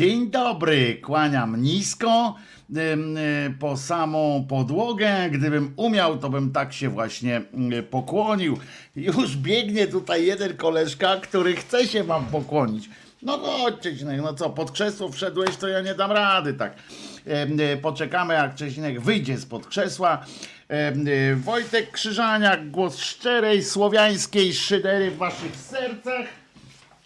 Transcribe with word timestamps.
Dzień 0.00 0.30
dobry, 0.30 1.00
kłaniam 1.02 1.62
nisko 1.62 2.34
y, 2.70 3.54
po 3.58 3.76
samą 3.76 4.46
podłogę. 4.48 5.30
Gdybym 5.30 5.72
umiał, 5.76 6.18
to 6.18 6.30
bym 6.30 6.52
tak 6.52 6.72
się 6.72 6.88
właśnie 6.88 7.42
y, 7.78 7.82
pokłonił. 7.82 8.58
Już 8.96 9.36
biegnie 9.36 9.86
tutaj 9.86 10.26
jeden 10.26 10.56
koleżka, 10.56 11.16
który 11.16 11.56
chce 11.56 11.86
się 11.86 12.04
wam 12.04 12.26
pokłonić. 12.26 12.90
No 13.22 13.38
chodźcie, 13.38 13.92
Czesinek, 13.92 14.20
no 14.22 14.34
co, 14.34 14.50
pod 14.50 14.70
krzesło 14.70 15.08
wszedłeś, 15.08 15.56
to 15.56 15.68
ja 15.68 15.80
nie 15.80 15.94
dam 15.94 16.12
rady, 16.12 16.54
tak. 16.54 16.74
Y, 17.74 17.76
Poczekamy, 17.82 18.34
jak 18.34 18.54
Czesinek 18.54 19.00
wyjdzie 19.00 19.38
spod 19.38 19.66
krzesła. 19.66 20.26
Wojtek 21.36 21.90
Krzyżaniak, 21.90 22.70
głos 22.70 22.98
szczerej, 22.98 23.64
słowiańskiej 23.64 24.54
szydery 24.54 25.10
w 25.10 25.16
waszych 25.16 25.56
sercach. 25.56 26.26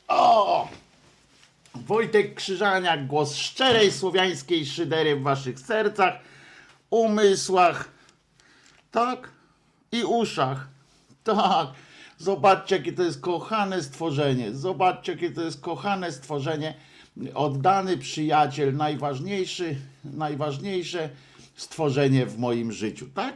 O! 0.08 0.68
Wojtek 1.74 2.34
Krzyżaniak, 2.34 3.06
głos 3.06 3.36
szczerej 3.36 3.92
słowiańskiej 3.92 4.66
szydery 4.66 5.16
w 5.16 5.22
waszych 5.22 5.60
sercach, 5.60 6.14
umysłach, 6.90 7.88
tak? 8.90 9.30
I 9.92 10.04
uszach. 10.04 10.68
Tak. 11.24 11.68
Zobaczcie, 12.18 12.76
jakie 12.76 12.92
to 12.92 13.02
jest 13.02 13.20
kochane 13.20 13.82
stworzenie. 13.82 14.54
Zobaczcie, 14.54 15.12
jakie 15.12 15.30
to 15.30 15.42
jest 15.42 15.60
kochane 15.60 16.12
stworzenie. 16.12 16.74
Oddany 17.34 17.98
przyjaciel, 17.98 18.76
najważniejszy, 18.76 19.76
najważniejsze 20.04 21.10
stworzenie 21.56 22.26
w 22.26 22.38
moim 22.38 22.72
życiu, 22.72 23.06
tak? 23.14 23.34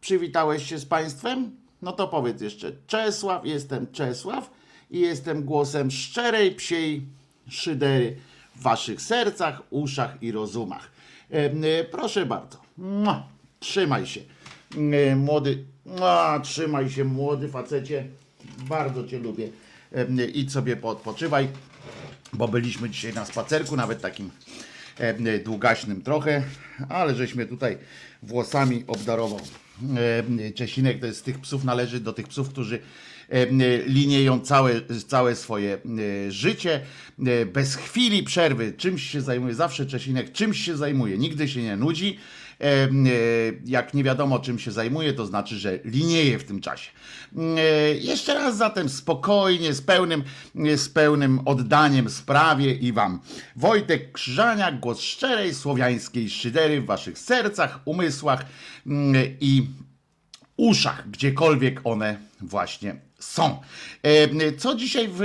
Przywitałeś 0.00 0.68
się 0.68 0.78
z 0.78 0.86
państwem? 0.86 1.56
No 1.82 1.92
to 1.92 2.08
powiedz 2.08 2.40
jeszcze. 2.40 2.72
Czesław, 2.86 3.46
jestem 3.46 3.92
Czesław 3.92 4.50
i 4.90 5.00
jestem 5.00 5.44
głosem 5.44 5.90
szczerej 5.90 6.54
psiej 6.54 7.06
szydery 7.48 8.16
w 8.56 8.62
waszych 8.62 9.02
sercach, 9.02 9.62
uszach 9.70 10.22
i 10.22 10.32
rozumach. 10.32 10.90
E, 11.30 11.36
e, 11.36 11.84
proszę 11.84 12.26
bardzo. 12.26 12.62
Trzymaj 13.60 14.06
się. 14.06 14.20
E, 15.10 15.16
Młody, 15.16 15.64
trzymaj 16.42 16.90
się 16.90 17.04
młody 17.04 17.48
facecie. 17.48 18.06
Bardzo 18.58 19.06
cię 19.06 19.18
lubię. 19.18 19.48
Idź 20.34 20.52
sobie 20.52 20.76
poodpoczywaj, 20.76 21.48
bo 22.32 22.48
byliśmy 22.48 22.90
dzisiaj 22.90 23.12
na 23.12 23.24
spacerku, 23.24 23.76
nawet 23.76 24.00
takim 24.00 24.30
długaśnym 25.44 26.02
trochę, 26.02 26.42
ale 26.88 27.14
żeś 27.14 27.34
mnie 27.34 27.46
tutaj 27.46 27.78
włosami 28.22 28.84
obdarował. 28.86 29.40
Czesinek 30.54 31.00
to 31.00 31.06
jest 31.06 31.18
z 31.18 31.22
tych 31.22 31.38
psów, 31.38 31.64
należy 31.64 32.00
do 32.00 32.12
tych 32.12 32.28
psów, 32.28 32.48
którzy 32.48 32.80
linieją 33.86 34.40
całe, 34.40 34.80
całe 35.08 35.36
swoje 35.36 35.74
e, 35.74 36.30
życie, 36.32 36.80
e, 37.26 37.46
bez 37.46 37.76
chwili 37.76 38.22
przerwy, 38.22 38.72
czymś 38.72 39.10
się 39.10 39.20
zajmuje, 39.20 39.54
zawsze 39.54 39.86
Czesinek 39.86 40.32
czymś 40.32 40.64
się 40.64 40.76
zajmuje, 40.76 41.18
nigdy 41.18 41.48
się 41.48 41.62
nie 41.62 41.76
nudzi, 41.76 42.18
E, 42.62 42.64
e, 42.64 42.88
jak 43.64 43.94
nie 43.94 44.04
wiadomo 44.04 44.38
czym 44.38 44.58
się 44.58 44.72
zajmuje, 44.72 45.12
to 45.12 45.26
znaczy, 45.26 45.58
że 45.58 45.78
linieje 45.84 46.38
w 46.38 46.44
tym 46.44 46.60
czasie. 46.60 46.90
E, 47.36 47.94
Jeszcze 47.94 48.34
raz 48.34 48.56
zatem 48.56 48.88
spokojnie, 48.88 49.74
z 49.74 49.82
pełnym, 49.82 50.24
z 50.76 50.88
pełnym 50.88 51.40
oddaniem 51.44 52.10
sprawie 52.10 52.74
i 52.74 52.92
wam. 52.92 53.20
Wojtek 53.56 54.12
Krzyżaniak, 54.12 54.80
głos 54.80 55.00
szczerej 55.00 55.54
słowiańskiej 55.54 56.30
szydery 56.30 56.80
w 56.80 56.86
waszych 56.86 57.18
sercach, 57.18 57.80
umysłach 57.84 58.46
i 59.40 59.66
uszach, 60.56 61.10
gdziekolwiek 61.10 61.80
one 61.84 62.16
właśnie 62.40 62.96
są. 63.22 63.60
E, 64.02 64.52
Co 64.52 64.74
dzisiaj 64.74 65.08
w, 65.08 65.20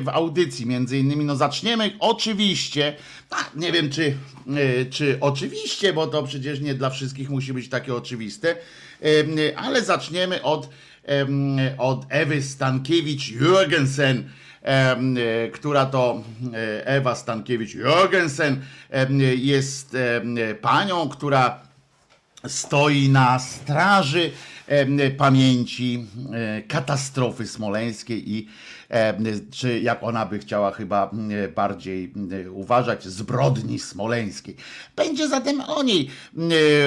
w 0.00 0.08
audycji 0.08 0.66
między 0.66 0.98
innymi, 0.98 1.24
no 1.24 1.36
zaczniemy 1.36 1.90
oczywiście, 1.98 2.96
a, 3.30 3.36
nie 3.54 3.72
wiem 3.72 3.90
czy, 3.90 4.16
e, 4.56 4.86
czy 4.86 5.18
oczywiście, 5.20 5.92
bo 5.92 6.06
to 6.06 6.22
przecież 6.22 6.60
nie 6.60 6.74
dla 6.74 6.90
wszystkich 6.90 7.30
musi 7.30 7.52
być 7.52 7.68
takie 7.68 7.94
oczywiste, 7.94 8.56
e, 9.02 9.58
ale 9.58 9.82
zaczniemy 9.82 10.42
od, 10.42 10.68
od 11.78 12.06
Ewy 12.08 12.42
Stankiewicz-Jürgensen, 12.42 14.22
która 15.52 15.86
to 15.86 16.22
Ewa 16.84 17.14
Stankiewicz-Jürgensen 17.14 18.56
jest 19.36 19.96
panią, 20.60 21.08
która 21.08 21.65
stoi 22.46 23.08
na 23.08 23.38
straży 23.38 24.30
pamięci 25.16 26.06
e, 26.32 26.62
katastrofy 26.62 27.46
smoleńskiej 27.46 28.32
i 28.32 28.48
czy 29.50 29.80
jak 29.80 30.02
ona 30.02 30.26
by 30.26 30.38
chciała 30.38 30.72
chyba 30.72 31.10
bardziej 31.54 32.12
uważać, 32.50 33.04
zbrodni 33.04 33.78
smoleńskiej. 33.78 34.56
Będzie 34.96 35.28
zatem 35.28 35.60
o 35.60 35.82
niej 35.82 36.10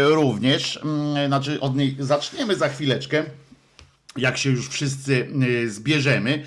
również, 0.06 0.80
znaczy 1.28 1.60
od 1.60 1.76
niej 1.76 1.96
zaczniemy 2.00 2.56
za 2.56 2.70
chwileczkę 2.70 3.24
jak 4.18 4.38
się 4.38 4.50
już 4.50 4.70
wszyscy 4.70 5.28
zbierzemy. 5.68 6.44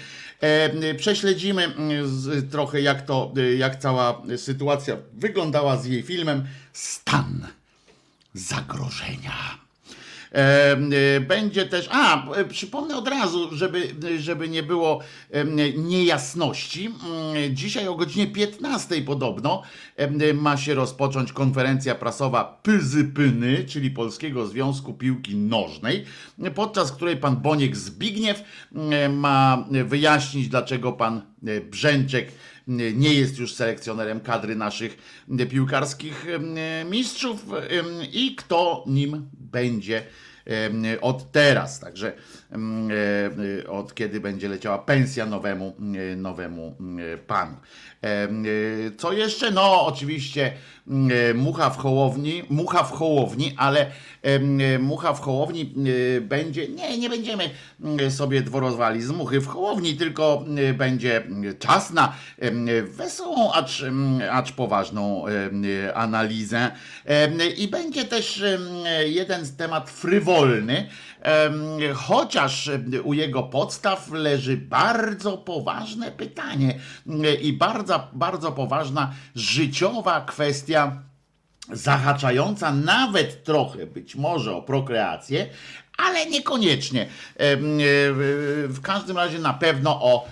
Prześledzimy 0.96 1.74
trochę, 2.50 2.80
jak 2.80 3.02
to, 3.02 3.34
jak 3.56 3.76
cała 3.76 4.22
sytuacja 4.36 4.96
wyglądała 5.12 5.76
z 5.76 5.86
jej 5.86 6.02
filmem 6.02 6.44
Stan 6.72 7.46
zagrożenia. 8.34 9.62
E, 10.34 10.72
e, 11.16 11.20
Będzie 11.20 11.66
też, 11.66 11.88
a 11.91 12.32
e, 12.34 12.44
przypomnę 12.44 12.97
od 12.97 13.09
razu, 13.09 13.56
żeby, 13.56 13.94
żeby 14.19 14.48
nie 14.48 14.62
było 14.62 15.00
niejasności. 15.76 16.87
Mm, 16.87 17.56
Dzisiaj 17.56 17.88
o 17.88 17.94
godzinie 17.94 18.26
15 18.26 19.03
podobno 19.03 19.62
ma 20.34 20.56
się 20.56 20.75
rozpocząć 20.75 21.32
konferencja 21.32 21.94
prasowa 21.94 22.60
Pyzypyny, 22.62 23.65
czyli 23.65 23.91
Polskiego 23.91 24.47
Związku 24.47 24.94
Piłki 24.94 25.37
Nożnej, 25.37 26.04
podczas 26.54 26.93
której 26.93 27.16
pan 27.16 27.37
Boniek 27.37 27.76
Zbigniew 27.76 28.43
ma 29.10 29.64
wyjaśnić, 29.84 30.49
dlaczego 30.49 30.93
pan 30.93 31.22
Brzęczek 31.70 32.32
nie 32.67 33.15
jest 33.15 33.39
już 33.39 33.55
selekcjonerem 33.55 34.21
kadry 34.21 34.56
naszych 34.56 34.97
piłkarskich 35.50 36.27
mistrzów 36.91 37.47
i 38.12 38.37
kto 38.37 38.84
nim 38.87 39.28
będzie 39.34 40.03
od 41.00 41.33
teraz. 41.33 41.81
Także 41.81 42.12
e, 43.62 43.69
od 43.69 43.95
kiedy 43.95 44.21
będzie 44.21 44.49
leciała 44.49 44.78
pensja 44.78 45.27
nowemu, 45.27 45.77
nowemu 46.17 46.77
panu. 47.27 47.56
E, 48.02 48.28
Co 48.99 49.12
jeszcze? 49.12 49.50
No, 49.50 49.87
oczywiście 49.87 50.52
m, 50.88 51.10
e, 51.31 51.34
mucha 51.34 51.70
w 51.70 51.76
hołowni, 51.76 52.43
mucha 52.50 52.82
w 52.82 52.93
hołowni, 52.93 53.54
ale 53.56 53.87
e, 54.22 54.78
mucha 54.78 55.12
w 55.12 55.20
hołowni 55.20 55.75
będzie, 56.20 56.69
nie, 56.69 56.99
nie 56.99 57.08
będziemy 57.08 57.50
m, 57.84 58.10
sobie 58.10 58.43
dworozwali 58.43 59.02
z 59.02 59.10
muchy 59.10 59.40
w 59.40 59.46
hołowni, 59.46 59.96
tylko 59.96 60.44
będzie 60.75 61.22
czas 61.58 61.90
na 61.90 62.12
wesołą, 62.82 63.52
acz, 63.52 63.84
acz 64.31 64.52
poważną 64.52 65.25
analizę 65.94 66.70
i 67.56 67.69
będzie 67.69 68.05
też 68.05 68.43
jeden 69.05 69.46
temat 69.56 69.90
frywolny, 69.90 70.88
chociaż 71.94 72.70
u 73.04 73.12
jego 73.14 73.42
podstaw 73.42 74.10
leży 74.10 74.56
bardzo 74.56 75.38
poważne 75.38 76.10
pytanie 76.12 76.78
i 77.42 77.52
bardzo, 77.52 78.08
bardzo 78.12 78.52
poważna 78.52 79.12
życiowa 79.34 80.20
kwestia 80.20 81.02
zahaczająca 81.72 82.72
nawet 82.72 83.44
trochę 83.44 83.86
być 83.86 84.14
może 84.16 84.56
o 84.56 84.62
prokreację, 84.62 85.46
ale 85.96 86.26
niekoniecznie. 86.26 87.02
E, 87.02 87.08
w- 87.56 88.80
każdym 88.82 89.16
razie 89.16 89.38
na 89.38 89.54
pewno 89.54 90.02
o 90.02 90.28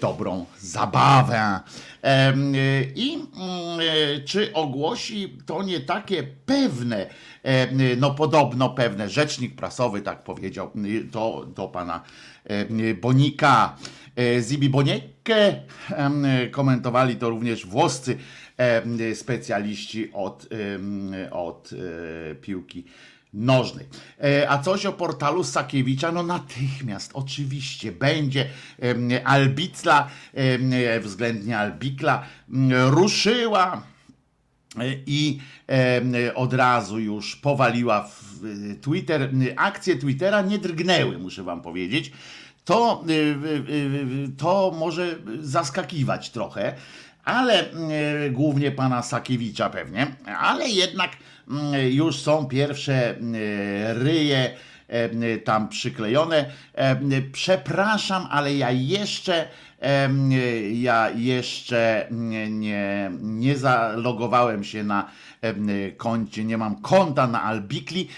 dobrą 0.00 0.46
zabawę. 0.58 1.60
E, 2.02 2.34
I 2.94 3.14
mm, 3.14 3.28
e, 3.80 4.20
czy 4.20 4.52
ogłosi 4.52 5.38
to 5.46 5.62
nie 5.62 5.80
takie 5.80 6.22
pewne, 6.22 7.06
no 7.96 8.14
podobno 8.14 8.70
pewne, 8.70 9.08
rzecznik 9.08 9.54
prasowy 9.54 10.02
tak 10.02 10.24
powiedział, 10.24 10.70
y, 10.86 11.08
to 11.12 11.46
do 11.56 11.68
pana 11.68 12.02
Bonika. 13.00 13.76
E, 14.16 14.40
Zibi 14.40 14.68
Boniekę 14.68 15.54
komentowali 16.50 17.16
to 17.16 17.30
również 17.30 17.66
włoscy 17.66 18.18
specjaliści 19.14 20.12
od, 20.12 20.46
od 21.30 21.70
piłki 22.40 22.84
nożnej. 23.32 23.86
E, 24.24 24.50
A 24.50 24.58
coś 24.58 24.86
o 24.86 24.92
portalu 24.92 25.44
Sakiewicza? 25.44 26.12
No 26.12 26.22
natychmiast, 26.22 27.10
oczywiście, 27.14 27.92
będzie 27.92 28.46
Albicla, 29.24 30.08
względnie 31.00 31.58
Albikla, 31.58 32.22
m, 32.52 32.72
ruszyła 32.72 33.82
i 35.06 35.38
em, 35.66 36.12
od 36.34 36.54
razu 36.54 36.98
już 36.98 37.36
powaliła 37.36 38.08
w 38.08 38.40
Twitter. 38.80 39.30
Akcje 39.56 39.96
Twittera 39.96 40.42
nie 40.42 40.58
drgnęły, 40.58 41.18
muszę 41.18 41.42
wam 41.42 41.62
powiedzieć. 41.62 42.12
to, 42.64 43.04
to 44.38 44.74
może 44.78 45.18
zaskakiwać 45.40 46.30
trochę, 46.30 46.74
ale 47.30 47.64
głównie 48.30 48.70
pana 48.70 49.02
Sakiewicza 49.02 49.70
pewnie, 49.70 50.06
ale 50.38 50.68
jednak 50.68 51.10
już 51.90 52.16
są 52.16 52.46
pierwsze 52.46 53.14
ryje 53.94 54.50
tam 55.44 55.68
przyklejone. 55.68 56.44
Przepraszam, 57.32 58.26
ale 58.30 58.54
ja 58.54 58.70
jeszcze 58.70 59.48
ja 60.72 61.10
jeszcze 61.10 62.06
nie, 62.10 63.10
nie 63.20 63.56
zalogowałem 63.56 64.64
się 64.64 64.84
na 64.84 65.10
koncie, 65.96 66.44
nie 66.44 66.58
mam 66.58 66.82
konta 66.82 67.26
na 67.26 67.42
Albikli. 67.42 68.08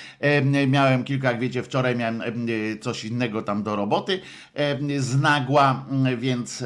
Miałem 0.66 1.04
kilka, 1.04 1.30
jak 1.30 1.40
wiecie, 1.40 1.62
wczoraj 1.62 1.96
miałem 1.96 2.22
coś 2.80 3.04
innego 3.04 3.42
tam 3.42 3.62
do 3.62 3.76
roboty 3.76 4.20
z 4.98 5.20
nagła, 5.20 5.86
więc, 6.16 6.64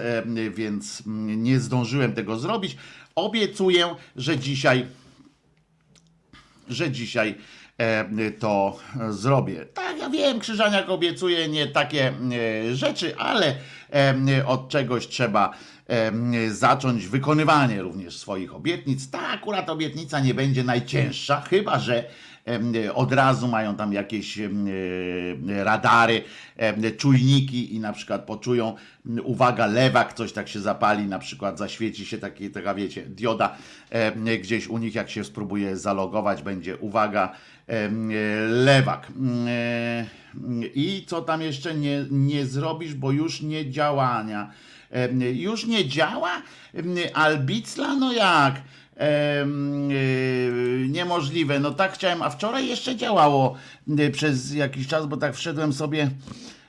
więc 0.51 1.03
nie 1.17 1.61
zdążyłem 1.61 2.13
tego 2.13 2.39
zrobić. 2.39 2.77
Obiecuję, 3.15 3.95
że 4.17 4.39
dzisiaj, 4.39 4.87
że 6.69 6.91
dzisiaj 6.91 7.35
to 8.39 8.79
zrobię. 9.11 9.67
Tak, 9.75 9.99
ja 9.99 10.11
wiem, 10.11 10.41
Krzyżaniak 10.41 10.91
obiecuje 10.91 11.49
nie 11.49 11.67
takie 11.67 12.13
rzeczy, 12.73 13.17
ale 13.17 13.57
od 14.47 14.69
czegoś 14.69 15.09
trzeba 15.09 15.51
zacząć 16.49 17.07
wykonywanie 17.07 17.83
również 17.83 18.17
swoich 18.17 18.55
obietnic. 18.55 19.11
Ta 19.11 19.29
akurat 19.29 19.71
obietnica 19.71 20.21
nie 20.21 20.35
będzie 20.35 20.65
najcięższa, 20.65 21.41
chyba 21.41 21.79
że 21.79 22.05
od 22.95 23.13
razu 23.13 23.49
mają 23.49 23.77
tam 23.77 23.93
jakieś 23.93 24.39
radary, 25.47 26.23
czujniki 26.97 27.75
i 27.75 27.81
na 27.81 27.93
przykład 27.93 28.25
poczują, 28.25 28.75
uwaga, 29.25 29.67
lewak, 29.67 30.13
coś 30.13 30.33
tak 30.33 30.49
się 30.49 30.61
zapali, 30.61 31.07
na 31.07 31.19
przykład 31.19 31.59
zaświeci 31.59 32.07
się 32.07 32.19
taki, 32.19 32.51
taka 32.51 32.75
wiecie, 32.75 33.03
dioda 33.03 33.57
gdzieś 34.43 34.69
u 34.69 34.79
nich, 34.79 34.95
jak 34.95 35.11
się 35.11 35.25
spróbuje 35.25 35.77
zalogować, 35.77 36.43
będzie 36.43 36.77
uwaga, 36.77 37.33
lewak. 38.49 39.13
I 40.75 41.05
co 41.07 41.23
tam 41.23 41.43
jeszcze 41.43 41.75
nie, 41.75 42.05
nie 42.11 42.47
zrobisz, 42.47 42.95
bo 42.95 43.13
już 43.13 43.43
nie 43.43 43.71
działania. 43.71 44.51
Już 45.33 45.67
nie 45.67 45.89
działa? 45.89 46.43
Albicla? 47.15 47.95
No 47.95 48.13
jak? 48.13 48.63
Niemożliwe. 50.89 51.61
No 51.61 51.71
tak 51.71 51.93
chciałem, 51.93 52.23
a 52.23 52.31
wczoraj 52.31 52.69
jeszcze 52.69 52.97
działało 52.97 53.57
przez 54.13 54.55
jakiś 54.55 54.87
czas, 54.87 55.07
bo 55.07 55.17
tak 55.17 55.35
wszedłem 55.35 55.73
sobie 55.73 56.11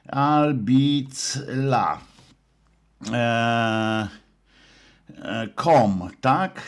Albicla. 0.07 1.99
E, 3.13 4.07
kom, 5.55 6.09
tak? 6.21 6.61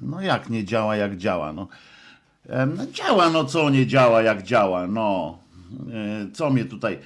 No 0.00 0.20
jak 0.20 0.50
nie 0.50 0.64
działa, 0.64 0.96
jak 0.96 1.16
działa? 1.16 1.52
No, 1.52 1.68
no 2.76 2.86
działa, 2.86 3.30
no 3.30 3.44
co 3.44 3.70
nie 3.70 3.86
działa, 3.86 4.22
jak 4.22 4.42
działa? 4.42 4.86
No, 4.86 5.38
e, 5.92 6.32
co 6.32 6.50
mnie 6.50 6.64
tutaj 6.64 6.98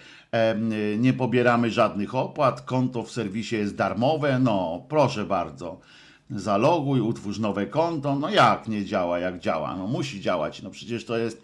nie 0.99 1.13
pobieramy 1.13 1.71
żadnych 1.71 2.15
opłat, 2.15 2.61
konto 2.61 3.03
w 3.03 3.11
serwisie 3.11 3.57
jest 3.57 3.77
darmowe, 3.77 4.39
no 4.39 4.85
proszę 4.89 5.25
bardzo. 5.25 5.81
Zaloguj, 6.31 7.01
utwórz 7.01 7.39
nowe 7.39 7.67
konto. 7.67 8.17
No 8.17 8.31
jak 8.31 8.69
nie 8.69 8.85
działa, 8.85 9.19
jak 9.19 9.39
działa? 9.39 9.77
No 9.77 9.87
musi 9.87 10.21
działać. 10.21 10.63
No 10.63 10.71
przecież 10.71 11.05
to 11.05 11.17
jest 11.17 11.43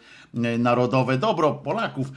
narodowe 0.59 1.19
dobro 1.19 1.55
Polaków. 1.55 2.13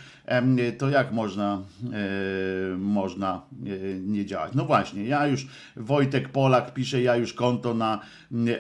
To 0.78 0.90
jak 0.90 1.12
można, 1.12 1.62
e, 1.94 2.78
można 2.78 3.42
e, 3.66 3.70
nie 4.00 4.26
działać? 4.26 4.54
No 4.56 4.66
właśnie, 4.66 5.04
ja 5.04 5.28
już, 5.28 5.48
Wojtek 5.76 6.30
Polak 6.30 6.74
pisze, 6.74 7.02
ja 7.02 7.16
już 7.16 7.34
konto 7.34 7.74
na 7.74 8.00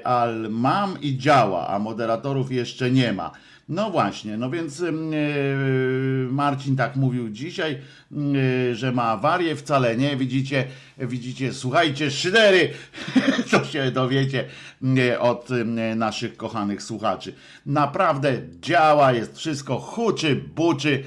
Al 0.03 0.49
mam 0.49 1.01
i 1.01 1.17
działa, 1.17 1.67
a 1.67 1.79
moderatorów 1.79 2.51
jeszcze 2.51 2.91
nie 2.91 3.13
ma. 3.13 3.31
No 3.69 3.91
właśnie, 3.91 4.37
no 4.37 4.49
więc 4.49 4.79
yy, 4.79 6.27
Marcin 6.31 6.75
tak 6.75 6.95
mówił 6.95 7.29
dzisiaj, 7.29 7.77
yy, 8.11 8.75
że 8.75 8.91
ma 8.91 9.03
awarię, 9.03 9.55
wcale 9.55 9.97
nie, 9.97 10.17
widzicie, 10.17 10.65
widzicie, 10.97 11.53
słuchajcie, 11.53 12.11
szydery, 12.11 12.69
to 13.51 13.65
się 13.65 13.91
dowiecie 13.91 14.45
yy, 14.81 15.19
od 15.19 15.49
naszych 15.95 16.37
kochanych 16.37 16.83
słuchaczy. 16.83 17.33
Naprawdę 17.65 18.41
działa, 18.61 19.11
jest 19.11 19.37
wszystko, 19.37 19.79
huczy, 19.79 20.35
buczy 20.55 21.03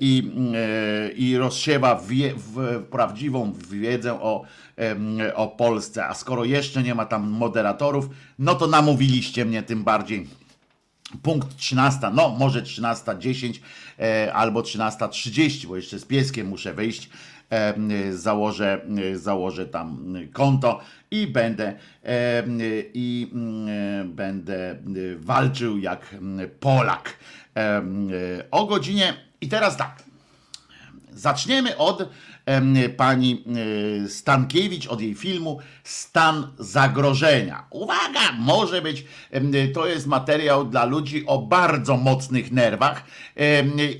i, 0.00 0.32
i 1.16 1.36
rozsiewa 1.36 2.00
wie, 2.08 2.34
w, 2.34 2.82
prawdziwą 2.90 3.52
wiedzę 3.70 4.14
o, 4.14 4.44
o 5.34 5.48
Polsce, 5.48 6.06
a 6.06 6.14
skoro 6.14 6.44
jeszcze 6.44 6.82
nie 6.82 6.94
ma 6.94 7.06
tam 7.06 7.30
moderatorów, 7.30 8.08
no 8.38 8.54
to 8.54 8.66
namówiliście 8.66 9.44
mnie 9.44 9.62
tym 9.62 9.84
bardziej 9.84 10.26
Punkt 11.22 11.56
13, 11.56 12.10
no 12.14 12.28
może 12.28 12.62
13.10 12.62 13.60
e, 13.98 14.34
albo 14.34 14.60
13.30, 14.60 15.66
bo 15.66 15.76
jeszcze 15.76 15.98
z 15.98 16.04
pieskiem 16.04 16.46
muszę 16.46 16.74
wyjść. 16.74 17.10
E, 17.50 17.74
założę, 18.12 18.80
e, 19.12 19.18
założę 19.18 19.66
tam 19.66 20.14
konto 20.32 20.80
i 21.10 21.26
będę 21.26 21.74
e, 22.04 22.44
i 22.94 23.32
e, 23.68 24.04
będę 24.04 24.76
walczył 25.16 25.78
jak 25.78 26.16
Polak. 26.60 27.16
E, 27.56 27.82
o 28.50 28.66
godzinie 28.66 29.14
i 29.40 29.48
teraz 29.48 29.76
tak. 29.76 30.02
Zaczniemy 31.12 31.76
od 31.76 32.08
pani 32.96 33.44
e, 34.04 34.08
Stankiewicz, 34.08 34.86
od 34.86 35.00
jej 35.00 35.14
filmu 35.14 35.58
Stan 35.84 36.46
zagrożenia. 36.58 37.66
Uwaga, 37.70 38.32
może 38.38 38.82
być, 38.82 39.04
to 39.74 39.86
jest 39.86 40.06
materiał 40.06 40.64
dla 40.64 40.84
ludzi 40.84 41.26
o 41.26 41.38
bardzo 41.38 41.96
mocnych 41.96 42.52
nerwach 42.52 43.04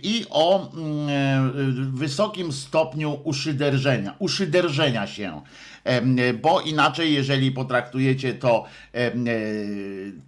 i 0.02 0.26
o 0.30 0.72
mm, 0.72 1.08
e, 1.08 1.52
wysokim 1.92 2.52
stopniu 2.52 3.20
uszyderżenia, 3.24 4.14
uszyderżenia 4.18 5.06
się 5.06 5.42
bo 6.42 6.60
inaczej, 6.60 7.14
jeżeli 7.14 7.52
potraktujecie 7.52 8.34
to 8.34 8.64
e, 8.94 9.12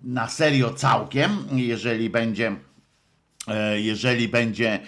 na 0.03 0.29
serio 0.29 0.75
całkiem, 0.75 1.31
jeżeli 1.53 2.11
będzie 2.11 2.57
jeżeli 3.77 4.29
będzie 4.29 4.79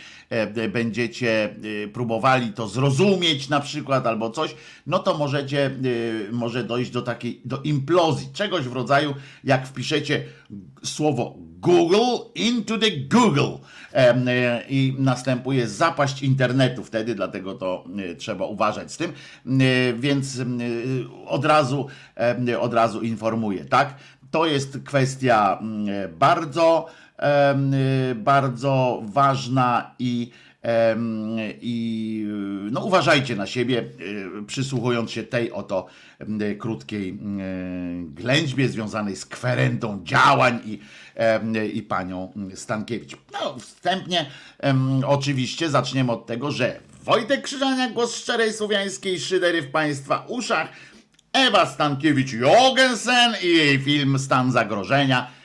będziecie 0.69 1.45
e, 1.85 1.89
próbowali 1.89 2.53
to 2.53 2.69
zrozumieć 2.69 3.49
na 3.49 3.61
przykład 3.61 4.07
albo 4.07 4.31
coś, 4.31 4.55
no 4.87 4.99
to 4.99 5.19
możecie, 5.19 5.67
e, 5.67 5.71
może 6.33 6.65
dojść 6.65 6.91
do 6.91 7.03
takiej, 7.03 7.41
do 7.45 7.63
implozji, 7.63 8.29
czegoś 8.33 8.65
w 8.65 8.73
rodzaju, 8.73 9.15
jak 9.45 9.67
wpiszecie 9.67 10.25
słowo 10.85 11.37
Google 11.39 12.31
into 12.35 12.79
the 12.79 12.91
Google 12.91 13.57
i 14.69 14.97
następuje 14.99 15.69
zapaść 15.69 16.23
internetu 16.23 16.85
wtedy, 16.85 17.15
dlatego 17.15 17.55
to 17.55 17.85
trzeba 18.19 18.47
uważać 18.47 18.93
z 18.93 18.97
tym, 18.97 19.13
więc 19.95 20.39
od 21.27 21.45
razu, 21.45 21.87
od 22.61 22.75
razu 22.75 23.01
informuję, 23.01 23.65
tak? 23.65 23.95
To 24.31 24.47
jest 24.47 24.79
kwestia 24.85 25.63
bardzo 26.19 26.89
Y, 26.89 27.02
bardzo 28.15 29.03
ważna 29.05 29.95
i 29.99 30.31
i 31.63 32.27
no, 32.71 32.85
uważajcie 32.85 33.37
na 33.37 33.47
siebie, 33.47 33.85
y, 34.41 34.47
przysłuchując 34.47 35.11
się 35.11 35.23
tej 35.23 35.53
oto 35.53 35.87
krótkiej 36.59 37.19
ględźbie 38.05 38.69
związanej 38.69 39.17
z 39.17 39.27
kwerentą 39.27 40.01
działań 40.05 40.61
i, 40.65 40.79
i 41.75 41.83
panią 41.83 42.33
Stankiewicz. 42.55 43.17
No, 43.33 43.59
wstępnie 43.59 44.27
oczywiście 45.07 45.71
zaczniemy 45.71 46.13
od 46.13 46.27
tego, 46.27 46.51
że 46.51 46.81
Wojtek 47.05 47.43
Krzyżaniak, 47.43 47.93
głos 47.93 48.17
szczerej 48.17 48.53
słowiańskiej 48.53 49.21
szydery 49.21 49.63
w 49.63 49.71
Państwa 49.71 50.25
uszach, 50.29 50.69
Ewa 51.33 51.67
Stankiewicz-Jogensen 51.67 53.35
i 53.43 53.47
jej 53.47 53.79
film 53.79 54.19
Stan 54.19 54.53
Zagrożenia 54.53 55.42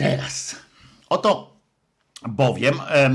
Teraz. 0.00 0.56
Oto 1.08 1.56
bowiem 2.28 2.74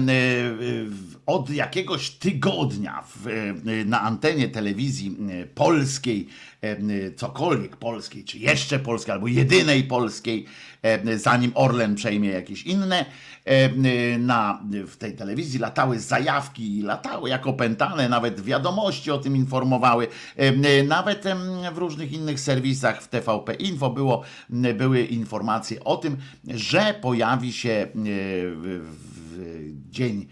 y, 0.10 1.15
od 1.26 1.50
jakiegoś 1.50 2.10
tygodnia 2.10 3.04
w, 3.16 3.28
y, 3.28 3.86
na 3.86 4.02
antenie 4.02 4.50
telewizji 4.50 5.18
polskiej, 5.56 6.28
cokolwiek 7.16 7.78
polskiej, 7.78 8.24
czy 8.24 8.38
jeszcze 8.38 8.80
polskiej, 8.80 9.14
albo 9.14 9.28
jedynej 9.28 9.84
polskiej, 9.84 10.46
zanim 11.16 11.52
Orlen 11.56 11.96
przejmie 11.96 12.30
jakieś 12.30 12.64
inne, 12.64 13.06
na, 14.20 14.64
w 14.88 14.98
tej 14.98 15.16
telewizji 15.16 15.60
latały 15.60 16.00
zajawki, 16.00 16.82
latały 16.82 17.30
jako 17.30 17.54
pętane, 17.54 18.10
nawet 18.10 18.42
wiadomości 18.42 19.12
o 19.12 19.18
tym 19.18 19.36
informowały, 19.36 20.08
nawet 20.88 21.26
w 21.74 21.78
różnych 21.78 22.12
innych 22.12 22.40
serwisach 22.40 23.02
w 23.02 23.08
TVP 23.08 23.54
Info 23.54 23.90
było, 23.90 24.24
były 24.76 25.04
informacje 25.04 25.84
o 25.84 25.98
tym, 25.98 26.18
że 26.48 26.96
pojawi 27.02 27.54
się 27.54 27.88
w 27.94 28.82
dzień 29.90 30.28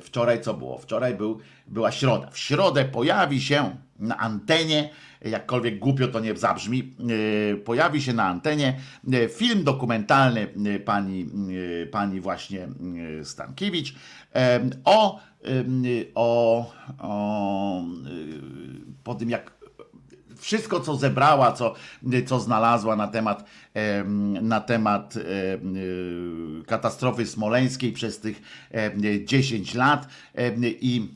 wczoraj 0.00 0.40
co 0.40 0.54
było? 0.54 0.78
Wczoraj 0.78 1.14
był, 1.14 1.38
była 1.66 1.92
środa. 1.92 2.30
W 2.30 2.38
środę 2.38 2.84
pojawi 2.84 3.40
się 3.40 3.76
na 3.98 4.18
antenie, 4.18 4.90
jakkolwiek 5.20 5.78
głupio 5.78 6.08
to 6.08 6.20
nie 6.20 6.36
zabrzmi, 6.36 6.94
e, 7.52 7.56
pojawi 7.56 8.02
się 8.02 8.12
na 8.12 8.24
antenie 8.24 8.80
e, 9.12 9.28
film 9.28 9.64
dokumentalny 9.64 10.48
e, 10.74 10.78
pani, 10.78 11.26
pani 11.90 12.20
właśnie 12.20 12.68
Stankiewicz 13.22 13.94
o, 14.84 15.20
o, 16.14 16.72
o 16.98 17.84
po 19.04 19.14
tym 19.14 19.30
jak 19.30 19.50
wszystko, 20.38 20.80
co 20.80 20.96
zebrała, 20.96 21.52
co, 21.52 21.74
co 22.26 22.40
znalazła 22.40 22.96
na 22.96 23.08
temat, 23.08 23.44
em, 23.74 24.48
na 24.48 24.60
temat 24.60 25.14
em, 25.16 25.76
y, 25.76 26.64
katastrofy 26.66 27.26
smoleńskiej 27.26 27.92
przez 27.92 28.20
tych 28.20 28.42
em, 28.70 28.92
10 29.26 29.74
lat 29.74 30.08
i 30.80 31.08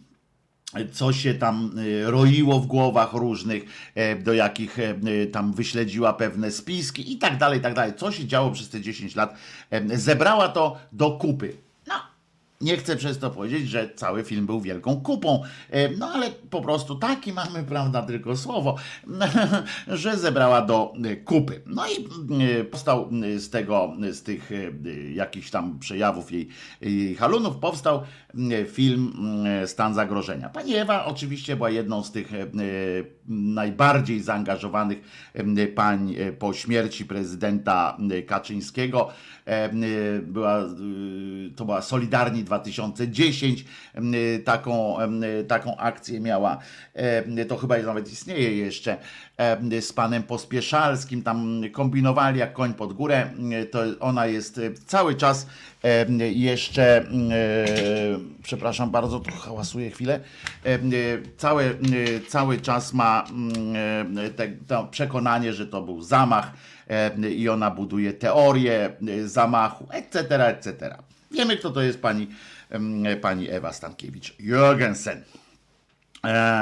co 0.93 1.13
się 1.13 1.35
tam 1.35 1.79
y, 1.79 2.11
roiło 2.11 2.61
w 2.61 2.67
głowach 2.67 3.13
różnych, 3.13 3.65
e, 3.95 4.17
do 4.17 4.33
jakich 4.33 4.79
e, 4.79 4.95
tam 5.27 5.53
wyśledziła 5.53 6.13
pewne 6.13 6.51
spiski 6.51 7.13
i 7.13 7.19
tak 7.19 7.39
dalej, 7.39 7.59
i 7.59 7.63
tak 7.63 7.75
dalej. 7.75 7.93
Co 7.97 8.13
się 8.13 8.27
działo 8.27 8.51
przez 8.51 8.69
te 8.69 8.81
10 8.81 9.17
lat, 9.17 9.35
zebrała 9.95 10.49
to 10.49 10.79
do 10.93 11.11
kupy. 11.11 11.68
Nie 12.61 12.77
chcę 12.77 12.97
przez 12.97 13.19
to 13.19 13.31
powiedzieć, 13.31 13.69
że 13.69 13.91
cały 13.95 14.25
film 14.25 14.47
był 14.47 14.61
wielką 14.61 15.01
kupą, 15.01 15.43
e, 15.71 15.89
no 15.89 16.07
ale 16.07 16.31
po 16.31 16.61
prostu 16.61 16.95
taki 16.95 17.33
mamy, 17.33 17.63
prawda, 17.69 18.03
tylko 18.03 18.37
słowo, 18.37 18.77
że 19.87 20.17
zebrała 20.17 20.63
do 20.63 20.93
e, 21.05 21.17
kupy. 21.17 21.63
No 21.67 21.85
i 21.87 22.09
e, 22.43 22.65
powstał 22.65 23.11
z 23.37 23.51
tego, 23.51 23.93
z 24.13 24.23
tych 24.23 24.51
jakichś 25.15 25.51
tam 25.51 25.79
przejawów 25.79 26.33
jej, 26.33 26.49
jej 26.81 27.15
halunów, 27.15 27.57
powstał 27.57 28.03
film 28.67 29.13
e, 29.47 29.67
Stan 29.67 29.95
Zagrożenia. 29.95 30.49
Pani 30.49 30.75
Ewa 30.75 31.05
oczywiście 31.05 31.57
była 31.57 31.71
jedną 31.71 32.03
z 32.03 32.13
tych 32.13 32.35
e, 32.35 32.47
najbardziej 33.29 34.21
zaangażowanych 34.21 34.99
e, 35.35 35.67
pań 35.67 36.15
e, 36.19 36.33
po 36.33 36.53
śmierci 36.53 37.05
prezydenta 37.05 37.97
e, 38.11 38.23
Kaczyńskiego. 38.23 39.09
E, 39.45 39.69
Była, 40.23 40.59
e, 40.61 40.67
to 41.57 41.65
była 41.65 41.83
Solidarni 41.83 42.45
2010, 42.45 43.65
e, 43.95 44.39
taką, 44.39 44.99
e, 45.01 45.45
taką 45.45 45.77
akcję 45.77 46.21
miała. 46.21 46.59
E, 46.95 47.45
To 47.45 47.57
chyba 47.57 47.79
nawet 47.79 48.13
istnieje 48.13 48.57
jeszcze 48.57 48.93
e, 48.93 48.99
z 49.81 49.93
panem 49.93 50.23
Pospieszalskim, 50.23 51.23
tam 51.23 51.63
kombinowali 51.73 52.39
jak 52.39 52.53
koń 52.53 52.75
pod 52.75 52.93
górę. 52.93 53.31
E, 53.53 53.65
To 53.67 53.81
ona 54.01 54.27
jest 54.27 54.59
e, 54.59 54.75
cały 54.87 55.15
czas 55.15 55.47
e, 55.85 56.07
jeszcze, 56.33 56.99
e, 56.99 57.05
przepraszam 58.43 58.91
bardzo, 58.91 59.21
tu 59.21 59.31
hałasuję 59.31 59.91
chwilę, 59.91 60.21
e, 60.67 60.69
e, 60.75 60.79
cały, 61.37 61.65
e, 61.65 62.21
cały 62.29 62.61
czas 62.61 62.95
ma 62.95 63.25
mm, 63.31 64.19
e, 64.19 64.31
te, 64.31 64.49
to 64.67 64.85
przekonanie, 64.85 65.53
że 65.53 65.67
to 65.67 65.83
był 65.83 66.03
zamach 66.03 66.53
e, 66.89 67.31
i 67.31 67.49
ona 67.49 67.71
buduje 67.71 68.13
teorię 68.13 68.91
e, 69.09 69.29
zamachu, 69.29 69.87
etc., 69.91 70.47
etc. 70.49 70.97
Wiemy, 71.31 71.57
kto 71.57 71.71
to 71.71 71.83
jest 71.83 72.03
pani, 72.03 72.29
em, 72.71 73.05
pani 73.21 73.51
Ewa 73.51 73.71
Stankiewicz-Jorgensen. 73.71 75.17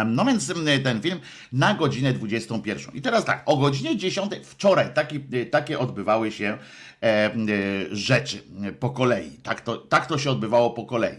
No 0.06 0.24
więc 0.24 0.52
ten 0.84 1.02
film 1.02 1.20
na 1.52 1.74
godzinę 1.74 2.12
21. 2.12 2.94
I 2.94 3.02
teraz 3.02 3.24
tak, 3.24 3.42
o 3.46 3.56
godzinie 3.56 3.96
10 3.96 4.32
wczoraj 4.44 4.94
taki, 4.94 5.20
takie 5.50 5.78
odbywały 5.78 6.32
się 6.32 6.58
em, 7.00 7.46
e, 7.48 7.52
rzeczy 7.96 8.42
e, 8.64 8.72
po 8.72 8.90
kolei. 8.90 9.30
Tak 9.42 9.60
to, 9.60 9.76
tak 9.76 10.06
to 10.06 10.18
się 10.18 10.30
odbywało 10.30 10.70
po 10.70 10.84
kolei. 10.84 11.18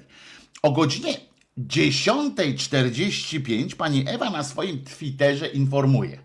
O 0.62 0.72
godzinie 0.72 1.13
10.45 1.58 3.75
pani 3.75 4.03
Ewa 4.08 4.29
na 4.29 4.44
swoim 4.44 4.84
Twitterze 4.84 5.48
informuje. 5.48 6.20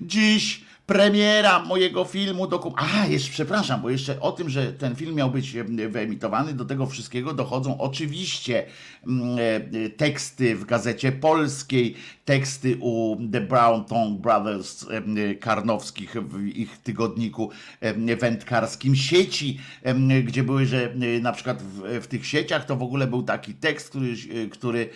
Dziś 0.00 0.69
premiera 0.90 1.64
mojego 1.64 2.04
filmu 2.04 2.46
dokum... 2.46 2.74
A, 2.76 3.06
jeszcze 3.06 3.30
przepraszam, 3.30 3.82
bo 3.82 3.90
jeszcze 3.90 4.20
o 4.20 4.32
tym, 4.32 4.50
że 4.50 4.72
ten 4.72 4.96
film 4.96 5.14
miał 5.14 5.30
być 5.30 5.56
wyemitowany, 5.88 6.52
do 6.52 6.64
tego 6.64 6.86
wszystkiego 6.86 7.34
dochodzą 7.34 7.78
oczywiście 7.78 8.66
mm, 9.06 9.38
e, 9.86 9.90
teksty 9.90 10.56
w 10.56 10.64
Gazecie 10.64 11.12
Polskiej, 11.12 11.94
teksty 12.24 12.76
u 12.80 13.16
The 13.32 13.40
Brown 13.40 13.84
Tongue 13.84 14.20
Brothers 14.20 14.86
Karnowskich 15.40 16.12
w 16.12 16.46
ich 16.46 16.78
tygodniku 16.78 17.50
wędkarskim 18.20 18.96
sieci, 18.96 19.58
gdzie 20.24 20.42
były, 20.42 20.66
że 20.66 20.94
na 21.20 21.32
przykład 21.32 21.62
w, 21.62 22.00
w 22.02 22.06
tych 22.06 22.26
sieciach 22.26 22.66
to 22.66 22.76
w 22.76 22.82
ogóle 22.82 23.06
był 23.06 23.22
taki 23.22 23.54
tekst, 23.54 23.88
który, 23.88 24.14
e, 24.44 24.46
który 24.46 24.90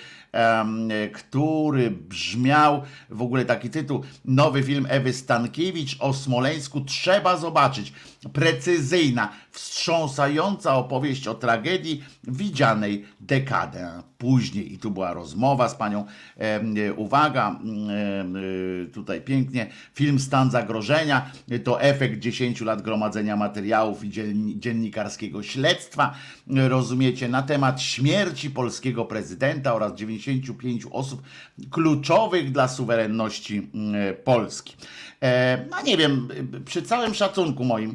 który 1.13 1.91
brzmiał 1.91 2.83
w 3.11 3.23
ogóle 3.23 3.45
taki 3.45 3.71
tytuł. 3.71 4.03
Nowy 4.25 4.63
film 4.63 4.87
Ewy 4.89 5.13
Stankiewicz 5.13 5.97
o 6.01 6.13
Smoleńsku 6.13 6.81
trzeba 6.81 7.37
zobaczyć 7.37 7.93
precyzyjna, 8.33 9.33
wstrząsająca 9.51 10.75
opowieść 10.75 11.29
o 11.29 11.35
tragedii 11.35 12.05
widzianej 12.25 13.05
dekadę 13.21 14.03
później. 14.19 14.73
I 14.73 14.79
tu 14.79 14.91
była 14.91 15.13
rozmowa 15.13 15.69
z 15.69 15.75
panią. 15.75 16.05
Em, 16.37 16.75
uwaga 16.97 17.61
y, 18.87 18.89
tutaj 18.93 19.21
pięknie. 19.21 19.67
Film 19.95 20.19
Stan 20.19 20.51
Zagrożenia 20.51 21.31
to 21.65 21.81
efekt 21.81 22.19
10 22.21 22.61
lat 22.61 22.83
gromadzenia 22.83 23.37
materiałów 23.37 24.05
i 24.05 24.11
dzienni- 24.11 24.59
dziennikarskiego 24.59 25.43
śledztwa. 25.43 26.15
Rozumiecie 26.47 27.29
na 27.29 27.43
temat 27.43 27.83
śmierci 27.83 28.51
polskiego 28.51 29.05
prezydenta 29.05 29.75
oraz 29.75 29.95
95 29.95 30.87
osób 30.91 31.23
kluczowych 31.71 32.53
dla 32.53 32.69
suwerenności 32.69 33.71
Polski. 34.25 34.77
E, 35.23 35.65
No 35.71 35.83
nie 35.83 35.97
wiem, 35.97 36.29
przy 36.65 36.83
całym 36.83 37.15
szacunku 37.15 37.65
moim 37.65 37.91
e, 37.91 37.95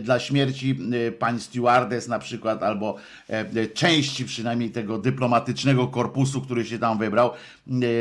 dla 0.00 0.20
śmierci 0.20 0.78
e, 1.08 1.12
pań 1.12 1.40
stewardess 1.40 2.08
na 2.08 2.18
przykład, 2.18 2.62
albo 2.62 2.96
e, 3.28 3.66
części 3.66 4.24
przynajmniej 4.24 4.70
tego 4.70 4.98
dyplomatycznego 4.98 5.86
korpusu, 5.86 6.40
który 6.40 6.64
się 6.64 6.78
tam 6.78 6.98
wybrał, 6.98 7.30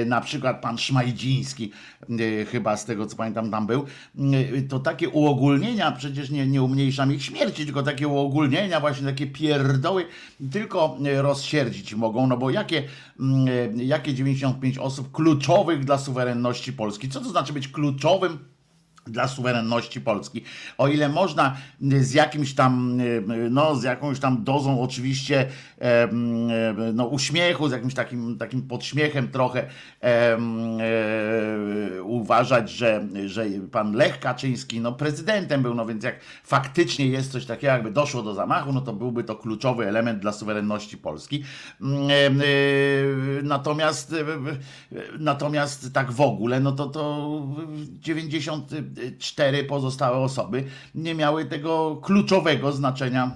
na 0.05 0.21
przykład 0.21 0.61
pan 0.61 0.77
Szmajdziński, 0.77 1.71
chyba 2.51 2.77
z 2.77 2.85
tego 2.85 3.05
co 3.05 3.15
pamiętam 3.15 3.51
tam 3.51 3.67
był, 3.67 3.85
to 4.69 4.79
takie 4.79 5.09
uogólnienia 5.09 5.91
przecież 5.91 6.29
nie, 6.29 6.47
nie 6.47 6.63
umniejszam 6.63 7.13
ich 7.13 7.23
śmierci, 7.23 7.65
tylko 7.65 7.83
takie 7.83 8.07
uogólnienia, 8.07 8.79
właśnie 8.79 9.05
takie 9.05 9.27
pierdoły, 9.27 10.05
tylko 10.51 10.97
rozsierdzić 11.15 11.93
mogą, 11.93 12.27
no 12.27 12.37
bo 12.37 12.49
jakie, 12.49 12.83
mm, 13.19 13.47
jakie 13.79 14.13
95 14.13 14.77
osób 14.77 15.11
kluczowych 15.11 15.85
dla 15.85 15.97
suwerenności 15.97 16.73
Polski? 16.73 17.09
Co 17.09 17.19
to 17.19 17.29
znaczy 17.29 17.53
być 17.53 17.67
kluczowym 17.67 18.50
dla 19.07 19.27
suwerenności 19.27 20.01
Polski. 20.01 20.43
O 20.77 20.87
ile 20.87 21.09
można 21.09 21.57
z 21.81 22.13
jakimś 22.13 22.53
tam, 22.53 22.99
y, 22.99 23.23
no 23.49 23.75
z 23.75 23.83
jakąś 23.83 24.19
tam 24.19 24.43
dozą 24.43 24.81
oczywiście 24.81 25.47
em, 25.79 26.49
e, 26.49 26.93
no, 26.93 27.05
uśmiechu, 27.05 27.69
z 27.69 27.71
jakimś 27.71 27.93
takim, 27.93 28.37
takim 28.37 28.61
podśmiechem 28.61 29.27
trochę 29.27 29.67
em, 30.01 30.77
e, 30.79 32.03
uważać, 32.03 32.71
że, 32.71 33.07
że 33.25 33.45
pan 33.71 33.93
Lech 33.93 34.19
Kaczyński 34.19 34.79
no 34.79 34.91
prezydentem 34.91 35.61
był, 35.61 35.75
no 35.75 35.85
więc 35.85 36.03
jak 36.03 36.19
faktycznie 36.43 37.07
jest 37.07 37.31
coś 37.31 37.45
takiego, 37.45 37.73
jakby 37.73 37.91
doszło 37.91 38.23
do 38.23 38.33
zamachu, 38.33 38.73
no 38.73 38.81
to 38.81 38.93
byłby 38.93 39.23
to 39.23 39.35
kluczowy 39.35 39.87
element 39.87 40.19
dla 40.19 40.31
suwerenności 40.31 40.97
Polski. 40.97 41.43
Mm, 41.81 42.09
e, 42.09 42.13
e, 42.15 42.31
Natomiast 43.43 44.13
e, 44.13 44.19
e, 44.19 45.01
natomiast 45.19 45.93
tak 45.93 46.11
w 46.11 46.21
ogóle, 46.21 46.59
no 46.59 46.71
to 46.71 46.87
to 46.87 47.01
94 49.01 49.63
pozostałe 49.63 50.17
osoby 50.17 50.63
nie 50.95 51.15
miały 51.15 51.45
tego 51.45 51.99
kluczowego 52.03 52.71
znaczenia 52.71 53.31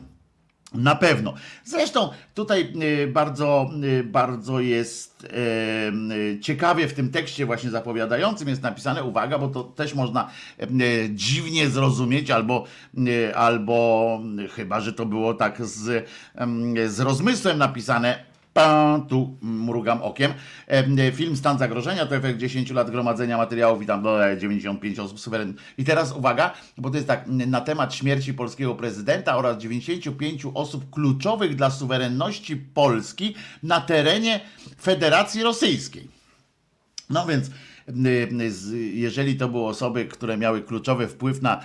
na 0.74 0.95
pewno. 0.95 1.34
Zresztą 1.65 2.10
tutaj 2.34 2.74
y, 2.81 3.07
bardzo, 3.07 3.69
y, 3.84 4.03
bardzo 4.03 4.60
jest 4.60 5.24
y, 5.24 6.39
ciekawie 6.39 6.88
w 6.88 6.93
tym 6.93 7.12
tekście 7.12 7.45
właśnie 7.45 7.69
zapowiadającym 7.69 8.48
jest 8.48 8.62
napisane, 8.62 9.03
uwaga, 9.03 9.39
bo 9.39 9.48
to 9.48 9.63
też 9.63 9.93
można 9.93 10.29
dziwnie 11.10 11.69
zrozumieć, 11.69 12.31
albo, 12.31 12.63
albo 13.36 14.19
chyba, 14.55 14.81
że 14.81 14.93
to 14.93 15.05
było 15.05 15.34
tak 15.34 15.65
z, 15.65 16.10
z 16.88 17.00
rozmysłem 17.00 17.57
napisane, 17.57 18.34
tu 19.09 19.38
mrugam 19.41 20.01
okiem. 20.01 20.33
Film 21.13 21.35
Stan 21.35 21.57
Zagrożenia 21.57 22.05
to 22.05 22.15
efekt 22.15 22.39
10 22.39 22.71
lat 22.71 22.91
gromadzenia 22.91 23.38
materiałów 23.38 23.83
i 23.83 23.85
tam 23.85 24.03
no, 24.03 24.35
95 24.38 25.00
osób 25.00 25.19
suwerennych. 25.19 25.55
I 25.77 25.83
teraz 25.83 26.12
uwaga, 26.12 26.53
bo 26.77 26.89
to 26.89 26.95
jest 26.95 27.07
tak, 27.07 27.27
na 27.27 27.62
temat 27.62 27.93
śmierci 27.93 28.33
polskiego 28.33 28.75
prezydenta 28.75 29.38
oraz 29.38 29.57
95 29.57 30.45
osób 30.53 30.89
kluczowych 30.89 31.55
dla 31.55 31.71
suwerenności 31.71 32.55
Polski 32.55 33.35
na 33.63 33.81
terenie 33.81 34.39
Federacji 34.81 35.43
Rosyjskiej. 35.43 36.07
No 37.09 37.25
więc 37.25 37.50
jeżeli 38.93 39.35
to 39.35 39.49
były 39.49 39.65
osoby, 39.65 40.05
które 40.05 40.37
miały 40.37 40.61
kluczowy 40.61 41.07
wpływ 41.07 41.41
na 41.41 41.61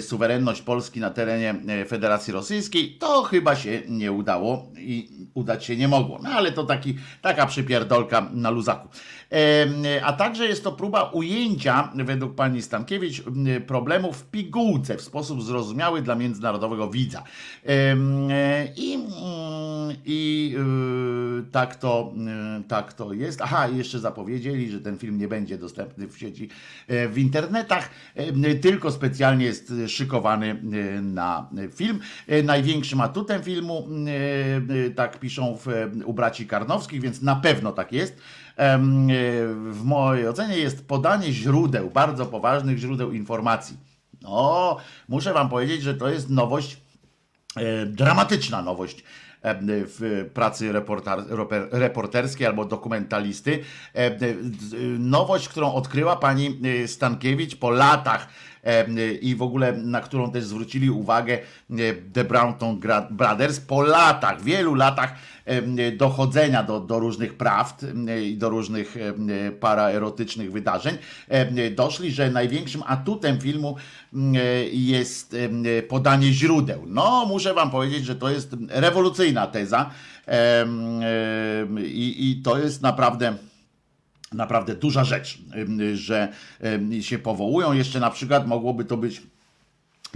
suwerenność 0.00 0.62
Polski 0.62 1.00
na 1.00 1.10
terenie 1.10 1.54
Federacji 1.88 2.32
Rosyjskiej, 2.32 2.96
to 2.98 3.22
chyba 3.22 3.56
się 3.56 3.82
nie 3.88 4.12
udało 4.12 4.72
i 4.78 5.08
udać 5.34 5.64
się 5.64 5.76
nie 5.76 5.88
mogło. 5.88 6.18
No 6.22 6.30
ale 6.30 6.52
to 6.52 6.64
taki, 6.64 6.96
taka 7.22 7.46
przypierdolka 7.46 8.28
na 8.32 8.50
luzaku. 8.50 8.88
A 10.02 10.12
także 10.12 10.46
jest 10.46 10.64
to 10.64 10.72
próba 10.72 11.02
ujęcia, 11.02 11.92
według 11.94 12.34
pani 12.34 12.62
Stankiewicz, 12.62 13.22
problemów 13.66 14.16
w 14.16 14.30
pigułce 14.30 14.96
w 14.96 15.02
sposób 15.02 15.42
zrozumiały 15.42 16.02
dla 16.02 16.14
międzynarodowego 16.14 16.90
widza. 16.90 17.22
I, 18.76 18.94
mm, 18.94 19.96
i 20.04 20.54
y, 21.40 21.50
tak, 21.52 21.76
to, 21.76 22.12
y, 22.60 22.68
tak 22.68 22.92
to 22.92 23.12
jest. 23.12 23.42
Aha, 23.42 23.68
jeszcze 23.68 23.98
zapowiedzieli, 23.98 24.70
że 24.70 24.80
ten 24.80 24.98
film 24.98 25.18
nie 25.18 25.28
będzie 25.28 25.58
dostępny 25.58 26.08
w 26.08 26.18
sieci, 26.18 26.48
e, 26.88 27.08
w 27.08 27.18
internetach, 27.18 27.90
tylko 28.62 28.92
specjalnie 28.92 29.44
jest 29.44 29.72
szykowany 29.88 30.50
e, 30.50 31.00
na 31.00 31.50
film. 31.74 32.00
E, 32.26 32.42
największym 32.42 33.00
atutem 33.00 33.42
filmu, 33.42 33.88
tak 34.94 35.20
piszą 35.20 35.56
w, 35.56 35.66
u 36.04 36.12
braci 36.12 36.46
Karnowskich, 36.46 37.00
więc 37.00 37.22
na 37.22 37.36
pewno 37.36 37.72
tak 37.72 37.92
jest 37.92 38.20
w 38.56 39.80
mojej 39.84 40.28
ocenie 40.28 40.58
jest 40.58 40.88
podanie 40.88 41.32
źródeł, 41.32 41.90
bardzo 41.90 42.26
poważnych 42.26 42.78
źródeł 42.78 43.12
informacji. 43.12 43.76
No, 44.22 44.76
muszę 45.08 45.32
Wam 45.32 45.48
powiedzieć, 45.48 45.82
że 45.82 45.94
to 45.94 46.08
jest 46.08 46.30
nowość, 46.30 46.80
e, 47.56 47.86
dramatyczna 47.86 48.62
nowość 48.62 49.04
w 49.68 50.30
pracy 50.34 50.72
reporterskiej 51.70 52.46
albo 52.46 52.64
dokumentalisty. 52.64 53.64
Nowość, 54.98 55.48
którą 55.48 55.72
odkryła 55.72 56.16
pani 56.16 56.60
e, 56.64 56.88
Stankiewicz 56.88 57.56
po 57.56 57.70
latach 57.70 58.28
i 59.20 59.36
w 59.36 59.42
ogóle 59.42 59.72
na 59.72 60.00
którą 60.00 60.30
też 60.30 60.44
zwrócili 60.44 60.90
uwagę 60.90 61.38
The 62.12 62.24
Brownton 62.24 62.80
Brothers 63.10 63.60
po 63.60 63.82
latach, 63.82 64.42
wielu 64.42 64.74
latach 64.74 65.14
dochodzenia 65.96 66.62
do, 66.62 66.80
do 66.80 66.98
różnych 66.98 67.36
prawd 67.36 67.86
i 68.24 68.36
do 68.36 68.48
różnych 68.48 68.96
paraerotycznych 69.60 70.52
wydarzeń, 70.52 70.98
doszli, 71.74 72.12
że 72.12 72.30
największym 72.30 72.82
atutem 72.86 73.40
filmu 73.40 73.76
jest 74.72 75.36
podanie 75.88 76.32
źródeł. 76.32 76.82
No, 76.86 77.26
muszę 77.28 77.54
wam 77.54 77.70
powiedzieć, 77.70 78.04
że 78.04 78.16
to 78.16 78.30
jest 78.30 78.56
rewolucyjna 78.68 79.46
teza 79.46 79.90
i, 81.78 82.30
i 82.30 82.42
to 82.42 82.58
jest 82.58 82.82
naprawdę 82.82 83.34
naprawdę 84.32 84.74
duża 84.74 85.04
rzecz, 85.04 85.38
że 85.94 86.28
się 87.00 87.18
powołują. 87.18 87.72
Jeszcze 87.72 88.00
na 88.00 88.10
przykład 88.10 88.46
mogłoby 88.46 88.84
to 88.84 88.96
być 88.96 89.22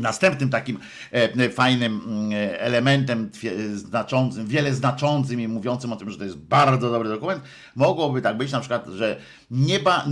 Następnym 0.01 0.51
takim 0.51 0.79
e, 1.13 1.51
fajnym 1.51 2.01
mm, 2.07 2.31
elementem 2.59 3.31
znaczącym, 3.75 4.47
wiele 4.47 4.75
znaczącym 4.75 5.41
i 5.41 5.49
mówiącym 5.49 5.93
o 5.93 5.97
tym, 5.97 6.11
że 6.11 6.19
to 6.19 6.25
jest 6.25 6.37
bardzo 6.37 6.91
dobry 6.91 7.09
dokument, 7.09 7.43
mogłoby 7.77 8.23
tak 8.23 8.37
być 8.37 8.53
na 8.53 8.61
przykład, 8.61 8.87
że 8.87 9.17
nieba, 9.51 10.05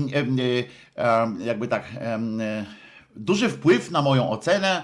jakby 1.40 1.68
tak, 1.68 1.84
duży 3.16 3.48
wpływ 3.48 3.90
na 3.90 4.02
moją 4.02 4.30
ocenę 4.30 4.82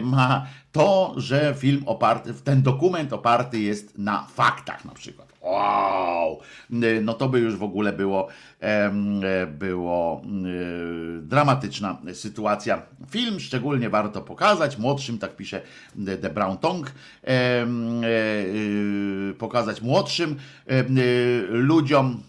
ma 0.00 0.46
to, 0.72 1.14
że 1.16 1.54
film 1.58 1.82
oparty, 1.86 2.34
ten 2.34 2.62
dokument 2.62 3.12
oparty 3.12 3.60
jest 3.60 3.98
na 3.98 4.26
faktach 4.34 4.84
na 4.84 4.94
przykład. 4.94 5.27
Wow! 5.48 6.40
No 7.02 7.14
to 7.14 7.28
by 7.28 7.38
już 7.40 7.56
w 7.56 7.62
ogóle 7.62 7.92
było, 7.92 8.28
było 9.58 10.22
dramatyczna 11.22 11.98
sytuacja. 12.12 12.82
Film 13.10 13.40
szczególnie 13.40 13.90
warto 13.90 14.20
pokazać, 14.22 14.78
młodszym, 14.78 15.18
tak 15.18 15.36
pisze 15.36 15.62
The 16.22 16.30
Brown 16.30 16.58
Tongue, 16.58 16.90
e, 17.24 17.66
y, 19.30 19.34
pokazać 19.38 19.82
młodszym 19.82 20.36
ludziom, 21.48 22.22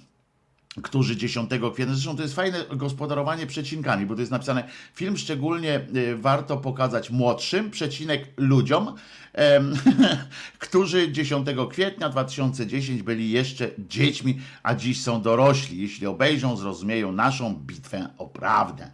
którzy 0.81 1.17
10 1.17 1.49
kwietnia, 1.73 1.93
zresztą 1.95 2.15
to 2.15 2.21
jest 2.21 2.35
fajne 2.35 2.65
gospodarowanie 2.75 3.47
przecinkami, 3.47 4.05
bo 4.05 4.15
to 4.15 4.19
jest 4.19 4.31
napisane, 4.31 4.63
film 4.93 5.17
szczególnie 5.17 5.81
y, 5.95 6.17
warto 6.17 6.57
pokazać 6.57 7.09
młodszym, 7.09 7.71
przecinek 7.71 8.27
ludziom, 8.37 8.95
którzy 10.59 11.11
10 11.11 11.47
kwietnia 11.69 12.09
2010 12.09 13.03
byli 13.03 13.31
jeszcze 13.31 13.69
dziećmi, 13.77 14.39
a 14.63 14.75
dziś 14.75 15.01
są 15.01 15.21
dorośli. 15.21 15.81
Jeśli 15.81 16.07
obejrzą, 16.07 16.57
zrozumieją 16.57 17.11
naszą 17.11 17.55
bitwę 17.55 18.09
o 18.17 18.27
prawdę. 18.27 18.91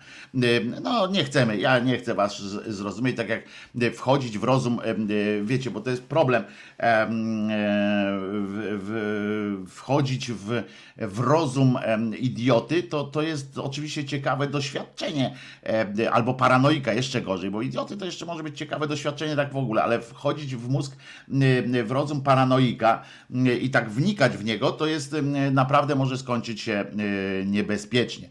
No, 0.84 1.08
nie 1.08 1.24
chcemy, 1.24 1.58
ja 1.58 1.80
nie 1.80 1.98
chcę 1.98 2.14
was 2.14 2.42
zrozumieć, 2.68 3.18
tak 3.18 3.30
jak 3.30 3.44
wchodzić 3.96 4.38
w 4.38 4.44
rozum, 4.44 4.80
wiecie, 5.44 5.72
bo 5.72 5.82
to 5.82 5.90
jest 5.90 6.04
problem, 6.04 6.44
wchodzić 9.68 10.32
w, 10.32 10.64
w 10.98 11.20
rozum 11.20 11.80
idioty, 12.20 12.84
to, 12.84 13.04
to 13.04 13.22
jest 13.22 13.58
oczywiście 13.58 14.06
ciekawe 14.06 14.48
doświadczenie, 14.48 15.36
albo 16.12 16.34
paranoika, 16.34 16.94
jeszcze 16.94 17.22
gorzej, 17.22 17.52
bo 17.52 17.62
idioty 17.62 17.98
to 17.98 18.06
jeszcze 18.06 18.26
może 18.26 18.44
być 18.44 18.58
ciekawe 18.58 18.88
doświadczenie 18.88 19.36
tak 19.36 19.54
w 19.54 19.58
ogóle, 19.58 19.84
ale 19.84 20.02
wchodzić 20.02 20.35
w 20.44 20.70
mózg, 20.70 20.96
w 21.84 21.92
rozum 21.92 22.22
paranoika 22.22 23.02
i 23.62 23.70
tak 23.70 23.90
wnikać 23.90 24.38
w 24.38 24.46
niego, 24.46 24.72
to 24.72 24.86
jest 24.86 25.16
naprawdę 25.52 25.96
może 25.96 26.18
skończyć 26.18 26.62
się 26.62 26.86
niebezpiecznie. 27.46 28.30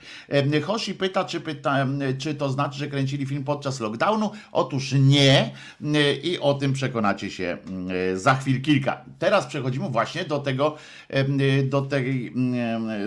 Hoshi 0.63 0.95
pyta, 0.95 1.25
czy, 1.25 1.41
pyta, 1.41 1.87
czy 2.19 2.35
to 2.35 2.51
znaczy, 2.51 2.79
że 2.79 2.89
kręcili 2.89 3.27
film 3.27 3.45
podczas 3.45 3.81
lockdownu? 3.81 4.31
Otóż 4.53 4.93
nie 4.93 5.51
i 6.23 6.39
o 6.41 6.55
tym 6.55 6.73
przekonacie 6.73 7.31
się 7.31 7.59
za 8.15 8.35
chwil 8.35 8.63
kilka. 8.63 9.05
Teraz 9.19 9.47
przechodzimy 9.47 9.89
właśnie 9.89 10.25
do 10.25 10.39
tego, 10.39 10.77
do 11.65 11.83
tej, 11.83 12.35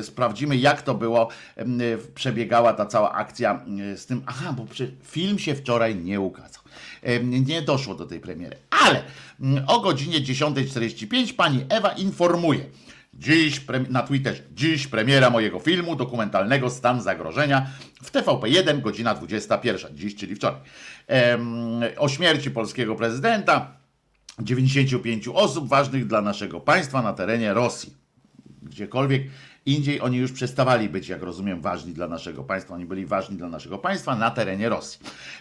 sprawdzimy 0.01 0.57
jak 0.57 0.81
to 0.81 0.93
było, 0.93 1.29
przebiegała 2.15 2.73
ta 2.73 2.85
cała 2.85 3.11
akcja 3.11 3.65
z 3.95 4.05
tym, 4.05 4.21
aha, 4.25 4.53
bo 4.57 4.65
film 5.03 5.39
się 5.39 5.55
wczoraj 5.55 5.95
nie 5.95 6.19
ukazał 6.19 6.66
nie 7.23 7.61
doszło 7.61 7.95
do 7.95 8.05
tej 8.05 8.19
premiery. 8.19 8.57
Ale 8.85 9.03
mm, 9.39 9.63
o 9.67 9.79
godzinie 9.79 10.21
10.45 10.21 11.33
pani 11.33 11.65
Ewa 11.69 11.89
informuje. 11.89 12.65
Dziś 13.13 13.61
na 13.89 14.03
Twitterze, 14.03 14.43
dziś 14.55 14.87
premiera 14.87 15.29
mojego 15.29 15.59
filmu 15.59 15.95
dokumentalnego 15.95 16.69
Stan 16.69 17.01
zagrożenia 17.01 17.67
w 18.03 18.11
TVP1, 18.11 18.81
godzina 18.81 19.15
21, 19.15 19.97
dziś, 19.97 20.15
czyli 20.15 20.35
wczoraj. 20.35 20.59
O 21.97 22.09
śmierci 22.09 22.51
polskiego 22.51 22.95
prezydenta, 22.95 23.77
95 24.39 25.27
osób 25.27 25.67
ważnych 25.69 26.07
dla 26.07 26.21
naszego 26.21 26.59
państwa 26.59 27.01
na 27.01 27.13
terenie 27.13 27.53
Rosji. 27.53 27.93
Gdziekolwiek 28.61 29.23
Indziej 29.67 30.01
oni 30.01 30.17
już 30.17 30.31
przestawali 30.31 30.89
być, 30.89 31.07
jak 31.07 31.21
rozumiem, 31.21 31.61
ważni 31.61 31.93
dla 31.93 32.07
naszego 32.07 32.43
państwa. 32.43 32.73
Oni 32.73 32.85
byli 32.85 33.05
ważni 33.05 33.37
dla 33.37 33.47
naszego 33.47 33.77
państwa 33.77 34.15
na 34.15 34.31
terenie 34.31 34.69
Rosji. 34.69 34.99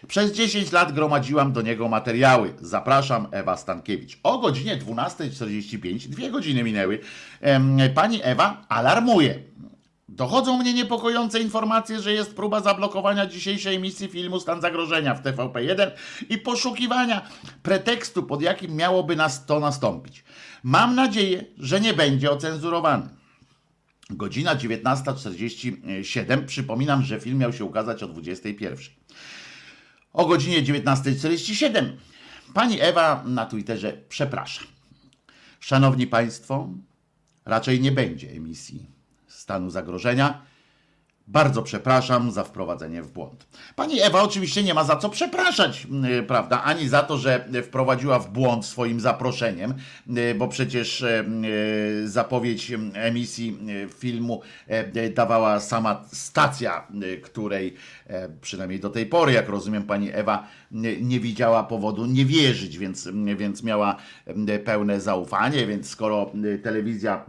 Przez 0.08 0.32
10 0.32 0.72
lat 0.72 0.92
gromadziłam 0.92 1.52
do 1.52 1.62
niego 1.62 1.88
materiały. 1.88 2.54
Zapraszam, 2.60 3.26
Ewa 3.30 3.56
Stankiewicz. 3.56 4.18
O 4.22 4.38
godzinie 4.38 4.76
12.45, 4.76 6.08
dwie 6.08 6.30
godziny 6.30 6.64
minęły, 6.64 7.00
pani 7.94 8.20
Ewa 8.22 8.64
alarmuje. 8.68 9.38
Dochodzą 10.08 10.58
mnie 10.58 10.74
niepokojące 10.74 11.40
informacje, 11.40 12.00
że 12.00 12.12
jest 12.12 12.36
próba 12.36 12.60
zablokowania 12.60 13.26
dzisiejszej 13.26 13.76
emisji 13.76 14.08
filmu 14.08 14.40
Stan 14.40 14.60
Zagrożenia 14.60 15.14
w 15.14 15.22
TVP1 15.22 15.90
i 16.28 16.38
poszukiwania 16.38 17.22
pretekstu, 17.62 18.22
pod 18.22 18.42
jakim 18.42 18.76
miałoby 18.76 19.16
nas 19.16 19.46
to 19.46 19.60
nastąpić. 19.60 20.24
Mam 20.62 20.94
nadzieję, 20.94 21.44
że 21.58 21.80
nie 21.80 21.94
będzie 21.94 22.30
ocenzurowany. 22.30 23.08
Godzina 24.10 24.56
19.47. 24.56 26.44
Przypominam, 26.44 27.02
że 27.02 27.20
film 27.20 27.38
miał 27.38 27.52
się 27.52 27.64
ukazać 27.64 28.02
o 28.02 28.08
21.00. 28.08 28.90
O 30.12 30.26
godzinie 30.26 30.62
19.47 30.62 31.92
pani 32.54 32.80
Ewa 32.80 33.24
na 33.26 33.46
Twitterze 33.46 33.92
przeprasza. 34.08 34.62
Szanowni 35.60 36.06
Państwo, 36.06 36.68
raczej 37.44 37.80
nie 37.80 37.92
będzie 37.92 38.30
emisji 38.30 38.86
stanu 39.28 39.70
zagrożenia. 39.70 40.42
Bardzo 41.28 41.62
przepraszam 41.62 42.30
za 42.32 42.44
wprowadzenie 42.44 43.02
w 43.02 43.12
błąd. 43.12 43.46
Pani 43.76 44.00
Ewa 44.02 44.22
oczywiście 44.22 44.62
nie 44.62 44.74
ma 44.74 44.84
za 44.84 44.96
co 44.96 45.08
przepraszać, 45.08 45.86
y, 46.20 46.22
prawda? 46.22 46.62
Ani 46.62 46.88
za 46.88 47.02
to, 47.02 47.18
że 47.18 47.48
wprowadziła 47.62 48.18
w 48.18 48.30
błąd 48.30 48.64
swoim 48.66 49.00
zaproszeniem, 49.00 49.74
y, 50.18 50.34
bo 50.34 50.48
przecież 50.48 51.02
y, 51.02 51.24
zapowiedź 52.04 52.72
emisji 52.94 53.58
filmu 53.98 54.40
dawała 55.14 55.60
sama 55.60 56.04
stacja, 56.12 56.86
której 57.22 57.74
przynajmniej 58.40 58.80
do 58.80 58.90
tej 58.90 59.06
pory, 59.06 59.32
jak 59.32 59.48
rozumiem, 59.48 59.82
pani 59.82 60.10
Ewa 60.12 60.46
nie 61.00 61.20
widziała 61.20 61.64
powodu 61.64 62.06
nie 62.06 62.24
wierzyć, 62.24 62.78
więc, 62.78 63.08
więc 63.36 63.62
miała 63.62 63.96
pełne 64.64 65.00
zaufanie. 65.00 65.66
Więc 65.66 65.88
skoro 65.88 66.32
telewizja 66.62 67.24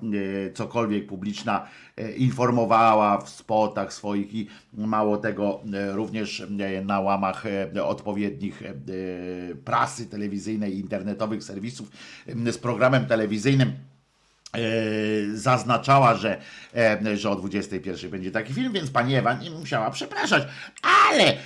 cokolwiek 0.54 1.08
publiczna 1.08 1.68
informowała 2.18 3.22
w 3.22 3.30
spotach, 3.30 3.87
łamach 3.88 3.94
swoich 3.94 4.34
i 4.34 4.48
mało 4.74 5.18
tego, 5.18 5.62
również 5.92 6.44
na 6.86 7.00
łamach 7.00 7.44
odpowiednich 7.84 8.64
prasy 9.66 10.06
telewizyjnej 10.06 10.80
internetowych 10.80 11.44
serwisów 11.44 11.92
z 12.28 12.58
programem 12.58 13.06
telewizyjnym 13.06 13.74
zaznaczała, 15.34 16.16
że, 16.16 16.38
że 17.16 17.30
o 17.30 17.36
21 17.36 18.12
będzie 18.12 18.32
taki 18.32 18.54
film, 18.54 18.74
więc 18.74 18.90
pani 18.90 19.16
Ewa 19.16 19.34
nie 19.34 19.52
musiała 19.52 19.92
przepraszać. 19.92 20.44
Ale 20.82 21.38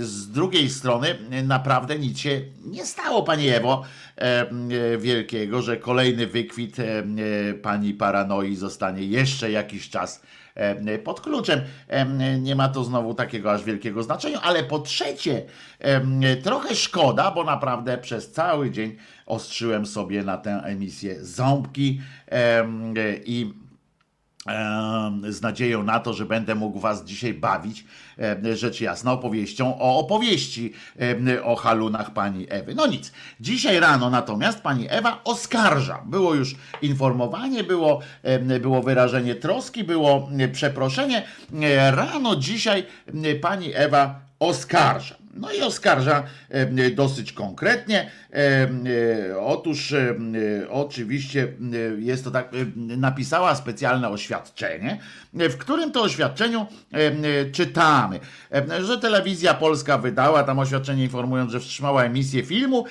z 0.00 0.30
drugiej 0.30 0.70
strony 0.70 1.18
naprawdę 1.44 1.98
nic 1.98 2.18
się 2.18 2.42
nie 2.66 2.86
stało, 2.86 3.22
pani 3.22 3.48
Ewo, 3.48 3.84
wielkiego, 4.98 5.62
że 5.62 5.76
kolejny 5.76 6.26
wykwit 6.26 6.76
pani 7.62 7.94
paranoi 7.94 8.56
zostanie 8.56 9.02
jeszcze 9.02 9.50
jakiś 9.50 9.90
czas 9.90 10.22
pod 11.04 11.20
kluczem. 11.20 11.60
Nie 12.40 12.56
ma 12.56 12.68
to 12.68 12.84
znowu 12.84 13.14
takiego 13.14 13.52
aż 13.52 13.64
wielkiego 13.64 14.02
znaczenia, 14.02 14.40
ale 14.40 14.64
po 14.64 14.78
trzecie, 14.78 15.42
trochę 16.42 16.74
szkoda, 16.74 17.30
bo 17.30 17.44
naprawdę 17.44 17.98
przez 17.98 18.32
cały 18.32 18.70
dzień 18.70 18.96
ostrzyłem 19.26 19.86
sobie 19.86 20.22
na 20.22 20.36
tę 20.36 20.62
emisję 20.64 21.24
ząbki 21.24 22.00
i 23.24 23.54
z 25.28 25.42
nadzieją 25.42 25.82
na 25.82 26.00
to, 26.00 26.14
że 26.14 26.26
będę 26.26 26.54
mógł 26.54 26.80
Was 26.80 27.04
dzisiaj 27.04 27.34
bawić, 27.34 27.84
rzecz 28.54 28.80
jasna, 28.80 29.12
opowieścią 29.12 29.78
o 29.78 29.98
opowieści 29.98 30.72
o 31.44 31.56
halunach 31.56 32.12
pani 32.12 32.46
Ewy. 32.48 32.74
No 32.74 32.86
nic. 32.86 33.12
Dzisiaj 33.40 33.80
rano 33.80 34.10
natomiast 34.10 34.60
pani 34.60 34.86
Ewa 34.88 35.20
oskarża. 35.24 36.02
Było 36.06 36.34
już 36.34 36.54
informowanie, 36.82 37.64
było, 37.64 38.00
było 38.60 38.82
wyrażenie 38.82 39.34
troski, 39.34 39.84
było 39.84 40.28
przeproszenie. 40.52 41.22
Rano 41.90 42.36
dzisiaj 42.36 42.86
pani 43.40 43.70
Ewa 43.74 44.29
oskarża. 44.40 45.14
No 45.34 45.52
i 45.52 45.60
oskarża 45.60 46.22
dosyć 46.94 47.32
konkretnie. 47.32 48.10
Otóż 49.40 49.94
oczywiście 50.70 51.52
jest 51.98 52.24
to 52.24 52.30
tak, 52.30 52.50
napisała 52.76 53.54
specjalne 53.54 54.08
oświadczenie, 54.08 55.00
w 55.32 55.56
którym 55.56 55.92
to 55.92 56.02
oświadczeniu 56.02 56.66
czytamy, 57.52 58.20
że 58.82 58.98
telewizja 58.98 59.54
polska 59.54 59.98
wydała 59.98 60.42
tam 60.42 60.58
oświadczenie 60.58 61.04
informując, 61.04 61.52
że 61.52 61.60
wstrzymała 61.60 62.04
emisję 62.04 62.42
filmu 62.42 62.84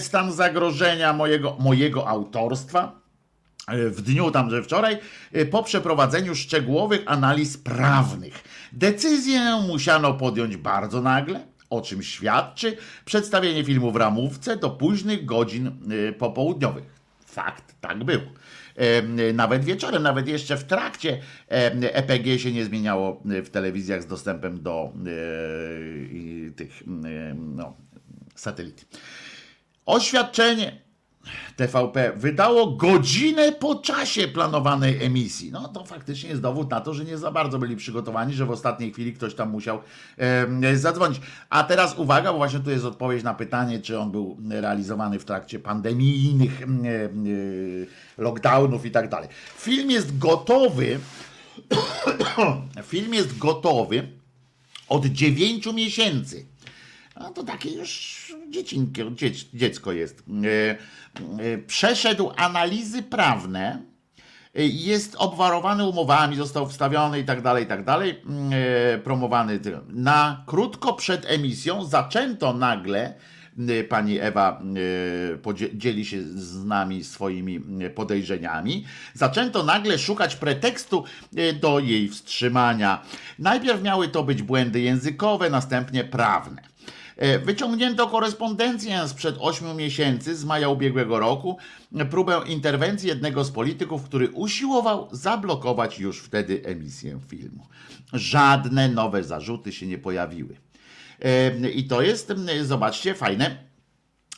Stan 0.00 0.32
zagrożenia 0.32 1.12
mojego, 1.12 1.56
mojego 1.60 2.08
autorstwa 2.08 3.02
w 3.68 4.02
dniu 4.02 4.30
tamże 4.30 4.62
wczoraj, 4.62 4.98
po 5.50 5.62
przeprowadzeniu 5.62 6.34
szczegółowych 6.34 7.02
analiz 7.06 7.58
prawnych. 7.58 8.44
Decyzję 8.72 9.40
musiano 9.68 10.14
podjąć 10.14 10.56
bardzo 10.56 11.02
nagle, 11.02 11.46
o 11.70 11.80
czym 11.80 12.02
świadczy 12.02 12.76
przedstawienie 13.04 13.64
filmu 13.64 13.92
w 13.92 13.96
ramówce 13.96 14.56
do 14.56 14.70
późnych 14.70 15.24
godzin 15.24 15.92
y, 15.92 16.12
popołudniowych. 16.12 16.84
Fakt, 17.26 17.74
tak 17.80 18.04
było. 18.04 18.22
Nawet 19.34 19.64
wieczorem, 19.64 20.02
nawet 20.02 20.28
jeszcze 20.28 20.56
w 20.56 20.64
trakcie 20.64 21.20
EPG 21.82 22.38
się 22.38 22.52
nie 22.52 22.64
zmieniało 22.64 23.22
w 23.24 23.48
telewizjach 23.48 24.02
z 24.02 24.06
dostępem 24.06 24.62
do 24.62 24.92
y, 25.06 26.52
tych 26.56 26.82
no, 27.36 27.76
satelit. 28.34 28.86
Oświadczenie 29.86 30.82
TVP 31.56 32.12
wydało 32.16 32.70
godzinę 32.70 33.52
po 33.52 33.74
czasie 33.74 34.28
planowanej 34.28 35.04
emisji. 35.04 35.52
No 35.52 35.68
to 35.68 35.84
faktycznie 35.84 36.30
jest 36.30 36.42
dowód 36.42 36.70
na 36.70 36.80
to, 36.80 36.94
że 36.94 37.04
nie 37.04 37.18
za 37.18 37.30
bardzo 37.30 37.58
byli 37.58 37.76
przygotowani, 37.76 38.34
że 38.34 38.46
w 38.46 38.50
ostatniej 38.50 38.92
chwili 38.92 39.12
ktoś 39.12 39.34
tam 39.34 39.50
musiał 39.50 39.80
e, 40.18 40.76
zadzwonić. 40.76 41.20
A 41.50 41.64
teraz 41.64 41.98
uwaga, 41.98 42.32
bo 42.32 42.38
właśnie 42.38 42.60
tu 42.60 42.70
jest 42.70 42.84
odpowiedź 42.84 43.22
na 43.22 43.34
pytanie, 43.34 43.80
czy 43.80 43.98
on 43.98 44.10
był 44.10 44.36
realizowany 44.50 45.18
w 45.18 45.24
trakcie 45.24 45.58
pandemijnych 45.58 46.62
e, 46.62 46.66
e, 46.66 47.08
lockdownów 48.18 48.86
i 48.86 48.90
tak 48.90 49.08
dalej. 49.08 49.28
Film 49.56 49.90
jest 49.90 50.18
gotowy. 50.18 50.98
film 52.82 53.14
jest 53.14 53.38
gotowy 53.38 54.08
od 54.88 55.06
9 55.06 55.66
miesięcy. 55.66 56.46
No 57.20 57.30
to 57.30 57.42
takie 57.42 57.70
już 57.70 58.22
dziecinkie, 58.50 59.10
dziec, 59.14 59.36
dziecko 59.54 59.92
jest. 59.92 60.22
E, 60.44 60.76
przeszedł 61.66 62.32
analizy 62.36 63.02
prawne, 63.02 63.82
e, 64.54 64.66
jest 64.66 65.14
obwarowany 65.18 65.84
umowami, 65.84 66.36
został 66.36 66.68
wstawiony 66.68 67.20
i 67.20 67.24
tak 67.24 67.42
dalej, 67.42 67.64
i 67.64 67.66
tak 67.66 67.84
dalej, 67.84 68.22
promowany. 69.04 69.60
Na 69.88 70.44
krótko 70.46 70.92
przed 70.92 71.24
emisją 71.26 71.84
zaczęto 71.84 72.52
nagle, 72.52 73.14
pani 73.88 74.18
Ewa 74.18 74.62
dzieli 75.74 76.04
się 76.04 76.22
z 76.22 76.64
nami 76.64 77.04
swoimi 77.04 77.60
podejrzeniami, 77.94 78.84
zaczęto 79.14 79.62
nagle 79.62 79.98
szukać 79.98 80.36
pretekstu 80.36 81.04
do 81.60 81.78
jej 81.78 82.08
wstrzymania. 82.08 83.02
Najpierw 83.38 83.82
miały 83.82 84.08
to 84.08 84.24
być 84.24 84.42
błędy 84.42 84.80
językowe, 84.80 85.50
następnie 85.50 86.04
prawne. 86.04 86.71
E, 87.22 87.38
wyciągnięto 87.38 88.06
korespondencję 88.06 89.08
sprzed 89.08 89.36
8 89.40 89.76
miesięcy 89.76 90.36
z 90.36 90.44
maja 90.44 90.68
ubiegłego 90.68 91.18
roku, 91.18 91.56
próbę 92.10 92.40
interwencji 92.46 93.08
jednego 93.08 93.44
z 93.44 93.50
polityków, 93.50 94.02
który 94.02 94.30
usiłował 94.30 95.08
zablokować 95.12 95.98
już 95.98 96.18
wtedy 96.18 96.62
emisję 96.64 97.20
filmu. 97.28 97.66
Żadne 98.12 98.88
nowe 98.88 99.24
zarzuty 99.24 99.72
się 99.72 99.86
nie 99.86 99.98
pojawiły. 99.98 100.56
E, 101.20 101.70
I 101.70 101.84
to 101.84 102.02
jest, 102.02 102.32
zobaczcie, 102.62 103.14
fajne 103.14 103.71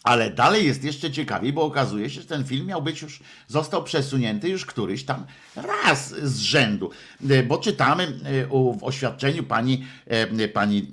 ale 0.05 0.31
dalej 0.31 0.67
jest 0.67 0.85
jeszcze 0.85 1.11
ciekawiej, 1.11 1.53
bo 1.53 1.63
okazuje 1.63 2.11
się, 2.11 2.21
że 2.21 2.27
ten 2.27 2.45
film 2.45 2.67
miał 2.67 2.83
być 2.83 3.03
już, 3.03 3.21
został 3.47 3.85
przesunięty 3.85 4.49
już 4.49 4.67
któryś 4.67 5.05
tam 5.05 5.27
raz 5.57 6.15
z 6.23 6.39
rzędu. 6.39 6.91
E, 7.31 7.43
bo 7.43 7.59
czytamy 7.59 8.03
e, 8.03 8.47
w 8.79 8.79
oświadczeniu 8.85 9.43
pani, 9.43 9.87
e, 10.07 10.49
pani 10.49 10.91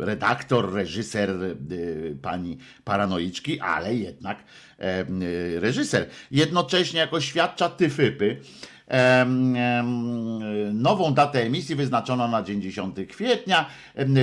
redaktor, 0.00 0.72
reżyser, 0.72 1.30
pani 2.22 2.58
paranoiczki, 2.84 3.60
ale 3.60 3.94
jednak 3.94 4.38
reżyser. 5.56 6.08
Jednocześnie 6.30 7.00
jako 7.00 7.20
świadcza 7.20 7.68
tyfypy, 7.68 8.40
Nową 10.72 11.14
datę 11.14 11.42
emisji 11.42 11.74
wyznaczono 11.74 12.28
na 12.28 12.42
dzień 12.42 12.62
10 12.62 12.96
kwietnia, 13.08 13.66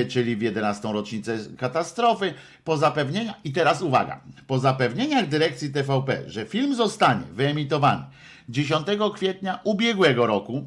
czyli 0.10 0.36
w 0.36 0.42
11. 0.42 0.94
rocznicę 0.94 1.38
katastrofy. 1.58 2.34
Po 2.64 2.78
zapewnieniach, 2.78 3.36
i 3.44 3.52
teraz 3.52 3.82
uwaga, 3.82 4.22
po 4.48 4.60
zapewnieniach 4.60 5.28
dyrekcji 5.28 5.72
TVP, 5.72 6.24
że 6.28 6.46
film 6.46 6.76
zostanie 6.76 7.24
wyemitowany 7.34 8.04
10 8.50 8.88
kwietnia 9.16 9.60
ubiegłego 9.64 10.26
roku, 10.26 10.66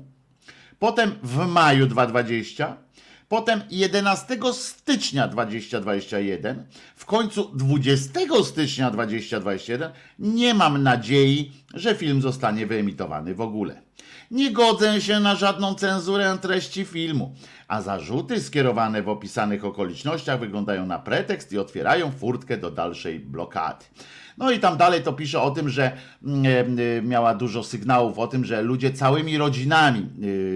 potem 0.79 1.13
w 1.23 1.47
maju 1.47 1.87
2020, 1.87 2.77
Potem 3.29 3.61
11 3.71 4.39
stycznia 4.53 5.29
2021, 5.29 6.65
w 6.97 7.05
końcu 7.05 7.51
20 7.55 8.21
stycznia 8.45 8.91
2021 8.91 9.91
nie 10.19 10.55
mam 10.55 10.83
nadziei, 10.83 11.53
że 11.75 11.95
film 11.95 12.23
zostanie 12.23 12.67
wyemitowany 12.67 13.35
w 13.35 13.41
ogóle. 13.41 13.83
Nie 14.31 14.51
godzę 14.51 15.01
się 15.01 15.21
na 15.21 15.35
żadną 15.35 15.75
cenzurę 15.75 16.39
treści 16.41 16.85
filmu, 16.85 17.35
a 17.69 17.83
zarzuty 17.83 18.41
skierowane 18.41 19.03
w 19.03 19.09
opisanych 19.09 19.65
okolicznościach 19.65 20.41
wyglądają 20.41 20.87
na 20.87 20.99
pretekst 20.99 21.53
i 21.53 21.59
otwierają 21.59 22.11
furtkę 22.11 22.57
do 22.57 22.71
dalszej 22.71 23.21
blokady. 23.21 23.85
No 24.39 24.51
i 24.51 24.61
tam 24.61 24.77
dalej 24.77 25.03
to 25.03 25.13
pisze 25.13 25.41
o 25.41 25.51
tym, 25.51 25.69
że 25.69 25.93
mm, 26.25 26.47
e, 26.79 27.03
miała 27.03 27.35
dużo 27.35 27.65
sygnałów 27.65 28.19
o 28.19 28.27
tym, 28.27 28.45
że 28.45 28.63
ludzie 28.63 28.93
całymi 28.93 29.39
rodzinami 29.39 30.01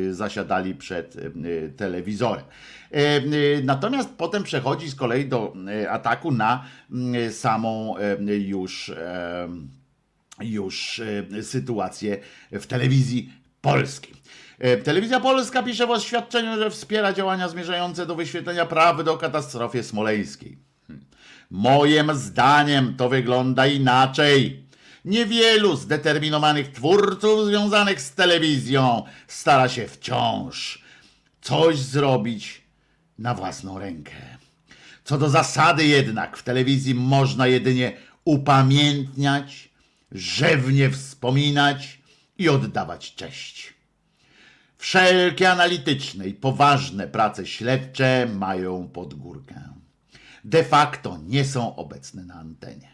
e, 0.09 0.15
zasiadali 0.15 0.75
przed 0.75 1.17
e, 1.17 1.69
telewizorem. 1.69 2.45
Natomiast 3.65 4.11
potem 4.17 4.43
przechodzi 4.43 4.89
z 4.89 4.95
kolei 4.95 5.29
do 5.29 5.55
ataku 5.91 6.33
na 6.33 6.65
samą 7.31 7.95
już, 8.39 8.93
już 10.41 11.03
sytuację 11.43 12.19
w 12.53 12.67
telewizji 12.67 13.33
polskiej. 13.61 14.15
Telewizja 14.85 15.21
Polska 15.21 15.63
pisze 15.63 15.87
w 15.87 15.91
oświadczeniu, 15.91 16.59
że 16.59 16.71
wspiera 16.71 17.13
działania 17.13 17.49
zmierzające 17.49 18.07
do 18.07 18.15
wyświetlenia 18.15 18.67
prawdy 18.67 19.11
o 19.11 19.17
katastrofie 19.17 19.83
smoleńskiej. 19.83 20.70
Moim 21.51 22.15
zdaniem 22.15 22.97
to 22.97 23.09
wygląda 23.09 23.67
inaczej. 23.67 24.67
Niewielu 25.05 25.77
zdeterminowanych 25.77 26.73
twórców 26.73 27.47
związanych 27.47 28.01
z 28.01 28.15
telewizją 28.15 29.03
stara 29.29 29.69
się 29.69 29.89
wciąż 29.89 30.85
coś 31.41 31.79
zrobić 31.79 32.63
na 33.19 33.35
własną 33.35 33.79
rękę. 33.79 34.13
Co 35.05 35.19
do 35.19 35.29
zasady 35.29 35.87
jednak 35.87 36.37
w 36.37 36.43
telewizji 36.43 36.95
można 36.95 37.47
jedynie 37.47 37.93
upamiętniać, 38.25 39.71
rzewnie 40.13 40.91
wspominać 40.91 41.99
i 42.39 42.49
oddawać 42.49 43.15
cześć. 43.15 43.75
Wszelkie 44.79 45.51
analityczne 45.51 46.29
i 46.29 46.35
poważne 46.35 47.09
prace 47.09 47.47
śledcze 47.47 48.29
mają 48.35 48.89
pod 48.89 49.15
górkę. 49.15 49.80
De 50.45 50.65
facto 50.65 51.19
nie 51.27 51.45
są 51.45 51.77
obecne 51.77 52.25
na 52.25 52.35
antenie. 52.35 52.91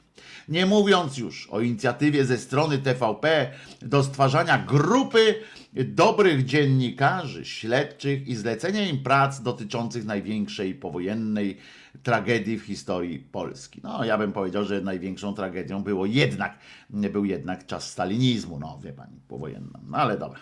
Nie 0.49 0.67
mówiąc 0.67 1.19
już 1.19 1.49
o 1.51 1.61
inicjatywie 1.61 2.25
ze 2.25 2.39
strony 2.39 2.79
TVP 2.79 3.51
do 3.83 4.05
stwarzania 4.05 4.59
grupy 4.59 5.35
dobrych 5.73 6.45
dziennikarzy, 6.45 7.45
śledczych 7.45 8.29
i 8.29 8.37
zlecenia 8.37 8.89
im 8.89 9.03
prac 9.03 9.43
dotyczących 9.43 10.05
największej 10.05 10.75
powojennej 10.75 11.57
tragedii 12.03 12.59
w 12.59 12.63
historii 12.63 13.19
Polski. 13.19 13.81
No, 13.83 14.05
ja 14.05 14.19
bym 14.19 14.33
powiedział, 14.33 14.65
że 14.65 14.81
największą 14.81 15.35
tragedią 15.35 15.83
było 15.83 16.07
jednak, 16.07 16.59
był 16.91 17.25
jednak 17.25 17.67
czas 17.67 17.91
stalinizmu, 17.91 18.59
no 18.59 18.79
wie 18.83 18.93
pani, 18.93 19.21
powojenna. 19.29 19.81
No 19.87 19.99
ale 19.99 20.19
dobra. 20.19 20.41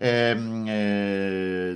E, 0.00 0.36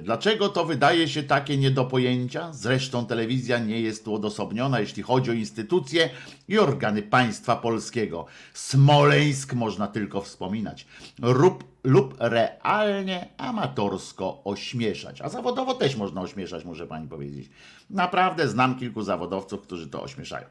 dlaczego 0.03 0.49
to 0.49 0.65
wydaje 0.65 1.09
się 1.09 1.23
takie 1.23 1.57
nie 1.57 1.71
do 1.71 1.85
pojęcia? 1.85 2.53
Zresztą 2.53 3.07
telewizja 3.07 3.59
nie 3.59 3.81
jest 3.81 4.05
tu 4.05 4.15
odosobniona, 4.15 4.81
jeśli 4.81 5.03
chodzi 5.03 5.31
o 5.31 5.35
instytucje 5.35 6.11
i 6.49 6.59
organy 6.59 7.03
państwa 7.03 7.57
polskiego. 7.57 8.27
Smoleńsk 8.55 9.55
można 9.55 9.87
tylko 9.87 10.21
wspominać. 10.21 10.87
Rób 11.23 11.65
lub 11.85 12.17
realnie 12.19 13.29
amatorsko 13.39 14.41
ośmieszać. 14.45 15.21
A 15.21 15.29
zawodowo 15.29 15.75
też 15.75 15.97
można 15.97 16.21
ośmieszać, 16.21 16.65
muszę 16.65 16.87
pani 16.87 17.09
powiedzieć. 17.09 17.51
Naprawdę 17.91 18.49
znam 18.49 18.79
kilku 18.79 19.03
zawodowców, 19.03 19.63
którzy 19.63 19.89
to 19.89 20.03
ośmieszają. 20.03 20.47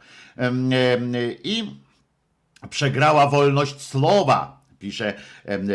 I 1.43 1.75
przegrała 2.69 3.27
wolność 3.27 3.81
słowa 3.81 4.58
pisze 4.79 5.13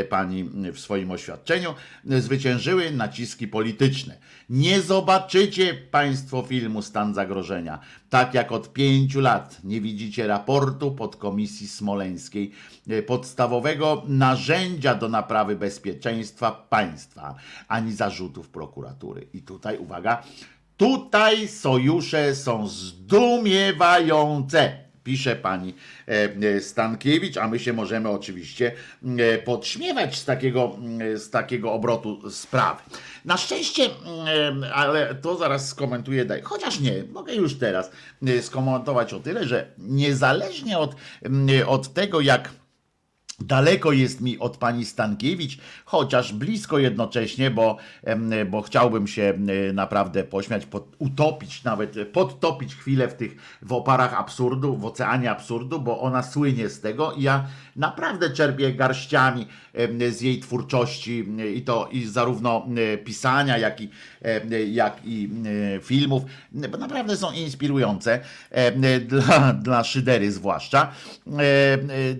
pani 0.08 0.44
w 0.72 0.78
swoim 0.78 1.10
oświadczeniu, 1.10 1.74
zwyciężyły 2.04 2.90
naciski 2.90 3.48
polityczne. 3.48 4.16
Nie 4.50 4.80
zobaczycie 4.80 5.74
Państwo 5.74 6.42
filmu 6.42 6.82
Stan 6.82 7.14
Zagrożenia. 7.14 7.78
Tak 8.10 8.34
jak 8.34 8.52
od 8.52 8.72
pięciu 8.72 9.20
lat 9.20 9.64
nie 9.64 9.80
widzicie 9.80 10.26
raportu 10.26 10.92
podkomisji 10.92 11.68
smoleńskiej, 11.68 12.52
e, 12.88 13.02
podstawowego 13.02 14.02
narzędzia 14.08 14.94
do 14.94 15.08
naprawy 15.08 15.56
bezpieczeństwa 15.56 16.66
państwa, 16.70 17.34
ani 17.68 17.92
zarzutów 17.92 18.48
prokuratury. 18.48 19.26
I 19.34 19.42
tutaj 19.42 19.78
uwaga, 19.78 20.22
tutaj 20.76 21.48
sojusze 21.48 22.34
są 22.34 22.68
zdumiewające 22.68 24.83
pisze 25.04 25.36
pani 25.36 25.74
e, 26.08 26.12
e, 26.56 26.60
Stankiewicz, 26.60 27.36
a 27.36 27.48
my 27.48 27.58
się 27.58 27.72
możemy 27.72 28.08
oczywiście 28.08 28.72
e, 29.18 29.38
podśmiewać 29.38 30.18
z 30.18 30.24
takiego, 30.24 30.78
z 31.14 31.30
takiego 31.30 31.72
obrotu 31.72 32.30
sprawy. 32.30 32.82
Na 33.24 33.36
szczęście, 33.36 33.90
ale 34.74 35.14
to 35.14 35.36
zaraz 35.36 35.68
skomentuję, 35.68 36.24
daj. 36.24 36.42
chociaż 36.42 36.80
nie, 36.80 37.04
mogę 37.12 37.34
już 37.34 37.54
teraz 37.54 37.90
skomentować 38.40 39.12
o 39.12 39.20
tyle, 39.20 39.44
że 39.44 39.66
niezależnie 39.78 40.78
od, 40.78 40.96
od 41.66 41.92
tego, 41.94 42.20
jak 42.20 42.50
Daleko 43.40 43.92
jest 43.92 44.20
mi 44.20 44.38
od 44.38 44.56
pani 44.56 44.84
Stankiewicz, 44.84 45.58
chociaż 45.84 46.32
blisko 46.32 46.78
jednocześnie, 46.78 47.50
bo, 47.50 47.76
bo 48.50 48.62
chciałbym 48.62 49.06
się 49.06 49.34
naprawdę 49.72 50.24
pośmiać, 50.24 50.66
pod, 50.66 50.96
utopić 50.98 51.64
nawet, 51.64 51.96
podtopić 52.12 52.74
chwilę 52.74 53.08
w 53.08 53.14
tych 53.14 53.36
w 53.62 53.72
oparach 53.72 54.14
absurdu, 54.14 54.76
w 54.76 54.84
oceanie 54.84 55.30
absurdu, 55.30 55.80
bo 55.80 56.00
ona 56.00 56.22
słynie 56.22 56.68
z 56.68 56.80
tego 56.80 57.12
i 57.12 57.22
ja 57.22 57.46
naprawdę 57.76 58.30
czerpię 58.30 58.72
garściami 58.72 59.46
z 60.10 60.20
jej 60.20 60.40
twórczości 60.40 61.26
i 61.54 61.62
to 61.62 61.88
i 61.92 62.04
zarówno 62.04 62.66
pisania, 63.04 63.58
jak 63.58 63.80
i, 63.80 63.88
jak 64.72 64.96
i 65.04 65.30
filmów, 65.82 66.22
bo 66.52 66.78
naprawdę 66.78 67.16
są 67.16 67.32
inspirujące 67.32 68.20
dla, 69.06 69.52
dla 69.52 69.84
szydery 69.84 70.32
zwłaszcza. 70.32 70.92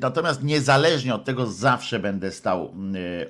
Natomiast 0.01 0.43
niezależnie 0.43 1.15
od 1.15 1.25
tego 1.25 1.47
zawsze 1.47 1.99
będę 1.99 2.33
stał 2.33 2.75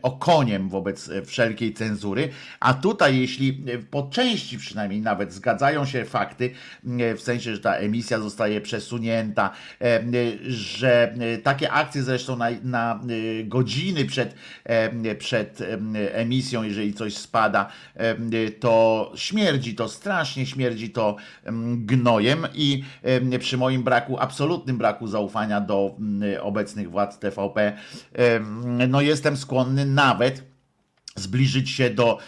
okoniem 0.02 0.68
wobec 0.68 1.10
wszelkiej 1.24 1.74
cenzury, 1.74 2.28
a 2.60 2.74
tutaj 2.74 3.18
jeśli 3.18 3.64
po 3.90 4.02
części 4.02 4.58
przynajmniej 4.58 5.00
nawet 5.00 5.32
zgadzają 5.32 5.86
się 5.86 6.04
fakty, 6.04 6.50
w 7.16 7.20
sensie, 7.20 7.54
że 7.54 7.60
ta 7.60 7.74
emisja 7.74 8.20
zostaje 8.20 8.60
przesunięta, 8.60 9.50
że 10.46 11.14
takie 11.42 11.72
akcje 11.72 12.02
zresztą 12.18 12.36
na, 12.36 12.50
na 12.62 13.00
godziny 13.44 14.04
przed, 14.04 14.34
przed 15.18 15.58
emisją, 16.12 16.62
jeżeli 16.62 16.94
coś 16.94 17.16
spada, 17.16 17.68
to 18.60 19.12
śmierdzi 19.14 19.74
to, 19.74 19.88
strasznie 19.88 20.46
śmierdzi 20.46 20.90
to 20.90 21.16
gnojem 21.76 22.46
i 22.54 22.84
przy 23.38 23.56
moim 23.56 23.82
braku, 23.82 24.16
absolutnym 24.20 24.78
braku 24.78 25.06
zaufania 25.06 25.60
do 25.60 25.96
obecnych 26.40 26.90
władz 26.90 27.18
TVP, 27.18 27.76
no 28.88 29.00
jestem 29.00 29.36
skłonny 29.36 29.86
nawet 29.86 30.53
zbliżyć 31.16 31.70
się 31.70 31.90
do 31.90 32.18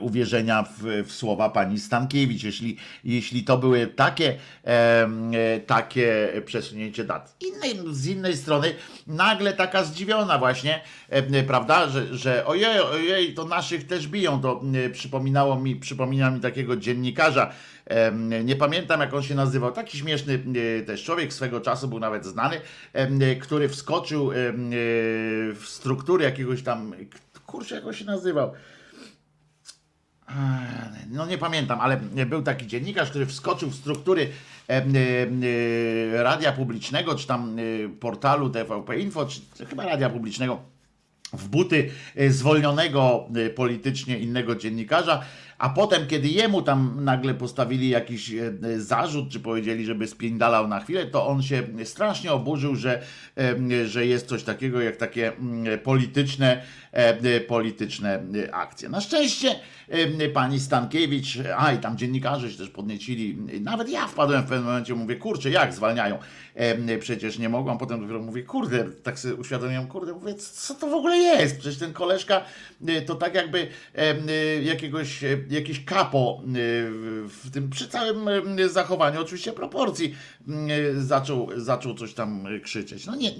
uwierzenia 0.00 0.62
w, 0.62 1.06
w, 1.06 1.12
słowa 1.12 1.50
pani 1.50 1.80
Stankiewicz. 1.80 2.42
Jeśli, 2.42 2.76
jeśli 3.04 3.44
to 3.44 3.58
były 3.58 3.86
takie, 3.86 4.38
e, 4.64 5.60
takie 5.66 6.32
przesunięcie 6.44 7.04
dat. 7.04 7.36
Innej, 7.40 7.94
z 7.94 8.06
innej 8.06 8.36
strony 8.36 8.74
nagle 9.06 9.52
taka 9.52 9.84
zdziwiona 9.84 10.38
właśnie, 10.38 10.80
e, 11.08 11.42
prawda, 11.42 11.88
że, 11.88 12.16
że 12.16 12.46
ojej, 12.46 12.80
ojej, 12.80 13.34
to 13.34 13.44
naszych 13.44 13.86
też 13.86 14.08
biją. 14.08 14.40
To 14.40 14.62
e, 14.86 14.90
przypominało 14.90 15.60
mi, 15.60 15.76
przypomina 15.76 16.30
mi 16.30 16.40
takiego 16.40 16.76
dziennikarza, 16.76 17.52
nie 18.44 18.56
pamiętam 18.56 19.00
jak 19.00 19.14
on 19.14 19.22
się 19.22 19.34
nazywał, 19.34 19.72
taki 19.72 19.98
śmieszny 19.98 20.40
też 20.86 21.04
człowiek 21.04 21.32
swego 21.32 21.60
czasu 21.60 21.88
był 21.88 22.00
nawet 22.00 22.24
znany, 22.24 22.60
który 23.40 23.68
wskoczył 23.68 24.30
w 25.54 25.62
struktury 25.64 26.24
jakiegoś 26.24 26.62
tam 26.62 26.94
kurczę, 27.48 27.74
jak 27.74 27.86
on 27.86 27.92
się 27.92 28.04
nazywał. 28.04 28.52
No 31.10 31.26
nie 31.26 31.38
pamiętam, 31.38 31.80
ale 31.80 31.96
był 32.26 32.42
taki 32.42 32.66
dziennikarz, 32.66 33.10
który 33.10 33.26
wskoczył 33.26 33.70
w 33.70 33.74
struktury 33.74 34.28
e, 34.68 34.72
e, 34.72 36.22
radia 36.22 36.52
publicznego, 36.52 37.14
czy 37.14 37.26
tam 37.26 37.56
e, 37.58 37.88
portalu 37.88 38.50
TVP 38.50 38.98
Info, 38.98 39.26
czy 39.26 39.66
chyba 39.66 39.84
radia 39.84 40.10
publicznego, 40.10 40.60
w 41.32 41.48
buty 41.48 41.90
zwolnionego 42.28 43.28
politycznie 43.54 44.18
innego 44.18 44.54
dziennikarza 44.54 45.24
a 45.58 45.68
potem, 45.68 46.06
kiedy 46.06 46.28
jemu 46.28 46.62
tam 46.62 47.04
nagle 47.04 47.34
postawili 47.34 47.88
jakiś 47.88 48.32
e, 48.32 48.52
zarzut, 48.76 49.28
czy 49.30 49.40
powiedzieli, 49.40 49.84
żeby 49.84 50.06
spiędalał 50.06 50.68
na 50.68 50.80
chwilę, 50.80 51.06
to 51.06 51.26
on 51.26 51.42
się 51.42 51.62
strasznie 51.84 52.32
oburzył, 52.32 52.76
że, 52.76 53.02
że 53.84 54.06
jest 54.06 54.26
coś 54.26 54.42
takiego 54.42 54.80
jak 54.80 54.96
takie 54.96 55.32
mm, 55.36 55.78
polityczne, 55.78 56.62
e, 56.87 56.87
polityczne 57.46 58.22
akcje. 58.52 58.88
Na 58.88 59.00
szczęście 59.00 59.54
pani 60.34 60.60
Stankiewicz, 60.60 61.38
a 61.56 61.72
i 61.72 61.78
tam 61.78 61.98
dziennikarze 61.98 62.50
się 62.50 62.58
też 62.58 62.68
podniecili, 62.68 63.38
nawet 63.60 63.88
ja 63.88 64.06
wpadłem 64.06 64.42
w 64.42 64.46
pewnym 64.46 64.64
momencie, 64.64 64.94
mówię, 64.94 65.16
kurczę, 65.16 65.50
jak 65.50 65.74
zwalniają? 65.74 66.18
Przecież 67.00 67.38
nie 67.38 67.48
mogłam, 67.48 67.78
potem 67.78 68.00
dopiero 68.00 68.22
mówię, 68.22 68.42
kurde, 68.42 68.84
tak 69.02 69.18
sobie 69.18 69.34
uświadomiłem, 69.34 69.86
kurde, 69.86 70.12
mówię, 70.12 70.34
co 70.34 70.74
to 70.74 70.86
w 70.86 70.94
ogóle 70.94 71.16
jest? 71.16 71.58
Przecież 71.58 71.78
ten 71.78 71.92
koleżka 71.92 72.44
e, 72.86 73.02
to 73.02 73.14
tak 73.14 73.34
jakby 73.34 73.68
jakiegoś 74.62 75.24
jakieś 75.50 75.84
kapo 75.84 76.42
w 77.24 77.50
tym 77.52 77.70
przy 77.70 77.88
całym 77.88 78.28
zachowaniu 78.68 79.20
oczywiście 79.20 79.52
proporcji 79.52 80.14
zaczął, 80.98 81.48
zaczął 81.56 81.94
coś 81.94 82.14
tam 82.14 82.44
krzyczeć. 82.62 83.06
No 83.06 83.16
nie, 83.16 83.30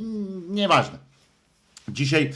nieważne. 0.49 0.99
Dzisiaj 1.89 2.31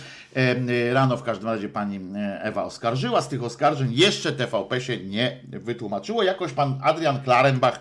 rano 0.92 1.16
w 1.16 1.22
każdym 1.22 1.48
razie 1.48 1.68
pani 1.68 2.00
Ewa 2.40 2.64
oskarżyła. 2.64 3.22
Z 3.22 3.28
tych 3.28 3.42
oskarżeń 3.42 3.92
jeszcze 3.92 4.32
TVP 4.32 4.80
się 4.80 4.96
nie 4.96 5.40
wytłumaczyło. 5.48 6.22
Jakoś 6.22 6.52
pan 6.52 6.80
Adrian 6.82 7.22
Klarenbach 7.22 7.80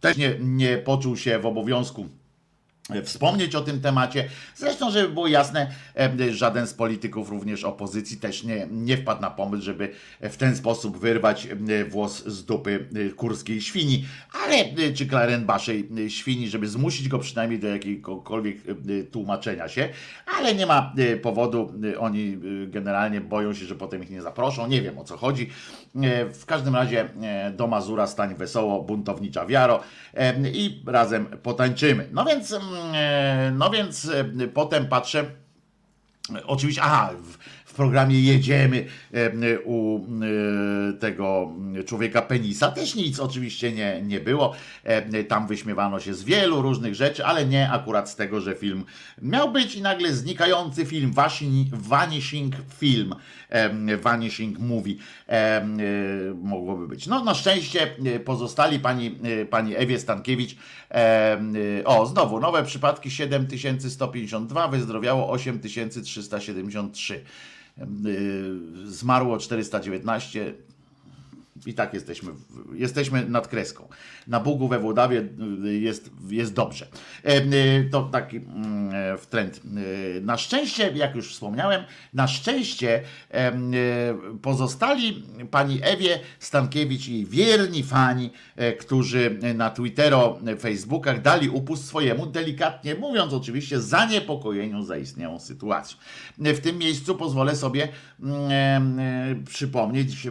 też 0.00 0.16
nie, 0.16 0.36
nie 0.40 0.78
poczuł 0.78 1.16
się 1.16 1.38
w 1.38 1.46
obowiązku 1.46 2.08
wspomnieć 3.04 3.54
o 3.54 3.60
tym 3.60 3.80
temacie. 3.80 4.28
Zresztą, 4.56 4.90
żeby 4.90 5.08
było 5.08 5.26
jasne, 5.26 5.70
żaden 6.30 6.66
z 6.66 6.74
polityków, 6.74 7.30
również 7.30 7.64
opozycji, 7.64 8.16
też 8.16 8.44
nie, 8.44 8.66
nie 8.70 8.96
wpadł 8.96 9.22
na 9.22 9.30
pomysł, 9.30 9.64
żeby 9.64 9.90
w 10.20 10.36
ten 10.36 10.56
sposób 10.56 10.98
wyrwać 10.98 11.48
włos 11.88 12.24
z 12.26 12.44
dupy 12.44 12.88
e, 12.94 13.10
kurskiej 13.10 13.60
świni, 13.60 14.04
ale 14.44 14.56
e, 14.56 14.92
czy 14.92 15.06
klarenbaszej 15.06 15.88
e, 16.06 16.10
świni, 16.10 16.48
żeby 16.48 16.68
zmusić 16.68 17.08
go 17.08 17.18
przynajmniej 17.18 17.60
do 17.60 17.68
jakiegokolwiek 17.68 18.56
tłumaczenia 19.12 19.68
się, 19.68 19.88
ale 20.38 20.54
nie 20.54 20.66
ma 20.66 20.92
powodu, 21.22 21.72
oni 21.98 22.38
generalnie 22.66 23.20
boją 23.20 23.54
się, 23.54 23.66
że 23.66 23.74
potem 23.74 24.02
ich 24.02 24.10
nie 24.10 24.22
zaproszą, 24.22 24.66
nie 24.66 24.82
wiem 24.82 24.98
o 24.98 25.04
co 25.04 25.16
chodzi. 25.16 25.50
W 26.32 26.46
każdym 26.46 26.74
razie 26.74 27.08
do 27.52 27.66
Mazura 27.66 28.06
stań 28.06 28.34
wesoło, 28.34 28.82
buntownicza 28.82 29.46
wiaro 29.46 29.80
i 30.54 30.82
razem 30.86 31.26
potańczymy. 31.26 32.08
No 32.12 32.24
więc 32.24 32.52
mm, 32.52 32.73
E, 32.73 32.73
no 33.52 33.70
więc 33.70 34.04
e, 34.08 34.48
potem 34.48 34.88
patrzę, 34.88 35.24
Oczywiście, 36.46 36.82
aha, 36.82 37.10
w, 37.74 37.76
programie 37.76 38.20
Jedziemy 38.20 38.86
u 39.64 40.00
tego 41.00 41.52
człowieka 41.86 42.22
penisa 42.22 42.70
też 42.70 42.94
nic 42.94 43.20
oczywiście 43.20 43.72
nie, 43.72 44.02
nie 44.02 44.20
było. 44.20 44.54
Tam 45.28 45.46
wyśmiewano 45.46 46.00
się 46.00 46.14
z 46.14 46.24
wielu 46.24 46.62
różnych 46.62 46.94
rzeczy, 46.94 47.24
ale 47.24 47.46
nie 47.46 47.70
akurat 47.70 48.10
z 48.10 48.16
tego, 48.16 48.40
że 48.40 48.54
film 48.54 48.84
miał 49.22 49.52
być 49.52 49.74
i 49.74 49.82
nagle 49.82 50.12
znikający 50.12 50.86
film, 50.86 51.12
Vanishing 51.72 52.54
Film, 52.78 53.14
Vanishing 54.02 54.58
Movie 54.58 54.94
mogłoby 56.42 56.88
być. 56.88 57.06
No 57.06 57.24
na 57.24 57.34
szczęście 57.34 57.96
pozostali 58.24 58.78
pani, 58.80 59.18
pani 59.50 59.76
Ewie 59.76 59.98
Stankiewicz, 59.98 60.56
o 61.84 62.06
znowu 62.06 62.40
nowe 62.40 62.64
przypadki 62.64 63.10
7152, 63.10 64.68
wyzdrowiało 64.68 65.30
8373. 65.30 67.24
Zmarło 68.84 69.38
419, 69.38 70.54
i 71.66 71.74
tak 71.74 71.94
jesteśmy, 71.94 72.32
jesteśmy 72.74 73.28
nad 73.28 73.48
kreską. 73.48 73.88
Na 74.26 74.40
Bugu 74.40 74.68
we 74.68 74.78
Włodawie 74.78 75.28
y, 75.64 75.78
jest, 75.78 76.10
jest 76.28 76.54
dobrze. 76.54 76.86
E, 77.24 77.36
y, 77.36 77.88
to 77.92 78.02
taki 78.02 78.36
mm, 78.36 79.18
w 79.18 79.26
trend. 79.26 79.60
Y, 80.16 80.20
na 80.24 80.36
szczęście, 80.36 80.92
jak 80.94 81.14
już 81.14 81.32
wspomniałem, 81.32 81.82
na 82.14 82.28
szczęście 82.28 83.02
pozostali 84.42 85.22
pani 85.50 85.80
Ewie 85.82 86.20
Stankiewicz 86.38 87.08
i 87.08 87.26
wierni 87.26 87.82
fani, 87.82 88.30
e, 88.56 88.72
którzy 88.72 89.38
na 89.54 89.70
Twittero, 89.70 90.38
Facebookach 90.60 91.22
dali 91.22 91.48
upust 91.48 91.86
swojemu, 91.86 92.26
delikatnie 92.26 92.94
mówiąc 92.94 93.32
oczywiście, 93.32 93.80
zaniepokojeniu 93.80 94.82
zaistniałą 94.82 95.40
sytuacją. 95.40 95.98
W 96.38 96.60
tym 96.60 96.78
miejscu 96.78 97.14
pozwolę 97.14 97.56
sobie 97.56 97.88
mm, 98.20 98.98
e, 98.98 99.44
przypomnieć, 99.46 100.28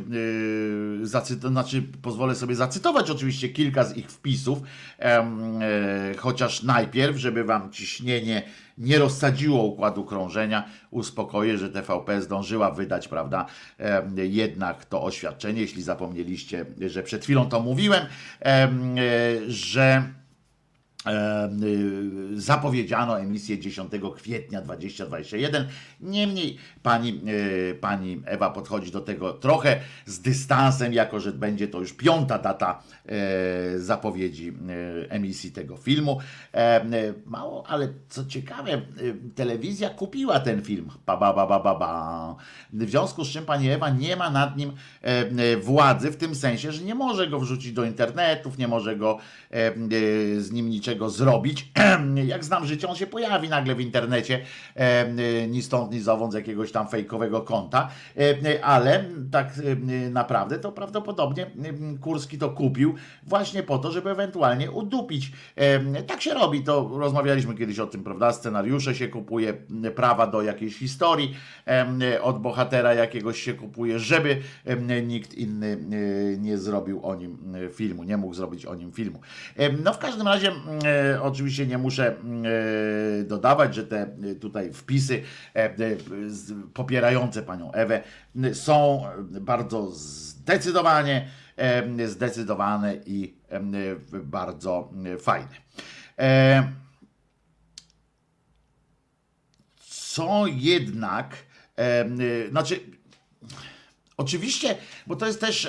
zacytować, 1.03 1.51
znaczy 1.51 1.84
pozwolę 2.01 2.36
sobie 2.36 2.56
zacytować 2.56 3.10
oczywiście 3.10 3.49
kilka 3.49 3.83
z 3.84 3.98
ich 3.98 4.12
wpisów, 4.12 4.60
e, 5.00 5.26
chociaż 6.17 6.63
najpierw, 6.63 7.17
żeby 7.17 7.43
wam 7.43 7.72
ciśnienie 7.72 8.43
nie 8.78 9.00
rozsadziło 9.00 9.63
układu 9.63 10.06
krążenia, 10.06 10.63
uspokoję, 10.91 11.58
że 11.58 11.69
TVP 11.69 12.22
zdążyła 12.22 12.72
wydać, 12.72 13.08
prawda, 13.08 13.46
jednak 14.15 14.86
to 14.86 15.04
oświadczenie, 15.04 15.62
jeśli 15.62 15.84
zapomnieliście, 15.84 16.65
że 16.88 17.04
przed 17.04 17.24
chwilą 17.24 17.50
to 17.50 17.60
mówiłem, 17.60 18.06
e, 18.41 18.69
że 19.48 20.04
zapowiedziano 22.35 23.19
emisję 23.19 23.59
10 23.59 23.91
kwietnia 24.15 24.61
2021. 24.61 25.67
Niemniej 26.01 26.57
pani, 26.83 27.21
y, 27.71 27.77
pani 27.81 28.21
Ewa 28.25 28.49
podchodzi 28.49 28.91
do 28.91 29.01
tego 29.01 29.33
trochę 29.33 29.79
z 30.05 30.19
dystansem, 30.19 30.93
jako 30.93 31.19
że 31.19 31.31
będzie 31.31 31.67
to 31.67 31.79
już 31.79 31.93
piąta 31.93 32.39
data 32.39 32.83
y, 33.75 33.81
zapowiedzi 33.81 34.53
emisji 35.09 35.51
tego 35.51 35.77
filmu. 35.77 36.19
Mało, 37.25 37.67
ale 37.67 37.93
co 38.09 38.25
ciekawe, 38.25 38.81
telewizja 39.35 39.89
kupiła 39.89 40.39
ten 40.39 40.61
film. 40.61 40.89
Ba, 41.05 41.17
ba, 41.17 41.33
ba, 41.33 41.47
ba, 41.47 41.59
ba, 41.59 41.75
ba. 41.75 42.35
W 42.73 42.89
związku 42.89 43.25
z 43.25 43.29
czym 43.29 43.45
pani 43.45 43.69
Ewa 43.69 43.89
nie 43.89 44.15
ma 44.15 44.29
nad 44.29 44.57
nim 44.57 44.71
władzy, 45.61 46.11
w 46.11 46.17
tym 46.17 46.35
sensie, 46.35 46.71
że 46.71 46.83
nie 46.83 46.95
może 46.95 47.27
go 47.27 47.39
wrzucić 47.39 47.71
do 47.71 47.85
internetów, 47.85 48.57
nie 48.57 48.67
może 48.67 48.95
go 48.95 49.17
z 50.37 50.51
nim 50.51 50.69
niczego 50.69 50.92
czego 50.93 51.10
zrobić. 51.10 51.71
Jak 52.34 52.45
znam 52.45 52.65
życie, 52.65 52.88
on 52.88 52.95
się 52.95 53.08
pojawi 53.08 53.49
nagle 53.49 53.75
w 53.75 53.82
internecie, 53.82 54.41
ni 55.49 55.62
stąd, 55.62 55.91
ni 55.91 55.99
zowąd 55.99 56.32
z 56.32 56.36
jakiegoś 56.36 56.71
tam 56.71 56.88
fejkowego 56.88 57.41
konta, 57.41 57.89
ale 58.63 59.06
tak 59.32 59.53
naprawdę 60.12 60.60
to 60.60 60.71
prawdopodobnie 60.71 61.51
Kurski 62.01 62.38
to 62.38 62.49
kupił 62.49 62.95
właśnie 63.23 63.63
po 63.63 63.77
to, 63.77 63.91
żeby 63.91 64.10
ewentualnie 64.10 64.71
udupić. 64.71 65.32
Tak 66.08 66.21
się 66.21 66.34
robi, 66.34 66.63
to 66.63 66.89
rozmawialiśmy 66.93 67.56
kiedyś 67.56 67.79
o 67.79 67.88
tym, 67.88 68.03
prawda? 68.03 68.34
Scenariusze 68.34 68.95
się 68.95 69.08
kupuje, 69.08 69.53
prawa 69.95 70.27
do 70.27 70.41
jakiejś 70.41 70.77
historii 70.77 71.36
od 72.21 72.41
bohatera 72.41 72.93
jakiegoś 72.93 73.41
się 73.41 73.53
kupuje, 73.53 73.99
żeby 73.99 74.41
nikt 75.03 75.34
inny 75.34 75.77
nie 76.39 76.58
zrobił 76.58 77.06
o 77.06 77.15
nim 77.15 77.38
filmu, 77.73 78.03
nie 78.03 78.17
mógł 78.17 78.34
zrobić 78.34 78.65
o 78.65 78.75
nim 78.75 78.91
filmu. 78.91 79.19
No 79.84 79.93
w 79.93 79.97
każdym 79.97 80.27
razie 80.27 80.51
E, 80.51 80.83
oczywiście 81.22 81.67
nie 81.67 81.78
muszę 81.78 82.15
e, 82.15 83.24
dodawać, 83.24 83.76
że 83.76 83.84
te 83.84 84.02
e, 84.02 84.36
tutaj 84.36 84.74
wpisy 84.74 85.24
popierające 86.74 87.43
panią 87.43 87.72
Ewę 87.72 88.04
są 88.54 89.04
bardzo 89.41 89.91
zdecydowanie, 89.91 91.30
zdecydowane 92.06 92.96
i 93.06 93.34
bardzo 94.24 94.93
fajne. 95.19 95.56
Co 99.78 100.43
jednak, 100.48 101.36
znaczy, 102.50 102.80
oczywiście, 104.17 104.76
bo 105.08 105.15
to 105.15 105.26
jest 105.26 105.41
też 105.41 105.67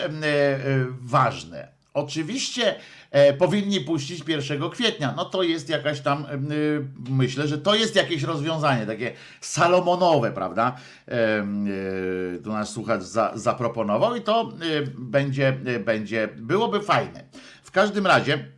ważne. 1.01 1.75
Oczywiście 1.95 2.75
e, 2.75 2.79
powinni 3.39 3.81
puścić 3.81 4.29
1 4.29 4.71
kwietnia. 4.71 5.15
No 5.17 5.25
to 5.25 5.43
jest 5.43 5.69
jakaś 5.69 6.01
tam, 6.01 6.27
e, 6.27 6.37
myślę, 7.11 7.49
że 7.49 7.59
to 7.59 7.75
jest 7.75 7.97
jakieś 7.97 8.23
rozwiązanie, 8.23 8.87
takie 8.87 9.13
salomonowe, 9.41 10.33
prawda? 10.33 10.77
E, 11.09 11.13
e, 11.13 11.45
tu 12.45 12.53
nasz 12.53 12.69
słuchacz 12.69 13.03
za, 13.03 13.33
zaproponował 13.35 14.17
i 14.17 14.21
to 14.21 14.41
e, 14.43 14.83
będzie, 14.99 15.49
e, 15.49 15.81
będzie, 15.81 16.29
byłoby 16.37 16.81
fajne. 16.81 17.25
W 17.63 17.71
każdym 17.71 18.07
razie, 18.07 18.49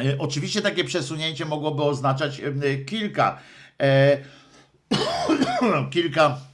e, 0.00 0.18
oczywiście 0.18 0.62
takie 0.62 0.84
przesunięcie 0.84 1.44
mogłoby 1.44 1.82
oznaczać 1.82 2.40
e, 2.40 2.76
kilka, 2.76 3.38
e, 3.80 4.18
kilka 5.92 6.36
E, 6.36 6.51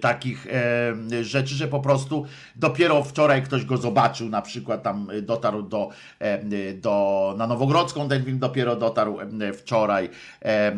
takich 0.00 0.46
e, 0.46 1.24
rzeczy, 1.24 1.54
że 1.54 1.68
po 1.68 1.80
prostu 1.80 2.26
dopiero 2.56 3.04
wczoraj 3.04 3.42
ktoś 3.42 3.64
go 3.64 3.76
zobaczył, 3.76 4.28
na 4.28 4.42
przykład 4.42 4.82
tam 4.82 5.10
e, 5.10 5.22
dotarł 5.22 5.62
do, 5.62 5.88
e, 6.18 6.74
do 6.74 7.34
na 7.38 7.46
Nowogrodzką 7.46 8.08
ten 8.08 8.24
film 8.24 8.38
dopiero 8.38 8.76
dotarł 8.76 9.20
e, 9.20 9.52
wczoraj, 9.52 10.10
e, 10.42 10.72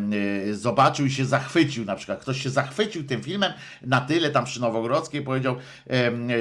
zobaczył 0.53 1.05
i 1.05 1.11
się 1.11 1.25
zachwycił, 1.25 1.85
na 1.85 1.95
przykład 1.95 2.19
ktoś 2.19 2.43
się 2.43 2.49
zachwycił 2.49 3.03
tym 3.03 3.23
filmem 3.23 3.53
na 3.81 4.01
tyle 4.01 4.29
tam 4.29 4.45
przy 4.45 4.61
Nowogrodzkiej 4.61 5.21
powiedział, 5.21 5.55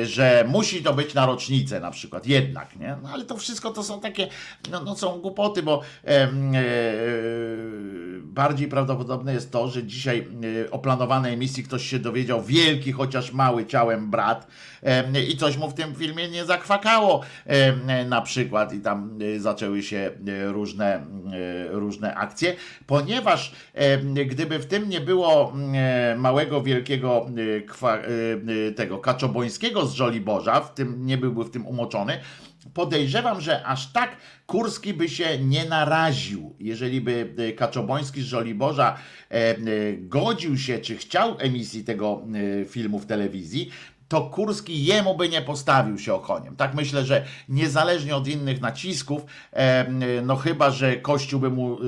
że 0.05 0.44
musi 0.48 0.83
to 0.83 0.94
być 0.94 1.14
na 1.14 1.27
rocznicę 1.27 1.81
na 1.81 1.90
przykład, 1.90 2.27
jednak, 2.27 2.77
nie? 2.77 2.96
No 3.03 3.09
ale 3.12 3.25
to 3.25 3.37
wszystko 3.37 3.70
to 3.70 3.83
są 3.83 4.01
takie, 4.01 4.29
no, 4.70 4.85
no 4.85 4.96
są 4.96 5.18
głupoty, 5.18 5.62
bo 5.62 5.83
bardziej 8.22 8.68
prawdopodobne 8.68 9.35
jest 9.35 9.51
to, 9.51 9.69
że 9.69 9.85
dzisiaj 9.85 10.29
o 10.71 10.79
planowanej 10.79 11.35
emisji 11.35 11.65
ktoś 11.65 11.87
się 11.87 11.98
dowiedział 11.98 12.42
wielki, 12.53 12.92
chociaż 12.92 13.33
mały 13.33 13.67
ciałem 13.67 14.11
brat. 14.11 14.46
I 15.29 15.37
coś 15.37 15.57
mu 15.57 15.71
w 15.71 15.75
tym 15.75 15.94
filmie 15.94 16.29
nie 16.29 16.44
zakwakało. 16.44 17.21
Na 18.07 18.23
przykład 18.23 18.73
i 18.75 18.81
tam 18.81 19.19
e, 19.37 19.40
zaczęły 19.40 19.83
się 19.83 20.11
e, 20.29 20.53
różne, 20.53 20.94
e, 20.94 21.03
różne 21.71 22.15
akcje, 22.15 22.55
ponieważ 22.87 23.53
gdyby 24.27 24.59
w 24.59 24.67
tym 24.67 24.88
nie 24.88 25.00
było 25.00 25.53
małego, 26.17 26.63
wielkiego 26.63 27.27
tego 28.77 28.98
Kaczobońskiego 28.98 29.87
z 29.87 29.94
Żoliborza, 29.94 30.61
w 30.61 30.75
tym 30.75 31.07
nie 31.07 31.19
byłby 31.19 31.44
w 31.44 31.50
tym 31.50 31.67
umoczony, 31.67 32.19
podejrzewam, 32.75 33.40
że 33.40 33.67
aż 33.67 33.92
tak 33.92 34.17
Kurski 34.46 34.94
by 34.94 35.08
się 35.08 35.38
nie 35.38 35.65
naraził, 35.65 36.54
jeżeli 36.60 37.00
by 37.00 37.35
e, 37.38 37.52
Kaczoboński 37.52 38.23
z 38.23 38.25
Żoliborza 38.25 38.98
e, 39.31 39.35
e, 39.35 39.56
godził 39.96 40.58
się, 40.58 40.79
czy 40.79 40.96
chciał 40.96 41.37
emisji 41.38 41.85
tego 41.85 42.23
filmu 42.69 42.98
w 42.98 43.06
telewizji, 43.06 43.71
to 44.13 44.21
Kurski 44.21 44.85
jemu 44.85 45.17
by 45.17 45.29
nie 45.29 45.42
postawił 45.42 45.98
się 45.98 46.15
okoniem. 46.15 46.56
Tak 46.56 46.75
myślę, 46.75 47.04
że 47.04 47.25
niezależnie 47.48 48.17
od 48.17 48.29
innych 48.29 48.60
nacisków, 48.60 49.23
no 50.23 50.37
chyba, 50.37 50.71
że 50.71 50.96
Kościół 50.96 51.40
by 51.40 51.50
mu, 51.50 51.79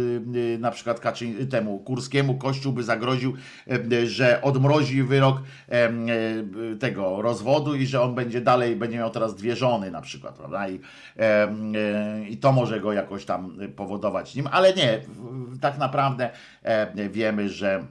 na 0.58 0.70
przykład 0.70 1.00
Kaczy, 1.00 1.46
temu 1.46 1.78
Kurskiemu, 1.78 2.34
Kościół 2.34 2.72
by 2.72 2.82
zagroził, 2.82 3.36
że 4.04 4.42
odmrozi 4.42 5.02
wyrok 5.02 5.42
tego 6.80 7.22
rozwodu 7.22 7.74
i 7.74 7.86
że 7.86 8.02
on 8.02 8.14
będzie 8.14 8.40
dalej, 8.40 8.76
będzie 8.76 8.96
miał 8.96 9.10
teraz 9.10 9.34
dwie 9.34 9.56
żony 9.56 9.90
na 9.90 10.00
przykład, 10.00 10.34
prawda? 10.34 10.68
I, 10.68 10.80
i 12.28 12.36
to 12.36 12.52
może 12.52 12.80
go 12.80 12.92
jakoś 12.92 13.24
tam 13.24 13.58
powodować 13.76 14.34
nim, 14.34 14.48
ale 14.50 14.74
nie, 14.74 15.00
tak 15.60 15.78
naprawdę 15.78 16.30
wiemy, 17.10 17.48
że 17.48 17.84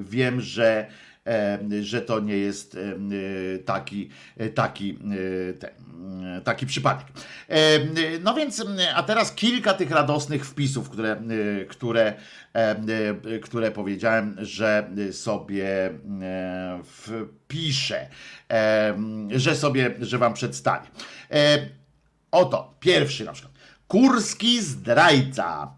wiem, 0.00 0.40
że 0.40 0.86
że 1.80 2.00
to 2.00 2.20
nie 2.20 2.36
jest 2.36 2.78
taki, 3.64 4.10
taki, 4.54 4.98
taki 6.44 6.66
przypadek. 6.66 7.06
No 8.20 8.34
więc, 8.34 8.64
a 8.94 9.02
teraz 9.02 9.32
kilka 9.32 9.74
tych 9.74 9.90
radosnych 9.90 10.46
wpisów, 10.46 10.90
które, 10.90 11.22
które, 11.68 12.14
które 13.42 13.70
powiedziałem, 13.70 14.36
że 14.38 14.90
sobie 15.12 15.90
wpiszę, 16.84 18.08
że 19.30 19.56
sobie, 19.56 19.94
że 20.00 20.18
wam 20.18 20.34
przedstawię. 20.34 20.88
Oto, 22.30 22.74
pierwszy 22.80 23.24
na 23.24 23.32
przykład. 23.32 23.54
Kurski 23.88 24.62
zdrajca. 24.62 25.74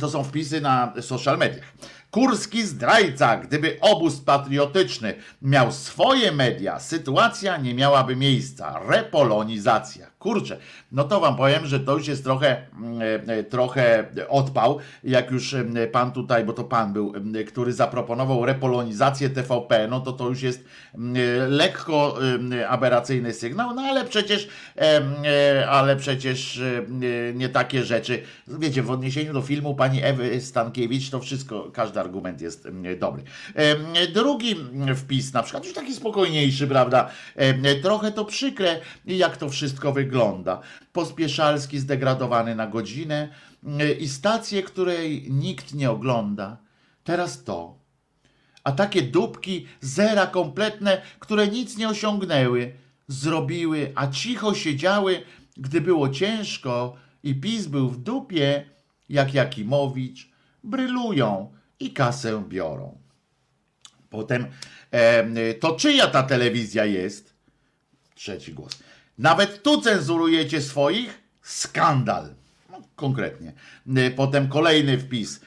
To 0.00 0.10
są 0.10 0.24
wpisy 0.24 0.60
na 0.60 0.92
social 1.00 1.38
mediach. 1.38 1.72
Kurski 2.10 2.66
zdrajca, 2.66 3.36
gdyby 3.36 3.78
obóz 3.80 4.20
patriotyczny 4.20 5.14
miał 5.42 5.72
swoje 5.72 6.32
media, 6.32 6.80
sytuacja 6.80 7.56
nie 7.56 7.74
miałaby 7.74 8.16
miejsca. 8.16 8.80
Repolonizacja. 8.88 10.06
Kurczę, 10.18 10.58
no 10.92 11.04
to 11.04 11.20
wam 11.20 11.36
powiem, 11.36 11.66
że 11.66 11.80
to 11.80 11.96
już 11.96 12.06
jest 12.06 12.24
trochę, 12.24 12.66
mm, 12.78 13.00
e, 13.26 13.44
trochę 13.44 14.06
odpał, 14.28 14.78
jak 15.04 15.30
już 15.30 15.54
mm, 15.54 15.90
pan 15.92 16.12
tutaj, 16.12 16.44
bo 16.44 16.52
to 16.52 16.64
pan 16.64 16.92
był, 16.92 17.12
który 17.48 17.72
zaproponował 17.72 18.46
repolonizację 18.46 19.30
TVP, 19.30 19.88
no 19.88 20.00
to 20.00 20.12
to 20.12 20.28
już 20.28 20.42
jest 20.42 20.64
lekko 21.48 22.18
aberracyjny 22.68 23.32
sygnał, 23.32 23.74
no 23.74 23.82
ale 23.82 24.04
przecież, 24.04 24.48
e, 24.76 25.68
ale 25.68 25.96
przecież 25.96 26.60
nie 27.34 27.48
takie 27.48 27.84
rzeczy. 27.84 28.22
Wiecie, 28.48 28.82
w 28.82 28.90
odniesieniu 28.90 29.32
do 29.32 29.42
filmu 29.42 29.74
pani 29.74 30.02
Ewy 30.02 30.40
Stankiewicz, 30.40 31.10
to 31.10 31.20
wszystko, 31.20 31.70
każdy 31.72 32.00
argument 32.00 32.40
jest 32.40 32.68
dobry. 32.98 33.22
Drugi 34.14 34.56
wpis, 34.96 35.32
na 35.32 35.42
przykład 35.42 35.64
już 35.64 35.74
taki 35.74 35.94
spokojniejszy, 35.94 36.66
prawda, 36.66 37.10
trochę 37.82 38.12
to 38.12 38.24
przykre, 38.24 38.80
jak 39.06 39.36
to 39.36 39.48
wszystko 39.48 39.92
wygląda 39.92 40.07
wygląda. 40.08 40.60
Pospieszalski 40.92 41.78
zdegradowany 41.78 42.54
na 42.54 42.66
godzinę 42.66 43.28
y, 43.80 43.92
i 43.92 44.08
stację, 44.08 44.62
której 44.62 45.26
nikt 45.30 45.74
nie 45.74 45.90
ogląda. 45.90 46.56
Teraz 47.04 47.44
to. 47.44 47.78
A 48.64 48.72
takie 48.72 49.02
dupki, 49.02 49.66
zera 49.80 50.26
kompletne, 50.26 51.02
które 51.18 51.48
nic 51.48 51.76
nie 51.76 51.88
osiągnęły, 51.88 52.72
zrobiły, 53.08 53.92
a 53.94 54.06
cicho 54.06 54.54
siedziały, 54.54 55.22
gdy 55.56 55.80
było 55.80 56.08
ciężko 56.08 56.96
i 57.22 57.34
PiS 57.34 57.66
był 57.66 57.88
w 57.88 58.02
dupie, 58.02 58.64
jak 59.08 59.34
Jakimowicz, 59.34 60.30
brylują 60.64 61.52
i 61.80 61.92
kasę 61.92 62.44
biorą. 62.48 62.98
Potem, 64.10 64.46
e, 64.90 65.54
to 65.54 65.76
czyja 65.76 66.06
ta 66.06 66.22
telewizja 66.22 66.84
jest? 66.84 67.34
Trzeci 68.14 68.52
głos. 68.52 68.87
Nawet 69.18 69.62
tu 69.62 69.80
cenzurujecie 69.80 70.62
swoich? 70.62 71.22
Skandal. 71.42 72.34
No, 72.70 72.82
konkretnie. 72.96 73.52
Y, 73.86 74.10
potem 74.10 74.48
kolejny 74.48 74.98
wpis. 74.98 75.40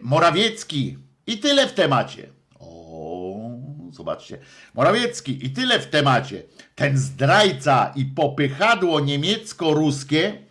Morawiecki 0.00 0.98
i 1.26 1.38
tyle 1.38 1.66
w 1.66 1.72
temacie. 1.72 2.28
O, 2.60 3.50
zobaczcie. 3.90 4.38
Morawiecki 4.74 5.46
i 5.46 5.50
tyle 5.50 5.80
w 5.80 5.86
temacie. 5.86 6.42
Ten 6.74 6.98
zdrajca 6.98 7.92
i 7.96 8.04
popychadło 8.04 9.00
niemiecko-ruskie 9.00 10.42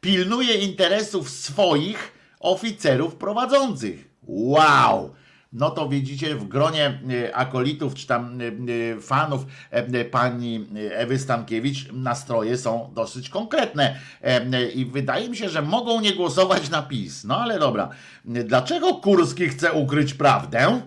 pilnuje 0.00 0.54
interesów 0.54 1.30
swoich 1.30 2.12
oficerów 2.40 3.16
prowadzących. 3.16 4.08
Wow! 4.22 5.14
No 5.54 5.70
to 5.70 5.88
widzicie 5.88 6.34
w 6.34 6.48
gronie 6.48 6.98
e, 7.26 7.36
akolitów 7.36 7.94
czy 7.94 8.06
tam 8.06 8.40
e, 8.40 8.44
e, 8.44 9.00
fanów 9.00 9.46
pani 10.10 10.66
Ewy 10.90 11.18
Stankiewicz 11.18 11.92
nastroje 11.92 12.58
są 12.58 12.90
dosyć 12.94 13.28
konkretne 13.28 14.00
i 14.74 14.86
wydaje 14.86 15.28
mi 15.28 15.36
się, 15.36 15.48
że 15.48 15.62
mogą 15.62 16.00
nie 16.00 16.14
głosować 16.14 16.70
na 16.70 16.82
PiS. 16.82 17.24
No 17.24 17.40
ale 17.40 17.58
dobra, 17.58 17.88
dlaczego 18.24 18.94
Kurski 18.94 19.48
chce 19.48 19.72
ukryć 19.72 20.14
prawdę? 20.14 20.80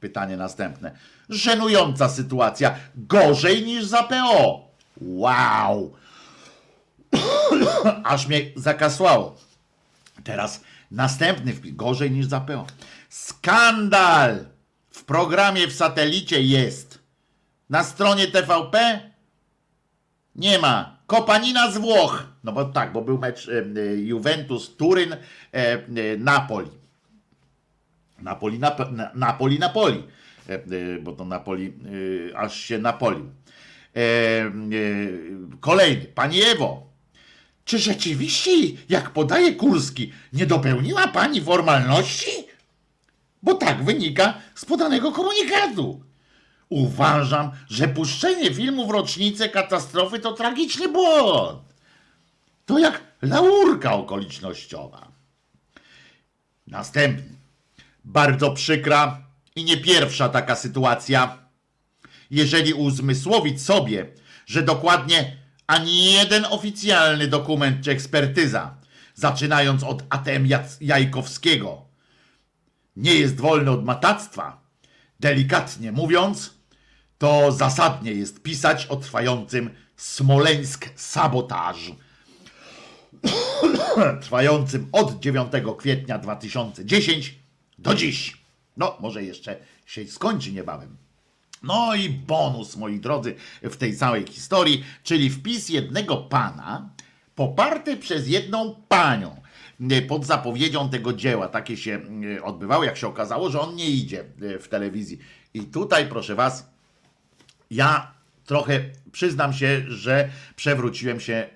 Pytanie 0.00 0.36
następne. 0.36 0.90
Żenująca 1.28 2.08
sytuacja, 2.08 2.74
gorzej 2.96 3.62
niż 3.62 3.84
za 3.84 4.02
PO. 4.02 4.68
Wow! 5.00 5.92
Aż 8.04 8.26
mnie 8.28 8.40
zakasłało. 8.56 9.36
Teraz 10.24 10.60
następny 10.90 11.52
wpis, 11.52 11.74
gorzej 11.74 12.10
niż 12.10 12.26
za 12.26 12.40
PO. 12.40 12.66
Skandal! 13.16 14.46
W 14.90 15.04
programie 15.04 15.66
w 15.66 15.72
satelicie 15.72 16.42
jest. 16.42 16.98
Na 17.70 17.84
stronie 17.84 18.26
TVP 18.26 19.00
nie 20.34 20.58
ma. 20.58 20.98
Kopanina 21.06 21.70
z 21.70 21.78
Włoch. 21.78 22.24
No 22.44 22.52
bo 22.52 22.64
tak, 22.64 22.92
bo 22.92 23.02
był 23.02 23.18
mecz 23.18 23.48
e, 23.48 23.62
Juventus 23.96 24.76
Turyn 24.76 25.12
e, 25.12 25.18
e, 25.52 25.78
Napoli. 26.18 26.70
Napoli, 28.18 28.58
Nap 28.58 28.80
Napoli, 29.14 29.58
Napoli. 29.58 30.02
Bo 31.02 31.12
to 31.12 31.24
Napoli 31.24 31.72
aż 32.34 32.60
się 32.60 32.78
napolił. 32.78 33.30
Kolejny. 35.60 36.04
Pani 36.04 36.42
Ewo, 36.42 36.86
czy 37.64 37.78
rzeczywiście, 37.78 38.50
jak 38.88 39.10
podaje 39.10 39.54
Kurski, 39.54 40.12
nie 40.32 40.46
dopełniła 40.46 41.08
pani 41.08 41.40
formalności? 41.40 42.45
Bo 43.46 43.54
tak 43.54 43.84
wynika 43.84 44.34
z 44.54 44.64
podanego 44.64 45.12
komunikatu. 45.12 46.02
Uważam, 46.68 47.50
że 47.68 47.88
puszczenie 47.88 48.54
filmu 48.54 48.86
w 48.86 48.90
rocznicę 48.90 49.48
katastrofy 49.48 50.18
to 50.18 50.32
tragiczny 50.32 50.88
błąd. 50.88 51.62
To 52.66 52.78
jak 52.78 53.02
laurka 53.22 53.92
okolicznościowa. 53.92 55.08
Następny. 56.66 57.36
Bardzo 58.04 58.50
przykra 58.50 59.22
i 59.56 59.64
nie 59.64 59.76
pierwsza 59.76 60.28
taka 60.28 60.56
sytuacja. 60.56 61.38
Jeżeli 62.30 62.74
uzmysłowić 62.74 63.62
sobie, 63.62 64.06
że 64.46 64.62
dokładnie 64.62 65.36
ani 65.66 66.12
jeden 66.12 66.44
oficjalny 66.50 67.28
dokument 67.28 67.84
czy 67.84 67.90
ekspertyza, 67.90 68.74
zaczynając 69.14 69.84
od 69.84 70.02
ATM 70.10 70.48
Jajkowskiego, 70.80 71.85
nie 72.96 73.14
jest 73.14 73.40
wolny 73.40 73.70
od 73.70 73.84
matactwa, 73.84 74.60
delikatnie 75.20 75.92
mówiąc, 75.92 76.54
to 77.18 77.52
zasadnie 77.52 78.12
jest 78.12 78.42
pisać 78.42 78.86
o 78.86 78.96
trwającym 78.96 79.70
smoleńsk 79.96 80.88
sabotaż. 80.94 81.92
trwającym 84.22 84.88
od 84.92 85.20
9 85.20 85.52
kwietnia 85.78 86.18
2010 86.18 87.38
do 87.78 87.94
dziś. 87.94 88.36
No, 88.76 88.96
może 89.00 89.22
jeszcze 89.24 89.56
się 89.86 90.06
skończy 90.06 90.52
niebawem. 90.52 90.96
No 91.62 91.94
i 91.94 92.10
bonus, 92.10 92.76
moi 92.76 93.00
drodzy, 93.00 93.34
w 93.62 93.76
tej 93.76 93.96
całej 93.96 94.26
historii, 94.26 94.84
czyli 95.02 95.30
wpis 95.30 95.68
jednego 95.68 96.16
pana 96.16 96.90
poparty 97.34 97.96
przez 97.96 98.28
jedną 98.28 98.82
panią. 98.88 99.45
E, 99.80 100.02
pod 100.02 100.24
zapowiedzią 100.24 100.88
tego 100.88 101.12
dzieła. 101.12 101.48
Takie 101.48 101.76
się 101.76 102.00
e, 102.36 102.42
odbywało, 102.42 102.84
jak 102.84 102.96
się 102.96 103.06
okazało, 103.06 103.50
że 103.50 103.60
on 103.60 103.74
nie 103.74 103.90
idzie 103.90 104.20
e, 104.20 104.58
w 104.58 104.68
telewizji. 104.68 105.18
I 105.54 105.60
tutaj, 105.60 106.06
proszę 106.06 106.34
Was, 106.34 106.70
ja 107.70 108.14
trochę 108.44 108.80
przyznam 109.12 109.52
się, 109.52 109.82
że 109.88 110.28
przewróciłem 110.56 111.20
się 111.20 111.48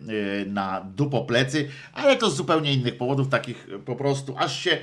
na 0.46 0.80
dupo 0.80 1.24
plecy, 1.24 1.68
ale 1.92 2.16
to 2.16 2.30
z 2.30 2.36
zupełnie 2.36 2.74
innych 2.74 2.96
powodów, 2.96 3.28
takich 3.28 3.68
po 3.84 3.96
prostu, 3.96 4.34
aż 4.38 4.60
się. 4.60 4.78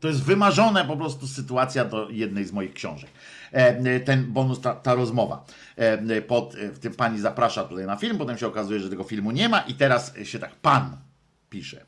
To 0.00 0.08
jest 0.08 0.22
wymarzona 0.22 0.84
po 0.84 0.96
prostu 0.96 1.28
sytuacja 1.28 1.84
do 1.84 2.10
jednej 2.10 2.44
z 2.44 2.52
moich 2.52 2.74
książek. 2.74 3.10
Ten 4.04 4.32
bonus, 4.32 4.60
ta, 4.60 4.74
ta 4.74 4.94
rozmowa. 4.94 5.44
Pod, 6.26 6.54
w 6.54 6.78
tym 6.78 6.94
pani 6.94 7.20
zaprasza 7.20 7.64
tutaj 7.64 7.86
na 7.86 7.96
film, 7.96 8.18
potem 8.18 8.38
się 8.38 8.46
okazuje, 8.46 8.80
że 8.80 8.90
tego 8.90 9.04
filmu 9.04 9.30
nie 9.30 9.48
ma 9.48 9.60
i 9.60 9.74
teraz 9.74 10.14
się 10.24 10.38
tak, 10.38 10.54
pan 10.54 10.96
pisze. 11.50 11.86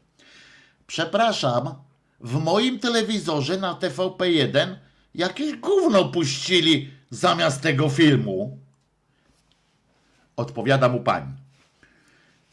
Przepraszam, 0.87 1.75
w 2.21 2.43
moim 2.43 2.79
telewizorze 2.79 3.57
na 3.57 3.75
TVP1 3.75 4.77
jakieś 5.15 5.57
gówno 5.57 6.05
puścili 6.05 6.91
zamiast 7.11 7.61
tego 7.61 7.89
filmu. 7.89 8.59
Odpowiada 10.37 10.89
mu 10.89 11.01
pani. 11.01 11.33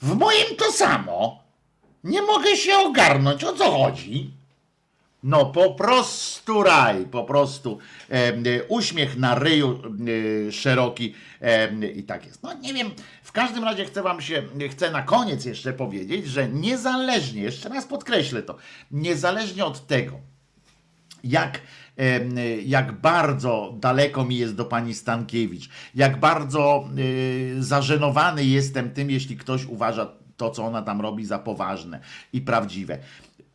W 0.02 0.16
moim 0.16 0.56
to 0.58 0.72
samo. 0.72 1.44
Nie 2.04 2.22
mogę 2.22 2.58
się 2.58 2.78
ogarnąć, 2.78 3.44
o 3.44 3.54
co 3.54 3.72
chodzi? 3.72 4.39
No 5.24 5.46
po 5.46 5.74
prostu 5.74 6.64
raj, 6.64 7.06
po 7.06 7.24
prostu 7.24 7.78
e, 8.10 8.64
uśmiech 8.68 9.18
na 9.18 9.36
ryju 9.36 9.80
e, 10.48 10.52
szeroki 10.52 11.14
e, 11.42 11.90
i 11.90 12.04
tak 12.04 12.26
jest. 12.26 12.44
No 12.44 12.54
nie 12.54 12.74
wiem, 12.74 12.92
w 13.24 13.32
każdym 13.32 13.64
razie 13.64 13.86
chcę 13.86 14.02
wam 14.02 14.22
się, 14.22 14.44
chcę 14.72 14.92
na 14.92 15.02
koniec 15.02 15.46
jeszcze 15.46 15.74
powiedzieć, 15.74 16.28
że 16.28 16.50
niezależnie, 16.50 17.42
jeszcze 17.42 17.70
raz 17.70 17.86
podkreślę 17.86 18.44
to, 18.44 18.56
niezależnie 18.92 19.66
od 19.66 19.88
tego, 19.88 20.20
jak, 21.24 21.62
jak 22.66 22.92
bardzo 23.02 23.74
daleko 23.80 24.26
mi 24.26 24.38
jest 24.38 24.56
do 24.56 24.66
pani 24.66 24.94
Stankiewicz, 24.94 25.70
jak 25.96 26.20
bardzo 26.20 26.90
y, 26.98 27.56
zażenowany 27.60 28.46
jestem 28.46 28.92
tym, 28.92 29.12
jeśli 29.12 29.38
ktoś 29.38 29.66
uważa 29.66 30.12
to, 30.38 30.52
co 30.52 30.66
ona 30.66 30.82
tam 30.82 31.02
robi, 31.02 31.26
za 31.26 31.40
poważne 31.40 32.00
i 32.34 32.42
prawdziwe. 32.42 32.98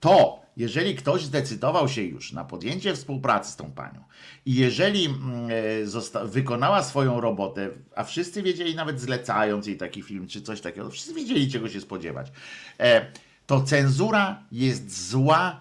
To, 0.01 0.44
jeżeli 0.57 0.95
ktoś 0.95 1.25
zdecydował 1.25 1.89
się 1.89 2.03
już 2.03 2.33
na 2.33 2.45
podjęcie 2.45 2.95
współpracy 2.95 3.53
z 3.53 3.57
tą 3.57 3.73
panią 3.73 4.05
i 4.47 4.55
jeżeli 4.55 5.07
mm, 5.07 5.49
e, 6.15 6.27
wykonała 6.27 6.83
swoją 6.83 7.21
robotę, 7.21 7.71
a 7.97 8.05
wszyscy 8.05 8.43
wiedzieli, 8.43 8.75
nawet 8.75 9.01
zlecając 9.01 9.67
jej 9.67 9.77
taki 9.77 10.03
film 10.03 10.27
czy 10.27 10.43
coś 10.43 10.61
takiego, 10.61 10.91
wszyscy 10.91 11.15
wiedzieli, 11.15 11.51
czego 11.51 11.69
się 11.69 11.81
spodziewać, 11.81 12.33
e, 12.81 13.07
to 13.47 13.63
cenzura 13.63 14.43
jest 14.53 15.11
zła 15.11 15.61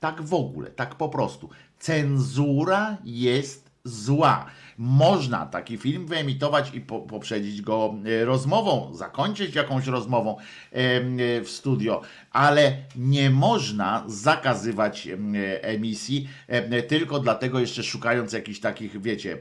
tak 0.00 0.22
w 0.22 0.34
ogóle, 0.34 0.70
tak 0.70 0.94
po 0.94 1.08
prostu. 1.08 1.48
Cenzura 1.78 2.96
jest 3.04 3.70
zła. 3.84 4.46
Można 4.84 5.46
taki 5.46 5.78
film 5.78 6.06
wyemitować 6.06 6.74
i 6.74 6.80
po, 6.80 7.00
poprzedzić 7.00 7.62
go 7.62 7.94
e, 8.04 8.24
rozmową, 8.24 8.94
zakończyć 8.94 9.54
jakąś 9.54 9.86
rozmową 9.86 10.36
e, 10.38 10.40
w 11.40 11.48
studio, 11.48 12.00
ale 12.30 12.76
nie 12.96 13.30
można 13.30 14.04
zakazywać 14.06 15.08
e, 15.08 15.62
emisji 15.62 16.28
tylko 16.88 17.20
dlatego 17.20 17.60
jeszcze 17.60 17.82
szukając 17.82 18.32
jakichś 18.32 18.60
takich, 18.60 19.02
wiecie, 19.02 19.38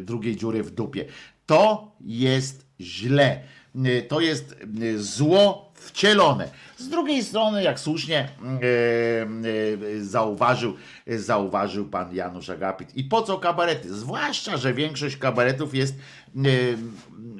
drugiej 0.00 0.36
dziury 0.36 0.62
w 0.62 0.70
dupie. 0.70 1.04
To 1.46 1.92
jest 2.00 2.66
źle. 2.80 3.40
To 4.08 4.20
jest 4.20 4.56
zło 4.96 5.72
wcielone. 5.84 6.48
Z 6.76 6.88
drugiej 6.88 7.24
strony, 7.24 7.62
jak 7.62 7.80
słusznie 7.80 8.18
e, 8.18 8.28
e, 9.96 10.04
zauważył, 10.04 10.76
zauważył 11.06 11.84
pan 11.84 12.14
Janusz 12.14 12.50
Agapit. 12.50 12.96
I 12.96 13.04
po 13.04 13.22
co 13.22 13.38
kabarety? 13.38 13.94
Zwłaszcza, 13.94 14.56
że 14.56 14.74
większość 14.74 15.16
kabaretów 15.16 15.74
jest, 15.74 15.94
e, 15.94 16.40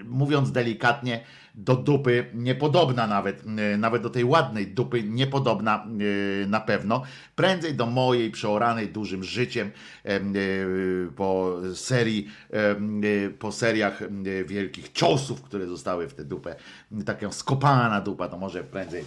mówiąc 0.04 0.52
delikatnie, 0.52 1.20
do 1.54 1.76
dupy 1.76 2.30
niepodobna 2.34 3.06
nawet, 3.06 3.42
e, 3.46 3.76
nawet 3.76 4.02
do 4.02 4.10
tej 4.10 4.24
ładnej 4.24 4.66
dupy 4.66 5.02
niepodobna 5.02 5.86
e, 5.86 6.46
na 6.46 6.60
pewno. 6.60 7.02
Prędzej 7.36 7.74
do 7.74 7.86
mojej 7.86 8.30
przeoranej 8.30 8.88
dużym 8.88 9.24
życiem 9.24 9.70
e, 10.04 10.20
po 11.16 11.56
serii, 11.74 12.28
po 13.38 13.52
seriach 13.52 14.02
wielkich 14.46 14.92
ciosów, 14.92 15.42
które 15.42 15.66
zostały 15.66 16.08
w 16.08 16.14
tę 16.14 16.24
dupę, 16.24 16.56
taka 17.06 17.32
skopana 17.32 18.00
dupa, 18.00 18.28
to 18.28 18.38
może 18.38 18.64
prędzej 18.64 19.04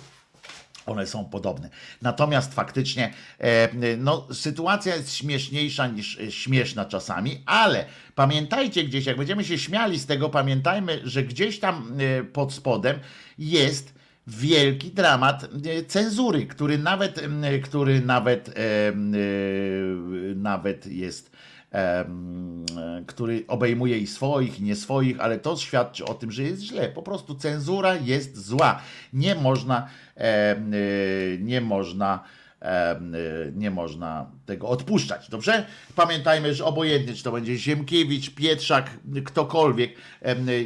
one 0.87 1.07
są 1.07 1.25
podobne. 1.25 1.69
Natomiast 2.01 2.53
faktycznie 2.53 3.13
e, 3.39 3.69
no, 3.97 4.27
sytuacja 4.33 4.95
jest 4.95 5.15
śmieszniejsza 5.15 5.87
niż 5.87 6.19
e, 6.19 6.31
śmieszna 6.31 6.85
czasami, 6.85 7.43
ale 7.45 7.85
pamiętajcie 8.15 8.83
gdzieś, 8.83 9.05
jak 9.05 9.17
będziemy 9.17 9.43
się 9.43 9.57
śmiali 9.57 9.99
z 9.99 10.05
tego, 10.05 10.29
pamiętajmy, 10.29 11.01
że 11.03 11.23
gdzieś 11.23 11.59
tam 11.59 11.93
e, 11.99 12.23
pod 12.23 12.53
spodem 12.53 12.99
jest 13.37 13.97
wielki 14.27 14.91
dramat 14.91 15.49
cenzury, 15.87 16.45
który 16.45 16.77
nawet, 16.77 17.21
który 17.63 18.01
nawet, 18.01 18.53
nawet 20.35 20.85
jest 20.85 21.36
który 23.07 23.43
obejmuje 23.47 23.97
i 23.97 24.07
swoich, 24.07 24.59
i 24.59 24.63
nie 24.63 24.75
swoich, 24.75 25.19
ale 25.19 25.39
to 25.39 25.57
świadczy 25.57 26.05
o 26.05 26.13
tym, 26.13 26.31
że 26.31 26.43
jest 26.43 26.61
źle. 26.61 26.89
Po 26.89 27.01
prostu 27.01 27.35
cenzura 27.35 27.95
jest 27.95 28.45
zła. 28.45 28.81
Nie 29.13 29.35
można, 29.35 29.87
e, 30.17 30.55
nie 31.39 31.61
można, 31.61 32.23
nie 33.55 33.71
można 33.71 34.31
tego 34.45 34.67
odpuszczać. 34.67 35.29
Dobrze? 35.29 35.65
Pamiętajmy, 35.95 36.53
że 36.53 36.65
obojętnie, 36.65 37.13
czy 37.13 37.23
to 37.23 37.31
będzie 37.31 37.57
Ziemkiewicz, 37.57 38.29
Pietrzak, 38.29 38.89
ktokolwiek, 39.25 39.93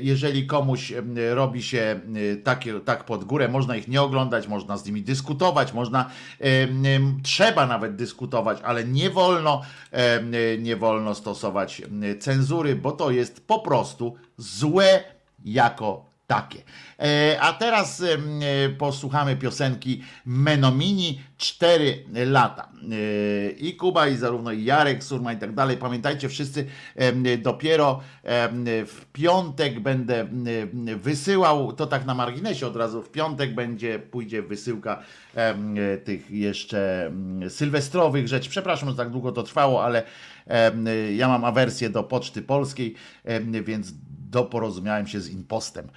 jeżeli 0.01 0.47
komuś 0.47 0.93
robi 1.33 1.63
się 1.63 1.99
e, 2.31 2.35
takie, 2.35 2.79
tak 2.79 3.03
pod 3.03 3.23
górę, 3.23 3.47
można 3.47 3.75
ich 3.75 3.87
nie 3.87 4.01
oglądać, 4.01 4.47
można 4.47 4.77
z 4.77 4.85
nimi 4.85 5.01
dyskutować, 5.01 5.73
można, 5.73 6.09
trzeba 7.23 7.67
nawet 7.67 7.95
dyskutować, 7.95 8.59
ale 8.63 8.83
nie 8.83 9.09
wolno, 9.09 9.61
nie 10.59 10.75
wolno 10.75 11.15
stosować 11.15 11.81
em, 11.81 12.03
cenzury, 12.19 12.75
bo 12.75 12.91
to 12.91 13.11
jest 13.11 13.47
po 13.47 13.59
prostu 13.59 14.15
złe 14.37 15.03
jako 15.45 16.11
takie. 16.32 16.63
E, 16.99 17.38
A 17.41 17.53
teraz 17.53 18.01
e, 18.01 18.69
posłuchamy 18.69 19.36
piosenki 19.36 20.01
Menomini 20.25 21.21
4 21.38 22.03
lata. 22.25 22.69
E, 22.91 23.51
I 23.51 23.75
Kuba, 23.75 24.07
i 24.07 24.17
zarówno 24.17 24.51
i 24.51 24.63
Jarek, 24.63 25.03
Surma 25.03 25.34
i 25.34 25.38
tak 25.38 25.53
dalej. 25.53 25.77
Pamiętajcie 25.77 26.29
wszyscy, 26.29 26.65
dopiero 27.38 27.99
w 28.88 29.05
piątek 29.13 29.79
będę 29.79 30.27
wysyłał, 30.95 31.73
to 31.73 31.88
tak 31.88 32.05
na 32.05 32.13
marginesie 32.13 32.67
od 32.67 32.75
razu, 32.75 33.01
w 33.01 33.09
piątek 33.09 33.55
będzie, 33.55 33.99
pójdzie 33.99 34.41
wysyłka 34.41 35.03
tych 36.03 36.32
jeszcze 36.32 37.11
sylwestrowych 37.49 38.27
rzeczy. 38.27 38.49
Przepraszam, 38.49 38.89
że 38.89 38.95
tak 38.95 39.09
długo 39.09 39.32
to 39.32 39.43
trwało, 39.43 39.84
ale 39.84 40.03
ja 41.15 41.27
mam 41.27 41.45
awersję 41.45 41.89
do 41.89 42.03
Poczty 42.03 42.41
Polskiej, 42.41 42.95
więc 43.63 43.93
doporozumiałem 44.32 45.07
się 45.07 45.21
z 45.21 45.29
impostem. 45.29 45.88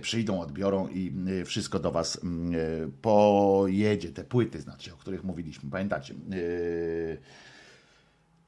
Przyjdą, 0.00 0.40
odbiorą 0.40 0.88
i 0.88 1.14
y, 1.28 1.44
wszystko 1.44 1.78
do 1.78 1.90
Was 1.90 2.24
mm, 2.24 2.54
y, 2.54 2.90
pojedzie. 3.02 4.08
Te 4.08 4.24
płyty, 4.24 4.60
znaczy, 4.60 4.94
o 4.94 4.96
których 4.96 5.24
mówiliśmy. 5.24 5.70
Pamiętacie? 5.70 6.14
Y, 6.32 7.18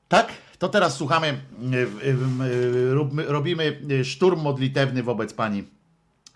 Tak? 0.08 0.28
To 0.58 0.68
teraz 0.68 0.96
słuchamy, 0.96 1.40
robimy 3.26 3.80
szturm 4.04 4.40
modlitewny 4.40 5.02
wobec 5.02 5.32
Pani 5.32 5.64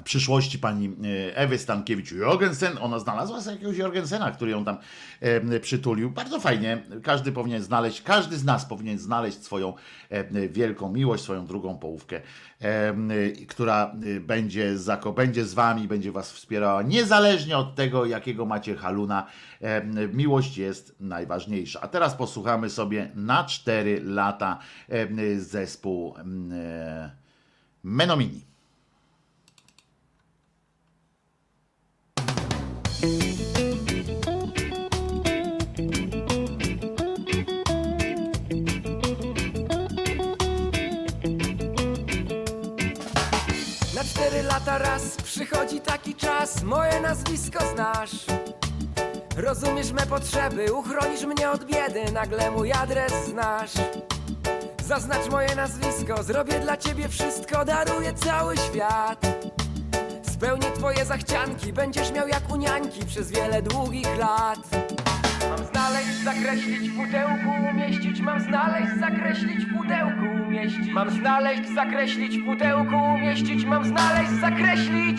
przyszłości 0.05 0.59
pani 0.59 0.87
e, 0.87 1.37
Ewy 1.37 1.59
Stankiewicz-Jorgensen. 1.59 2.77
Ona 2.81 2.99
znalazła 2.99 3.41
sobie 3.41 3.55
jakiegoś 3.55 3.77
Jorgensena, 3.77 4.31
który 4.31 4.51
ją 4.51 4.65
tam 4.65 4.77
e, 5.21 5.61
przytulił. 5.61 6.11
Bardzo 6.11 6.41
fajnie. 6.41 6.83
Każdy 7.03 7.33
powinien 7.33 7.63
znaleźć, 7.63 8.03
każdy 8.03 8.37
z 8.37 8.45
nas 8.45 8.65
powinien 8.65 8.99
znaleźć 8.99 9.43
swoją 9.43 9.75
e, 10.11 10.49
wielką 10.49 10.93
miłość, 10.93 11.23
swoją 11.23 11.47
drugą 11.47 11.79
połówkę, 11.79 12.21
która 13.49 13.93
będzie, 14.21 14.75
będzie 15.17 15.45
z 15.45 15.55
wami, 15.55 15.89
będzie 15.89 16.13
was 16.13 16.33
wspierała, 16.33 16.83
niezależnie 16.83 17.59
od 17.59 17.75
tego, 17.75 18.07
jakiego 18.07 18.47
macie 18.47 18.77
haluna. 18.77 19.27
Miłość 20.13 20.59
jest 20.59 20.97
najważniejsza. 21.01 21.81
A 21.81 21.89
teraz 21.89 22.15
posłuchamy 22.15 22.71
sobie 22.71 23.11
na 23.15 23.45
4 23.45 24.01
lata 24.05 24.59
zespół 25.39 26.15
Menomini. 27.83 28.48
Na 32.99 33.05
cztery 44.05 44.43
lata 44.43 44.79
raz 44.79 45.17
przychodzi 45.17 45.81
taki 45.81 46.15
czas, 46.15 46.63
moje 46.63 47.01
nazwisko 47.01 47.59
znasz. 47.75 48.11
Rozumiesz 49.37 49.93
me 49.93 50.07
potrzeby, 50.07 50.73
uchronisz 50.73 51.25
mnie 51.25 51.51
od 51.51 51.65
biedy, 51.65 52.13
nagle 52.13 52.51
mój 52.51 52.73
adres 52.73 53.13
znasz. 53.27 53.73
Zaznacz 54.87 55.31
moje 55.31 55.57
nazwisko, 55.57 56.23
zrobię 56.23 56.61
dla 56.61 56.77
ciebie 56.77 57.09
wszystko, 57.09 57.65
daruję 57.65 58.15
cały 58.15 58.57
świat. 58.57 59.27
Spełnię 60.39 60.71
twoje 60.77 61.05
zachcianki, 61.05 61.73
będziesz 61.73 62.13
miał 62.13 62.29
jak 62.29 62.53
u 62.53 62.57
niańki 62.57 63.07
przez 63.07 63.31
wiele 63.31 63.63
długich 63.63 64.19
lat. 64.19 64.59
Mam 65.51 65.67
znaleźć, 65.67 66.25
zakreślić 66.25 66.91
w 66.91 66.97
pudełku, 66.97 67.71
umieścić, 67.71 68.21
mam 68.21 68.41
znaleźć, 68.41 69.01
zakreślić 69.01 69.65
w 69.65 69.77
pudełku, 69.77 70.47
umieścić. 70.47 70.93
Mam 70.93 71.11
znaleźć, 71.11 71.75
zakreślić 71.75 72.39
w 72.39 72.45
pudełku, 72.45 72.97
umieścić, 73.15 73.65
mam 73.65 73.85
znaleźć, 73.85 74.31
zakreślić. 74.41 75.19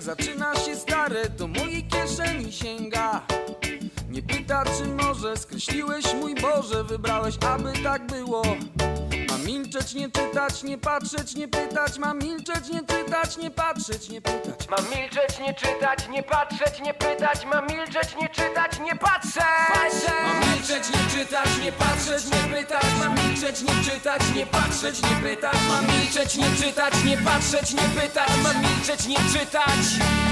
Poniedziałek 0.00 0.02
zaczyna 0.02 0.54
się 0.54 0.76
stare, 0.76 1.28
do 1.28 1.46
mojej 1.46 1.84
kieszeni 1.84 2.52
sięga. 2.52 3.22
Nie 4.10 4.22
pyta, 4.22 4.64
czy 4.64 4.86
może 4.86 5.36
skreśliłeś 5.36 6.14
mój 6.14 6.34
Boże, 6.34 6.84
wybrałeś, 6.84 7.34
aby 7.40 7.72
tak 7.82 8.06
było. 8.06 8.42
Mam 9.40 9.46
milczeć, 9.46 9.94
nie 9.94 10.10
czytać, 10.10 10.62
nie 10.62 10.78
patrzeć, 10.78 11.34
nie 11.34 11.48
pytać. 11.48 11.98
Mam 11.98 12.18
milczeć, 12.18 12.68
nie 12.68 12.80
czytać, 12.80 13.36
nie 13.36 13.50
patrzeć, 13.50 14.08
nie 14.08 14.20
pytać. 14.20 14.68
Mam 14.70 14.84
milczeć, 14.90 15.38
nie 15.40 15.54
czytać, 15.54 16.08
nie 16.08 16.22
patrzeć, 16.22 16.80
nie 16.80 16.94
pytać 16.94 17.46
Mam 17.46 17.66
milczeć, 17.66 18.16
nie 18.20 18.28
czytać, 18.28 18.80
nie 18.80 18.96
patrzeć 18.96 19.44
Mam 20.24 20.40
milczeć, 20.40 20.90
nie 20.90 21.18
czytać, 21.18 21.48
nie 21.64 21.72
patrzeć, 21.72 22.24
nie 22.24 22.56
pytać. 22.56 22.84
Mam 22.98 23.14
milczeć, 23.14 23.62
nie 23.62 23.84
czytać, 23.84 24.22
nie 24.36 24.46
patrzeć, 24.46 25.02
nie 25.02 25.28
pytać. 25.28 25.56
Mam 25.68 25.86
milczeć, 25.86 26.36
nie 26.36 26.50
czytać, 26.56 27.04
nie 27.04 27.16
patrzeć, 27.16 27.72
nie 27.72 28.00
pytać. 28.00 28.30
Mam 28.42 28.62
milczeć, 28.62 29.06
nie 29.06 29.16
czytać. 29.16 30.29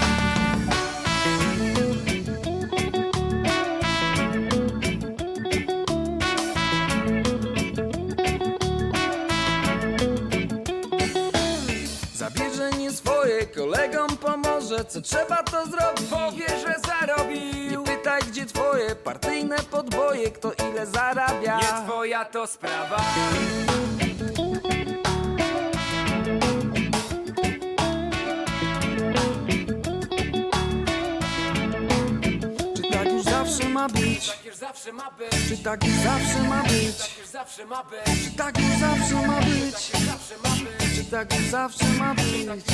Pomoże, 14.78 14.84
co 14.84 15.00
trzeba 15.00 15.42
to 15.42 15.66
zrobić. 15.66 16.06
Powie, 16.10 16.46
że 16.48 16.74
zarobił 16.86 17.70
Nie 17.70 17.78
pytaj, 17.86 18.22
gdzie 18.22 18.46
twoje 18.46 18.94
partyjne 18.94 19.56
podboje, 19.70 20.30
kto 20.30 20.52
ile 20.70 20.86
zarabia. 20.86 21.56
Nie 21.56 21.86
twoja 21.86 22.24
to 22.24 22.46
sprawa 22.46 22.96
zawsze 34.78 34.92
ma 34.92 35.10
być 35.10 35.48
Czy 35.48 35.58
tak 35.64 35.84
już 35.84 35.94
zawsze 35.96 36.42
ma 36.42 36.62
być? 36.62 36.96
Tak 37.32 37.48
Czy 38.24 38.36
tak 38.36 38.58
już 38.58 38.78
zawsze 38.80 39.26
ma 39.26 39.40
być? 39.40 39.74
Zawsze 39.74 40.36
ma 40.44 40.50
być 40.50 40.96
Czy 40.96 41.04
tak 41.10 41.34
już 41.34 41.50
zawsze 41.50 41.84
ma 41.98 42.14
być? 42.14 42.64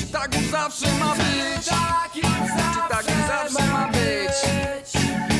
Czy 0.00 0.12
tak 0.12 0.34
już 0.34 0.50
zawsze 0.50 0.92
ma 0.92 1.14
być? 1.14 1.66
Tak 1.66 2.12
Czy 2.12 2.88
tak 2.88 3.06
już 3.08 3.26
zawsze 3.26 3.66
ma 3.72 3.88
być? 3.88 4.36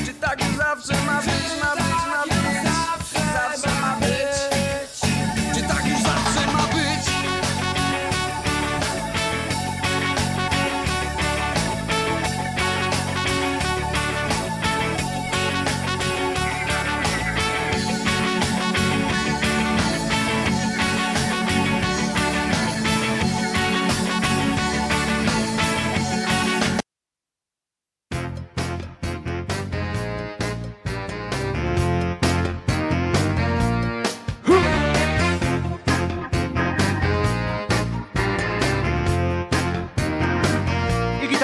Czy 0.06 0.14
tak 0.14 0.44
już 0.44 0.56
zawsze 0.56 0.94
ma 1.06 1.22
być? 1.22 1.62
Ma 1.62 1.76
być, 1.76 1.84
ma 2.10 2.22
być 2.24 2.62
Zawsze 3.34 3.80
ma 3.80 3.96
być 4.00 4.85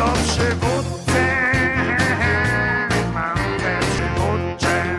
tylko 0.00 0.12
przywódcę. 0.12 1.52
Mam 3.14 3.36
te 3.36 3.78
przywódcze. 3.80 4.98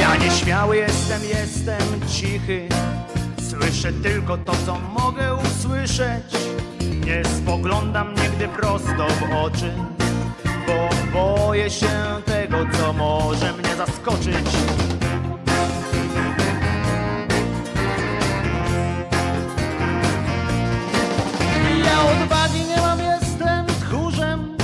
Ja 0.00 0.16
nieśmiały 0.16 0.76
jestem, 0.76 1.22
jestem 1.24 2.08
cichy. 2.08 2.68
Słyszę 3.50 3.92
tylko 3.92 4.38
to, 4.38 4.52
co 4.66 4.78
mogę 4.78 5.34
usłyszeć. 5.34 6.24
Nie 7.06 7.22
spoglądam 7.24 8.14
nigdy 8.14 8.48
prosto 8.48 9.06
w 9.06 9.44
oczy, 9.44 9.72
bo 10.66 10.88
boję 11.12 11.70
się 11.70 11.88
tego, 12.24 12.56
co 12.78 12.92
może 12.92 13.52
mnie 13.52 13.76
zaskoczyć. 13.76 15.01
Odwagi 22.44 22.64
nie 22.64 22.76
mam, 22.76 22.98
jestem 23.00 23.66
tchórzem. 23.66 24.56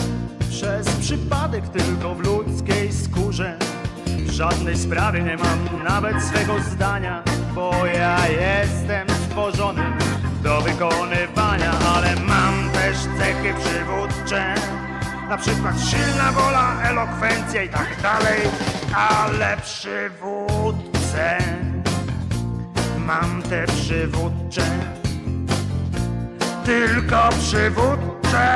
Przez 0.50 0.88
przypadek 0.88 1.68
tylko 1.68 2.14
w 2.14 2.20
ludzkiej 2.20 2.92
skórze. 2.92 3.58
W 4.06 4.30
żadnej 4.30 4.78
sprawie 4.78 5.22
nie 5.22 5.36
mam 5.36 5.84
nawet 5.84 6.22
swego 6.22 6.60
zdania 6.60 7.22
Bo 7.54 7.86
ja 7.86 8.18
jestem 8.28 9.08
stworzony 9.10 9.82
do 10.42 10.60
wykonywania 10.60 11.72
Ale 11.94 12.16
mam 12.16 12.70
też 12.70 12.96
cechy 12.96 13.54
przywódcze. 13.60 14.54
Na 15.28 15.38
przykład 15.38 15.74
silna 15.80 16.32
wola, 16.32 16.82
elokwencja 16.82 17.62
i 17.62 17.68
tak 17.68 18.02
dalej 18.02 18.40
Ale 18.94 19.56
przywódcę. 19.56 21.38
Mam 23.06 23.42
te 23.42 23.66
przywódcze 23.66 24.62
tylko 26.68 27.28
przywódcze. 27.28 28.48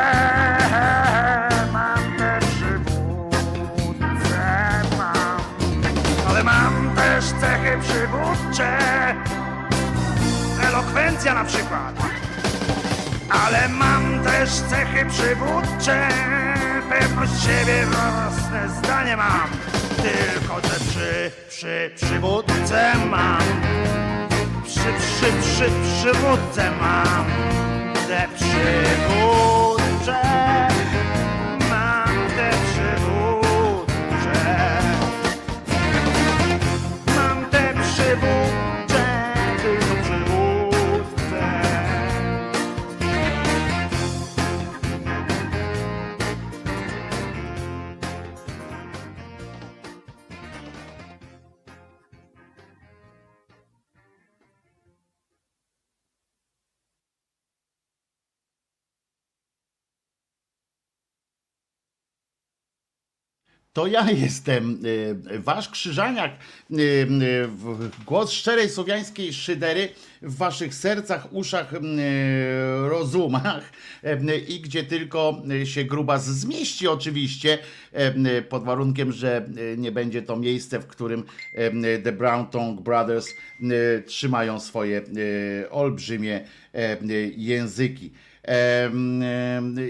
Mam 1.72 2.16
te 2.18 2.38
przywódce, 2.40 4.00
mam. 4.98 5.40
Ale 6.28 6.44
mam 6.44 6.94
też 6.96 7.24
cechy 7.24 7.78
przywódcze. 7.80 8.78
Elokwencja 10.68 11.34
na 11.34 11.44
przykład. 11.44 11.94
Ale 13.30 13.68
mam 13.68 14.24
też 14.24 14.50
cechy 14.50 15.06
przywódcze. 15.06 16.08
Pewność 16.88 17.42
siebie, 17.42 17.86
własne 17.86 18.68
zdanie 18.78 19.16
mam. 19.16 19.48
Tylko 19.96 20.60
te 20.60 20.68
przy, 20.68 21.30
przy, 21.48 21.90
przywódce 21.96 22.92
mam. 23.10 23.42
Przy, 24.64 24.80
przy, 24.80 25.32
przy, 25.42 25.70
przywódce 25.82 26.70
mam. 26.80 27.71
Te 28.12 28.28
przywódcze 28.34 29.71
to 63.72 63.86
ja 63.86 64.10
jestem 64.10 64.78
y, 64.86 65.38
wasz 65.38 65.68
krzyżaniak, 65.68 66.32
y, 66.70 67.06
w- 67.48 68.04
głos 68.04 68.30
szczerej 68.32 68.68
słowiańskiej 68.70 69.32
szydery 69.32 69.88
w 70.22 70.36
waszych 70.36 70.74
sercach, 70.74 71.32
uszach, 71.32 71.72
rozumach 72.88 73.72
i 74.48 74.60
gdzie 74.60 74.82
tylko 74.84 75.42
się 75.64 75.84
grubas 75.84 76.26
zmieści 76.26 76.88
oczywiście, 76.88 77.58
pod 78.48 78.64
warunkiem, 78.64 79.12
że 79.12 79.48
nie 79.76 79.92
będzie 79.92 80.22
to 80.22 80.36
miejsce, 80.36 80.78
w 80.78 80.86
którym 80.86 81.24
The 82.04 82.12
Brown 82.12 82.46
Tongue 82.46 82.82
Brothers 82.82 83.28
trzymają 84.06 84.60
swoje 84.60 85.02
olbrzymie 85.70 86.44
języki. 87.36 88.10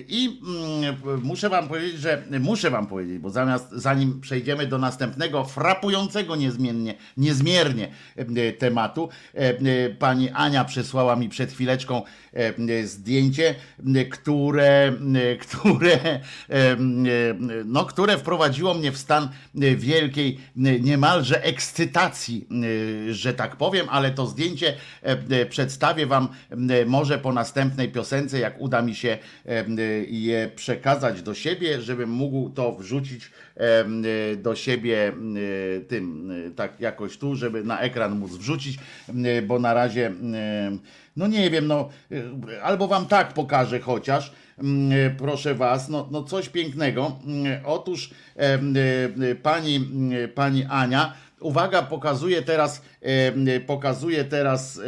I 0.08 0.40
mm, 0.82 1.22
muszę 1.22 1.48
wam 1.48 1.68
powiedzieć, 1.68 2.00
że 2.00 2.22
muszę 2.40 2.70
wam 2.70 2.86
powiedzieć, 2.86 3.18
bo 3.18 3.30
zamiast 3.30 3.70
zanim 3.72 4.20
przejdziemy 4.20 4.66
do 4.66 4.78
następnego 4.78 5.44
frapującego 5.44 6.36
niezmiennie, 6.36 6.94
niezmiernie 7.16 7.88
em, 8.16 8.34
tematu, 8.58 9.08
em, 9.34 9.56
pani 9.98 10.30
Ania 10.30 10.64
przesłała 10.64 11.16
mi 11.16 11.28
przed 11.28 11.52
chwileczką 11.52 12.02
zdjęcie, 12.84 13.54
które, 14.10 14.92
które, 15.40 16.20
no, 17.64 17.84
które 17.84 18.18
wprowadziło 18.18 18.74
mnie 18.74 18.92
w 18.92 18.98
stan 18.98 19.28
wielkiej, 19.76 20.38
em, 20.56 20.84
niemalże 20.84 21.44
ekscytacji, 21.44 22.48
że 23.10 23.34
tak 23.34 23.56
powiem, 23.56 23.86
ale 23.90 24.10
to 24.10 24.26
zdjęcie 24.26 24.74
przedstawię 25.50 26.06
wam 26.06 26.28
może 26.86 27.18
po 27.18 27.32
następnej 27.32 27.88
piosence, 27.88 28.41
jak 28.42 28.60
uda 28.60 28.82
mi 28.82 28.94
się 28.94 29.18
je 30.08 30.50
przekazać 30.56 31.22
do 31.22 31.34
siebie, 31.34 31.80
żebym 31.80 32.10
mógł 32.10 32.50
to 32.50 32.72
wrzucić 32.72 33.30
do 34.36 34.56
siebie 34.56 35.12
tym, 35.88 36.32
tak 36.56 36.80
jakoś 36.80 37.18
tu, 37.18 37.36
żeby 37.36 37.64
na 37.64 37.80
ekran 37.80 38.18
móc 38.18 38.36
wrzucić, 38.36 38.78
bo 39.46 39.58
na 39.58 39.74
razie, 39.74 40.12
no 41.16 41.26
nie 41.26 41.50
wiem, 41.50 41.66
no 41.66 41.88
albo 42.62 42.88
wam 42.88 43.06
tak 43.06 43.34
pokażę 43.34 43.80
chociaż, 43.80 44.32
proszę 45.18 45.54
was, 45.54 45.88
no, 45.88 46.08
no 46.10 46.22
coś 46.22 46.48
pięknego. 46.48 47.18
Otóż 47.64 48.10
em, 48.36 48.74
pani, 49.42 49.80
pani 50.34 50.64
Ania, 50.64 51.14
Uwaga, 51.42 51.82
pokazuje 51.82 52.42
teraz, 52.42 52.82
e, 53.00 53.60
pokazuje 53.60 54.24
teraz 54.24 54.78
e, 54.78 54.82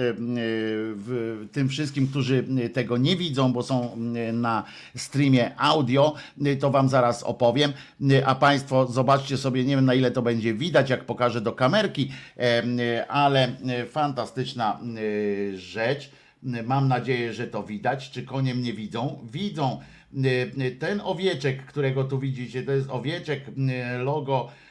tym 1.53 1.69
wszystkim, 1.69 2.07
którzy 2.07 2.45
tego 2.73 2.97
nie 2.97 3.17
widzą, 3.17 3.53
bo 3.53 3.63
są 3.63 3.97
na 4.33 4.65
streamie 4.97 5.53
audio, 5.57 6.15
to 6.61 6.71
wam 6.71 6.89
zaraz 6.89 7.23
opowiem, 7.23 7.73
a 8.25 8.35
Państwo 8.35 8.87
zobaczcie 8.87 9.37
sobie, 9.37 9.65
nie 9.65 9.77
wiem 9.77 9.85
na 9.85 9.95
ile 9.95 10.11
to 10.11 10.23
będzie 10.23 10.55
widać, 10.55 10.91
jak 10.91 11.05
pokażę 11.05 11.41
do 11.41 11.53
kamerki, 11.53 12.11
e, 12.39 13.07
ale 13.09 13.49
fantastyczna 13.91 14.81
e, 15.53 15.57
rzecz. 15.57 16.11
Mam 16.65 16.89
nadzieję, 16.89 17.33
że 17.33 17.47
to 17.47 17.63
widać. 17.63 18.11
Czy 18.11 18.23
konie 18.23 18.55
mnie 18.55 18.73
widzą? 18.73 19.27
Widzą. 19.33 19.81
Ten 20.79 21.01
owieczek, 21.05 21.67
którego 21.67 22.05
tu 22.05 22.19
widzicie, 22.19 22.63
to 22.63 22.73
jest 22.73 22.91
owieczek 22.91 23.45
logo 23.99 24.49
e, 24.49 24.51
e, 24.51 24.64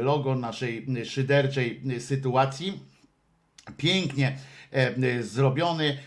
logo 0.00 0.34
naszej 0.34 0.86
szyderczej 1.04 1.82
sytuacji. 1.98 2.80
Pięknie 3.76 4.36
zrobiony. 5.20 5.98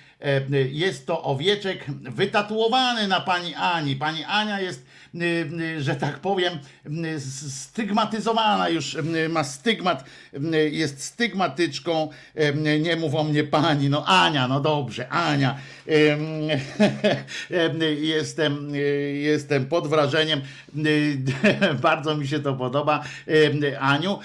Jest 0.69 1.07
to 1.07 1.23
owieczek 1.23 1.85
wytatuowany 2.01 3.07
na 3.07 3.21
pani 3.21 3.55
Ani. 3.55 3.95
Pani 3.95 4.23
Ania 4.23 4.59
jest, 4.59 4.85
że 5.79 5.95
tak 5.95 6.19
powiem, 6.19 6.53
s- 7.15 7.61
stygmatyzowana 7.61 8.69
już, 8.69 8.97
ma 9.29 9.43
stygmat, 9.43 10.03
jest 10.71 11.03
stygmatyczką. 11.03 12.09
Nie 12.79 12.95
mów 12.95 13.15
o 13.15 13.23
mnie 13.23 13.43
pani, 13.43 13.89
no 13.89 14.05
Ania, 14.05 14.47
no 14.47 14.59
dobrze, 14.59 15.09
Ania. 15.09 15.55
Em, 15.87 16.19
em, 17.51 17.79
Jestem, 18.05 18.71
jestem 19.13 19.65
pod 19.65 19.87
wrażeniem. 19.87 20.41
Bardzo 21.81 22.17
mi 22.17 22.27
się 22.27 22.39
to 22.39 22.53
podoba, 22.53 23.03
Aniu. 23.79 24.19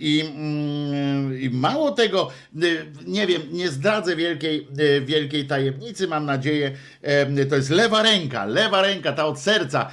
I, 0.00 0.24
mm, 0.36 1.40
I 1.40 1.50
mało 1.50 1.90
tego, 1.90 2.30
nie 3.06 3.26
wiem, 3.26 3.42
nie 3.52 3.68
zdradzę 3.68 4.16
wielkiej, 4.16 4.66
wielkiej 5.06 5.46
tajemnicy, 5.46 6.08
mam 6.08 6.26
nadzieję. 6.26 6.72
To 7.50 7.56
jest 7.56 7.70
lewa 7.70 8.02
ręka, 8.02 8.44
lewa 8.44 8.82
ręka, 8.82 9.12
ta 9.12 9.26
od 9.26 9.40
serca, 9.40 9.90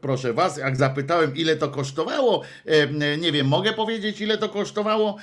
proszę 0.00 0.32
was. 0.32 0.56
Jak 0.56 0.76
zapytałem, 0.76 1.36
ile 1.36 1.56
to 1.56 1.68
kosztowało, 1.68 2.42
em, 2.66 3.20
nie 3.20 3.32
wiem, 3.32 3.46
mogę 3.46 3.72
powiedzieć, 3.72 4.20
ile 4.20 4.38
to 4.38 4.48
kosztowało, 4.48 5.16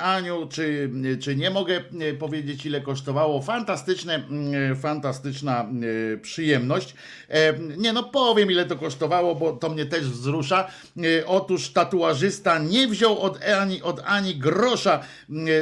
Aniu, 0.00 0.46
czy, 0.50 0.90
czy 1.20 1.36
nie 1.36 1.50
mogę 1.50 1.76
e, 2.00 2.14
powiedzieć, 2.14 2.66
ile 2.66 2.80
kosztowało. 2.80 3.42
Fantastyczne, 3.42 4.22
fantastyczna 4.80 5.68
e, 6.14 6.16
przyjemność. 6.16 6.94
E, 7.28 7.52
Nie 7.76 7.92
no, 7.92 8.02
powiem, 8.02 8.50
ile 8.50 8.64
to 8.64 8.76
kosztowało, 8.76 9.34
bo 9.34 9.52
to 9.52 9.68
mnie 9.68 9.86
też 9.86 10.08
wzrusza. 10.08 10.68
E, 10.96 11.26
Otóż 11.26 11.72
tatuażysta 11.72 12.58
nie 12.58 12.88
wziął 12.88 13.18
od 13.18 13.42
Ani, 13.44 13.82
od 13.82 14.00
Ani 14.04 14.36
grosza 14.36 15.00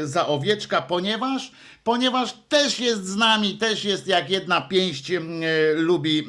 za 0.04 0.26
owieczka, 0.26 0.82
ponieważ 0.82 1.52
ponieważ 1.88 2.34
też 2.48 2.80
jest 2.80 3.06
z 3.06 3.16
nami, 3.16 3.54
też 3.58 3.84
jest 3.84 4.06
jak 4.06 4.30
jedna 4.30 4.60
pięść 4.60 5.10
e, 5.10 5.20
lubi, 5.74 6.28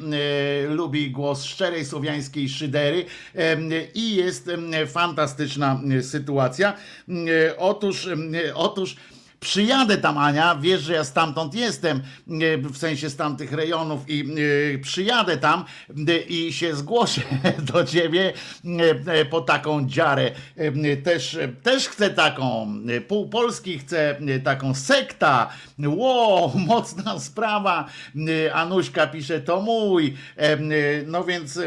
e, 0.64 0.68
lubi 0.68 1.10
głos 1.10 1.44
szczerej 1.44 1.84
słowiańskiej 1.84 2.48
szydery 2.48 3.04
em, 3.34 3.70
i 3.94 4.14
jest 4.14 4.50
fantastyczna 4.86 5.80
e, 5.98 6.02
sytuacja. 6.02 6.72
E, 7.08 7.56
Otóż, 7.56 8.06
em, 8.06 8.32
otóż 8.54 8.96
Przyjadę 9.40 9.98
tam, 9.98 10.18
Ania, 10.18 10.56
wiesz, 10.60 10.82
że 10.82 10.92
ja 10.92 11.04
stamtąd 11.04 11.54
jestem, 11.54 11.96
e, 11.96 12.58
w 12.58 12.76
sensie 12.76 13.10
z 13.10 13.16
tamtych 13.16 13.52
rejonów 13.52 14.00
i 14.08 14.24
e, 14.74 14.78
przyjadę 14.78 15.36
tam 15.36 15.64
e, 16.08 16.18
i 16.18 16.52
się 16.52 16.76
zgłoszę 16.76 17.20
do 17.72 17.84
ciebie 17.84 18.32
po 19.30 19.40
taką 19.40 19.86
dziarę. 19.86 20.30
Też, 21.04 21.38
też 21.62 21.88
chcę 21.88 22.10
taką, 22.10 22.74
pół 23.08 23.28
Polski 23.28 23.78
chcę 23.78 24.16
taką 24.44 24.74
sekta. 24.74 25.48
Ło, 25.86 26.52
mocna 26.66 27.18
sprawa. 27.18 27.88
Anuśka 28.52 29.06
pisze, 29.06 29.40
to 29.40 29.60
mój. 29.60 30.14
No 31.06 31.24
więc 31.24 31.58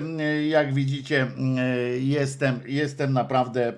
jak 0.50 0.74
widzicie, 0.74 1.28
jestem, 2.00 2.60
jestem 2.66 3.14
naprawdę 3.14 3.74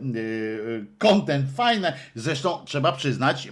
content 0.97 1.45
fajne. 1.55 1.93
Zresztą 2.15 2.65
trzeba 2.65 2.91
przyznać 2.91 3.49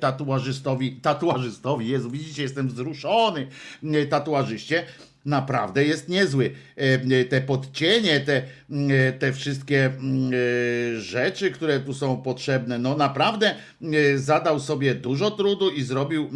tatuażystowi, 0.00 0.92
tatuażystowi, 0.92 1.88
Jezu, 1.88 2.10
widzicie, 2.10 2.42
jestem 2.42 2.68
wzruszony 2.68 3.46
e, 3.84 4.06
tatuażyście. 4.06 4.84
Naprawdę 5.24 5.84
jest 5.84 6.08
niezły. 6.08 6.50
E, 6.76 6.80
e, 7.20 7.24
Te 7.24 7.40
podcienie, 7.40 8.20
te, 8.20 8.36
e, 8.36 9.12
te 9.12 9.32
wszystkie 9.32 9.86
e, 9.86 11.00
rzeczy, 11.00 11.50
które 11.50 11.80
tu 11.80 11.94
są 11.94 12.16
potrzebne, 12.22 12.78
no 12.78 12.96
naprawdę 12.96 13.54
e, 13.82 14.18
zadał 14.18 14.60
sobie 14.60 14.94
dużo 14.94 15.30
trudu 15.30 15.70
i 15.70 15.82
zrobił 15.82 16.30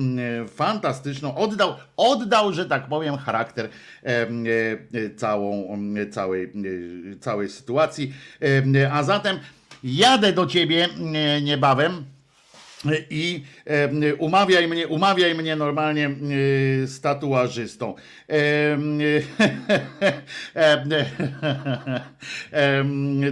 fantastyczną, 0.48 1.36
oddał, 1.36 1.74
oddał, 1.96 2.52
że 2.52 2.66
tak 2.66 2.88
powiem, 2.88 3.16
charakter 3.16 3.68
e, 4.04 4.08
e, 4.08 5.10
całą, 5.16 5.78
całej, 6.10 6.44
e, 6.44 6.50
całej 7.20 7.48
sytuacji. 7.48 8.12
E, 8.74 8.92
A 8.92 9.02
zatem 9.02 9.38
jadę 9.84 10.32
do 10.32 10.46
ciebie 10.46 10.88
e, 11.14 11.42
niebawem. 11.42 12.04
I 13.10 13.42
umawiaj 14.18 14.68
mnie, 14.68 14.88
umawiaj 14.88 15.34
mnie 15.34 15.56
normalnie 15.56 16.06
e, 16.06 16.10
z 16.86 17.00
tatuażystą. 17.00 17.94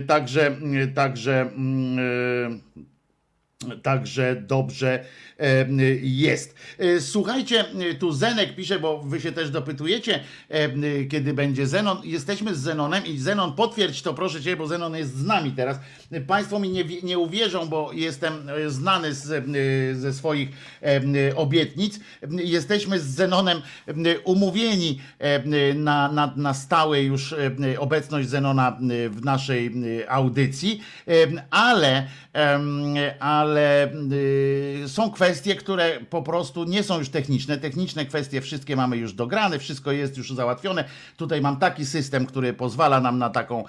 Także, 0.06 0.56
także, 0.94 1.40
mm, 1.40 1.98
e, 1.98 2.80
Także 3.82 4.42
dobrze 4.46 5.04
jest. 6.02 6.54
E, 6.78 7.00
Słuchajcie, 7.00 7.64
e, 7.90 7.94
tu 7.94 8.12
Zenek 8.12 8.54
pisze, 8.54 8.78
bo 8.78 8.98
wy 8.98 9.20
się 9.20 9.32
też 9.32 9.50
dopytujecie, 9.50 10.20
e, 10.48 11.04
kiedy 11.04 11.34
będzie 11.34 11.66
Zenon. 11.66 11.98
Jesteśmy 12.04 12.54
z 12.54 12.58
Zenonem 12.58 13.06
i 13.06 13.18
Zenon, 13.18 13.52
potwierdź 13.52 14.02
to 14.02 14.14
proszę 14.14 14.42
cię, 14.42 14.56
bo 14.56 14.66
Zenon 14.66 14.96
jest 14.96 15.16
z 15.16 15.24
nami 15.24 15.52
teraz. 15.52 15.78
E, 16.10 16.20
Państwo 16.20 16.58
mi 16.58 16.68
nie, 16.68 16.84
nie 17.02 17.18
uwierzą, 17.18 17.68
bo 17.68 17.90
jestem 17.92 18.48
e, 18.48 18.70
znany 18.70 19.14
z, 19.14 19.30
e, 19.30 19.42
ze 19.94 20.12
swoich 20.12 20.48
e, 20.82 21.36
obietnic. 21.36 22.00
E, 22.22 22.26
Jesteśmy 22.42 23.00
z 23.00 23.04
Zenonem 23.04 23.62
e, 23.86 24.18
umówieni 24.18 25.00
e, 25.18 25.74
na, 25.74 26.12
na, 26.12 26.32
na 26.36 26.54
stałe 26.54 27.02
już 27.02 27.32
e, 27.32 27.80
obecność 27.80 28.28
Zenona 28.28 28.68
e, 28.68 29.08
w 29.08 29.24
naszej 29.24 29.66
e, 29.66 30.10
audycji, 30.10 30.80
E, 31.10 31.44
ale, 31.50 32.06
ale 33.20 33.92
są 34.86 35.10
kwestie, 35.10 35.29
które 35.58 36.00
po 36.10 36.22
prostu 36.22 36.64
nie 36.64 36.82
są 36.82 36.98
już 36.98 37.08
techniczne. 37.08 37.58
Techniczne 37.58 38.06
kwestie 38.06 38.40
wszystkie 38.40 38.76
mamy 38.76 38.96
już 38.96 39.12
dograne, 39.12 39.58
wszystko 39.58 39.92
jest 39.92 40.16
już 40.16 40.32
załatwione. 40.32 40.84
Tutaj 41.16 41.40
mam 41.40 41.56
taki 41.56 41.86
system, 41.86 42.26
który 42.26 42.52
pozwala 42.52 43.00
nam 43.00 43.18
na 43.18 43.30
taką, 43.30 43.64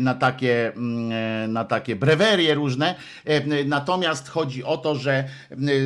na 0.00 0.14
takie, 0.14 0.72
mm, 0.72 1.12
e, 1.12 1.48
na 1.48 1.64
takie 1.64 1.96
brewerie 1.96 2.54
różne. 2.54 2.94
Natomiast 3.66 4.28
chodzi 4.28 4.64
o 4.64 4.76
to, 4.76 4.94
że 4.94 5.24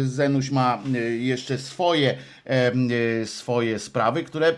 Zenuś 0.05 0.51
ma 0.51 0.79
jeszcze 1.19 1.59
swoje, 1.59 2.19
y, 3.23 3.27
swoje 3.27 3.79
sprawy, 3.79 4.25
które 4.25 4.55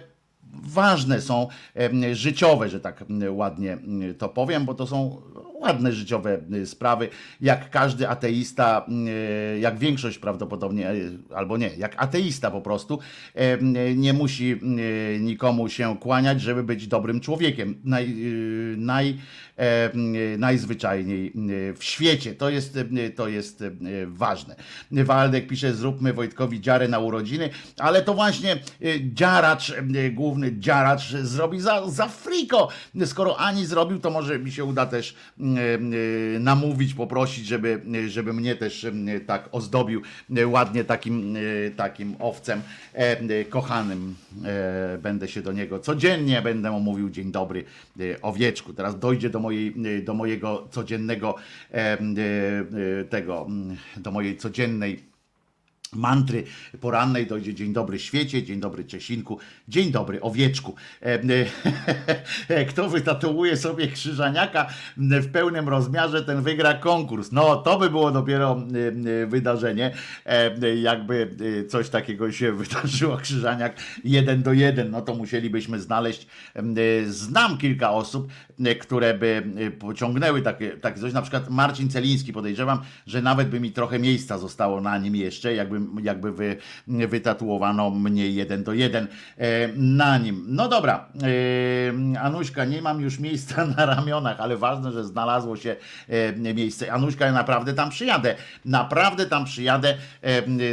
ważne 0.62 1.20
są 1.20 1.49
życiowe, 2.12 2.68
że 2.68 2.80
tak 2.80 3.05
ładnie 3.30 3.78
to 4.18 4.28
powiem, 4.28 4.64
bo 4.64 4.74
to 4.74 4.86
są 4.86 5.22
ładne 5.61 5.92
życiowe 5.92 6.40
y, 6.52 6.66
sprawy, 6.66 7.09
jak 7.40 7.70
każdy 7.70 8.09
ateista, 8.09 8.86
y, 9.57 9.59
jak 9.59 9.78
większość 9.78 10.18
prawdopodobnie, 10.18 10.92
y, 10.92 11.18
albo 11.34 11.57
nie, 11.57 11.70
jak 11.76 12.02
ateista 12.02 12.50
po 12.50 12.61
prostu, 12.61 12.98
nie 13.96 14.12
musi 14.12 14.61
nikomu 15.20 15.68
się 15.68 15.96
kłaniać, 15.98 16.40
żeby 16.40 16.62
być 16.62 16.86
dobrym 16.86 17.20
człowiekiem. 17.20 17.80
Naj, 17.84 18.16
naj, 18.76 19.16
najzwyczajniej 20.38 21.32
y, 21.50 21.74
w 21.76 21.84
świecie. 21.84 22.34
To 22.34 22.50
jest, 22.50 22.76
y, 22.76 23.11
to 23.11 23.28
jest 23.28 23.64
ważne. 24.07 24.57
Waldek 24.90 25.46
pisze, 25.46 25.74
zróbmy 25.74 26.12
Wojtkowi 26.12 26.61
dziarę 26.61 26.88
na 26.88 26.98
urodziny, 26.98 27.50
ale 27.78 28.02
to 28.02 28.14
właśnie 28.14 28.59
dziaracz, 29.00 29.72
główny 30.12 30.59
dziaracz 30.59 31.09
zrobi 31.09 31.61
za, 31.61 31.90
za 31.90 32.09
friko. 32.09 32.68
Skoro 33.04 33.38
Ani 33.38 33.66
zrobił, 33.66 33.98
to 33.98 34.11
może 34.11 34.38
mi 34.38 34.52
się 34.52 34.64
uda 34.64 34.86
też 34.86 35.14
y, 35.40 36.40
namówić, 36.40 36.94
poprosić, 36.94 37.46
żeby, 37.46 37.82
żeby 38.07 38.32
mnie 38.32 38.54
też 38.54 38.86
tak 39.26 39.48
ozdobił 39.52 40.02
ładnie 40.46 40.84
takim, 40.84 41.36
takim 41.76 42.16
owcem 42.18 42.62
e, 42.92 43.44
kochanym. 43.44 44.14
E, 44.44 44.98
Będę 44.98 45.28
się 45.28 45.42
do 45.42 45.52
niego 45.52 45.78
codziennie 45.78 46.42
będę 46.42 46.70
mu 46.70 46.80
mówił 46.80 47.11
dzień 47.11 47.32
dobry 47.32 47.64
owieczku. 48.22 48.72
Teraz 48.72 48.98
dojdzie 48.98 49.30
do 49.30 49.40
mojej, 49.47 49.74
y, 49.86 50.03
do 50.03 50.14
mojego 50.14 50.68
codziennego 50.70 51.34
e, 51.72 51.99
y, 52.03 53.05
tego, 53.11 53.47
mm, 53.49 53.76
do 53.97 54.11
mojej 54.11 54.36
codziennej 54.36 55.15
mantry 55.95 56.45
porannej 56.80 57.26
dojdzie 57.26 57.55
dzień 57.55 57.72
dobry 57.72 57.99
świecie, 57.99 58.43
dzień 58.43 58.61
dobry 58.61 58.84
Czesinku, 58.84 59.39
dzień 59.68 59.91
dobry 59.91 60.20
owieczku. 60.20 60.74
E, 61.03 61.18
e, 62.49 62.64
Kto 62.70 62.89
wytatuuje 62.89 63.57
sobie 63.57 63.89
krzyżaniaka 63.89 64.66
w 64.97 65.30
pełnym 65.32 65.68
rozmiarze, 65.68 66.22
ten 66.22 66.43
wygra 66.43 66.74
konkurs. 66.74 67.32
No 67.32 67.57
to 67.57 67.78
by 67.78 67.91
było 67.91 68.11
dopiero 68.11 68.62
wydarzenie, 69.26 69.95
e, 70.26 70.76
jakby 70.76 71.37
coś 71.68 71.89
takiego 71.89 72.32
się 72.32 72.53
wydarzyło, 72.62 73.16
krzyżaniak 73.16 73.76
jeden 74.05 74.43
do 74.43 74.53
jeden, 74.53 74.91
no 74.91 75.03
to 75.03 75.14
musielibyśmy 75.14 75.80
znaleźć, 75.80 76.26
znam 77.09 77.59
kilka 77.59 77.91
osób, 77.91 78.28
które 78.80 79.14
by 79.14 79.43
pociągnęły 79.78 80.43
takie, 80.43 80.70
takie 80.70 81.01
coś, 81.01 81.12
na 81.12 81.22
przykład 81.22 81.51
Marcin 81.51 81.91
Celiński 81.91 82.32
podejrzewam, 82.32 82.80
że 83.07 83.22
nawet 83.22 83.49
by 83.49 83.61
mi 83.61 83.72
trochę 83.72 83.99
miejsca 83.99 84.39
zostało 84.39 84.80
na 84.80 84.99
nim 84.99 85.16
jeszcze, 85.16 85.55
jakby, 85.55 85.75
jakby 86.02 86.32
wy, 86.32 86.56
wytatuowano 86.86 87.90
mnie 87.90 88.30
jeden 88.30 88.64
do 88.64 88.72
jeden 88.72 89.06
e, 89.38 89.68
na 89.76 90.18
nim. 90.18 90.44
No 90.48 90.68
dobra, 90.68 91.08
e, 92.14 92.20
Anuśka, 92.20 92.64
nie 92.64 92.82
mam 92.82 93.00
już 93.00 93.18
miejsca 93.18 93.66
na 93.76 93.86
ramionach, 93.86 94.40
ale 94.40 94.56
ważne, 94.56 94.92
że 94.92 95.04
znalazło 95.04 95.56
się 95.56 95.76
e, 96.08 96.54
miejsce. 96.54 96.92
Anuśka, 96.92 97.26
ja 97.26 97.32
naprawdę 97.32 97.74
tam 97.74 97.90
przyjadę. 97.90 98.34
Naprawdę 98.64 99.26
tam 99.26 99.44
przyjadę, 99.44 99.94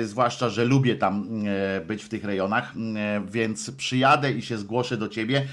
zwłaszcza, 0.03 0.49
że 0.49 0.65
lubię 0.65 0.95
tam 0.95 1.43
być 1.87 2.03
w 2.03 2.09
tych 2.09 2.25
rejonach, 2.25 2.73
więc 3.31 3.71
przyjadę 3.71 4.31
i 4.31 4.41
się 4.41 4.57
zgłoszę 4.57 4.97
do 4.97 5.07
ciebie, 5.07 5.45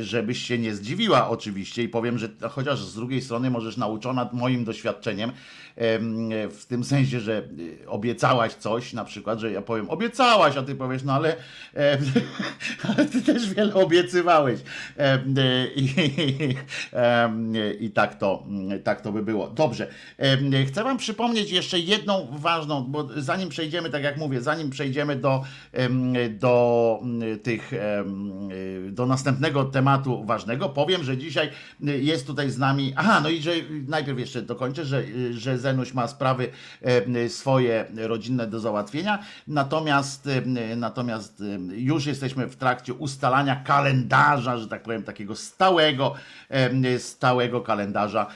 żebyś 0.00 0.42
się 0.42 0.58
nie 0.58 0.74
zdziwiła 0.74 1.28
oczywiście 1.28 1.82
i 1.82 1.88
powiem, 1.88 2.18
że 2.18 2.28
chociaż 2.50 2.78
z 2.78 2.94
drugiej 2.94 3.22
strony 3.22 3.50
możesz 3.50 3.76
nauczona 3.76 4.28
moim 4.32 4.64
doświadczeniem, 4.64 5.30
em, 5.30 5.36
w 6.50 6.64
tym 6.68 6.84
sensie, 6.84 7.20
że 7.20 7.42
y, 7.58 7.88
obiecałaś 7.88 8.54
coś, 8.54 8.92
na 8.92 9.04
przykład, 9.04 9.38
że 9.38 9.52
ja 9.52 9.62
powiem 9.62 9.90
obiecałaś, 9.90 10.56
a 10.56 10.62
ty 10.62 10.74
powiesz, 10.74 11.02
no 11.02 11.12
ale, 11.12 11.36
ale 12.88 13.04
ty 13.04 13.22
też 13.22 13.54
wiele 13.54 13.74
obiecywałeś. 13.74 14.60
Y, 14.60 14.64
I, 15.76 15.88
em, 16.92 17.52
i 17.80 17.90
tak, 17.90 18.18
to, 18.18 18.46
tak 18.84 19.00
to 19.00 19.12
by 19.12 19.22
było. 19.22 19.48
Dobrze. 19.48 19.88
Chcę 20.68 20.84
wam 20.84 20.96
przypomnieć 20.96 21.50
jeszcze 21.50 21.78
jedną 21.78 22.28
ważną, 22.38 22.84
bo 22.84 23.08
zanim 23.16 23.48
przejdziemy, 23.48 23.90
tak 23.90 24.02
jak 24.02 24.16
mówię, 24.16 24.40
zanim 24.40 24.70
przejdziemy 24.70 25.16
do, 25.16 25.44
do 26.30 26.98
mm, 27.02 27.38
tych, 27.38 27.72
y, 27.72 27.78
do 28.90 29.06
następnego 29.06 29.64
tematu 29.64 30.24
ważnego, 30.24 30.68
powiem, 30.68 31.04
że 31.04 31.16
dzisiaj 31.16 31.50
jest 31.80 32.26
tutaj 32.26 32.50
z 32.50 32.58
nami, 32.58 32.92
aha, 32.96 33.20
no 33.22 33.28
i 33.28 33.42
że 33.42 33.52
najpierw 33.88 34.18
jeszcze 34.18 34.42
dokończę, 34.42 34.84
że, 34.84 35.02
że 35.30 35.58
Zenuś 35.66 35.94
ma 35.94 36.08
sprawy 36.08 36.48
e, 36.82 37.28
swoje 37.28 37.86
rodzinne 37.96 38.46
do 38.46 38.60
załatwienia, 38.60 39.18
natomiast, 39.48 40.26
e, 40.26 40.76
natomiast 40.76 41.40
e, 41.40 41.76
już 41.76 42.06
jesteśmy 42.06 42.46
w 42.46 42.56
trakcie 42.56 42.94
ustalania 42.94 43.56
kalendarza, 43.56 44.58
że 44.58 44.68
tak 44.68 44.82
powiem, 44.82 45.02
takiego 45.02 45.36
stałego, 45.36 46.14
stałego 46.98 47.60
kalendarza 47.60 48.26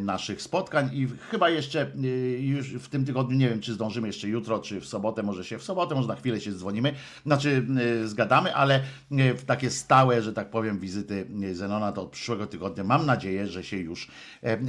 naszych 0.00 0.42
spotkań. 0.42 0.90
I 0.92 1.08
chyba 1.30 1.50
jeszcze 1.50 1.90
już 2.38 2.74
w 2.74 2.88
tym 2.88 3.04
tygodniu, 3.04 3.36
nie 3.36 3.48
wiem 3.48 3.60
czy 3.60 3.74
zdążymy 3.74 4.06
jeszcze 4.06 4.28
jutro, 4.28 4.58
czy 4.58 4.80
w 4.80 4.86
sobotę, 4.86 5.22
może 5.22 5.44
się 5.44 5.58
w 5.58 5.62
sobotę, 5.62 5.94
może 5.94 6.08
na 6.08 6.16
chwilę 6.16 6.40
się 6.40 6.52
dzwonimy, 6.52 6.94
znaczy 7.26 7.66
zgadamy, 8.04 8.54
ale 8.54 8.80
w 9.10 9.44
takie 9.46 9.70
stałe, 9.70 10.22
że 10.22 10.32
tak 10.32 10.50
powiem, 10.50 10.78
wizyty 10.78 11.26
Zenona 11.52 11.92
to 11.92 12.02
od 12.02 12.10
przyszłego 12.10 12.46
tygodnia 12.46 12.84
mam 12.84 13.06
nadzieję, 13.06 13.46
że 13.46 13.64
się 13.64 13.76
już 13.76 14.10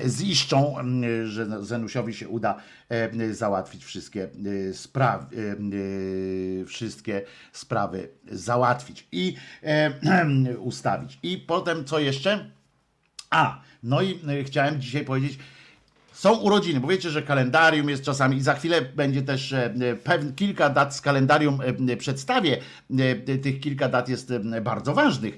ziszczą, 0.06 0.76
że 1.26 1.47
Zenusiowi 1.62 2.14
się 2.14 2.28
uda 2.28 2.58
e, 2.90 3.34
załatwić 3.34 3.86
wszystkie 3.86 4.24
e, 4.70 4.74
sprawy, 4.74 5.38
e, 5.38 5.52
e, 6.62 6.66
wszystkie 6.66 7.22
sprawy 7.52 8.10
załatwić 8.32 9.08
i 9.12 9.36
e, 9.64 9.94
ustawić. 10.60 11.20
I 11.24 11.38
potem 11.38 11.86
co 11.86 12.00
jeszcze? 12.00 12.52
A, 13.30 13.62
no 13.84 14.02
i 14.02 14.20
e, 14.28 14.44
chciałem 14.44 14.82
dzisiaj 14.82 15.06
powiedzieć, 15.06 15.40
są 16.18 16.36
urodziny, 16.36 16.80
bo 16.80 16.88
wiecie, 16.88 17.10
że 17.10 17.22
kalendarium 17.22 17.90
jest 17.90 18.04
czasami 18.04 18.38
i 18.38 18.42
za 18.42 18.54
chwilę 18.54 18.82
będzie 18.82 19.22
też 19.22 19.54
e, 19.54 19.66
e, 19.66 19.96
pewne 19.96 20.32
kilka 20.32 20.70
dat 20.70 20.96
z 20.96 21.02
kalendarium 21.02 21.60
e, 21.90 21.98
przedstawię. 21.98 22.58
Tych 23.42 23.60
kilka 23.60 23.90
dat 23.90 24.10
jest 24.10 24.34
bardzo 24.62 24.94
ważnych, 24.94 25.38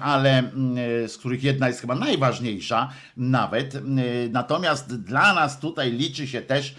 ale 0.00 0.50
z 1.06 1.16
których 1.16 1.44
jedna 1.44 1.68
jest 1.68 1.80
chyba 1.80 1.94
najważniejsza 1.94 2.92
nawet. 3.16 3.74
Natomiast 4.30 5.02
dla 5.02 5.34
nas 5.34 5.60
tutaj 5.60 5.92
liczy 5.92 6.26
się 6.26 6.42
też 6.42 6.74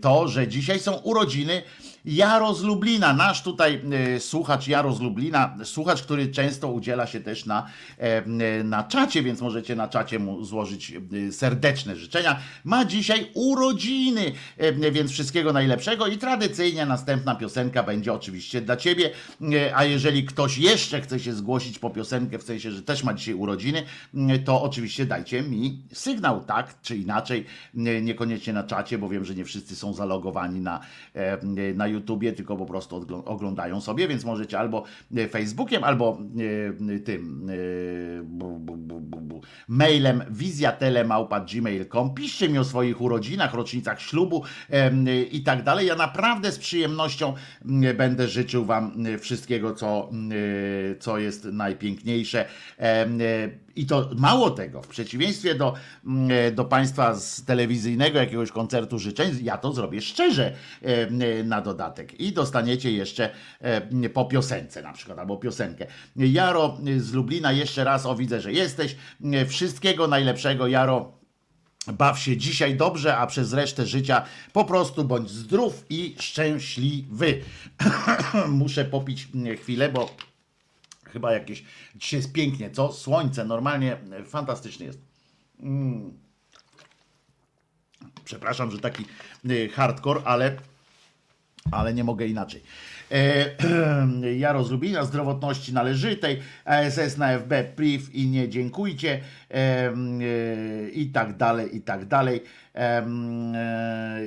to, 0.00 0.28
że 0.28 0.48
dzisiaj 0.48 0.80
są 0.80 0.92
urodziny 0.92 1.62
Jaro 2.04 2.54
z 2.54 2.62
Lublina, 2.62 3.12
nasz 3.12 3.42
tutaj 3.42 3.80
e, 4.16 4.20
słuchacz 4.20 4.68
Jaro 4.68 4.92
z 4.92 5.00
Lublina, 5.00 5.56
słuchacz, 5.64 6.02
który 6.02 6.28
często 6.28 6.68
udziela 6.68 7.06
się 7.06 7.20
też 7.20 7.46
na, 7.46 7.66
e, 7.98 8.64
na 8.64 8.84
czacie, 8.84 9.22
więc 9.22 9.40
możecie 9.40 9.76
na 9.76 9.88
czacie 9.88 10.18
mu 10.18 10.44
złożyć 10.44 10.92
e, 11.28 11.32
serdeczne 11.32 11.96
życzenia. 11.96 12.40
Ma 12.64 12.84
dzisiaj 12.84 13.30
urodziny, 13.34 14.32
e, 14.58 14.90
więc 14.92 15.10
wszystkiego 15.10 15.52
najlepszego 15.52 16.06
i 16.06 16.18
tradycyjnie 16.18 16.86
następna 16.86 17.34
piosenka 17.34 17.82
będzie 17.82 18.12
oczywiście 18.12 18.60
dla 18.60 18.76
ciebie, 18.76 19.10
e, 19.52 19.76
a 19.76 19.84
jeżeli 19.84 20.24
ktoś 20.24 20.58
jeszcze 20.58 21.00
chce 21.00 21.20
się 21.20 21.32
zgłosić 21.32 21.78
po 21.78 21.90
piosenkę, 21.90 22.38
w 22.38 22.42
sensie, 22.42 22.72
że 22.72 22.82
też 22.82 23.04
ma 23.04 23.14
dzisiaj 23.14 23.34
urodziny, 23.34 23.82
e, 24.14 24.38
to 24.38 24.62
oczywiście 24.62 25.06
dajcie 25.06 25.42
mi 25.42 25.82
sygnał, 25.92 26.44
tak 26.44 26.80
czy 26.82 26.96
inaczej, 26.96 27.46
nie- 27.74 28.02
niekoniecznie 28.02 28.52
na 28.52 28.62
czacie, 28.64 28.98
bo 28.98 29.08
wiem, 29.08 29.24
że 29.24 29.34
nie 29.34 29.44
wszyscy 29.44 29.76
są 29.76 29.94
zalogowani 29.94 30.60
na, 30.60 30.80
e, 31.14 31.38
na 31.74 31.91
YouTubie, 31.92 32.32
tylko 32.32 32.56
po 32.56 32.66
prostu 32.66 33.06
oglądają 33.24 33.80
sobie, 33.80 34.08
więc 34.08 34.24
możecie 34.24 34.58
albo 34.58 34.84
e, 35.16 35.28
Facebookiem, 35.28 35.84
albo 35.84 36.18
e, 36.94 36.98
tym 36.98 37.50
e, 37.50 38.22
bu, 38.22 39.42
mailem 39.68 40.22
wizjatelemałpa.gmail.com 40.30 42.14
piszcie 42.14 42.48
mi 42.48 42.58
o 42.58 42.64
swoich 42.64 43.00
urodzinach, 43.00 43.54
rocznicach 43.54 44.00
ślubu 44.00 44.42
i 45.32 45.42
tak 45.42 45.62
dalej. 45.62 45.86
Ja 45.86 45.94
naprawdę 45.94 46.52
z 46.52 46.58
przyjemnością 46.58 47.34
mm, 47.64 47.96
będę 47.96 48.28
życzył 48.28 48.64
wam 48.64 49.04
wszystkiego, 49.20 49.74
co, 49.74 50.08
mm, 50.12 50.32
co 51.00 51.18
jest 51.18 51.44
najpiękniejsze. 51.44 52.46
I 53.76 53.86
to 53.86 54.10
mało 54.16 54.50
tego, 54.50 54.82
w 54.82 54.88
przeciwieństwie 54.88 55.54
do, 55.54 55.74
mm, 56.06 56.54
do 56.54 56.64
państwa 56.64 57.14
z 57.14 57.44
telewizyjnego 57.44 58.18
jakiegoś 58.18 58.50
koncertu 58.50 58.98
życzeń, 58.98 59.38
ja 59.42 59.58
to 59.58 59.72
zrobię 59.72 60.00
szczerze 60.00 60.52
em, 60.82 61.48
na 61.48 61.60
dodatek. 61.60 62.20
I 62.20 62.32
dostaniecie 62.32 62.92
jeszcze 62.92 63.30
po 64.14 64.24
piosence 64.24 64.82
na 64.82 64.92
przykład, 64.92 65.18
albo 65.18 65.36
piosenkę. 65.36 65.86
Jaro 66.16 66.78
z 66.96 67.12
Lublina, 67.12 67.52
jeszcze 67.52 67.84
raz, 67.84 68.06
o 68.06 68.14
widzę, 68.14 68.40
że 68.40 68.52
jesteś. 68.52 68.96
Wszystkiego 69.48 70.08
najlepszego, 70.08 70.66
Jaro. 70.66 71.22
Baw 71.86 72.18
się 72.18 72.36
dzisiaj 72.36 72.76
dobrze, 72.76 73.16
a 73.16 73.26
przez 73.26 73.52
resztę 73.52 73.86
życia 73.86 74.24
po 74.52 74.64
prostu 74.64 75.04
bądź 75.04 75.30
zdrów 75.30 75.86
i 75.90 76.16
szczęśliwy. 76.20 77.40
Muszę 78.48 78.84
popić 78.84 79.28
chwilę, 79.62 79.88
bo 79.88 80.16
chyba 81.12 81.32
jakieś. 81.32 81.64
Dzisiaj 81.96 82.20
jest 82.20 82.32
pięknie, 82.32 82.70
co? 82.70 82.92
Słońce, 82.92 83.44
normalnie 83.44 83.92
e, 83.92 84.24
fantastycznie 84.24 84.86
jest. 84.86 84.98
Mm. 85.60 86.12
Przepraszam, 88.24 88.70
że 88.70 88.78
taki 88.78 89.04
e, 89.50 89.68
hardcore, 89.68 90.20
ale, 90.24 90.56
ale 91.70 91.94
nie 91.94 92.04
mogę 92.04 92.26
inaczej. 92.26 92.62
E, 93.12 93.50
Jaro 94.38 94.64
z 94.64 94.70
Lubina, 94.70 95.04
zdrowotności 95.04 95.72
należytej, 95.72 96.40
ASS 96.64 97.16
na 97.16 97.38
FB, 97.38 97.52
priv 97.76 98.10
i 98.12 98.26
nie 98.26 98.48
dziękujcie 98.48 99.20
e, 99.50 99.92
i 100.92 101.06
tak 101.06 101.36
dalej, 101.36 101.76
i 101.76 101.80
tak 101.80 102.04
dalej. 102.04 102.42
E, 102.74 103.06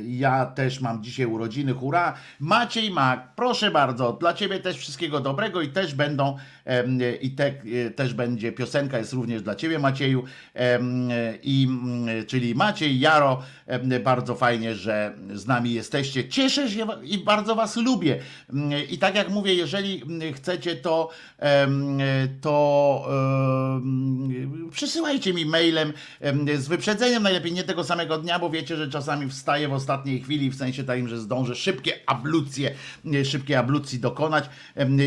Ja 0.07 0.45
też 0.45 0.81
mam 0.81 1.03
dzisiaj 1.03 1.25
urodziny, 1.25 1.73
hurra. 1.73 2.13
Maciej 2.39 2.91
Mak, 2.91 3.35
proszę 3.35 3.71
bardzo, 3.71 4.13
dla 4.13 4.33
Ciebie 4.33 4.59
też 4.59 4.77
wszystkiego 4.77 5.19
dobrego 5.19 5.61
i 5.61 5.69
też 5.69 5.95
będą, 5.95 6.37
i 7.21 7.31
te, 7.31 7.45
e, 7.47 7.91
też 7.95 8.13
będzie, 8.13 8.51
piosenka 8.51 8.97
jest 8.97 9.13
również 9.13 9.41
dla 9.41 9.55
Ciebie 9.55 9.79
Macieju, 9.79 10.23
i, 11.43 11.67
mm, 11.69 12.25
czyli 12.25 12.55
Maciej, 12.55 12.99
Jaro, 12.99 13.43
bardzo 14.03 14.35
fajnie, 14.35 14.75
że 14.75 15.15
z 15.33 15.47
nami 15.47 15.73
jesteście. 15.73 16.29
Cieszę 16.29 16.69
się 16.69 16.87
i 17.03 17.17
bardzo 17.17 17.55
Was 17.55 17.75
lubię. 17.75 18.19
Mm, 18.53 18.71
I 18.89 18.97
tak 18.97 19.15
jak 19.15 19.29
mówię, 19.29 19.53
jeżeli 19.53 20.01
mm, 20.01 20.33
chcecie, 20.33 20.75
to, 20.75 21.09
to 22.41 23.07
przysyłajcie 24.71 25.33
mi 25.33 25.45
mailem 25.45 25.93
em, 26.21 26.57
z 26.57 26.67
wyprzedzeniem, 26.67 27.23
najlepiej 27.23 27.51
nie 27.51 27.63
tego 27.63 27.83
samego 27.83 28.17
dnia, 28.17 28.34
bo 28.39 28.49
wiecie, 28.49 28.77
że 28.77 28.89
czasami 28.89 29.29
wstaję 29.29 29.67
w 29.67 29.73
ostatniej 29.73 30.21
chwili, 30.21 30.49
w 30.49 30.55
sensie 30.55 30.83
takim, 30.83 31.07
że 31.07 31.17
zdążę 31.17 31.55
szybkie 31.55 31.93
ablucje, 32.05 32.75
e, 33.13 33.25
szybkie 33.25 33.59
ablucji 33.59 33.99
dokonać 33.99 34.49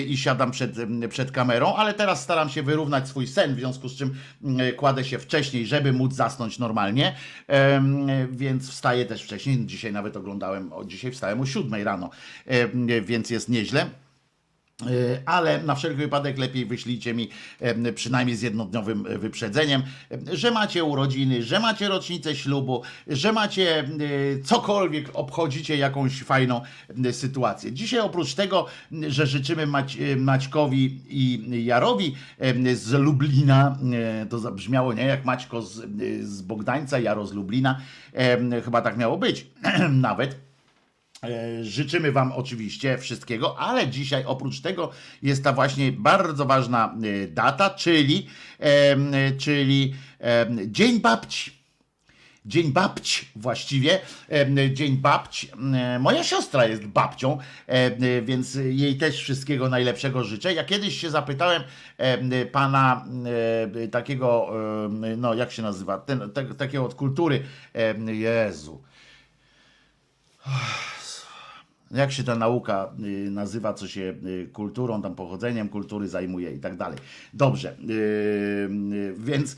i 0.07 0.17
siadam 0.17 0.51
przed, 0.51 0.77
przed 1.09 1.33
kamerą, 1.33 1.75
ale 1.75 1.95
teraz 1.95 2.23
staram 2.23 2.49
się 2.49 2.63
wyrównać 2.63 3.09
swój 3.09 3.27
sen, 3.27 3.55
w 3.55 3.59
związku 3.59 3.89
z 3.89 3.97
czym 3.97 4.15
mm, 4.45 4.77
kładę 4.77 5.05
się 5.05 5.19
wcześniej, 5.19 5.67
żeby 5.67 5.93
móc 5.93 6.15
zasnąć 6.15 6.59
normalnie, 6.59 7.15
em, 7.47 8.07
więc 8.31 8.71
wstaję 8.71 9.07
też 9.07 9.23
wcześniej, 9.23 9.67
dzisiaj 9.67 9.93
nawet 9.93 10.17
oglądałem, 10.17 10.71
dzisiaj 10.87 11.13
wstałem 11.13 11.41
o 11.41 11.47
7 11.47 11.85
rano, 11.85 12.11
więc 13.03 13.31
jest 13.31 13.49
nieźle. 13.49 13.87
E, 14.87 15.23
Ale 15.27 15.63
na 15.63 15.75
wszelki 15.75 15.97
wypadek 15.97 16.39
lepiej 16.39 16.67
wyślijcie 16.67 17.15
mi 17.15 17.29
przynajmniej 17.95 18.37
z 18.37 18.43
jednodniowym 18.43 19.07
e, 19.07 19.19
wyprzedzeniem, 19.19 19.83
em, 20.11 20.25
że 20.33 20.51
macie 20.51 20.85
urodziny, 20.85 21.43
że 21.43 21.61
macie 21.61 21.89
rocznicę 21.89 22.37
ślubu, 22.37 22.83
że 23.07 23.33
macie 23.33 23.79
e, 23.79 23.85
cokolwiek, 24.45 25.11
obchodzicie 25.15 25.77
jakąś 25.77 26.23
fajną 26.23 26.61
sytuację. 27.13 27.73
Dzisiaj 27.73 28.01
oprócz 28.01 28.35
tego, 28.35 28.67
że 29.09 29.27
życzymy 29.27 29.67
Mać, 29.67 29.99
Maćkowi 30.17 31.03
i 31.09 31.65
Jarowi 31.65 32.15
z 32.75 32.93
Lublina, 32.93 33.79
to 34.31 34.39
zabrzmiało 34.39 34.93
nie 34.93 35.05
jak 35.05 35.25
Maćko 35.25 35.63
z, 35.63 35.83
z 36.23 36.43
Bogdańca, 36.43 36.99
Jaro 36.99 37.27
z 37.27 37.33
Lublina, 37.33 37.81
chyba 38.65 38.83
tak 38.83 38.97
miało 38.97 39.17
być 39.17 39.47
nawet. 39.91 40.48
E, 41.25 41.65
Życzymy 41.65 42.13
Wam 42.13 42.33
oczywiście 42.33 42.99
wszystkiego, 42.99 43.59
ale 43.59 43.89
dzisiaj 43.89 44.25
oprócz 44.27 44.61
tego 44.61 44.91
jest 45.23 45.45
ta 45.45 45.53
właśnie 45.53 45.93
bardzo 45.93 46.47
ważna 46.47 46.95
e, 47.25 47.29
data, 47.29 47.71
czyli, 47.71 48.27
e, 48.59 49.33
czyli 49.33 49.95
Dzień 50.67 51.01
Babci. 51.01 51.59
Dzień 52.47 52.73
babci 52.73 53.29
właściwie, 53.37 54.01
Dzień 54.73 54.97
babci. 54.97 55.51
Moja 56.01 56.25
siostra 56.25 56.67
jest 56.67 56.87
babcią, 56.87 57.39
więc 58.23 58.55
jej 58.55 58.97
też 58.97 59.23
wszystkiego 59.23 59.69
najlepszego 59.69 60.25
życzę. 60.25 60.55
Ja 60.55 60.65
kiedyś 60.65 61.01
się 61.01 61.11
zapytałem 61.11 61.63
em, 61.99 62.31
pana 62.53 63.05
takiego, 63.91 64.53
no 65.17 65.35
jak 65.35 65.53
się 65.53 65.63
nazywa, 65.63 65.99
ten, 65.99 66.31
te, 66.31 66.45
takiego 66.45 66.85
od 66.85 66.95
kultury, 66.95 67.43
Jezu, 68.07 68.83
jak 71.91 72.13
się 72.13 72.25
ta 72.25 72.35
nauka 72.35 72.93
y, 73.05 73.31
nazywa, 73.31 73.75
co 73.75 73.89
się 73.89 74.15
y, 74.25 74.49
kulturą, 74.53 75.03
tam 75.03 75.15
pochodzeniem 75.15 75.69
kultury 75.69 76.09
zajmuje 76.09 76.53
i 76.53 76.59
tak 76.59 76.77
dalej. 76.77 76.99
Dobrze, 77.35 77.77
y, 77.91 79.15
więc 79.19 79.57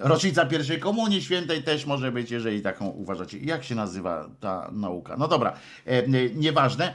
rocznica 0.00 0.46
pierwszej 0.46 0.80
komunii 0.80 1.22
świętej 1.22 1.62
też 1.62 1.86
może 1.86 2.12
być, 2.12 2.30
jeżeli 2.30 2.62
taką 2.62 2.86
uważacie. 2.86 3.38
Jak 3.38 3.64
się 3.64 3.74
nazywa 3.74 4.28
ta 4.40 4.70
nauka? 4.72 5.16
No 5.16 5.28
dobra, 5.28 5.52
nieważne. 6.34 6.94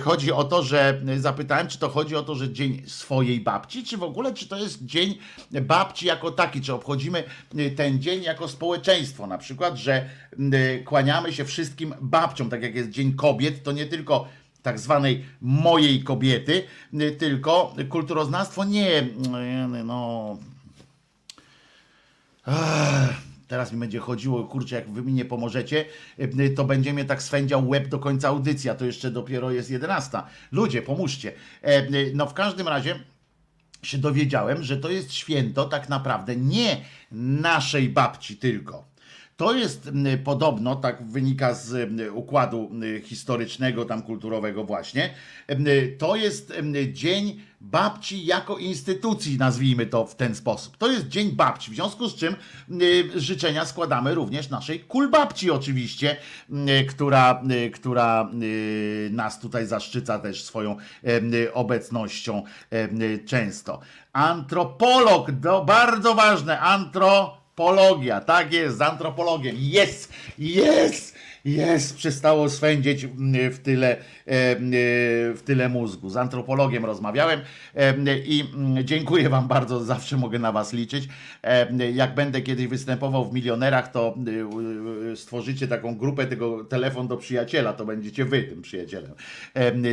Chodzi 0.00 0.32
o 0.32 0.44
to, 0.44 0.62
że 0.62 1.00
zapytałem, 1.16 1.68
czy 1.68 1.78
to 1.78 1.88
chodzi 1.88 2.16
o 2.16 2.22
to, 2.22 2.34
że 2.34 2.52
dzień 2.52 2.82
swojej 2.86 3.40
babci, 3.40 3.84
czy 3.84 3.96
w 3.96 4.02
ogóle, 4.02 4.34
czy 4.34 4.48
to 4.48 4.56
jest 4.56 4.84
dzień 4.84 5.18
babci 5.50 6.06
jako 6.06 6.30
taki, 6.30 6.60
czy 6.60 6.74
obchodzimy 6.74 7.24
y, 7.58 7.70
ten 7.70 8.02
dzień 8.02 8.22
jako 8.22 8.48
społeczeństwo, 8.48 9.26
na 9.26 9.38
przykład, 9.38 9.76
że 9.76 10.08
y, 10.54 10.82
kłaniamy 10.84 11.32
się 11.32 11.44
wszystkim 11.44 11.94
babciom, 12.00 12.50
tak 12.50 12.62
jak 12.62 12.74
jest 12.74 12.90
Dzień 12.90 13.12
Kobiet, 13.14 13.62
to 13.62 13.72
nie 13.72 13.86
tylko 13.86 14.28
tak 14.62 14.78
zwanej 14.78 15.24
mojej 15.40 16.02
kobiety, 16.02 16.64
y, 16.94 17.12
tylko 17.12 17.74
kulturoznawstwo 17.88 18.64
nie, 18.64 19.06
no... 19.84 20.38
Teraz 23.50 23.72
mi 23.72 23.80
będzie 23.80 23.98
chodziło, 23.98 24.44
kurczę, 24.44 24.74
jak 24.74 24.90
wy 24.90 25.02
mi 25.02 25.12
nie 25.12 25.24
pomożecie, 25.24 25.84
y, 26.18 26.50
to 26.56 26.64
będzie 26.64 26.92
mnie 26.92 27.04
tak 27.04 27.22
swędział 27.22 27.68
łeb 27.68 27.88
do 27.88 27.98
końca 27.98 28.28
audycji, 28.28 28.70
a 28.70 28.74
to 28.74 28.84
jeszcze 28.84 29.10
dopiero 29.10 29.50
jest 29.50 29.70
11. 29.70 30.22
Ludzie, 30.52 30.82
pomóżcie. 30.82 31.32
E, 31.62 31.88
y, 31.94 32.12
No 32.14 32.26
w 32.26 32.34
każdym 32.34 32.68
razie 32.68 33.00
się 33.82 33.98
dowiedziałem, 33.98 34.62
że 34.62 34.76
to 34.76 34.90
jest 34.90 35.12
święto 35.12 35.64
tak 35.64 35.88
naprawdę 35.88 36.36
nie 36.36 36.84
naszej 37.12 37.88
babci 37.88 38.36
tylko. 38.36 38.89
To 39.40 39.52
jest 39.52 39.90
podobno, 40.24 40.76
tak 40.76 41.02
wynika 41.06 41.54
z 41.54 41.90
układu 42.14 42.70
historycznego, 43.04 43.84
tam 43.84 44.02
kulturowego 44.02 44.64
właśnie, 44.64 45.14
to 45.98 46.16
jest 46.16 46.52
dzień 46.92 47.40
babci 47.60 48.26
jako 48.26 48.58
instytucji, 48.58 49.38
nazwijmy 49.38 49.86
to 49.86 50.06
w 50.06 50.16
ten 50.16 50.34
sposób. 50.34 50.76
To 50.76 50.92
jest 50.92 51.08
dzień 51.08 51.32
babci, 51.32 51.70
w 51.70 51.74
związku 51.74 52.08
z 52.08 52.16
czym 52.16 52.36
życzenia 53.16 53.64
składamy 53.64 54.14
również 54.14 54.50
naszej 54.50 54.80
kulbabci 54.80 55.50
oczywiście, 55.50 56.16
która, 56.88 57.42
która 57.74 58.30
nas 59.10 59.40
tutaj 59.40 59.66
zaszczyca 59.66 60.18
też 60.18 60.44
swoją 60.44 60.76
obecnością 61.52 62.42
często. 63.26 63.80
Antropolog, 64.12 65.30
to 65.42 65.64
bardzo 65.64 66.14
ważne, 66.14 66.60
antro 66.60 67.39
Antropologia, 67.60 68.20
tak 68.20 68.52
jest, 68.52 68.78
z 68.78 68.80
antropologiem. 68.80 69.56
Jest, 69.58 70.12
jest, 70.38 71.14
jest, 71.44 71.96
przestało 71.96 72.48
swędzić 72.48 73.04
mm, 73.04 73.52
w 73.52 73.58
tyle, 73.58 73.88
e, 73.88 73.96
e, 74.26 74.58
w 75.34 75.40
tyle 75.44 75.68
mózgu. 75.68 76.08
Z 76.08 76.16
antropologiem 76.16 76.84
rozmawiałem 76.84 77.40
e, 77.74 78.18
i 78.18 78.40
mm, 78.40 78.86
dziękuję 78.86 79.28
Wam 79.28 79.48
bardzo, 79.48 79.84
zawsze 79.84 80.16
mogę 80.16 80.38
na 80.38 80.52
Was 80.52 80.72
liczyć. 80.72 81.08
Jak 81.94 82.14
będę 82.14 82.40
kiedyś 82.40 82.66
występował 82.66 83.30
w 83.30 83.32
milionerach, 83.32 83.92
to 83.92 84.14
stworzycie 85.14 85.68
taką 85.68 85.96
grupę, 85.96 86.26
tego 86.26 86.64
telefon 86.64 87.08
do 87.08 87.16
przyjaciela, 87.16 87.72
to 87.72 87.84
będziecie 87.84 88.24
Wy 88.24 88.42
tym 88.42 88.62
przyjacielem. 88.62 89.12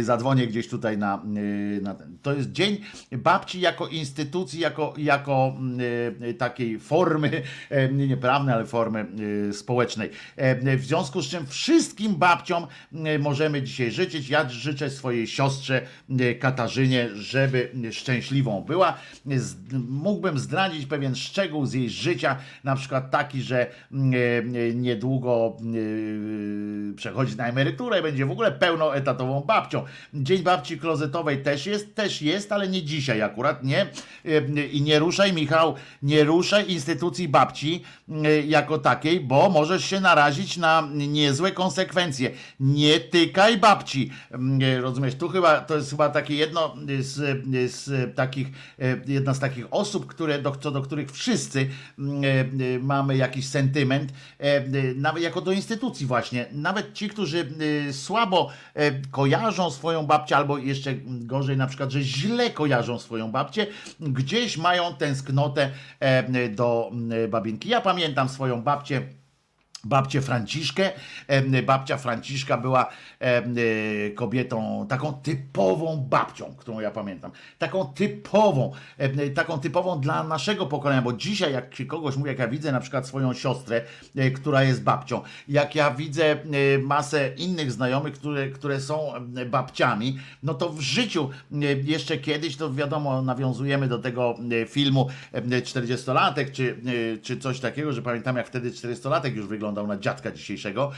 Zadzwonię 0.02 0.48
gdzieś 0.48 0.68
tutaj 0.68 0.98
na, 0.98 1.24
na 1.82 1.94
ten. 1.94 2.18
To 2.22 2.34
jest 2.34 2.52
dzień 2.52 2.78
babci 3.12 3.62
jako 3.62 3.88
instytucji, 3.88 4.60
jako, 4.60 4.94
jako 4.98 5.56
mm, 5.60 5.80
takiej 6.38 6.80
formy, 6.80 7.32
e, 7.70 7.90
nie 7.90 8.18
prawnej, 8.18 8.56
ale 8.56 8.66
formy 8.66 9.06
społecznej. 9.52 10.10
W 10.78 10.86
związku 10.86 11.22
z 11.22 11.28
czym 11.28 11.37
wszystkim 11.46 12.16
babciom 12.16 12.68
e, 13.06 13.20
możemy 13.20 13.62
dzisiaj 13.62 13.92
życzyć. 13.92 14.30
Ja 14.30 14.50
życzę 14.50 14.90
swojej 14.90 15.28
siostrze 15.28 15.82
e, 16.20 16.36
Katarzynie, 16.36 17.10
żeby 17.16 17.72
szczęśliwą 17.92 18.62
była. 18.62 18.94
Z- 19.26 19.56
Mógłbym 19.90 20.40
zdradzić 20.40 20.86
pewien 20.86 21.16
szczegół 21.16 21.66
z 21.66 21.74
jej 21.74 21.90
życia, 21.90 22.38
na 22.64 22.76
przykład 22.76 23.12
taki, 23.12 23.42
że 23.42 23.68
mm, 23.92 24.14
e, 24.56 24.74
niedługo 24.76 25.58
e, 26.92 26.96
przechodzi 26.96 27.36
na 27.36 27.48
emeryturę, 27.48 28.02
będzie 28.02 28.26
w 28.26 28.32
ogóle 28.32 28.52
pełnoetatową 28.52 29.42
babcią. 29.42 29.84
Dzień 30.14 30.44
babci 30.44 30.80
klozetowej 30.80 31.44
też 31.44 31.66
jest, 31.66 31.96
też 31.96 32.22
jest, 32.22 32.52
ale 32.52 32.68
nie 32.68 32.84
dzisiaj 32.84 33.22
akurat, 33.22 33.64
nie. 33.64 33.82
E, 33.82 34.66
I 34.72 34.82
nie 34.82 35.00
ruszaj, 35.00 35.34
Michał, 35.34 35.76
nie 36.02 36.24
ruszaj 36.24 36.72
instytucji 36.72 37.28
babci 37.28 37.84
e, 38.26 38.42
jako 38.42 38.78
takiej, 38.78 39.20
bo 39.20 39.50
możesz 39.50 39.86
się 39.86 40.00
narazić 40.00 40.58
na 40.58 40.88
nie 40.94 41.27
niezłe 41.28 41.52
konsekwencje. 41.52 42.32
Nie 42.60 43.00
tykaj 43.00 43.58
babci. 43.58 44.12
Mm, 44.32 44.60
e, 44.62 44.82
Rozumiesz, 44.82 45.16
tu 45.16 45.30
chyba 45.30 45.62
to 45.62 45.76
jest 45.76 45.90
chyba 45.90 46.10
takie 46.10 46.36
jedno 46.36 46.76
z, 47.00 47.46
z 47.72 48.16
takich, 48.16 48.48
e, 48.80 48.98
jedna 49.08 49.34
z 49.34 49.40
takich 49.40 49.66
osób, 49.72 50.08
które, 50.08 50.42
do, 50.42 50.52
co 50.52 50.72
do 50.72 50.82
których 50.82 51.12
wszyscy 51.12 51.70
mm, 52.00 52.24
e, 52.24 52.80
mamy 52.80 53.18
jakiś 53.18 53.48
sentyment, 53.48 54.14
nawet 54.96 55.24
jako 55.24 55.42
do 55.42 55.52
instytucji 55.52 56.06
właśnie. 56.06 56.46
Nawet 56.52 56.94
ci, 56.94 57.10
którzy 57.10 57.50
słabo 57.92 58.50
kojarzą 59.12 59.72
swoją 59.72 60.06
babcię, 60.06 60.38
albo 60.38 60.58
jeszcze 60.58 60.94
gorzej 61.06 61.58
na 61.58 61.68
przykład, 61.68 61.92
że 61.92 62.02
źle 62.02 62.50
kojarzą 62.50 63.00
swoją 63.00 63.32
babcię, 63.32 63.68
gdzieś 64.00 64.58
mają 64.58 64.96
tęsknotę 64.96 65.70
do 66.56 66.92
m, 66.92 67.12
babinki. 67.30 67.70
Ja 67.70 67.82
pamiętam 67.82 68.30
swoją 68.30 68.62
babcię 68.62 69.17
babcię 69.88 70.22
Franciszkę. 70.22 70.92
Babcia 71.66 71.98
Franciszka 71.98 72.58
była 72.58 72.90
e, 73.20 73.42
kobietą, 74.10 74.86
taką 74.90 75.14
typową 75.14 75.98
babcią, 76.10 76.56
którą 76.58 76.80
ja 76.80 76.92
pamiętam. 76.92 77.32
Taką 77.58 77.86
typową, 77.86 78.72
taką 79.36 79.60
typową 79.60 80.02
dla 80.02 80.24
naszego 80.24 80.66
pokolenia, 80.66 81.02
bo 81.02 81.14
dzisiaj 81.14 81.54
jak 81.54 81.76
kogoś 81.88 82.16
mówi, 82.16 82.30
jak 82.30 82.40
ja 82.40 82.48
widzę 82.48 82.72
na 82.72 82.80
przykład 82.80 83.08
swoją 83.08 83.34
siostrę, 83.34 83.82
e, 84.16 84.32
która 84.32 84.64
jest 84.64 84.84
babcią, 84.84 85.22
jak 85.48 85.76
ja 85.76 85.92
widzę 85.92 86.26
e, 86.32 86.38
masę 86.78 87.30
innych 87.38 87.72
znajomych, 87.72 88.14
które, 88.14 88.50
które 88.50 88.82
są 88.82 89.14
babciami, 89.46 90.18
no 90.44 90.54
to 90.54 90.70
w 90.70 90.80
życiu 90.80 91.30
jeszcze 91.84 92.18
kiedyś, 92.18 92.58
to 92.58 92.74
wiadomo, 92.74 93.22
nawiązujemy 93.22 93.88
do 93.88 94.00
tego 94.00 94.36
filmu 94.68 95.08
em, 95.32 95.50
40-latek, 95.50 96.52
czy, 96.52 96.78
czy 97.22 97.38
coś 97.38 97.60
takiego, 97.60 97.94
że 97.94 98.02
pamiętam 98.02 98.38
jak 98.38 98.48
wtedy 98.48 98.72
40-latek 98.72 99.36
już 99.36 99.48
wyglądał 99.48 99.77
na 99.84 99.98
dziadka 99.98 100.32
dzisiejszego, 100.32 100.92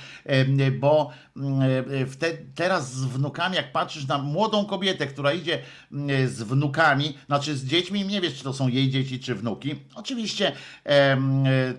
bo 0.79 1.11
mm, 1.37 1.61
e, 1.61 2.31
teraz 2.55 2.93
z 2.93 3.05
wnukami, 3.05 3.55
jak 3.55 3.71
patrzysz 3.71 4.07
na 4.07 4.17
młodą 4.17 4.65
kobietę, 4.65 5.07
która 5.07 5.33
idzie 5.33 5.59
mm, 5.91 6.27
z 6.27 6.43
wnukami, 6.43 7.17
znaczy 7.25 7.55
z 7.55 7.65
dziećmi, 7.65 8.05
nie 8.05 8.21
wiesz, 8.21 8.37
czy 8.37 8.43
to 8.43 8.53
są 8.53 8.67
jej 8.67 8.89
dzieci, 8.89 9.19
czy 9.19 9.35
wnuki. 9.35 9.75
Oczywiście 9.95 10.51
e, 10.85 11.17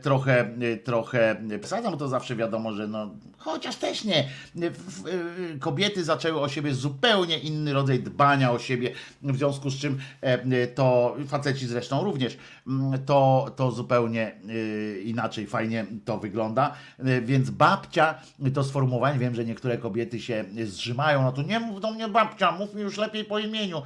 trochę, 0.03 0.41
e, 0.41 0.77
trochę 0.77 1.43
przesadzam, 1.61 1.99
to 1.99 2.09
zawsze 2.09 2.37
wiadomo, 2.37 2.73
że 2.73 2.89
no, 2.89 3.11
chociaż 3.39 3.77
też 3.77 4.05
nie. 4.05 4.19
E, 4.19 4.29
Kobiety 5.61 6.05
zaczęły 6.05 6.41
o 6.41 6.49
siebie 6.49 6.75
zupełnie 6.75 7.39
inny 7.39 7.73
rodzaj 7.73 8.03
dbania 8.03 8.53
o 8.53 8.59
siebie, 8.59 8.93
w 9.23 9.37
związku 9.37 9.71
z 9.71 9.79
czym 9.79 9.99
e, 10.21 10.67
to, 10.67 11.17
faceci 11.29 11.67
zresztą 11.67 12.05
również, 12.05 12.37
mm, 12.67 13.05
to, 13.05 13.51
to 13.57 13.71
zupełnie 13.71 14.33
e, 14.33 15.01
inaczej, 15.01 15.47
fajnie 15.47 15.87
to 16.05 16.19
wygląda. 16.19 16.75
E, 16.99 17.21
Więc 17.21 17.51
babcia, 17.51 18.15
to 18.55 18.65
sformułowanie, 18.65 19.19
wiem, 19.19 19.35
że 19.35 19.45
niektóre 19.45 19.79
kobiety 19.79 20.21
się 20.21 20.45
zrzymają, 20.65 21.23
no 21.23 21.33
to 21.33 21.43
nie 21.43 21.61
mów 21.61 21.81
do 21.81 21.91
mnie 21.91 22.09
babcia, 22.09 22.53
mów 22.53 22.75
mi 22.75 22.83
już 22.83 22.97
lepiej 22.97 23.25
po 23.25 23.39
imieniu, 23.39 23.83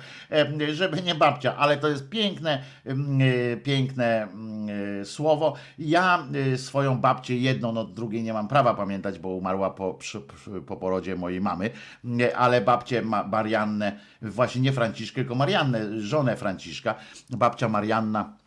żeby 0.72 1.02
nie 1.02 1.14
babcia, 1.14 1.56
ale 1.56 1.76
to 1.76 1.88
jest 1.88 2.08
piękne, 2.08 2.62
mm, 2.84 3.20
piękne 3.60 4.22
mm, 4.22 5.04
słowo. 5.06 5.54
Ja 5.78 6.26
swoją 6.56 6.98
babcię 7.00 7.36
jedną, 7.36 7.72
no 7.72 7.84
drugiej 7.84 8.22
nie 8.22 8.32
mam 8.32 8.48
prawa 8.48 8.74
pamiętać, 8.74 9.18
bo 9.18 9.28
umarła 9.28 9.70
po, 9.70 9.94
przy, 9.94 10.20
po 10.66 10.76
porodzie 10.76 11.16
mojej 11.16 11.40
mamy, 11.40 11.70
Nie, 12.04 12.36
ale 12.36 12.60
babcię 12.60 13.02
Ma- 13.02 13.24
Mariannę, 13.24 13.98
właśnie 14.22 14.60
nie 14.60 14.72
Franciszkę, 14.72 15.14
tylko 15.14 15.34
Mariannę, 15.34 16.00
żonę 16.00 16.36
Franciszka, 16.36 16.94
babcia 17.30 17.68
Marianna 17.68 18.43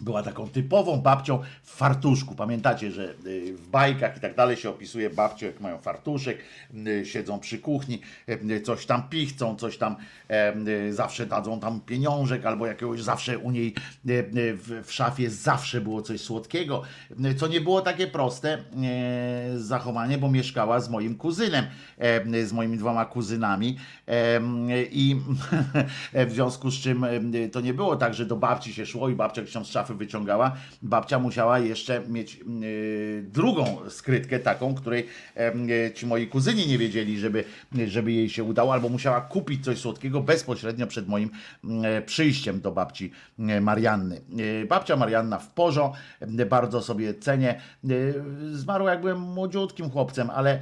była 0.00 0.22
taką 0.22 0.48
typową 0.48 1.00
babcią 1.00 1.42
w 1.62 1.70
fartuszku. 1.70 2.34
Pamiętacie, 2.34 2.90
że 2.90 3.14
y, 3.26 3.56
w 3.56 3.68
bajkach 3.68 4.16
i 4.16 4.20
tak 4.20 4.34
dalej 4.34 4.56
się 4.56 4.70
opisuje 4.70 5.10
babcię, 5.10 5.46
jak 5.46 5.60
mają 5.60 5.78
fartuszek, 5.78 6.38
y, 6.86 7.06
siedzą 7.06 7.38
przy 7.38 7.58
kuchni, 7.58 8.00
y, 8.28 8.60
coś 8.60 8.86
tam 8.86 9.08
pichcą, 9.08 9.56
coś 9.56 9.78
tam 9.78 9.96
zawsze 10.90 11.26
dadzą 11.26 11.60
tam 11.60 11.80
pieniążek 11.80 12.46
albo 12.46 12.66
jakiegoś, 12.66 13.02
zawsze 13.02 13.38
u 13.38 13.50
niej 13.50 13.74
w, 14.04 14.86
szafie 14.88 15.30
zawsze 15.30 15.80
było 15.80 16.02
coś 16.02 16.20
słodkiego, 16.20 16.82
co 17.36 17.46
nie 17.46 17.60
było 17.60 17.80
takie 17.80 18.06
proste 18.06 18.58
zachowanie, 19.56 20.18
bo 20.18 20.30
mieszkała 20.30 20.80
z 20.80 20.90
moim 20.90 21.14
kuzynem, 21.14 21.64
z 22.44 22.52
moimi 22.52 22.76
dwoma 22.78 23.04
kuzynami 23.04 23.76
i 24.90 25.16
w 26.28 26.32
związku 26.32 26.70
z 26.70 26.74
czym 26.74 27.06
to 27.52 27.60
nie 27.60 27.74
było 27.74 27.96
tak, 27.96 28.14
że 28.14 28.26
do 28.26 28.36
babci 28.36 28.74
się 28.74 28.86
szło 28.86 29.08
i 29.08 29.14
babcia 29.14 29.42
gdzieś 29.42 29.54
tam 29.54 29.64
z 29.64 29.68
szafy 29.68 29.89
wyciągała. 29.94 30.52
Babcia 30.82 31.18
musiała 31.18 31.58
jeszcze 31.58 32.02
mieć 32.08 32.34
e, 32.34 32.42
drugą 33.22 33.78
skrytkę 33.88 34.38
taką, 34.38 34.74
której 34.74 35.06
e, 35.36 35.92
ci 35.94 36.06
moi 36.06 36.26
kuzyni 36.26 36.66
nie 36.66 36.78
wiedzieli, 36.78 37.18
żeby, 37.18 37.44
żeby 37.86 38.12
jej 38.12 38.28
się 38.28 38.44
udało, 38.44 38.72
albo 38.72 38.88
musiała 38.88 39.20
kupić 39.20 39.64
coś 39.64 39.78
słodkiego 39.78 40.20
bezpośrednio 40.20 40.86
przed 40.86 41.08
moim 41.08 41.30
e, 41.84 42.02
przyjściem 42.02 42.60
do 42.60 42.72
babci 42.72 43.12
e, 43.38 43.60
Marianny. 43.60 44.20
E, 44.62 44.66
Babcia 44.66 44.96
Marianna 44.96 45.38
w 45.38 45.48
porzo, 45.48 45.92
bardzo 46.50 46.82
sobie 46.82 47.14
cenię. 47.14 47.60
Zmarła 48.52 48.90
jak 48.90 49.00
byłem 49.00 49.20
młodziutkim 49.20 49.90
chłopcem, 49.90 50.30
ale, 50.30 50.60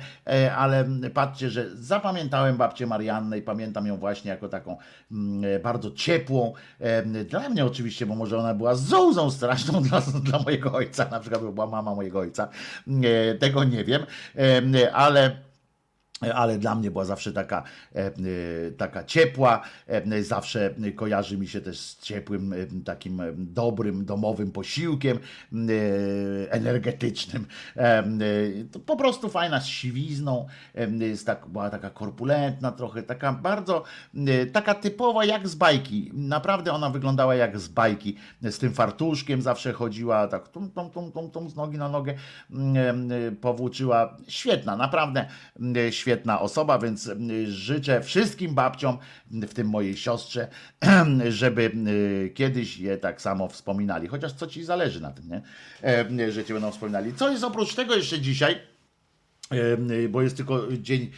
ale 0.57 0.85
patrzcie, 1.15 1.51
że 1.51 1.77
zapamiętałem 1.77 2.57
babcię 2.57 2.87
Mariannę 2.87 3.39
i 3.39 3.43
pamiętam 3.43 3.87
ją 3.87 3.97
właśnie 3.97 4.31
jako 4.31 4.49
taką 4.49 4.77
mm, 5.13 5.63
bardzo 5.63 5.91
ciepłą. 5.91 6.53
Dla 7.31 7.49
mnie 7.49 7.65
oczywiście, 7.65 8.07
bo 8.07 8.15
może 8.15 8.39
ona 8.39 8.55
była 8.55 8.75
zołzą 9.19 9.37
straszną 9.37 9.83
dla, 9.89 10.01
dla 10.01 10.39
mojego 10.39 10.73
ojca, 10.73 11.09
na 11.11 11.21
przykład 11.21 11.43
była 11.43 11.67
mama 11.67 11.95
mojego 11.95 12.19
ojca. 12.19 12.49
E, 13.03 13.35
Tego 13.35 13.65
nie 13.65 13.85
wiem, 13.85 14.07
e, 14.75 14.93
ale 14.93 15.48
ale 16.21 16.59
dla 16.59 16.75
mnie 16.75 16.91
była 16.91 17.05
zawsze 17.05 17.33
taka, 17.33 17.63
e, 17.95 18.07
e, 18.07 18.11
taka 18.77 19.05
ciepła, 19.05 19.63
e, 19.87 20.23
zawsze 20.23 20.75
kojarzy 20.97 21.39
mi 21.39 21.49
się 21.49 21.61
też 21.61 21.81
z 21.81 22.03
ciepłym, 22.03 22.55
takim 22.85 23.23
dobrym, 23.37 24.05
domowym 24.05 24.53
posiłkiem 24.53 25.19
energetycznym. 26.51 27.47
To 28.73 28.81
po 28.81 28.97
prostu 28.97 29.29
fajna 29.29 29.61
z 29.61 29.67
siwizną, 29.67 30.47
jest 31.01 31.27
tak, 31.27 31.47
była 31.47 31.71
taka 31.71 31.91
korpulentna 31.91 32.73
trochę, 32.73 33.03
taka 33.03 33.33
bardzo, 33.33 33.85
taka 34.53 34.75
typowa 34.75 35.25
jak 35.25 35.49
z 35.49 35.55
bajki. 35.55 36.11
Naprawdę 36.15 36.73
ona 36.73 36.91
wyglądała 36.91 37.35
jak 37.35 37.59
z 37.59 37.69
bajki. 37.69 38.17
Z 38.43 38.59
tym 38.59 38.75
fartuszkiem 38.75 39.43
zawsze 39.43 39.73
chodziła, 39.73 40.29
tak 40.29 40.49
tum, 40.49 40.71
tum, 40.71 40.91
tum, 40.91 41.13
tum, 41.13 41.31
tum 41.31 41.51
z 41.51 41.57
nogi 41.57 41.79
na 41.79 41.89
nogę 41.89 42.15
mm, 42.51 43.37
powłóczyła. 43.37 44.17
Świetna, 44.29 44.77
naprawdę 44.77 45.29
e, 45.77 45.93
świetna 46.09 46.41
osoba, 46.41 46.79
więc 46.79 47.09
e, 47.09 47.17
życzę 47.47 48.03
wszystkim 48.03 48.55
babciom, 48.55 48.99
w 49.31 49.55
tym 49.55 49.67
mojej 49.67 49.97
siostrze, 49.97 50.49
żeby 51.29 51.73
e, 52.27 52.29
kiedyś 52.29 52.79
je 52.79 52.97
tak 52.97 53.23
samo 53.23 53.49
wspominali. 53.49 54.09
Chociaż 54.09 54.33
co 54.33 54.47
ci 54.47 54.65
zależy 54.65 55.01
na 55.01 55.11
tym, 55.11 55.29
nie? 55.29 55.43
E, 56.25 56.33
Że 56.33 56.45
cię 56.45 56.55
będą 56.55 56.71
wspominali. 56.71 57.15
Co 57.15 57.31
jest 57.31 57.45
oprócz 57.45 57.75
tego 57.75 57.97
jeszcze 57.97 58.21
dzisiaj? 58.21 58.59
Em, 59.51 59.89
bo 60.11 60.23
jest 60.23 60.37
tylko 60.37 60.63
dzień 60.73 61.11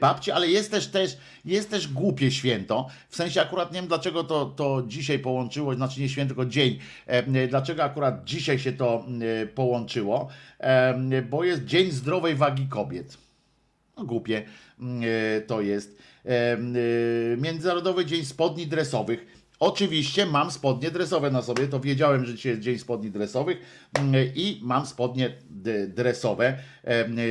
babci, 0.00 0.30
ale 0.30 0.48
jest 0.48 0.70
też, 0.70 0.86
też, 0.86 1.16
jest 1.44 1.70
też 1.70 1.88
głupie 1.88 2.30
święto. 2.30 2.88
W 3.08 3.16
sensie 3.16 3.42
akurat 3.42 3.72
nie 3.72 3.80
wiem 3.80 3.88
dlaczego 3.88 4.24
to, 4.24 4.46
to 4.46 4.82
dzisiaj 4.86 5.18
połączyło, 5.18 5.74
znaczy 5.74 6.00
nie 6.00 6.08
święto, 6.08 6.34
tylko 6.34 6.50
dzień. 6.50 6.78
Em, 7.06 7.48
Dlaczego 7.48 7.84
akurat 7.84 8.24
dzisiaj 8.24 8.58
się 8.58 8.72
to 8.72 9.06
połączyło? 9.54 10.28
Bo 11.30 11.44
jest 11.44 11.64
Dzień 11.64 11.90
Zdrowej 11.90 12.34
Wagi 12.34 12.66
Kobiet. 12.68 13.21
No 13.96 14.04
głupie 14.04 14.42
mm, 14.80 15.02
e, 15.36 15.40
to 15.40 15.60
jest. 15.60 15.98
Em, 16.24 16.76
e, 16.76 17.36
Międzynarodowy 17.36 18.06
Dzień 18.06 18.24
Spodni 18.24 18.66
Dresowych. 18.66 19.42
Oczywiście 19.60 20.26
mam 20.26 20.50
spodnie 20.50 20.90
dresowe 20.90 21.30
na 21.30 21.42
sobie, 21.42 21.68
to 21.68 21.80
wiedziałem, 21.80 22.24
że 22.24 22.34
dzisiaj 22.34 22.52
jest 22.52 22.62
Dzień 22.62 22.78
Spodni 22.78 23.10
Dresowych 23.10 23.58
mm, 23.98 24.14
i 24.34 24.60
mam 24.62 24.86
spodnie 24.86 25.32
dresowe 25.88 26.58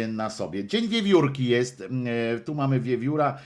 na 0.07 0.29
sobie. 0.29 0.65
Dzień 0.65 0.87
Wiewiórki 0.87 1.45
jest, 1.45 1.81
mm, 1.81 2.07
e, 2.35 2.39
tu 2.39 2.55
mamy 2.55 2.79
Wiewióra 2.79 3.37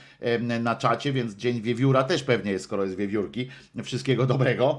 na 0.60 0.76
czacie, 0.76 1.12
więc 1.12 1.34
Dzień 1.34 1.62
Wiewióra 1.62 2.04
też 2.04 2.22
pewnie 2.22 2.52
jest, 2.52 2.64
skoro 2.64 2.84
jest 2.84 2.96
Wiewiórki. 2.96 3.48
Wszystkiego 3.82 4.26
dobrego. 4.26 4.78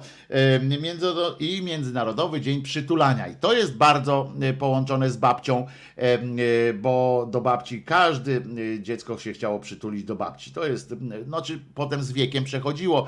I 1.39 1.61
Międzynarodowy 1.61 2.41
Dzień 2.41 2.61
Przytulania. 2.61 3.27
I 3.27 3.35
to 3.35 3.53
jest 3.53 3.77
bardzo 3.77 4.31
e, 4.41 4.53
połączone 4.53 5.09
z 5.09 5.17
babcią, 5.17 5.67
e, 5.95 6.73
bo 6.73 7.27
do 7.31 7.41
babci 7.41 7.83
każdy 7.83 8.43
e, 8.75 8.79
dziecko 8.79 9.17
się 9.17 9.33
chciało 9.33 9.59
przytulić 9.59 10.03
do 10.03 10.15
babci. 10.15 10.51
To 10.51 10.67
jest, 10.67 10.95
no 11.27 11.41
czy 11.41 11.59
potem 11.75 12.03
z 12.03 12.11
wiekiem 12.11 12.43
przechodziło 12.43 13.07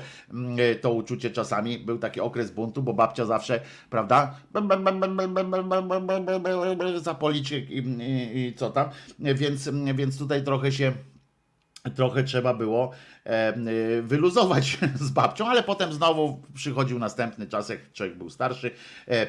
e, 0.58 0.74
to 0.74 0.92
uczucie 0.92 1.30
czasami. 1.30 1.78
Był 1.78 1.98
taki 1.98 2.20
okres 2.20 2.50
buntu, 2.50 2.82
bo 2.82 2.92
babcia 2.92 3.24
zawsze, 3.24 3.60
prawda, 3.90 4.34
za 6.96 7.14
policzek 7.14 7.70
i, 7.70 7.78
i, 7.78 8.38
i 8.38 8.54
co 8.54 8.70
tam. 8.70 8.88
Więc, 9.18 9.70
więc 9.94 10.18
tutaj 10.18 10.44
trochę 10.44 10.72
się 10.72 10.92
trochę 11.94 12.24
trzeba 12.24 12.54
było 12.54 12.90
e, 13.26 13.56
y, 13.56 14.02
wyluzować 14.02 14.78
z 15.06 15.10
babcią, 15.10 15.46
ale 15.46 15.62
potem 15.62 15.92
znowu 15.92 16.42
przychodził 16.54 16.98
następny 16.98 17.46
czas, 17.46 17.68
jak 17.68 17.92
człowiek 17.92 18.18
był 18.18 18.30
starszy, 18.30 18.70
e, 19.06 19.26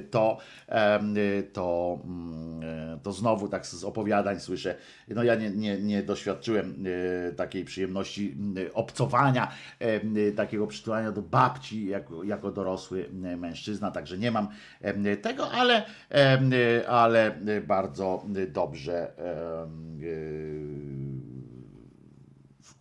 to, 0.00 0.38
e, 0.68 1.00
to, 1.42 1.98
mm, 2.04 2.62
e, 2.62 2.98
to 3.02 3.12
znowu 3.12 3.48
tak 3.48 3.66
z 3.66 3.84
opowiadań 3.84 4.40
słyszę, 4.40 4.74
no 5.08 5.22
ja 5.22 5.34
nie, 5.34 5.50
nie, 5.50 5.78
nie 5.78 6.02
doświadczyłem 6.02 6.84
e, 7.28 7.32
takiej 7.32 7.64
przyjemności 7.64 8.36
m, 8.38 8.54
obcowania, 8.74 9.52
e, 9.80 9.84
e, 10.28 10.32
takiego 10.32 10.66
przytulania 10.66 11.12
do 11.12 11.22
babci 11.22 11.86
jako, 11.86 12.24
jako 12.24 12.50
dorosły 12.50 13.08
e, 13.24 13.36
mężczyzna, 13.36 13.90
także 13.90 14.18
nie 14.18 14.30
mam 14.30 14.48
e, 14.80 15.16
tego, 15.16 15.50
ale, 15.50 15.82
e, 16.10 16.40
e, 16.80 16.88
ale 16.88 17.38
bardzo 17.66 18.24
dobrze 18.48 19.18
e, 19.18 19.32
e, 19.62 21.03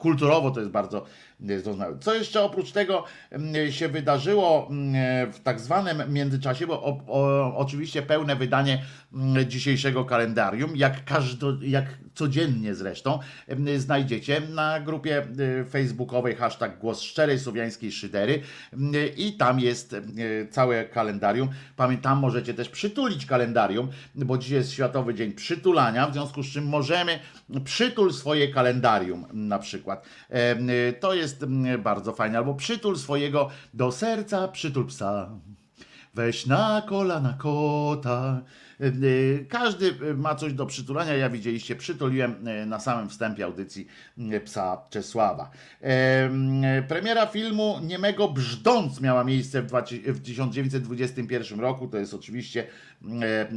kulturowo 0.04 0.52
to 0.52 0.60
jest 0.60 0.72
bardzo 0.72 1.06
e, 1.50 1.60
zrozumiałe. 1.60 1.98
Co 2.00 2.14
jeszcze 2.14 2.42
oprócz 2.42 2.72
tego 2.72 3.04
mm, 3.32 3.72
się 3.72 3.88
wydarzyło 3.88 4.68
mm, 4.70 5.32
w 5.32 5.40
tak 5.40 5.60
zwanym 5.60 6.14
międzyczasie, 6.14 6.68
bo 6.68 6.84
o, 6.84 7.00
o, 7.08 7.58
oczywiście 7.58 8.02
pełne 8.02 8.36
wydanie 8.36 8.84
mm, 9.14 9.50
dzisiejszego 9.50 10.06
kalendarium, 10.06 10.76
jak, 10.76 11.06
każdo, 11.06 11.54
jak 11.62 11.86
codziennie 12.16 12.76
zresztą, 12.76 13.20
znajdziecie 13.78 14.42
na 14.42 14.80
grupie 14.80 15.28
y, 15.62 15.66
facebookowej 15.66 16.36
hashtag 16.36 16.80
Głos 16.80 17.02
Szczerej 17.02 17.40
Słowiańskiej 17.40 17.92
Szydery 17.92 18.42
i 19.18 19.34
tam 19.34 19.60
jest 19.60 19.94
y, 19.94 20.48
całe 20.52 20.86
kalendarium. 20.86 21.50
Pamiętam, 21.76 22.20
możecie 22.20 22.54
też 22.54 22.70
przytulić 22.70 23.26
kalendarium, 23.26 23.90
bo 24.16 24.38
dzisiaj 24.38 24.58
jest 24.58 24.72
Światowy 24.72 25.14
Dzień 25.14 25.34
Przytulania, 25.34 26.08
w 26.08 26.14
związku 26.14 26.44
z 26.44 26.48
czym 26.48 26.66
możemy 26.66 27.20
przytul 27.64 28.14
swoje 28.14 28.48
kalendarium 28.48 29.26
na 29.34 29.60
przykład. 29.60 30.06
Y, 30.90 30.94
To 31.00 31.14
jest 31.14 31.33
mm, 31.42 31.82
bardzo 31.82 32.14
fajne. 32.14 32.38
Albo 32.38 32.54
przytul 32.54 32.98
swojego 32.98 33.50
do 33.74 33.92
serca, 33.92 34.48
przytul 34.48 34.88
psa. 34.88 35.30
Weź 36.14 36.46
na 36.46 36.82
kolana 36.82 37.34
kota. 37.34 38.42
E, 38.82 38.86
e, 38.86 38.92
Każdy 39.50 40.16
ma 40.16 40.36
coś 40.36 40.54
do 40.54 40.66
przytulania. 40.66 41.14
Ja 41.14 41.30
widzieliście, 41.30 41.76
przytuliłem 41.76 42.48
e, 42.48 42.66
na 42.66 42.80
samym 42.80 43.10
wstępie 43.10 43.46
audycji 43.46 43.88
e, 44.32 44.40
psa 44.40 44.78
Czesława. 44.90 45.52
E, 45.82 46.30
Premiera 46.88 47.26
filmu 47.26 47.80
Niemego 47.84 48.30
Brzdąc 48.30 49.02
miała 49.02 49.24
miejsce 49.24 49.62
w 49.62 49.66
dwa- 49.66 49.84
w 50.08 50.20
1921 50.20 51.60
roku. 51.60 51.88
To 51.88 51.98
jest 51.98 52.14
oczywiście 52.14 52.68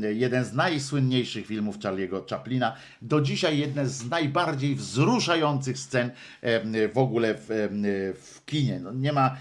e, 0.04 0.12
jeden 0.12 0.44
z 0.44 0.52
najsłynniejszych 0.52 1.46
filmów 1.46 1.78
Charlie'ego 1.78 2.30
Chaplina. 2.30 2.76
Do 3.02 3.20
dzisiaj 3.20 3.58
jeden 3.58 3.88
z 3.88 4.10
najbardziej 4.10 4.74
wzruszających 4.74 5.78
scen 5.78 6.10
e, 6.42 6.88
w 6.88 6.98
ogóle 6.98 7.34
w, 7.34 7.50
e, 7.50 7.68
w 8.14 8.42
kinie. 8.46 8.80
No, 8.80 8.92
nie 8.92 9.12
ma 9.12 9.26
e, 9.30 9.36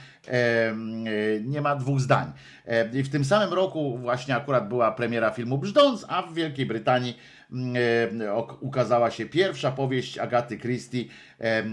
nie 1.41 1.61
ma 1.61 1.75
dwóch 1.75 1.99
zdań. 1.99 2.31
E, 2.67 2.89
I 2.99 3.03
w 3.03 3.09
tym 3.09 3.25
samym 3.25 3.53
roku 3.53 3.97
właśnie 3.97 4.35
akurat 4.35 4.67
była 4.67 4.91
premiera 4.91 5.31
filmu 5.31 5.57
Brzdąc, 5.57 6.05
a 6.09 6.21
w 6.21 6.33
Wielkiej 6.33 6.65
Brytanii 6.65 7.17
mm, 7.51 7.75
e, 8.21 8.43
ukazała 8.59 9.11
się 9.11 9.25
pierwsza 9.25 9.71
powieść 9.71 10.17
Agaty 10.17 10.57
Christie, 10.57 10.99
e, 10.99 11.43
e, 11.43 11.63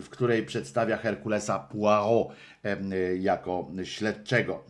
w 0.00 0.06
której 0.10 0.46
przedstawia 0.46 0.96
Herkulesa 0.96 1.58
Poirot 1.58 2.28
e, 2.64 2.76
jako 3.16 3.70
śledczego. 3.84 4.64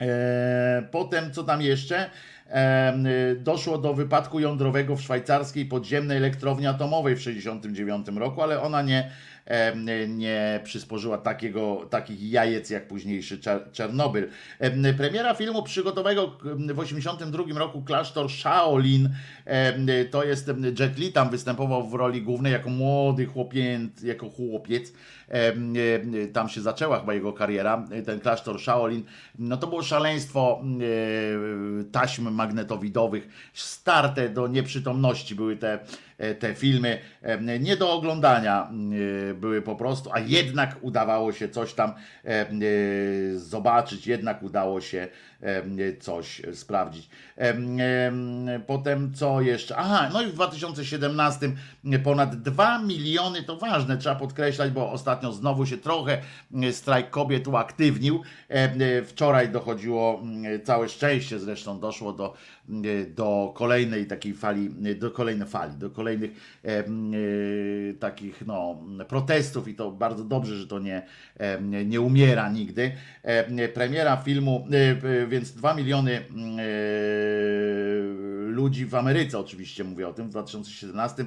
E, 0.00 0.88
Potem, 0.90 1.32
co 1.32 1.44
tam 1.44 1.62
jeszcze? 1.62 2.10
E, 2.50 2.94
Doszło 3.38 3.78
do 3.78 3.94
wypadku 3.94 4.40
jądrowego 4.40 4.96
w 4.96 5.02
szwajcarskiej 5.02 5.66
podziemnej 5.66 6.16
elektrowni 6.16 6.66
atomowej 6.66 7.16
w 7.16 7.18
1969 7.18 8.18
roku, 8.20 8.42
ale 8.42 8.62
ona 8.62 8.82
nie, 8.82 8.98
e, 8.98 9.10
nie 10.08 10.60
przysporzyła 10.64 11.18
takiego, 11.18 11.86
takich 11.90 12.22
jajec 12.30 12.70
jak 12.70 12.88
późniejszy 12.88 13.38
Czer- 13.38 13.72
Czernobyl. 13.72 14.28
Premiera 14.96 15.34
filmu 15.34 15.62
przygotowego 15.62 16.26
w 16.26 16.32
1982 16.32 17.58
roku 17.58 17.82
Klasztor 17.82 18.30
Shaolin 18.30 19.08
to 20.10 20.24
jest 20.24 20.50
Jet 20.80 20.98
Li 20.98 21.12
tam 21.12 21.30
występował 21.30 21.88
w 21.88 21.94
roli 21.94 22.22
głównej 22.22 22.52
jako 22.52 22.70
młody 22.70 23.26
chłopiec, 23.26 24.02
jako 24.02 24.30
chłopiec. 24.30 24.92
Tam 26.32 26.48
się 26.48 26.60
zaczęła 26.60 27.00
chyba 27.00 27.14
jego 27.14 27.32
kariera, 27.32 27.84
ten 28.06 28.20
klasztor 28.20 28.60
Shaolin. 28.60 29.04
No 29.38 29.56
to 29.56 29.66
było 29.66 29.82
szaleństwo 29.82 30.62
taśm 31.92 32.30
magnetowidowych, 32.30 33.28
starte 33.54 34.28
do 34.28 34.48
nieprzytomności 34.48 35.34
były 35.34 35.56
te, 35.56 35.78
te 36.38 36.54
filmy, 36.54 36.98
e, 37.22 37.58
nie 37.58 37.76
do 37.76 37.92
oglądania 37.92 38.70
e, 39.30 39.34
były 39.34 39.62
po 39.62 39.76
prostu, 39.76 40.10
a 40.12 40.20
jednak 40.20 40.76
udawało 40.80 41.32
się 41.32 41.48
coś 41.48 41.74
tam 41.74 41.90
e, 41.90 42.28
e, 42.30 42.46
zobaczyć, 43.36 44.06
jednak 44.06 44.42
udało 44.42 44.80
się 44.80 44.98
e, 44.98 45.08
coś 46.00 46.42
sprawdzić. 46.54 47.08
E, 47.38 47.50
e, 47.50 48.60
Potem 48.66 49.14
co 49.14 49.40
jeszcze? 49.40 49.76
Aha, 49.76 50.10
no 50.12 50.22
i 50.22 50.26
w 50.26 50.32
2017 50.32 51.52
ponad 52.04 52.42
2 52.42 52.78
miliony, 52.78 53.42
to 53.42 53.56
ważne, 53.56 53.96
trzeba 53.98 54.14
podkreślać, 54.14 54.70
bo 54.70 54.92
ostatnio 54.92 55.32
znowu 55.32 55.66
się 55.66 55.78
trochę 55.78 56.18
strajk 56.72 57.10
kobiet 57.10 57.48
uaktywnił. 57.48 58.22
Wczoraj 59.06 59.48
dochodziło, 59.48 60.22
całe 60.64 60.88
szczęście 60.88 61.38
zresztą 61.38 61.80
doszło 61.80 62.12
do, 62.12 62.34
do 63.16 63.52
kolejnej 63.56 64.06
takiej 64.06 64.34
fali, 64.34 64.70
do 64.94 65.10
kolejnej 65.10 65.48
fali, 65.48 65.72
do 65.76 65.90
kolejnych 65.90 66.60
takich 68.00 68.46
no, 68.46 68.78
protestów 69.08 69.68
i 69.68 69.74
to 69.74 69.90
bardzo 69.90 70.24
dobrze, 70.24 70.56
że 70.56 70.66
to 70.66 70.78
nie, 70.78 71.02
nie, 71.86 72.00
umiera 72.00 72.48
nigdy. 72.48 72.92
Premiera 73.74 74.16
filmu, 74.16 74.66
e, 74.72 75.33
więc 75.34 75.52
2 75.52 75.74
miliony 75.74 76.20
mm, 76.30 76.58
e, 76.58 76.64
ludzi 78.50 78.86
w 78.86 78.94
Ameryce, 78.94 79.38
oczywiście 79.38 79.84
mówię 79.84 80.08
o 80.08 80.12
tym, 80.12 80.26
w 80.26 80.30
2017 80.30 81.24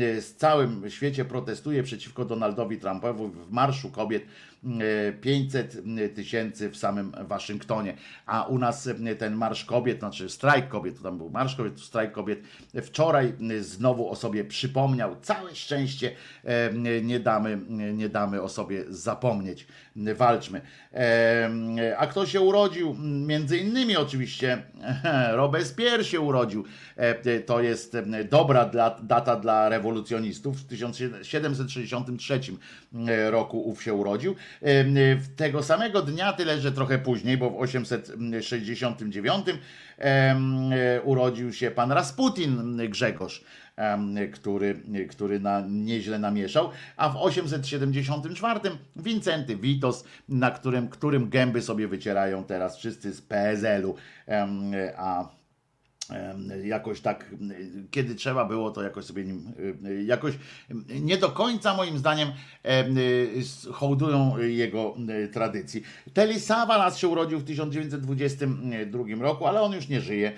e, 0.00 0.22
z 0.22 0.36
całym 0.36 0.90
świecie 0.90 1.24
protestuje 1.24 1.82
przeciwko 1.82 2.24
Donaldowi 2.24 2.78
Trumpowi 2.78 3.24
w 3.26 3.50
Marszu 3.50 3.90
Kobiet 3.90 4.24
e, 4.64 5.12
500 5.12 5.76
tysięcy 6.14 6.70
w 6.70 6.76
samym 6.76 7.12
Waszyngtonie, 7.20 7.96
a 8.26 8.42
u 8.42 8.58
nas 8.58 8.86
e, 8.86 9.16
ten 9.16 9.34
Marsz 9.34 9.64
Kobiet, 9.64 9.98
znaczy 9.98 10.28
strajk 10.28 10.68
kobiet, 10.68 10.96
to 10.96 11.02
tam 11.02 11.18
był 11.18 11.30
Marsz 11.30 11.56
Kobiet, 11.56 11.80
strajk 11.80 12.12
kobiet, 12.12 12.42
wczoraj 12.82 13.32
e, 13.50 13.62
znowu 13.62 14.10
o 14.10 14.16
sobie 14.16 14.44
przypomniał, 14.44 15.16
całe 15.22 15.54
szczęście 15.54 16.12
e, 16.44 16.70
nie 17.02 17.20
damy, 17.20 17.58
nie 17.94 18.08
damy 18.08 18.42
o 18.42 18.48
sobie 18.48 18.84
zapomnieć, 18.88 19.66
walczmy. 19.96 20.60
E, 20.92 21.94
A 21.98 22.06
kto 22.06 22.26
się 22.26 22.40
urodził? 22.40 22.96
Między 23.26 23.58
innymi 23.58 23.96
oczywiście 23.96 24.62
Robespierre 25.32 26.04
się 26.04 26.20
urodził. 26.20 26.64
E, 26.96 27.40
To 27.40 27.60
jest 27.60 27.94
e, 27.94 28.24
dobra 28.24 28.70
data 29.02 29.36
dla 29.36 29.68
rewolucjonistów. 29.68 30.56
W 30.60 30.66
1763 30.66 32.40
roku 33.30 33.68
ów 33.68 33.82
się 33.82 33.94
urodził. 33.94 34.34
E, 34.62 34.84
Tego 35.36 35.62
samego 35.62 36.02
dnia, 36.02 36.32
tyle 36.32 36.60
że 36.60 36.72
trochę 36.72 36.98
później, 36.98 37.36
bo 37.36 37.50
w 37.50 37.56
869 37.56 39.46
em, 39.98 40.70
e, 40.72 41.02
urodził 41.02 41.52
się 41.52 41.70
pan 41.70 41.92
Rasputin 41.92 42.76
Grzegorz 42.88 43.44
który, 44.32 44.82
który 45.10 45.40
na, 45.40 45.60
nieźle 45.68 46.18
namieszał, 46.18 46.70
a 46.96 47.08
w 47.08 47.16
874 47.16 48.60
Wincenty 48.96 49.56
Witos, 49.56 50.04
na 50.28 50.50
którym, 50.50 50.88
którym 50.88 51.30
gęby 51.30 51.62
sobie 51.62 51.88
wycierają 51.88 52.44
teraz 52.44 52.76
wszyscy 52.76 53.12
z 53.12 53.22
PSL-u, 53.22 53.94
a 54.96 55.28
jakoś 56.64 57.00
tak, 57.00 57.30
kiedy 57.90 58.14
trzeba 58.14 58.44
było, 58.44 58.70
to 58.70 58.82
jakoś 58.82 59.04
sobie 59.04 59.24
nim, 59.24 59.52
y, 59.86 60.04
jakoś 60.04 60.34
nie 61.00 61.18
do 61.18 61.30
końca 61.30 61.74
moim 61.74 61.98
zdaniem 61.98 62.28
em, 62.62 62.98
y, 62.98 63.42
hołdują 63.72 64.38
jego 64.38 64.96
y, 65.24 65.28
tradycji. 65.28 65.82
Telly 66.14 66.40
Savalas 66.40 66.98
się 66.98 67.08
urodził 67.08 67.38
w 67.38 67.44
1922 67.44 69.04
roku, 69.20 69.46
ale 69.46 69.62
on 69.62 69.72
już 69.72 69.88
nie 69.88 70.00
żyje. 70.00 70.32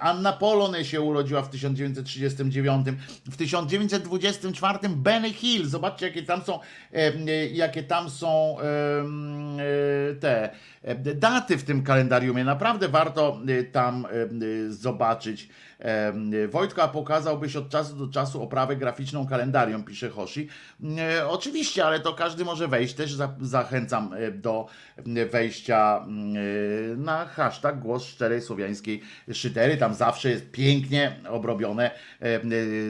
Anna 0.00 0.32
Polony 0.32 0.84
się 0.84 1.00
urodziła 1.00 1.42
w 1.42 1.50
1939. 1.50 2.86
W 3.30 3.36
1924 3.36 4.78
Benny 4.88 5.32
Hill. 5.32 5.66
Zobaczcie, 5.66 6.06
jakie 6.06 6.22
tam 6.22 6.42
są, 6.42 6.60
em, 6.92 7.26
jakie 7.52 7.82
tam 7.82 8.10
są 8.10 8.56
e, 8.60 10.14
te 10.20 10.50
e, 10.82 11.14
daty 11.14 11.58
w 11.58 11.64
tym 11.64 11.82
kalendariumie. 11.82 12.44
Naprawdę 12.44 12.88
warto 12.88 13.40
e, 13.48 13.64
tam 13.64 14.06
e, 14.06 14.72
zobaczyć, 14.72 15.48
Em, 15.78 16.30
Wojtko, 16.50 16.82
a 16.82 16.88
pokazałbyś 16.88 17.56
od 17.56 17.68
czasu 17.68 17.96
do 17.96 18.08
czasu 18.08 18.42
oprawę 18.42 18.76
graficzną 18.76 19.26
kalendarium, 19.26 19.84
pisze 19.84 20.08
Hoshi. 20.10 20.48
E, 20.98 21.28
Oczywiście, 21.28 21.84
ale 21.84 22.00
to 22.00 22.14
każdy 22.14 22.44
może 22.44 22.68
wejść. 22.68 22.94
Też 22.94 23.14
za, 23.14 23.34
zachęcam 23.40 24.12
e, 24.12 24.30
do 24.30 24.66
wejścia 25.30 26.06
e, 26.06 26.96
na 26.96 27.26
hashtag 27.26 27.80
Głos 27.80 28.04
Szczerej 28.04 28.42
Słowiańskiej 28.42 29.02
Szydery. 29.32 29.76
Tam 29.76 29.94
zawsze 29.94 30.30
jest 30.30 30.50
pięknie 30.50 31.16
obrobione. 31.28 31.90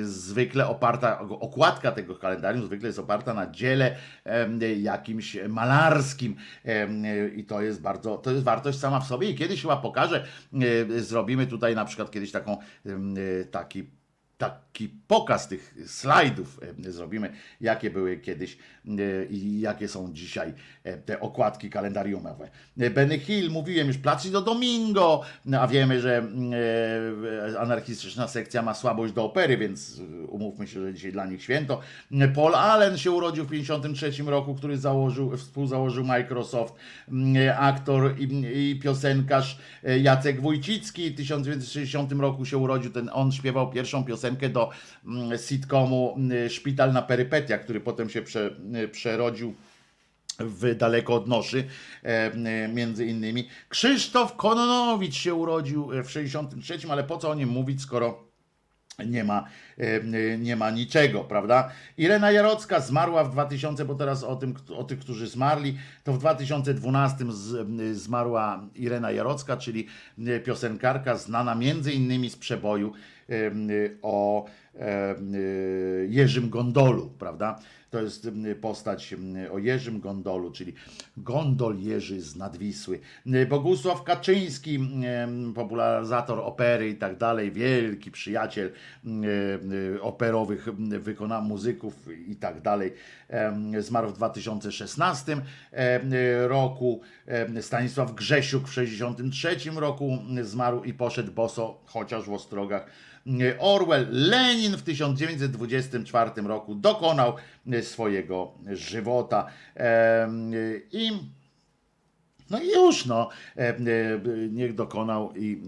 Zwykle 0.02 0.68
oparta, 0.68 1.20
okładka 1.20 1.92
tego 1.92 2.14
kalendarium 2.14 2.66
zwykle 2.66 2.86
jest 2.86 2.98
oparta 2.98 3.34
na 3.34 3.50
dziele 3.50 3.96
jakimś 4.76 5.36
malarskim 5.48 6.36
i 7.36 7.44
to 7.44 7.62
jest 7.62 7.80
bardzo, 7.80 8.16
to 8.16 8.30
jest 8.30 8.44
wartość 8.44 8.78
sama 8.78 9.00
w 9.00 9.06
sobie 9.06 9.30
i 9.30 9.34
kiedyś 9.34 9.62
chyba 9.62 9.76
pokażę, 9.76 10.26
zrobimy 10.98 11.46
tutaj 11.46 11.74
na 11.74 11.84
przykład 11.84 12.10
kiedyś 12.10 12.32
taką, 12.32 12.56
taki 13.50 13.90
taki 14.38 14.88
pokaz 14.88 15.48
tych 15.48 15.74
slajdów 15.86 16.60
zrobimy, 16.78 17.32
jakie 17.60 17.90
były 17.90 18.16
kiedyś 18.16 18.58
i 19.30 19.60
jakie 19.60 19.88
są 19.88 20.12
dzisiaj 20.12 20.54
e, 20.84 20.96
te 20.96 21.20
okładki 21.20 21.70
kalendariumowe. 21.70 22.50
E, 22.78 22.90
Benny 22.90 23.18
Hill, 23.18 23.50
mówiłem 23.50 23.88
już, 23.88 23.98
Placido 23.98 24.42
Domingo, 24.42 25.22
no, 25.44 25.60
a 25.60 25.66
wiemy, 25.66 26.00
że 26.00 26.18
mm, 26.18 26.52
e, 27.54 27.60
anarchistyczna 27.60 28.28
sekcja 28.28 28.62
ma 28.62 28.74
słabość 28.74 29.12
do 29.12 29.24
opery, 29.24 29.56
więc 29.56 30.00
e, 30.00 30.26
umówmy 30.26 30.66
się, 30.66 30.80
że 30.80 30.94
dzisiaj 30.94 31.12
dla 31.12 31.26
nich 31.26 31.42
święto. 31.42 31.80
E, 32.12 32.28
Paul 32.28 32.54
Allen 32.54 32.98
się 32.98 33.10
urodził 33.10 33.44
w 33.44 33.48
1953 33.48 34.30
roku, 34.30 34.54
który 34.54 34.78
założył, 34.78 35.36
współzałożył 35.36 36.04
Microsoft, 36.04 36.74
aktor 37.56 38.14
i, 38.18 38.44
i 38.70 38.80
piosenkarz 38.80 39.58
e, 39.84 39.98
Jacek 39.98 40.40
Wójcicki 40.40 41.10
w 41.10 41.16
1960 41.16 42.12
roku 42.12 42.44
się 42.44 42.58
urodził, 42.58 42.90
ten, 42.92 43.10
on 43.12 43.32
śpiewał 43.32 43.70
pierwszą 43.70 44.04
piosenkę 44.04 44.48
do 44.48 44.70
mm, 45.06 45.38
sitcomu 45.38 46.16
Szpital 46.48 46.92
na 46.92 47.02
perypetiach, 47.02 47.60
który 47.60 47.80
potem 47.80 48.10
się 48.10 48.22
prze, 48.22 48.56
przerodził 48.92 49.54
w 50.38 50.74
daleko 50.74 51.14
od 51.14 51.28
noszy, 51.28 51.64
e, 52.04 52.08
e, 52.08 52.68
między 52.68 53.06
innymi. 53.06 53.48
Krzysztof 53.68 54.36
Kononowicz 54.36 55.14
się 55.14 55.34
urodził 55.34 55.90
w 56.04 56.10
63, 56.10 56.78
ale 56.90 57.04
po 57.04 57.18
co 57.18 57.30
o 57.30 57.34
nim 57.34 57.48
mówić, 57.48 57.82
skoro 57.82 58.28
nie 59.06 59.24
ma, 59.24 59.44
e, 59.78 60.38
nie 60.38 60.56
ma 60.56 60.70
niczego, 60.70 61.24
prawda? 61.24 61.70
Irena 61.96 62.30
Jarocka 62.30 62.80
zmarła 62.80 63.24
w 63.24 63.30
2000, 63.30 63.84
bo 63.84 63.94
teraz 63.94 64.24
o, 64.24 64.36
tym, 64.36 64.54
o 64.76 64.84
tych, 64.84 64.98
którzy 64.98 65.26
zmarli, 65.26 65.78
to 66.04 66.12
w 66.12 66.18
2012 66.18 67.24
z, 67.28 67.68
zmarła 67.96 68.68
Irena 68.74 69.10
Jarocka, 69.10 69.56
czyli 69.56 69.86
piosenkarka 70.44 71.16
znana 71.16 71.54
między 71.54 71.92
innymi 71.92 72.30
z 72.30 72.36
przeboju 72.36 72.92
e, 73.28 73.34
o 74.02 74.46
e, 74.74 75.16
Jerzym 76.08 76.50
Gondolu, 76.50 77.10
prawda? 77.18 77.58
To 77.90 78.02
jest 78.02 78.28
postać 78.60 79.14
o 79.52 79.58
Jerzym 79.58 80.00
Gondolu, 80.00 80.50
czyli 80.50 80.74
Gondol 81.16 81.78
Jerzy 81.78 82.20
z 82.20 82.36
Nadwisły. 82.36 83.00
Bogusław 83.48 84.02
Kaczyński, 84.02 84.78
popularyzator 85.54 86.40
opery 86.40 86.88
i 86.88 86.96
tak 86.96 87.16
dalej, 87.16 87.52
wielki 87.52 88.10
przyjaciel 88.10 88.72
operowych 90.00 90.68
wykona 90.78 91.40
muzyków 91.40 92.08
i 92.26 92.36
tak 92.36 92.60
dalej. 92.60 92.92
Zmarł 93.78 94.08
w 94.08 94.12
2016 94.12 95.36
em, 95.72 96.12
roku. 96.46 97.00
Stanisław 97.60 98.14
Grzesiuk 98.14 98.62
w 98.62 98.74
1963 98.74 99.70
roku 99.70 100.18
zmarł 100.42 100.84
i 100.84 100.94
poszedł 100.94 101.32
boso, 101.32 101.80
chociaż 101.86 102.24
w 102.24 102.32
ostrogach. 102.32 102.86
Orwell, 103.58 104.06
Lenin 104.10 104.76
w 104.76 104.82
1924 104.82 106.30
roku 106.42 106.74
dokonał 106.74 107.36
swojego 107.82 108.54
żywota. 108.72 109.46
I 110.92 111.10
no 112.50 112.60
i 112.60 112.68
już, 112.68 113.06
no, 113.06 113.28
e, 113.56 113.68
e, 113.68 113.76
niech 114.50 114.74
dokonał 114.74 115.32
i, 115.36 115.62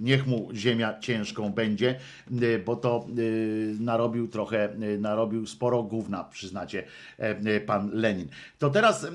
niech 0.00 0.26
mu 0.26 0.48
ziemia 0.54 0.98
ciężką 0.98 1.52
będzie, 1.52 1.98
e, 2.42 2.58
bo 2.58 2.76
to 2.76 3.06
narobił 3.80 4.28
trochę, 4.28 4.68
narobił 4.98 5.46
sporo 5.46 5.82
gówna, 5.82 6.24
przyznacie, 6.24 6.84
pan 7.66 7.90
Lenin. 7.92 8.28
To 8.58 8.70
teraz, 8.70 9.06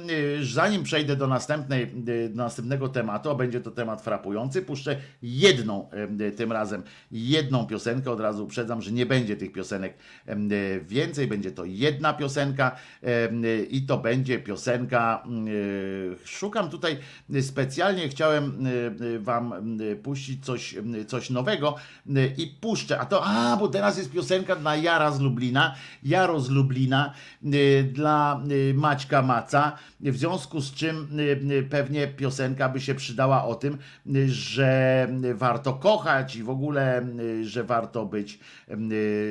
zanim 0.41 0.83
przejdę 0.83 1.15
do 1.15 1.27
następnej, 1.27 1.87
do 2.29 2.43
następnego 2.43 2.89
tematu, 2.89 3.29
a 3.29 3.35
będzie 3.35 3.61
to 3.61 3.71
temat 3.71 4.01
frapujący, 4.01 4.61
puszczę 4.61 4.97
jedną 5.21 5.89
tym 6.35 6.51
razem, 6.51 6.83
jedną 7.11 7.67
piosenkę, 7.67 8.11
od 8.11 8.19
razu 8.19 8.43
uprzedzam, 8.43 8.81
że 8.81 8.91
nie 8.91 9.05
będzie 9.05 9.37
tych 9.37 9.51
piosenek 9.51 9.93
więcej, 10.87 11.27
będzie 11.27 11.51
to 11.51 11.65
jedna 11.65 12.13
piosenka 12.13 12.75
i 13.69 13.81
to 13.81 13.97
będzie 13.97 14.39
piosenka 14.39 15.23
szukam 16.26 16.69
tutaj 16.69 16.98
specjalnie, 17.41 18.10
chciałem 18.10 18.68
y, 18.68 18.69
y, 19.02 19.19
wam 19.19 19.81
y, 19.81 19.95
puścić 19.95 20.45
coś, 20.45 20.73
y, 20.73 21.06
coś 21.06 21.30
nowego 21.30 21.76
y, 22.07 22.34
i 22.38 22.48
puszczę, 22.48 22.99
a 22.99 23.06
to, 23.06 23.23
a, 23.26 23.57
bo 23.57 23.68
teraz 23.68 23.98
jest 23.98 24.11
piosenka 24.11 24.56
dla 24.56 24.76
Jara 24.76 25.11
z 25.11 25.19
Lublina, 25.19 25.76
Jaro 26.03 26.39
z 26.39 26.49
Lublina, 26.49 27.14
y, 27.45 27.89
dla 27.93 28.41
y, 28.52 28.73
Maćka 28.73 29.22
Maca, 29.22 29.77
w 29.99 30.18
związku 30.18 30.61
z 30.61 30.73
czym 30.73 31.19
y, 31.19 31.23
y, 31.52 31.64
pewnie 31.64 32.07
piosenka 32.07 32.69
by 32.69 32.81
się 32.81 32.95
przydała 32.95 33.45
o 33.45 33.56
tym, 33.56 33.77
y, 34.15 34.30
że 34.30 35.07
warto 35.34 35.73
kochać 35.73 36.35
i 36.35 36.43
w 36.43 36.49
ogóle, 36.49 37.02
y, 37.19 37.45
że 37.45 37.64
warto 37.64 38.06
być 38.06 38.39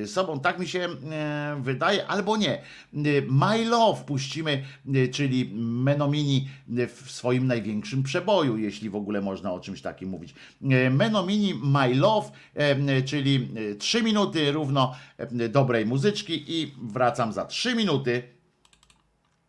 y, 0.03 0.07
sobą. 0.07 0.41
Tak 0.41 0.59
mi 0.59 0.69
się 0.69 0.89
y, 0.89 1.62
wydaje, 1.62 2.07
albo 2.07 2.37
nie. 2.37 2.62
Y, 2.95 3.27
My 3.31 3.65
Love 3.65 4.05
puścimy, 4.05 4.62
y, 4.95 5.09
czyli 5.09 5.51
Menomini 5.55 6.49
w 6.86 7.11
swoim 7.11 7.47
największym 7.47 8.02
przeboju, 8.02 8.59
jeśli 8.59 8.90
w 8.90 8.97
ogóle 8.97 9.20
można 9.20 9.52
o 9.52 9.61
czymś 9.61 9.82
takim 9.82 10.09
mówić. 10.09 10.35
E, 10.70 10.90
Menomini 10.90 11.55
My 11.55 11.94
Love, 11.94 12.31
e, 12.55 13.02
czyli 13.02 13.48
3 13.78 14.02
minuty 14.02 14.52
równo 14.52 14.94
e, 15.16 15.48
dobrej 15.48 15.86
muzyczki 15.86 16.44
i 16.48 16.74
wracam 16.82 17.32
za 17.32 17.44
3 17.44 17.74
minuty. 17.74 18.23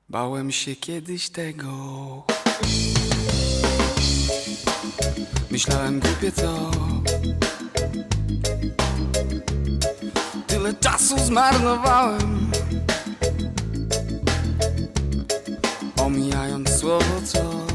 Bałem 0.10 0.52
się 0.52 0.76
kiedyś 0.76 1.30
tego. 1.30 1.72
Myślałem 5.52 6.00
głupie 6.00 6.32
co. 6.32 6.72
Tyle 10.48 10.74
czasu 10.74 11.20
zmarnowałem. 11.20 12.52
Omijając 16.12 16.70
słowo 16.70 17.22
co. 17.26 17.71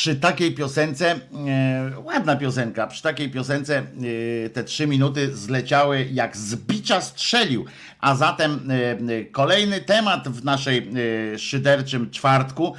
przy 0.00 0.16
takiej 0.16 0.54
piosence, 0.54 1.10
e, 1.10 1.92
ładna 2.04 2.36
piosenka, 2.36 2.86
przy 2.86 3.02
takiej 3.02 3.30
piosence 3.30 3.78
e, 3.78 4.50
te 4.50 4.64
trzy 4.64 4.86
minuty 4.86 5.36
zleciały 5.36 6.08
jak 6.12 6.36
z 6.36 6.56
bicia 6.56 7.00
strzelił. 7.00 7.64
A 8.00 8.14
zatem 8.14 8.70
e, 8.70 9.24
kolejny 9.24 9.80
temat 9.80 10.28
w 10.28 10.44
naszej 10.44 10.90
szyderczym 11.38 12.10
czwartku. 12.10 12.74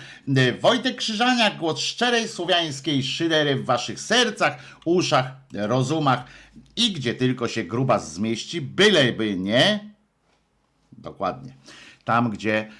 Wojtek 0.62 0.96
Krzyżaniak, 0.96 1.58
głos 1.58 1.80
szczerej 1.80 2.28
słowiańskiej 2.28 3.04
szydery 3.04 3.56
w 3.56 3.66
waszych 3.66 4.00
sercach, 4.00 4.58
uszach, 4.86 5.32
rozumach 5.54 6.24
i 6.76 6.94
gdzie 6.94 7.16
tylko 7.16 7.48
się 7.48 7.64
grubas 7.64 8.14
zmieści, 8.14 8.62
byleby 8.62 9.38
nie, 9.38 9.92
Dokładnie. 10.92 11.54
Tam, 12.06 12.30
gdzie 12.30 12.72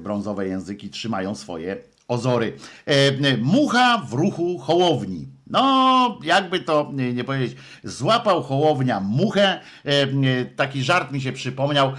brązowe 0.00 0.48
języki 0.48 0.90
trzymają 0.90 1.34
swoje 1.34 1.89
ozory. 2.10 2.56
E, 2.86 3.36
mucha 3.36 3.98
w 3.98 4.12
ruchu 4.12 4.58
hołowni. 4.58 5.28
No, 5.46 6.18
jakby 6.24 6.60
to 6.60 6.90
nie, 6.92 7.24
powiedzieć, 7.24 7.58
złapał 7.84 8.42
hołownia 8.42 9.00
muchę. 9.00 9.60
E, 9.84 10.44
taki 10.44 10.82
żart 10.82 11.12
mi 11.12 11.20
się 11.20 11.32
przypomniał 11.32 11.88
e, 11.88 11.92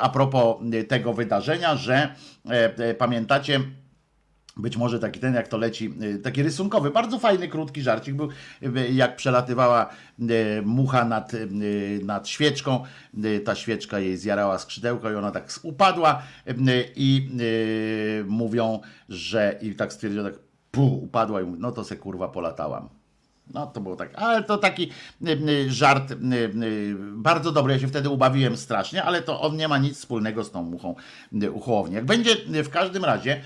a 0.00 0.08
propos 0.08 0.56
tego 0.88 1.12
wydarzenia, 1.12 1.76
że 1.76 2.14
pamiętacie, 2.98 3.60
być 4.58 4.76
może 4.76 4.98
taki 4.98 5.20
ten, 5.20 5.34
jak 5.34 5.48
to 5.48 5.56
leci, 5.56 5.94
y, 6.02 6.18
taki 6.18 6.42
rysunkowy, 6.42 6.90
bardzo 6.90 7.18
fajny, 7.18 7.48
krótki 7.48 7.82
żarcik 7.82 8.14
był, 8.14 8.28
y, 8.62 8.92
jak 8.92 9.16
przelatywała 9.16 9.90
y, 10.20 10.62
mucha 10.64 11.04
nad, 11.04 11.32
nad 12.02 12.28
świeczką, 12.28 12.84
ta 13.44 13.54
świeczka 13.54 13.98
jej 13.98 14.16
zjarała 14.16 14.58
skrzydełko 14.58 15.10
i 15.10 15.14
ona 15.14 15.30
tak 15.30 15.50
upadła 15.62 16.22
i 16.96 17.28
mówią, 18.26 18.80
że 19.08 19.58
i 19.62 19.74
tak 19.74 19.92
stwierdziła, 19.92 20.24
tak 20.24 20.38
puh, 20.70 21.02
upadła 21.02 21.40
i 21.40 21.44
mówi, 21.44 21.60
no 21.60 21.72
to 21.72 21.84
se 21.84 21.96
kurwa 21.96 22.28
polatałam. 22.28 22.97
No 23.54 23.66
to 23.66 23.80
było 23.80 23.96
tak, 23.96 24.14
ale 24.14 24.42
to 24.42 24.58
taki 24.58 24.90
y, 25.26 25.30
y, 25.30 25.72
żart 25.72 26.10
y, 26.10 26.16
bardzo 26.98 27.52
dobry. 27.52 27.72
Ja 27.72 27.80
się 27.80 27.88
wtedy 27.88 28.08
ubawiłem 28.08 28.56
strasznie, 28.56 29.02
ale 29.04 29.22
to 29.22 29.40
on 29.40 29.56
nie 29.56 29.68
ma 29.68 29.78
nic 29.78 29.96
wspólnego 29.98 30.44
z 30.44 30.50
tą 30.50 30.62
muchą 30.62 30.94
uchołowni. 31.52 31.94
Jak 31.94 32.04
będzie 32.04 32.36
w 32.64 32.68
każdym 32.68 33.04
razie, 33.04 33.40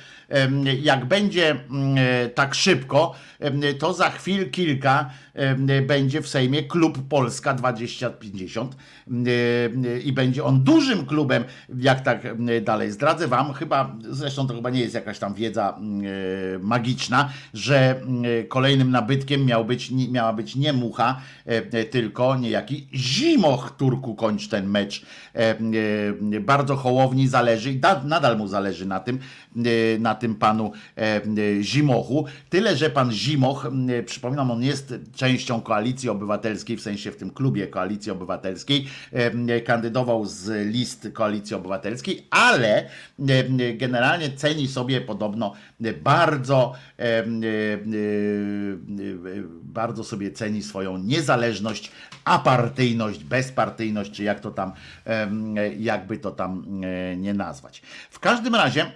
jak 0.83 1.05
będzie 1.05 1.51
mm, 1.51 1.99
y, 1.99 2.31
tak 2.35 2.55
szybko, 2.55 3.15
to 3.79 3.93
za 3.93 4.11
chwil 4.11 4.51
kilka 4.51 5.11
będzie 5.87 6.23
w 6.23 6.29
Sejmie 6.29 6.63
klub 6.63 7.09
Polska 7.09 7.55
2050 7.55 8.77
y, 9.09 9.31
y, 9.87 10.01
i 10.01 10.13
będzie 10.13 10.45
on 10.45 10.65
dużym 10.65 11.07
klubem, 11.07 11.45
jak 11.79 12.01
tak 12.01 12.43
dalej. 12.63 12.91
Zdradzę 12.91 13.29
wam, 13.29 13.53
chyba, 13.53 13.97
zresztą 14.11 14.47
to 14.47 14.55
chyba 14.55 14.71
nie 14.71 14.81
jest 14.81 14.95
jakaś 14.95 15.19
tam 15.19 15.35
wiedza 15.35 15.79
y, 16.55 16.59
magiczna, 16.59 17.29
że 17.55 18.01
y, 18.41 18.45
kolejnym 18.49 18.91
nabytkiem 18.91 19.45
miał 19.45 19.65
być, 19.65 19.91
miała 19.93 20.33
być 20.33 20.57
nie 20.57 20.73
mucha, 20.73 21.21
e, 21.47 21.51
e, 21.51 21.85
tylko 21.85 22.37
niejaki 22.37 22.89
Zimoch 22.95 23.75
Turku 23.77 24.15
kończ 24.15 24.49
ten 24.49 24.67
mecz. 24.71 25.07
E, 25.35 25.55
Bardzo 26.41 26.77
Hołowni 26.77 27.29
zależy 27.29 27.73
i 27.73 27.77
da- 27.81 28.03
nadal 28.05 28.39
mu 28.39 28.49
zależy 28.49 28.87
na 28.87 29.01
tym, 29.01 29.19
na 29.99 30.15
tym 30.15 30.35
panu 30.35 30.73
Zimochu. 31.61 32.25
Tyle, 32.51 32.77
że 32.77 32.91
pan 32.91 33.13
Zimoch, 33.13 33.71
przypominam, 34.07 34.51
on 34.51 34.63
jest 34.63 34.95
częścią 35.15 35.61
koalicji 35.61 36.09
obywatelskiej, 36.09 36.77
w 36.77 36.81
sensie 36.83 37.11
w 37.13 37.17
tym 37.17 37.31
klubie 37.31 37.67
koalicji 37.67 38.13
obywatelskiej, 38.13 38.87
kandydował 39.65 40.27
z 40.27 40.69
list 40.73 41.09
koalicji 41.13 41.57
obywatelskiej, 41.57 42.27
ale 42.31 42.89
generalnie 43.77 44.31
ceni 44.31 44.69
sobie 44.69 45.01
podobno 45.01 45.53
bardzo, 46.03 46.73
e, 46.99 47.25
bardzo 49.83 50.05
sobie 50.05 50.31
ceni 50.31 50.63
swoją 50.63 50.99
niezależność, 50.99 51.93
apartyjność, 52.25 53.25
bezpartyjność, 53.25 54.11
czy 54.11 54.23
jak 54.23 54.41
to 54.41 54.51
tam, 54.51 54.73
jakby 55.79 56.19
to 56.19 56.31
tam 56.31 56.65
e, 56.85 57.17
nie 57.17 57.35
nazwać. 57.35 57.83
W 58.11 58.19
każdym 58.19 58.55
razie, 58.55 58.93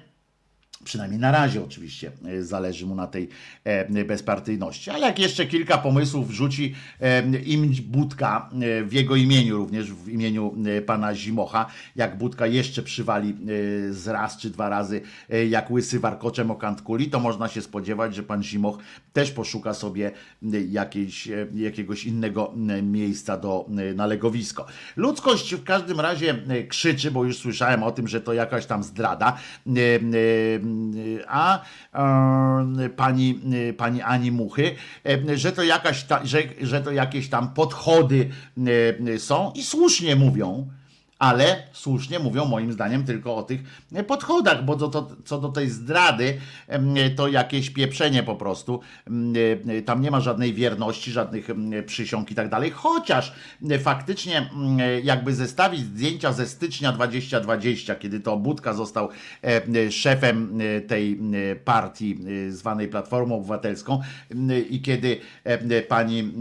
Przynajmniej 0.86 1.20
na 1.20 1.30
razie 1.30 1.64
oczywiście 1.64 2.12
e, 2.24 2.42
zależy 2.42 2.86
mu 2.86 2.94
na 2.94 3.06
tej 3.06 3.28
e, 3.64 4.04
bezpartyjności. 4.04 4.90
Ale 4.90 5.06
jak 5.06 5.18
jeszcze 5.18 5.46
kilka 5.46 5.78
pomysłów 5.78 6.28
wrzuci 6.28 6.74
e, 7.00 7.40
im 7.40 7.74
Budka 7.86 8.50
w 8.84 8.92
jego 8.92 9.16
imieniu, 9.16 9.56
również 9.56 9.92
w 9.92 10.08
imieniu 10.08 10.54
pana 10.86 11.14
Zimocha, 11.14 11.66
jak 11.96 12.18
Budka 12.18 12.46
jeszcze 12.46 12.82
przywali 12.82 13.36
z 13.90 14.08
raz 14.08 14.36
czy 14.36 14.50
dwa 14.50 14.68
razy 14.68 15.00
jak 15.48 15.70
łysy 15.70 16.00
warkoczem 16.00 16.50
o 16.50 16.54
kant 16.54 16.82
kuli, 16.82 17.10
to 17.10 17.20
można 17.20 17.48
się 17.48 17.62
spodziewać, 17.62 18.14
że 18.14 18.22
pan 18.22 18.42
Zimoch 18.42 18.78
też 19.12 19.30
poszuka 19.30 19.74
sobie 19.74 20.10
jakiejś, 20.68 21.28
jakiegoś 21.54 22.04
innego 22.04 22.52
miejsca 22.82 23.36
do, 23.36 23.66
na 23.94 24.06
legowisko. 24.06 24.66
Ludzkość 24.96 25.54
w 25.54 25.64
każdym 25.64 26.00
razie 26.00 26.42
krzyczy, 26.68 27.10
bo 27.10 27.24
już 27.24 27.38
słyszałem 27.38 27.82
o 27.82 27.90
tym, 27.90 28.08
że 28.08 28.20
to 28.20 28.32
jakaś 28.32 28.66
tam 28.66 28.82
zdrada, 28.82 29.36
a 31.28 31.62
e, 32.82 32.88
pani, 32.88 33.40
e, 33.70 33.72
pani 33.72 34.02
Ani 34.02 34.32
Muchy, 34.32 34.74
e, 35.06 35.38
że 35.38 35.52
to, 35.52 35.62
jakaś 35.62 36.04
ta, 36.04 36.26
że, 36.26 36.42
że 36.60 36.80
to 36.80 36.90
jakieś 36.90 37.28
tam 37.28 37.54
podchody 37.54 38.30
są 39.18 39.52
i 39.54 39.62
słusznie 39.62 40.16
mówią, 40.16 40.68
ale 41.18 41.62
słusznie 41.72 42.18
mówią 42.18 42.44
moim 42.44 42.72
zdaniem 42.72 43.04
tylko 43.04 43.36
o 43.36 43.42
tych 43.42 43.60
podchodach, 44.06 44.64
bo 44.64 44.76
to, 44.76 44.88
to, 44.88 45.08
co 45.24 45.38
do 45.38 45.48
tej 45.48 45.70
zdrady, 45.70 46.40
to 47.16 47.28
jakieś 47.28 47.70
pieprzenie 47.70 48.22
po 48.22 48.36
prostu. 48.36 48.80
E, 49.66 49.82
Tam 49.82 50.00
nie 50.00 50.10
ma 50.10 50.20
żadnej 50.20 50.54
wierności, 50.54 51.12
żadnych 51.12 51.48
przysiąg 51.86 52.30
i 52.30 52.34
tak 52.34 52.48
dalej. 52.48 52.70
Chociaż 52.70 53.32
faktycznie 53.80 54.50
jakby 55.02 55.34
zestawić 55.34 55.80
zdjęcia 55.80 56.32
ze 56.32 56.46
stycznia 56.46 56.92
2020, 56.92 57.94
kiedy 57.94 58.20
to 58.20 58.36
Budka 58.36 58.74
został 58.74 59.08
szefem 59.90 60.58
e, 60.60 60.80
tej 60.80 61.20
partii 61.64 62.18
e, 62.48 62.52
zwanej 62.52 62.88
Platformą 62.88 63.36
Obywatelską 63.36 64.00
i 64.70 64.82
kiedy 64.82 65.20
pani, 65.88 66.32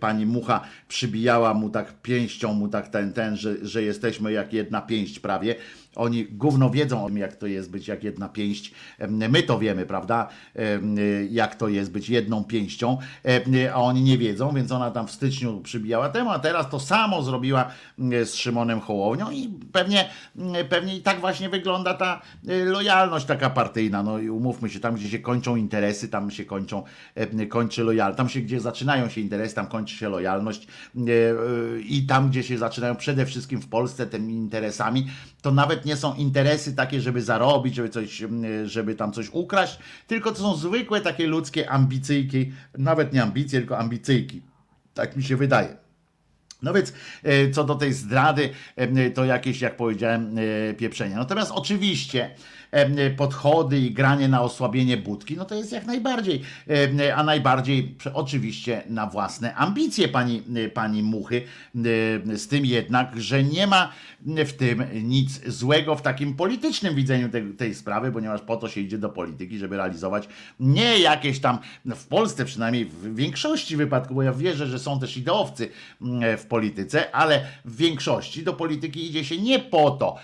pani 0.00 0.26
Mucha 0.26 0.60
przybijała 0.88 1.54
mu 1.54 1.70
tak 1.70 2.02
pięścią, 2.02 2.52
mu 2.52 2.68
tak 2.68 2.88
ten, 2.88 3.12
ten, 3.12 3.36
że 3.36 3.45
że, 3.46 3.66
że 3.66 3.82
jesteśmy 3.82 4.32
jak 4.32 4.52
jedna 4.52 4.80
pięść 4.82 5.18
prawie. 5.18 5.54
Oni 5.96 6.24
gówno 6.24 6.70
wiedzą 6.70 7.04
o 7.04 7.06
tym, 7.08 7.18
jak 7.18 7.36
to 7.36 7.46
jest 7.46 7.70
być 7.70 7.88
jak 7.88 8.04
jedna 8.04 8.28
pięść. 8.28 8.72
My 9.08 9.42
to 9.42 9.58
wiemy, 9.58 9.86
prawda? 9.86 10.28
Em, 10.54 10.96
Jak 11.30 11.54
to 11.54 11.68
jest 11.68 11.92
być 11.92 12.08
jedną 12.08 12.44
pięścią, 12.44 12.98
em, 13.22 13.42
a 13.72 13.82
oni 13.82 14.02
nie 14.02 14.18
wiedzą, 14.18 14.54
więc 14.54 14.72
ona 14.72 14.90
tam 14.90 15.06
w 15.06 15.10
styczniu 15.10 15.60
przybijała 15.60 16.08
temu, 16.08 16.30
a 16.30 16.38
teraz 16.38 16.70
to 16.70 16.80
samo 16.80 17.22
zrobiła 17.22 17.70
mm, 17.98 18.26
z 18.26 18.34
Szymonem 18.34 18.80
Hołownią 18.80 19.30
i 19.30 19.48
pewnie, 19.72 20.08
mm, 20.36 20.66
pewnie 20.68 20.96
i 20.96 21.02
tak 21.02 21.20
właśnie 21.20 21.48
wygląda 21.48 21.94
ta 21.94 22.22
y, 22.48 22.64
lojalność 22.64 23.26
taka 23.26 23.50
partyjna. 23.50 24.02
No 24.02 24.18
i 24.18 24.30
umówmy 24.30 24.70
się, 24.70 24.80
tam 24.80 24.94
gdzie 24.94 25.08
się 25.08 25.18
kończą 25.18 25.56
interesy, 25.56 26.08
tam 26.08 26.30
się 26.30 26.44
kończą, 26.44 26.82
kończy 27.48 27.82
lojalność. 27.84 28.16
Tam 28.16 28.28
się, 28.28 28.40
gdzie 28.40 28.60
zaczynają 28.60 29.08
się 29.08 29.20
interesy, 29.20 29.54
tam 29.54 29.66
kończy 29.66 29.96
się 29.96 30.08
lojalność 30.08 30.66
i 31.88 32.06
tam, 32.08 32.30
gdzie 32.30 32.42
się 32.42 32.58
zaczynają 32.58 32.96
przede 32.96 33.26
wszystkim 33.26 33.60
w 33.60 33.68
Polsce 33.68 34.06
tymi 34.06 34.34
interesami, 34.34 35.06
to 35.46 35.52
nawet 35.52 35.84
nie 35.84 35.96
są 35.96 36.14
interesy 36.14 36.74
takie, 36.74 37.00
żeby 37.00 37.22
zarobić, 37.22 37.74
żeby 37.74 37.88
coś, 37.88 38.22
mm, 38.22 38.68
żeby 38.68 38.94
tam 38.94 39.12
coś 39.12 39.28
ukraść, 39.32 39.78
tylko 40.06 40.32
to 40.32 40.38
są 40.38 40.56
zwykłe 40.56 41.00
takie 41.00 41.26
ludzkie 41.26 41.70
ambicyjki, 41.70 42.52
nawet 42.78 43.12
nie 43.12 43.22
ambicje, 43.22 43.58
tylko 43.58 43.78
ambicyjki. 43.78 44.42
Tak 44.94 45.16
mi 45.16 45.22
się 45.22 45.36
wydaje. 45.36 45.76
No 46.62 46.72
więc 46.72 46.92
e, 47.22 47.50
co 47.50 47.64
do 47.64 47.74
tej 47.74 47.92
zdrady, 47.92 48.50
e, 48.76 49.10
to 49.10 49.24
jakieś, 49.24 49.60
jak 49.60 49.76
powiedziałem, 49.76 50.36
e, 50.38 50.74
pieprzenie. 50.74 51.16
Natomiast 51.16 51.52
oczywiście 51.54 52.30
podchody 53.16 53.78
i 53.78 53.90
granie 53.90 54.28
na 54.28 54.42
osłabienie 54.42 54.96
budki, 54.96 55.36
no 55.36 55.44
to 55.44 55.54
jest 55.54 55.72
jak 55.72 55.86
najbardziej, 55.86 56.42
a 57.16 57.22
najbardziej 57.22 57.96
oczywiście 58.14 58.82
na 58.88 59.06
własne 59.06 59.54
ambicje 59.54 60.08
pani, 60.08 60.42
pani 60.74 61.02
Muchy, 61.02 61.42
z 62.34 62.48
tym 62.48 62.66
jednak, 62.66 63.20
że 63.20 63.44
nie 63.44 63.66
ma 63.66 63.92
w 64.26 64.52
tym 64.52 64.84
nic 65.02 65.40
złego 65.46 65.96
w 65.96 66.02
takim 66.02 66.34
politycznym 66.34 66.94
widzeniu 66.94 67.28
tej, 67.28 67.52
tej 67.52 67.74
sprawy, 67.74 68.12
ponieważ 68.12 68.40
po 68.40 68.56
to 68.56 68.68
się 68.68 68.80
idzie 68.80 68.98
do 68.98 69.08
polityki, 69.08 69.58
żeby 69.58 69.76
realizować 69.76 70.28
nie 70.60 70.98
jakieś 70.98 71.40
tam, 71.40 71.58
w 71.84 72.06
Polsce 72.06 72.44
przynajmniej 72.44 72.84
w 72.84 73.14
większości 73.14 73.76
wypadków, 73.76 74.16
bo 74.16 74.22
ja 74.22 74.32
wierzę, 74.32 74.66
że 74.66 74.78
są 74.78 75.00
też 75.00 75.16
ideowcy 75.16 75.68
mm, 76.02 76.38
w 76.38 76.46
polityce, 76.46 77.14
ale 77.14 77.44
w 77.64 77.76
większości 77.76 78.42
do 78.42 78.52
polityki 78.52 79.06
idzie 79.06 79.24
się 79.24 79.38
nie 79.38 79.58
po 79.58 79.90
to, 79.90 80.16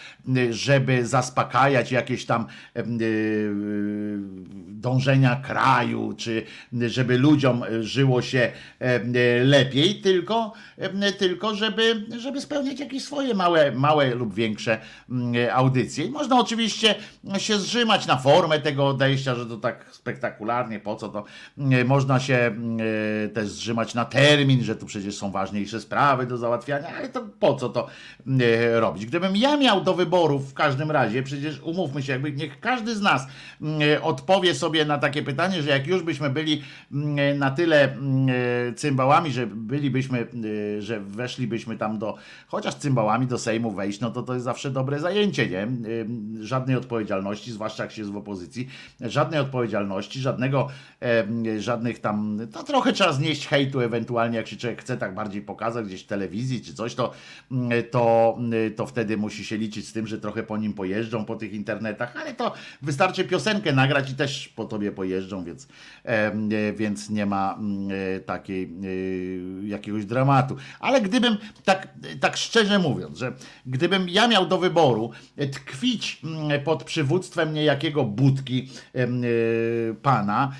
żeby 0.50 1.06
zaspokajać 1.06 1.92
jakieś 1.92 2.26
tam 2.26 2.46
em, 2.74 2.98
y, 3.00 3.50
dążenia 4.68 5.36
kraju, 5.36 6.14
czy 6.16 6.44
żeby 6.72 7.18
ludziom 7.18 7.64
żyło 7.80 8.22
się 8.22 8.52
em, 8.78 9.12
lepiej, 9.44 10.00
tylko, 10.00 10.52
tylko 11.18 11.54
żeby, 11.54 12.06
żeby 12.18 12.40
spełniać 12.40 12.80
jakieś 12.80 13.04
swoje 13.04 13.34
małe, 13.34 13.72
małe 13.72 13.91
lub 14.14 14.34
większe 14.34 14.78
mm, 15.10 15.34
audycje. 15.52 16.04
I 16.04 16.10
można 16.10 16.40
oczywiście 16.40 16.94
się 17.38 17.58
zrzymać 17.58 18.06
na 18.06 18.16
formę 18.16 18.60
tego 18.60 18.88
odejścia, 18.88 19.34
że 19.34 19.46
to 19.46 19.56
tak 19.56 19.86
spektakularnie, 19.92 20.80
po 20.80 20.96
co 20.96 21.08
to. 21.08 21.24
Mm, 21.58 21.86
Można 21.86 22.20
się 22.20 22.34
mm, 22.36 22.78
też 23.34 23.48
zrzymać 23.48 23.94
na 23.94 24.04
termin, 24.04 24.64
że 24.64 24.76
tu 24.76 24.86
przecież 24.86 25.16
są 25.16 25.30
ważniejsze 25.30 25.80
sprawy 25.80 26.26
do 26.26 26.36
załatwiania, 26.36 26.88
ale 26.98 27.08
to 27.08 27.26
po 27.40 27.54
co 27.54 27.68
to 27.68 27.86
mm, 28.26 28.40
robić? 28.74 29.06
Gdybym 29.06 29.36
ja 29.36 29.56
miał 29.56 29.84
do 29.84 29.94
wyboru 29.94 30.38
w 30.38 30.54
każdym 30.54 30.90
razie, 30.90 31.22
przecież 31.22 31.60
umówmy 31.60 32.02
się, 32.02 32.12
jakby 32.12 32.32
niech 32.32 32.60
każdy 32.60 32.94
z 32.94 33.00
nas 33.00 33.26
mm, 33.62 33.80
odpowie 34.02 34.54
sobie 34.54 34.84
na 34.84 34.98
takie 34.98 35.22
pytanie, 35.22 35.62
że 35.62 35.70
jak 35.70 35.86
już 35.86 36.02
byśmy 36.02 36.30
byli 36.30 36.62
na 37.38 37.50
tyle 37.50 37.96
cymbałami, 38.76 39.32
że 39.32 39.46
bylibyśmy, 39.46 40.26
że 40.78 41.00
weszlibyśmy 41.00 41.76
tam 41.76 41.98
do, 41.98 42.16
chociaż 42.46 42.74
cymbałami 42.74 43.26
do 43.26 43.38
Sejmu 43.38 43.70
wejść, 43.82 44.00
no 44.00 44.10
to 44.10 44.22
to 44.22 44.34
jest 44.34 44.44
zawsze 44.44 44.70
dobre 44.70 45.00
zajęcie, 45.00 45.48
nie? 45.48 45.68
Żadnej 46.40 46.76
odpowiedzialności, 46.76 47.52
zwłaszcza 47.52 47.82
jak 47.82 47.92
się 47.92 48.00
jest 48.02 48.12
w 48.12 48.16
opozycji, 48.16 48.68
żadnej 49.00 49.40
odpowiedzialności, 49.40 50.20
żadnego, 50.20 50.68
żadnych 51.58 51.98
tam, 51.98 52.38
to 52.52 52.62
trochę 52.62 52.92
trzeba 52.92 53.12
znieść 53.12 53.46
hejtu 53.46 53.80
ewentualnie, 53.80 54.36
jak 54.36 54.48
się 54.48 54.56
człowiek 54.56 54.80
chce 54.80 54.96
tak 54.96 55.14
bardziej 55.14 55.42
pokazać 55.42 55.86
gdzieś 55.86 56.02
w 56.02 56.06
telewizji 56.06 56.60
czy 56.60 56.74
coś, 56.74 56.94
to, 56.94 57.12
to, 57.90 58.38
to 58.76 58.86
wtedy 58.86 59.16
musi 59.16 59.44
się 59.44 59.56
liczyć 59.56 59.88
z 59.88 59.92
tym, 59.92 60.06
że 60.06 60.18
trochę 60.18 60.42
po 60.42 60.56
nim 60.56 60.72
pojeżdżą 60.72 61.24
po 61.24 61.36
tych 61.36 61.52
internetach, 61.52 62.16
ale 62.16 62.34
to 62.34 62.52
wystarczy 62.82 63.24
piosenkę 63.24 63.72
nagrać 63.72 64.10
i 64.10 64.14
też 64.14 64.48
po 64.48 64.64
tobie 64.64 64.92
pojeżdżą, 64.92 65.44
więc, 65.44 65.68
e, 66.04 66.72
więc 66.72 67.10
nie 67.10 67.26
ma 67.26 67.54
mm, 67.54 67.88
e, 68.16 68.20
takiej 68.20 68.64
e, 68.64 69.68
jakiegoś 69.68 70.04
dramatu. 70.04 70.56
Ale 70.80 71.00
gdybym, 71.00 71.36
tak, 71.64 71.88
tak 72.20 72.36
szczerze 72.36 72.78
mówiąc, 72.78 73.18
że 73.18 73.32
gdybym 73.66 74.08
ja 74.08 74.28
miał 74.28 74.46
do 74.46 74.58
wyboru 74.58 75.10
e, 75.36 75.46
tkwić 75.46 76.20
mm, 76.24 76.62
pod 76.64 76.84
przywództwem 76.84 77.54
niejakiego 77.54 78.04
budki 78.04 78.68
e, 78.94 79.06
pana, 80.02 80.52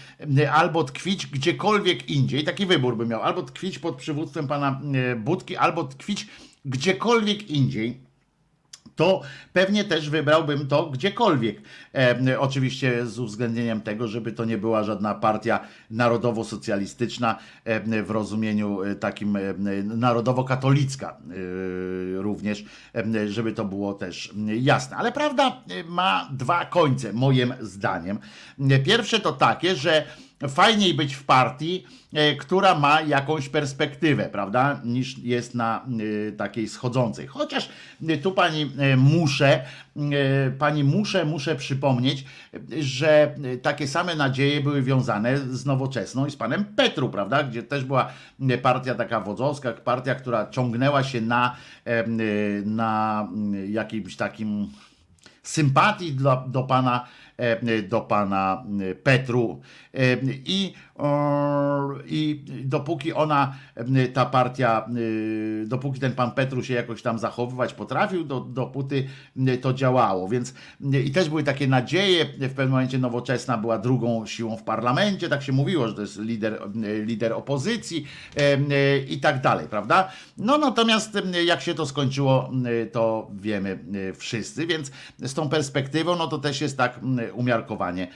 albo 0.53 0.85
tkwić 0.85 1.27
gdziekolwiek 1.27 2.11
indziej, 2.11 2.45
taki 2.45 2.67
wybór 2.67 2.97
bym 2.97 3.09
miał, 3.09 3.23
albo 3.23 3.43
tkwić 3.43 3.79
pod 3.79 3.97
przywództwem 3.97 4.49
pana 4.49 4.81
e, 4.95 5.17
budki, 5.17 5.57
albo 5.57 5.85
tkwić 5.85 6.27
gdziekolwiek 6.65 7.51
indziej 7.51 8.12
to 8.97 9.23
pewnie 9.53 9.85
też 9.85 10.11
wybrałbym 10.11 10.67
to 10.67 10.91
gdziekolwiek. 10.91 11.63
E, 11.95 12.41
oczywiście 12.41 13.07
z 13.07 13.19
uwzględnieniem 13.19 13.81
tego, 13.81 14.09
żeby 14.09 14.33
to 14.33 14.45
nie 14.45 14.59
była 14.59 14.85
żadna 14.85 15.15
partia 15.15 15.61
narodowo-socjalistyczna 15.91 17.39
e, 17.65 18.03
w 18.03 18.11
rozumieniu 18.11 18.83
e, 18.83 18.95
takim 18.95 19.37
e, 19.37 19.41
narodowo-katolicka 19.85 21.17
również, 22.17 22.65
żeby 23.27 23.53
to 23.53 23.65
było 23.65 23.95
też 23.95 24.33
jasne. 24.47 24.97
Ale 24.97 25.13
prawda 25.13 25.63
e, 25.71 25.85
ma 25.85 26.29
dwa 26.33 26.65
końce, 26.65 27.13
moim 27.13 27.55
zdaniem. 27.61 28.19
E, 28.71 28.79
Pierwsze 28.79 29.21
to 29.21 29.33
takie, 29.33 29.77
że 29.77 30.05
fajniej 30.49 30.95
być 30.95 31.15
w 31.15 31.25
partii, 31.25 31.85
e, 32.13 32.37
która 32.37 32.79
ma 32.79 33.01
jakąś 33.01 33.49
perspektywę, 33.49 34.29
prawda, 34.29 34.81
niż 34.85 35.19
jest 35.19 35.55
na 35.55 35.87
e, 36.29 36.33
takiej 36.33 36.69
schodzącej. 36.69 37.27
Chociaż 37.27 37.69
e, 38.09 38.17
tu 38.17 38.33
pani 38.33 38.73
muszę, 38.97 39.65
pani 40.59 40.85
muszę, 40.85 41.25
muszę 41.25 41.57
przypomnieć, 41.57 42.25
że 42.81 43.35
takie 43.63 43.89
same 43.89 44.15
nadzieje 44.15 44.61
były 44.61 44.83
wiązane 44.83 45.39
z 45.39 45.67
nowoczesną 45.67 46.27
i 46.27 46.31
z 46.31 46.37
panem 46.37 46.65
Petru, 46.65 47.09
prawda, 47.09 47.43
gdzie 47.43 47.63
też 47.63 47.85
była 47.85 48.09
partia 48.63 48.95
taka 48.95 49.21
wodzowska, 49.21 49.73
partia, 49.73 50.15
która 50.15 50.51
ciągnęła 50.51 51.05
się 51.05 51.21
na, 51.21 51.57
na 52.65 53.29
jakimś 53.69 54.17
takim 54.17 54.69
sympatii 55.43 56.13
dla, 56.13 56.45
do 56.49 56.63
pana 56.63 57.07
do 57.89 58.01
pana 58.01 58.65
Petru 59.03 59.61
i, 60.47 60.75
i 62.07 62.45
dopóki 62.65 63.13
ona, 63.13 63.55
ta 64.13 64.27
partia, 64.27 64.87
dopóki 65.67 66.01
ten 66.01 66.13
pan 66.13 66.31
Petru 66.31 66.63
się 66.63 66.75
jakoś 66.75 67.03
tam 67.03 67.19
zachowywać 67.19 67.75
potrafił, 67.75 68.25
do, 68.25 68.41
dopóty 68.41 69.09
to 69.61 69.73
działało, 69.73 70.29
więc 70.29 70.55
i 71.05 71.11
też 71.11 71.29
były 71.29 71.43
takie 71.43 71.67
nadzieje, 71.67 72.25
w 72.25 72.39
pewnym 72.39 72.71
momencie 72.71 72.99
nowoczesna 72.99 73.59
była 73.59 73.79
drugą 73.79 74.27
siłą 74.27 74.57
w 74.57 74.63
parlamencie, 74.63 75.29
tak 75.29 75.43
się 75.43 75.53
mówiło, 75.53 75.89
że 75.89 75.95
to 75.95 76.01
jest 76.01 76.19
lider, 76.19 76.63
lider 77.05 77.33
opozycji 77.33 78.07
i 79.09 79.21
tak 79.21 79.41
dalej, 79.41 79.67
prawda? 79.69 80.09
No 80.39 80.59
natomiast 80.59 81.19
jak 81.45 81.61
się 81.61 81.75
to 81.75 81.87
skończyło, 81.87 82.51
to 82.93 83.31
wiemy 83.35 83.79
wszyscy, 84.17 84.67
więc 84.67 84.91
z 85.19 85.35
tą 85.35 85.49
perspektywą, 85.49 86.17
no 86.17 86.27
to 86.27 86.39
też 86.39 86.61
jest 86.61 86.77
tak 86.77 87.01
umiarkowanie 87.33 88.09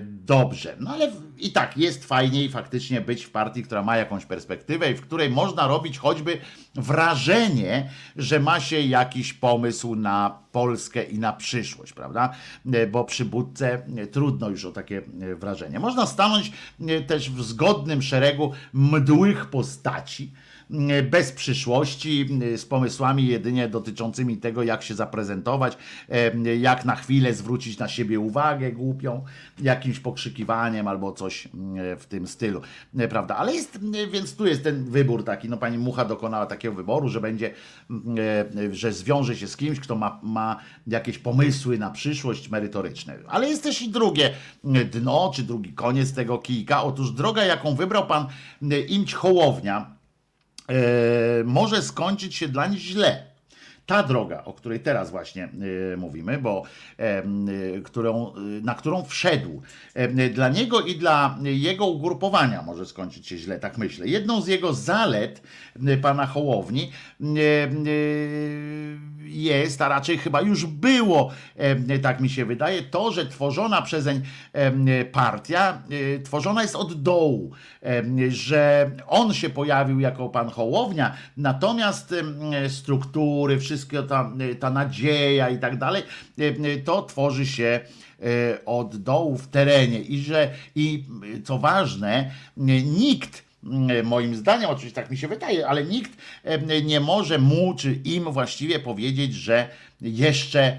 dobrze. 0.00 0.76
No 0.80 0.90
ale 0.90 1.12
i 1.38 1.52
tak 1.52 1.78
jest 1.78 2.04
fajniej 2.04 2.48
faktycznie 2.48 3.00
być 3.00 3.24
w 3.24 3.30
partii, 3.30 3.62
która 3.62 3.82
ma 3.82 3.96
jakąś 3.96 4.26
perspektywę 4.26 4.90
i 4.90 4.94
w 4.94 5.00
której 5.00 5.30
można 5.30 5.66
robić 5.66 5.98
choćby 5.98 6.38
wrażenie, 6.74 7.90
że 8.16 8.40
ma 8.40 8.60
się 8.60 8.80
jakiś 8.80 9.32
pomysł 9.32 9.94
na 9.94 10.38
Polskę 10.52 11.02
i 11.02 11.18
na 11.18 11.32
przyszłość, 11.32 11.92
prawda? 11.92 12.32
E, 12.72 12.86
Bo 12.86 13.04
przy 13.04 13.24
budce 13.24 13.82
e, 13.96 14.06
trudno 14.06 14.48
już 14.48 14.64
o 14.64 14.72
takie 14.72 14.98
e, 14.98 15.34
wrażenie. 15.34 15.80
Można 15.80 16.06
stanąć 16.06 16.52
e, 16.88 17.00
też 17.00 17.30
w 17.30 17.42
zgodnym 17.42 18.02
szeregu 18.02 18.52
mdłych 18.72 19.46
postaci, 19.46 20.32
e, 20.36 20.39
bez 21.10 21.32
przyszłości, 21.32 22.28
e, 22.54 22.58
z 22.58 22.66
pomysłami 22.66 23.26
jedynie 23.26 23.68
dotyczącymi 23.68 24.36
tego, 24.36 24.62
jak 24.62 24.82
się 24.82 24.94
zaprezentować, 24.94 25.78
e, 26.08 26.56
jak 26.56 26.84
na 26.84 26.96
chwilę 26.96 27.34
zwrócić 27.34 27.78
na 27.78 27.88
siebie 27.88 28.20
uwagę 28.20 28.72
głupią, 28.72 29.24
jakimś 29.62 30.00
pokrzykiwaniem 30.00 30.88
albo 30.88 31.12
coś 31.12 31.46
e, 31.46 31.50
w 31.96 32.06
tym 32.06 32.26
stylu, 32.26 32.60
prawda? 33.10 33.36
Ale 33.36 33.54
jest, 33.54 33.78
więc 34.12 34.36
tu 34.36 34.46
jest 34.46 34.64
ten 34.64 34.84
wybór 34.84 35.24
taki, 35.24 35.48
no 35.48 35.56
pani 35.56 35.78
Mucha 35.78 36.04
dokonała 36.04 36.46
takiego 36.46 36.74
wyboru, 36.74 37.08
że 37.08 37.20
będzie, 37.20 37.50
że 38.70 38.92
zwiąże 38.92 39.36
się 39.36 39.48
z 39.48 39.56
kimś, 39.56 39.80
kto 39.80 39.96
ma, 39.96 40.20
ma 40.22 40.60
jakieś 40.86 41.18
pomysły 41.18 41.78
na 41.78 41.90
przyszłość 41.90 42.50
merytoryczne. 42.50 43.18
Ale 43.28 43.48
jest 43.48 43.62
też 43.62 43.82
i 43.82 43.88
drugie 43.88 44.30
dno, 44.92 45.32
czy 45.34 45.42
drugi 45.42 45.72
koniec 45.72 46.12
tego 46.12 46.38
kijka. 46.38 46.82
Otóż 46.82 47.12
droga, 47.12 47.44
jaką 47.44 47.74
wybrał 47.74 48.06
pan 48.06 48.26
Imć 48.88 49.14
Hołownia, 49.14 49.99
może 51.44 51.82
skończyć 51.82 52.34
się 52.34 52.48
dla 52.48 52.66
nich 52.66 52.80
źle. 52.80 53.29
Ta 53.90 54.02
droga, 54.02 54.44
o 54.44 54.52
której 54.52 54.80
teraz 54.80 55.10
właśnie 55.10 55.48
y, 55.92 55.96
mówimy, 55.96 56.38
bo 56.38 56.62
em, 56.98 57.48
y, 57.48 57.82
którą, 57.84 58.32
na 58.62 58.74
którą 58.74 59.04
wszedł, 59.04 59.62
dla 60.34 60.48
niego 60.48 60.80
i 60.80 60.96
dla 60.96 61.38
jego 61.42 61.86
ugrupowania 61.86 62.62
może 62.62 62.86
skończyć 62.86 63.26
się 63.26 63.38
źle, 63.38 63.58
tak 63.58 63.78
myślę. 63.78 64.06
Jedną 64.06 64.40
z 64.40 64.46
jego 64.46 64.74
zalet 64.74 65.42
pana 66.02 66.26
Hołowni 66.26 66.90
jest, 69.24 69.82
a 69.82 69.88
raczej 69.88 70.18
chyba 70.18 70.40
już 70.40 70.66
było, 70.66 71.30
tak 72.02 72.20
mi 72.20 72.30
się 72.30 72.44
wydaje, 72.44 72.82
to, 72.82 73.12
że 73.12 73.26
tworzona 73.26 73.82
przezeń 73.82 74.22
partia 75.12 75.82
tworzona 76.24 76.62
jest 76.62 76.76
od 76.76 77.02
dołu, 77.02 77.50
że 78.28 78.90
on 79.06 79.34
się 79.34 79.50
pojawił 79.50 80.00
jako 80.00 80.28
pan 80.28 80.50
Hołownia, 80.50 81.16
natomiast 81.36 82.14
struktury, 82.68 83.58
wszystko 83.58 83.79
ta, 84.08 84.32
ta 84.60 84.70
nadzieja 84.70 85.50
i 85.50 85.58
tak 85.58 85.78
dalej, 85.78 86.02
em, 86.38 86.54
to 86.84 87.02
tworzy 87.02 87.46
się 87.46 87.80
e, 88.22 88.64
od 88.64 88.96
dołu 88.96 89.38
w 89.38 89.48
terenie. 89.48 90.00
I 90.00 90.18
że 90.18 90.50
i 90.74 91.04
e, 91.38 91.42
co 91.42 91.58
ważne, 91.58 92.30
nikt 92.84 93.50
moim 94.04 94.34
zdaniem, 94.34 94.70
oczywiście 94.70 95.02
tak 95.02 95.10
mi 95.10 95.16
się 95.16 95.28
wydaje, 95.28 95.68
ale 95.68 95.84
nikt 95.84 96.10
nie 96.84 97.00
może 97.00 97.38
mu 97.38 97.74
czy 97.74 97.92
im 97.92 98.32
właściwie 98.32 98.78
powiedzieć, 98.78 99.34
że 99.34 99.68
jeszcze, 100.00 100.78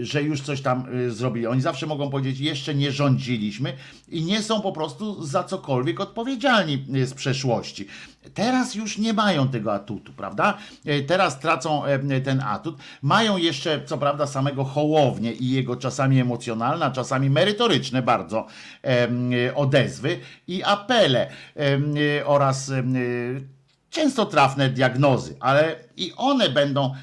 że 0.00 0.22
już 0.22 0.40
coś 0.40 0.60
tam 0.60 0.94
y, 0.94 1.10
zrobili. 1.10 1.46
Oni 1.46 1.60
zawsze 1.60 1.86
mogą 1.86 2.10
powiedzieć, 2.10 2.40
jeszcze 2.40 2.74
nie 2.74 2.92
rządziliśmy 2.92 3.72
i 4.08 4.22
nie 4.22 4.42
są 4.42 4.60
po 4.60 4.72
prostu 4.72 5.24
za 5.24 5.44
cokolwiek 5.44 6.00
odpowiedzialni 6.00 6.84
z 7.04 7.14
przeszłości. 7.14 7.86
Teraz 8.34 8.74
już 8.74 8.98
nie 8.98 9.12
mają 9.12 9.48
tego 9.48 9.74
atutu, 9.74 10.12
prawda? 10.12 10.58
Teraz 11.06 11.40
tracą 11.40 11.84
e, 11.84 12.20
ten 12.20 12.40
atut. 12.40 12.76
Mają 13.02 13.36
jeszcze, 13.36 13.84
co 13.84 13.98
prawda, 13.98 14.26
samego 14.26 14.64
Hołownię 14.64 15.32
i 15.32 15.50
jego 15.50 15.76
czasami 15.76 16.20
emocjonalne, 16.20 16.86
a 16.86 16.90
czasami 16.90 17.30
merytoryczne 17.30 18.02
bardzo 18.02 18.46
odezwy 19.54 20.18
i 20.48 20.62
apele 20.62 21.30
oraz 22.24 22.72
często 23.94 24.26
trafne 24.26 24.68
diagnozy, 24.68 25.36
ale 25.40 25.76
i 25.96 26.12
one 26.16 26.48
będą 26.48 26.94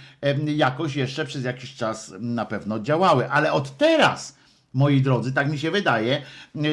jakoś 0.46 0.96
jeszcze 0.96 1.26
przez 1.26 1.44
jakiś 1.44 1.76
czas 1.76 2.14
na 2.20 2.46
pewno 2.46 2.80
działały. 2.80 3.30
Ale 3.30 3.54
od 3.54 3.78
teraz, 3.78 4.36
moi 4.74 5.02
drodzy, 5.02 5.34
tak 5.34 5.52
mi 5.52 5.60
się 5.60 5.72
wydaje, 5.72 6.22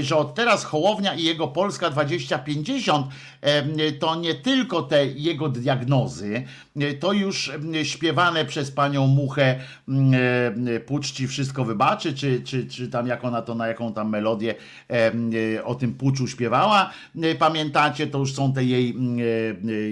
że 0.01 0.17
od 0.17 0.35
teraz 0.35 0.65
Hołownia 0.65 1.15
i 1.15 1.25
jego 1.25 1.49
Polska 1.49 1.91
2050 1.91 3.07
em, 3.41 3.71
to 3.99 4.17
nie 4.17 4.35
tylko 4.35 4.83
te 4.83 5.07
jego 5.07 5.49
diagnozy, 5.49 6.43
to 7.01 7.13
już 7.13 7.53
śpiewane 7.83 8.45
przez 8.45 8.71
panią 8.71 9.07
Muchę 9.07 9.61
em, 9.89 10.13
Pucz 10.87 11.13
ci 11.13 11.29
wszystko 11.29 11.65
wybaczy, 11.65 12.15
czy, 12.15 12.41
czy, 12.41 12.67
czy 12.67 12.89
tam 12.89 13.07
jak 13.07 13.25
ona 13.25 13.43
to, 13.43 13.55
na 13.55 13.67
jaką 13.67 13.93
tam 13.93 14.09
melodię 14.11 14.55
o 15.65 15.75
tym 15.75 15.95
puczu 15.95 16.27
śpiewała, 16.27 16.91
pamiętacie, 17.39 18.07
to 18.07 18.19
już 18.19 18.35
są 18.35 18.53
te 18.53 18.65
jej, 18.65 18.97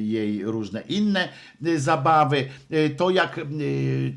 jej 0.01 0.45
różne 0.45 0.81
inne 0.81 1.29
zabawy. 1.77 2.49
To 2.97 3.11
jak 3.11 3.39
em, 3.39 3.59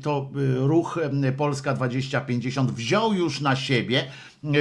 to 0.02 0.30
ruch 0.56 0.98
Polska 1.36 1.74
2050 1.74 2.70
wziął 2.70 3.12
już 3.12 3.40
na 3.40 3.56
siebie 3.56 3.79
e, 3.80 4.08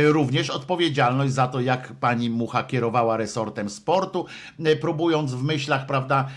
również 0.08 0.50
odpowiedzialność 0.50 1.34
za 1.34 1.48
to, 1.48 1.62
jak 1.62 1.94
pani 1.94 2.30
Mucha 2.30 2.64
kierowała 2.64 3.18
resortem 3.18 3.70
sportu, 3.70 4.26
e, 4.66 4.76
próbując 4.76 5.34
w 5.34 5.44
myślach, 5.44 5.86
prawda, 5.86 6.28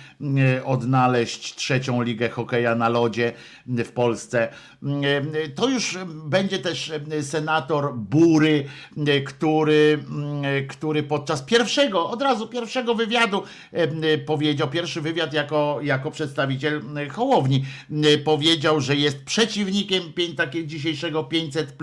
e, 0.57 0.65
odnaleźć 0.65 1.55
trzecią 1.55 2.03
ligę 2.03 2.29
hokeja 2.29 2.75
na 2.75 2.89
lodzie 2.89 3.33
w 3.67 3.93
Polsce. 3.93 4.49
E, 4.83 5.49
To 5.49 5.69
już 5.69 5.99
będzie 6.25 6.59
też 6.59 6.93
e, 7.11 7.23
senator 7.23 7.95
Bury, 7.97 8.65
e, 9.07 9.21
który, 9.21 10.05
e, 10.43 10.63
który 10.63 11.03
podczas 11.03 11.43
pierwszego, 11.43 12.11
od 12.11 12.23
razu 12.23 12.49
pierwszego 12.49 12.95
wywiadu 12.95 13.43
e, 13.73 14.19
powiedział, 14.19 14.69
pierwszy 14.69 15.01
wywiad 15.01 15.33
jako, 15.33 15.79
jako 15.83 16.11
przedstawiciel 16.11 16.83
e, 16.97 17.09
Hołowni, 17.09 17.65
e, 17.91 18.19
powiedział, 18.19 18.81
że 18.81 18.97
jest 18.97 19.25
przeciwnikiem 19.25 20.03
takiego 20.37 20.67
dzisiejszego 20.67 21.25
500, 21.25 21.77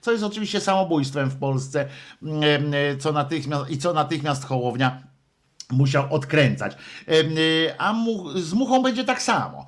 co 0.00 0.12
jest 0.12 0.24
oczywiście 0.24 0.60
samobójstwem 0.60 0.97
w 1.30 1.38
Polsce, 1.38 1.86
e, 2.42 2.96
co 2.96 3.12
natychmiast, 3.12 3.70
i 3.70 3.78
co 3.78 3.92
natychmiast 3.92 4.44
Hołownia 4.44 5.08
musiał 5.70 6.14
odkręcać. 6.14 6.76
Y, 7.08 7.74
A 7.78 7.92
mu, 7.92 8.38
z 8.38 8.52
muchą 8.52 8.82
będzie 8.82 9.04
tak 9.04 9.22
samo. 9.22 9.66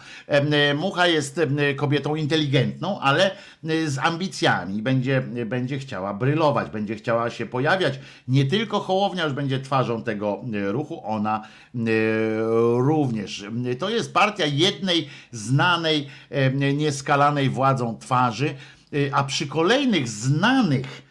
Y, 0.71 0.75
Mucha 0.75 1.07
jest 1.07 1.41
kobietą 1.77 2.15
inteligentną, 2.15 3.01
ale 3.01 3.31
z 3.87 3.99
ambicjami. 3.99 4.83
Będzie, 4.83 5.21
będzie 5.47 5.79
chciała 5.79 6.15
brylować, 6.15 6.71
będzie 6.71 6.95
chciała 6.95 7.31
się 7.31 7.47
pojawiać. 7.47 7.99
Nie 8.29 8.45
tylko 8.45 8.81
Hołownia 8.81 9.25
już 9.25 9.33
będzie 9.33 9.61
twarzą 9.61 10.03
tego 10.03 10.45
ruchu, 10.67 11.07
ona 11.07 11.43
również. 12.77 13.45
To 13.79 13.91
jest 13.91 14.15
partia 14.15 14.47
jednej 14.47 15.09
znanej, 15.33 16.07
nieskalanej 16.75 17.51
władzą 17.51 17.99
twarzy, 17.99 18.55
a 19.13 19.25
przy 19.25 19.47
kolejnych 19.47 20.09
znanych 20.09 20.87
mm, 20.87 21.10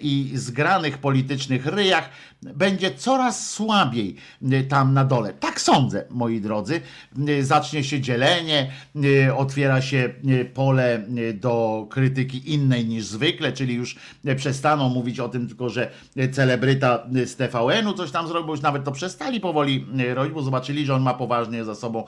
i 0.00 0.30
zgranych 0.34 0.98
politycznych 0.98 1.66
ryjach 1.66 2.10
będzie 2.52 2.94
coraz 2.94 3.50
słabiej 3.50 4.16
y, 4.52 4.64
tam 4.64 4.94
na 4.94 5.04
dole. 5.04 5.32
Tak 5.32 5.60
sądzę, 5.60 6.04
moi 6.10 6.40
drodzy. 6.40 6.80
Y, 7.28 7.44
Zacznie 7.44 7.84
się 7.84 8.00
dzielenie, 8.00 8.70
y, 9.04 9.34
otwiera 9.34 9.82
się 9.82 10.14
pole 10.54 11.02
do 11.34 11.86
krytyki 11.90 12.52
innej 12.54 12.86
niż 12.86 13.04
zwykle, 13.04 13.52
czyli 13.52 13.74
już 13.74 13.96
przestaną 14.36 14.88
mówić 14.88 15.20
o 15.20 15.28
tym 15.28 15.48
tylko, 15.48 15.68
że 15.68 15.90
celebryta 16.32 17.06
z 17.24 17.36
TVN-u 17.36 17.92
coś 17.92 18.10
tam 18.10 18.28
zrobił, 18.28 18.50
już 18.50 18.60
nawet 18.60 18.84
to 18.84 18.92
przestali 18.92 19.40
powoli 19.40 19.86
robić, 20.14 20.32
bo 20.32 20.42
zobaczyli, 20.42 20.86
że 20.86 20.94
on 20.94 21.02
ma 21.02 21.14
poważnie 21.14 21.64
za 21.64 21.74
sobą 21.74 22.04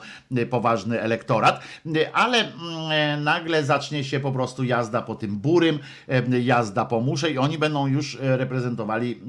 poważny 0.49 1.01
elektorat, 1.01 1.61
ale 2.13 2.37
mm, 2.37 3.23
nagle 3.23 3.63
zacznie 3.63 4.03
się 4.03 4.19
po 4.19 4.31
prostu 4.31 4.63
jazda 4.63 5.01
po 5.01 5.15
tym 5.15 5.37
burym, 5.37 5.79
jazda 6.41 6.85
po 6.85 7.01
musze 7.01 7.31
i 7.31 7.37
oni 7.37 7.57
będą 7.57 7.87
już 7.87 8.17
reprezentowali 8.21 9.19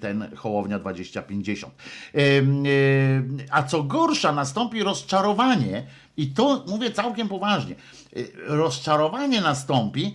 ten 0.00 0.28
Hołownia 0.40 0.78
2050. 0.78 1.74
Ym, 2.14 2.66
y, 2.66 3.46
A 3.50 3.62
co 3.62 3.82
gorsza, 3.82 4.32
nastąpi 4.32 4.82
rozczarowanie, 4.82 5.86
i 6.16 6.26
to 6.26 6.64
mówię 6.68 6.90
całkiem 6.90 7.28
poważnie, 7.28 7.74
y, 8.16 8.32
rozczarowanie 8.46 9.40
nastąpi 9.40 10.14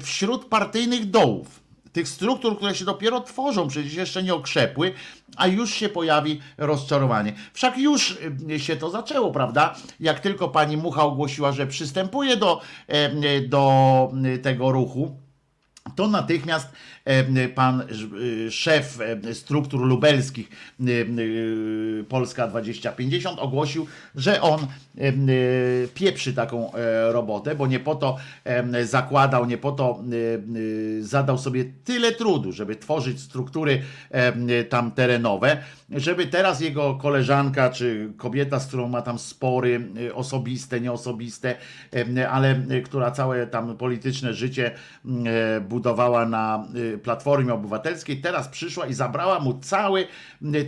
wśród 0.00 0.44
partyjnych 0.44 1.10
dołów 1.10 1.62
tych 1.92 2.08
struktur, 2.08 2.56
które 2.56 2.74
się 2.74 2.84
dopiero 2.84 3.20
tworzą, 3.20 3.68
przecież 3.68 3.94
jeszcze 3.94 4.22
nie 4.22 4.34
okrzepły, 4.34 4.94
a 5.36 5.46
już 5.46 5.74
się 5.74 5.88
pojawi 5.88 6.40
rozczarowanie. 6.58 7.32
Wszak 7.52 7.78
już 7.78 8.18
y, 8.50 8.60
się 8.60 8.76
to 8.76 8.90
zaczęło, 8.90 9.30
prawda? 9.30 9.74
Jak 10.00 10.20
tylko 10.20 10.48
pani 10.48 10.76
Mucha 10.76 11.02
ogłosiła, 11.02 11.52
że 11.52 11.66
przystępuje 11.66 12.36
do, 12.36 12.60
e, 12.88 13.40
do 13.40 14.12
tego 14.42 14.72
ruchu, 14.72 15.16
to 15.96 16.08
natychmiast 16.08 16.68
e, 16.68 16.72
pan 17.54 17.80
e, 17.80 18.50
szef 18.50 18.98
e, 19.00 19.34
struktur 19.34 19.80
lubelskich 19.80 20.48
e, 20.80 20.84
e, 20.84 22.04
Polska 22.08 22.48
2050 22.48 23.38
ogłosił, 23.38 23.86
że 24.14 24.40
on 24.40 24.60
e, 24.60 24.66
e, 25.08 25.12
pieprzy 25.94 26.34
taką 26.34 26.74
e, 26.74 27.12
robotę, 27.12 27.54
bo 27.54 27.66
nie 27.66 27.80
po 27.80 27.94
to 27.94 28.16
e, 28.44 28.84
zakładał, 28.84 29.46
nie 29.46 29.58
po 29.58 29.72
to 29.72 29.84
e, 29.84 30.98
e, 30.98 31.02
zadał 31.02 31.38
sobie 31.38 31.64
tyle 31.84 32.12
trudu, 32.12 32.52
żeby 32.52 32.76
tworzyć 32.76 33.20
struktury 33.20 33.82
e, 34.10 34.64
tam 34.64 34.90
terenowe, 34.90 35.56
żeby 35.90 36.26
teraz 36.26 36.60
jego 36.60 36.94
koleżanka 36.94 37.70
czy 37.70 38.12
kobieta, 38.16 38.60
z 38.60 38.66
którą 38.66 38.88
ma 38.88 39.02
tam 39.02 39.18
spory 39.18 39.88
e, 40.08 40.14
osobiste, 40.14 40.80
nieosobiste, 40.80 41.56
e, 42.16 42.30
ale 42.30 42.50
e, 42.50 42.80
która 42.80 43.10
całe 43.10 43.46
tam 43.46 43.76
polityczne 43.76 44.34
życie 44.34 44.70
e, 45.26 45.60
budowała 45.60 46.26
na 46.26 46.66
Platformie 46.98 47.54
Obywatelskiej, 47.54 48.20
teraz 48.20 48.48
przyszła 48.48 48.86
i 48.86 48.94
zabrała 48.94 49.40
mu 49.40 49.58
cały, 49.58 50.06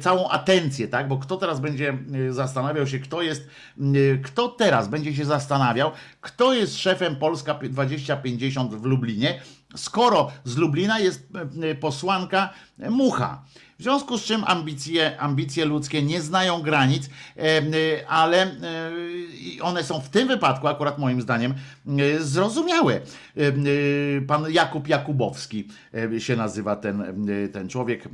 całą 0.01 0.29
atencję, 0.29 0.89
tak? 0.89 1.09
Bo 1.09 1.19
kto 1.19 1.37
teraz 1.37 1.61
będzie 1.61 1.99
y, 2.15 2.33
zastanawiał 2.33 2.87
się, 2.87 2.99
kto 2.99 3.23
jest, 3.23 3.49
y, 3.97 4.21
kto 4.25 4.49
teraz 4.49 4.89
będzie 4.89 5.15
się 5.15 5.25
zastanawiał, 5.25 5.91
kto 6.21 6.55
jest 6.55 6.79
szefem 6.79 7.17
Polska 7.17 7.55
2050 7.55 8.75
w 8.75 8.85
Lublinie, 8.85 9.41
skoro 9.77 10.31
z 10.45 10.57
Lublina 10.57 10.99
jest 10.99 11.29
y, 11.65 11.75
posłanka 11.75 12.51
Mucha. 12.79 13.43
W 13.79 13.83
związku 13.83 14.19
z 14.19 14.25
czym 14.25 14.45
ambicje, 14.47 15.21
ambicje 15.21 15.65
ludzkie 15.65 16.03
nie 16.03 16.21
znają 16.23 16.63
granic, 16.63 17.11
e, 17.37 17.63
ale 18.09 18.51
i 19.41 19.61
one 19.61 19.85
są 19.85 20.01
w 20.01 20.09
tym 20.09 20.29
wypadku, 20.29 20.69
akurat 20.69 20.99
moim 20.99 21.23
zdaniem, 21.23 21.55
e, 21.89 22.21
zrozumiałe. 22.21 22.95
E, 22.95 23.01
e, 23.47 23.53
Pan 24.27 24.53
Jakub 24.53 24.89
Jakubowski 24.89 25.69
e, 26.15 26.21
się 26.21 26.37
nazywa 26.37 26.77
ten, 26.77 27.01
e, 27.03 27.49
ten 27.49 27.69
człowiek. 27.69 28.07
e, 28.07 28.09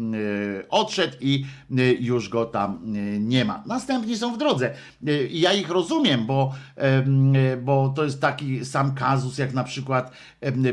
Odszedł 0.68 1.16
i 1.20 1.44
e, 1.78 1.82
już 1.92 2.28
go 2.28 2.44
tam 2.46 2.74
e, 2.84 3.18
nie 3.20 3.44
ma. 3.44 3.62
Następni 3.66 4.16
są 4.16 4.34
w 4.34 4.38
drodze. 4.38 4.70
E, 5.06 5.12
ja 5.30 5.52
ich 5.52 5.68
rozumiem, 5.70 6.26
bo, 6.26 6.54
e, 6.76 7.56
bo 7.56 7.92
to 7.96 8.04
jest 8.04 8.20
taki 8.20 8.64
sam 8.64 8.94
kazus, 8.94 9.38
jak 9.38 9.54
na 9.54 9.64
przykład 9.64 10.12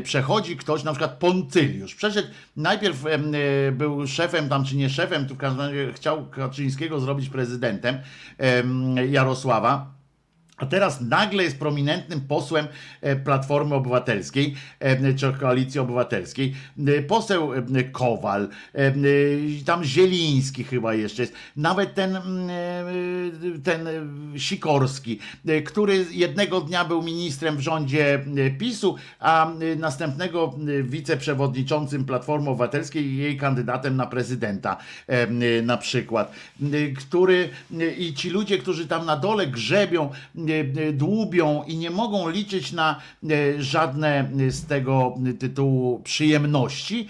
przechodzi 0.02 0.56
ktoś, 0.56 0.84
na 0.84 0.92
przykład 0.92 1.18
Poncyliusz. 1.18 1.94
Przeszedł, 1.94 2.28
najpierw 2.56 3.06
e, 3.06 3.18
był 3.72 4.06
szefem 4.06 4.48
tam, 4.48 4.64
czy 4.64 4.77
nie 4.78 4.90
szefem, 4.90 5.26
tu 5.26 5.34
w 5.34 5.38
każdym 5.38 5.60
razie 5.60 5.92
chciał 5.92 6.26
Kaczyńskiego 6.26 7.00
zrobić 7.00 7.28
prezydentem 7.28 7.98
em, 8.38 8.96
Jarosława. 8.96 9.97
A 10.58 10.66
teraz 10.66 11.00
nagle 11.00 11.42
jest 11.42 11.58
prominentnym 11.58 12.20
posłem 12.20 12.66
e, 13.00 13.16
Platformy 13.16 13.74
Obywatelskiej, 13.74 14.54
e, 14.80 15.14
czy 15.14 15.32
Koalicji 15.32 15.80
Obywatelskiej. 15.80 16.54
E, 16.86 17.02
Poseł 17.02 17.50
Kowal, 17.92 18.48
tam 19.66 19.84
Zieliński 19.84 20.64
chyba 20.64 20.94
jeszcze 20.94 21.22
jest, 21.22 21.34
nawet 21.56 21.94
ten, 21.94 22.16
mm, 22.16 22.48
ten 23.62 23.88
Sikorski, 24.36 25.18
który 25.64 26.06
jednego 26.10 26.60
dnia 26.60 26.84
był 26.84 27.02
ministrem 27.02 27.56
w 27.56 27.60
rządzie 27.60 28.24
PiSu, 28.58 28.96
a 29.20 29.52
następnego 29.76 30.54
wiceprzewodniczącym 30.82 32.04
Platformy 32.04 32.50
Obywatelskiej 32.50 33.04
i 33.04 33.16
jej 33.16 33.36
kandydatem 33.36 33.96
na 33.96 34.06
prezydenta 34.06 34.76
na 35.62 35.76
przykład, 35.76 36.32
który 36.98 37.48
i 37.98 38.14
ci 38.14 38.30
ludzie, 38.30 38.58
którzy 38.58 38.86
tam 38.86 39.06
na 39.06 39.16
dole 39.16 39.46
grzebią, 39.46 40.10
dłubią 40.92 41.62
i 41.66 41.76
nie 41.76 41.90
mogą 41.90 42.28
liczyć 42.28 42.72
na 42.72 43.00
e, 43.30 43.62
żadne 43.62 44.30
z 44.48 44.66
tego 44.66 45.14
tytułu 45.38 46.00
przyjemności, 46.00 47.08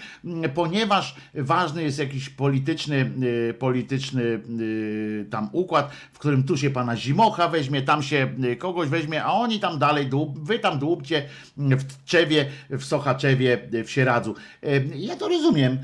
ponieważ 0.53 1.15
ważny 1.33 1.83
jest 1.83 1.99
jakiś 1.99 2.29
polityczny, 2.29 3.11
e, 3.49 3.53
polityczny 3.53 4.23
e, 4.23 5.25
tam 5.25 5.49
układ, 5.51 5.91
w 6.13 6.19
którym 6.19 6.43
tu 6.43 6.57
się 6.57 6.69
pana 6.69 6.97
Zimocha 6.97 7.47
weźmie, 7.47 7.81
tam 7.81 8.03
się 8.03 8.29
e, 8.43 8.55
kogoś 8.55 8.89
weźmie, 8.89 9.23
a 9.23 9.31
oni 9.31 9.59
tam 9.59 9.79
dalej, 9.79 10.05
dłub, 10.07 10.39
wy 10.39 10.59
tam 10.59 10.79
dłubcie 10.79 11.25
w 11.57 11.83
Tczewie, 11.83 12.45
w 12.69 12.83
Sochaczewie, 12.83 13.57
w 13.85 13.91
Sieradzu. 13.91 14.35
E, 14.63 14.67
Ja 14.95 15.15
to 15.15 15.27
rozumiem, 15.27 15.77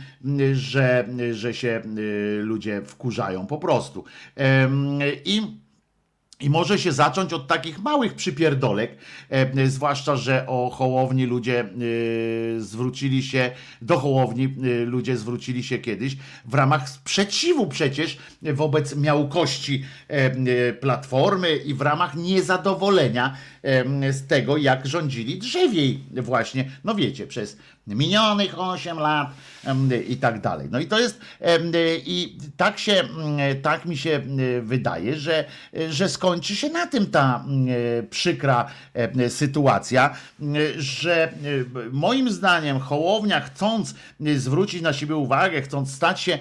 że, 0.53 1.07
że 1.31 1.53
się 1.53 1.69
e, 1.69 1.81
ludzie 2.41 2.81
wkurzają 2.85 3.47
po 3.47 3.57
prostu. 3.57 4.03
I 5.25 5.41
i 6.39 6.49
może 6.49 6.79
się 6.79 6.91
zacząć 6.91 7.33
od 7.33 7.47
takich 7.47 7.79
małych 7.79 8.13
przypierdolek, 8.13 8.97
e, 9.29 9.67
zwłaszcza, 9.67 10.15
że 10.15 10.47
o 10.47 10.69
Hołowni 10.69 11.25
ludzie 11.25 11.59
e, 11.59 11.65
zwrócili 12.61 13.23
się, 13.23 13.51
do 13.81 13.99
Hołowni 13.99 14.43
e, 14.45 14.85
ludzie 14.85 15.17
zwrócili 15.17 15.63
się 15.63 15.77
kiedyś 15.77 16.17
w 16.45 16.53
ramach 16.53 16.89
sprzeciwu 16.89 17.67
przecież 17.67 18.17
wobec 18.41 18.95
miałkości 18.95 19.85
e, 20.09 20.13
e, 20.13 20.73
Platformy 20.73 21.55
i 21.55 21.73
w 21.73 21.81
ramach 21.81 22.15
niezadowolenia 22.15 23.37
e, 23.63 24.13
z 24.13 24.27
tego, 24.27 24.57
jak 24.57 24.87
rządzili 24.87 25.39
drzewiej 25.39 25.99
właśnie, 26.11 26.71
no 26.83 26.95
wiecie, 26.95 27.27
przez 27.27 27.57
minionych 27.87 28.59
8 28.59 28.99
lat 28.99 29.27
i 30.07 30.17
tak 30.17 30.41
dalej. 30.41 30.67
No 30.71 30.79
i 30.79 30.87
to 30.87 30.99
jest, 30.99 31.19
i 32.05 32.37
tak 32.57 32.79
się, 32.79 33.03
tak 33.61 33.85
mi 33.85 33.97
się 33.97 34.21
wydaje, 34.61 35.15
że, 35.15 35.45
że 35.89 36.09
skończy 36.09 36.55
się 36.55 36.69
na 36.69 36.87
tym 36.87 37.05
ta 37.05 37.45
przykra 38.09 38.65
sytuacja, 39.29 40.15
że 40.77 41.23
em, 41.23 41.89
moim 41.91 42.29
zdaniem 42.29 42.79
Hołownia 42.79 43.41
chcąc 43.41 43.95
zwrócić 44.35 44.81
na 44.81 44.93
siebie 44.93 45.15
uwagę, 45.15 45.61
chcąc 45.61 45.93
stać 45.93 46.21
się, 46.21 46.39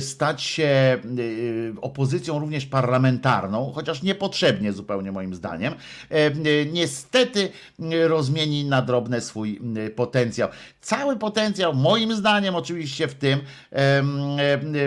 stać 0.00 0.42
się 0.42 0.98
em, 1.04 1.78
opozycją 1.80 2.38
również 2.38 2.66
parlamentarną, 2.66 3.72
chociaż 3.74 4.02
niepotrzebnie 4.02 4.72
zupełnie 4.72 5.12
moim 5.12 5.34
zdaniem, 5.34 5.74
em, 6.10 6.42
niestety 6.72 7.52
rozmieni 8.06 8.64
na 8.64 8.82
drobne 8.82 9.20
swój 9.20 9.60
potencjał. 9.96 10.48
Cały 10.80 11.16
potencjał, 11.16 11.74
moim 11.74 12.14
zdaniem, 12.14 12.54
oczywiście 12.54 13.08
w 13.08 13.14
tym 13.14 13.40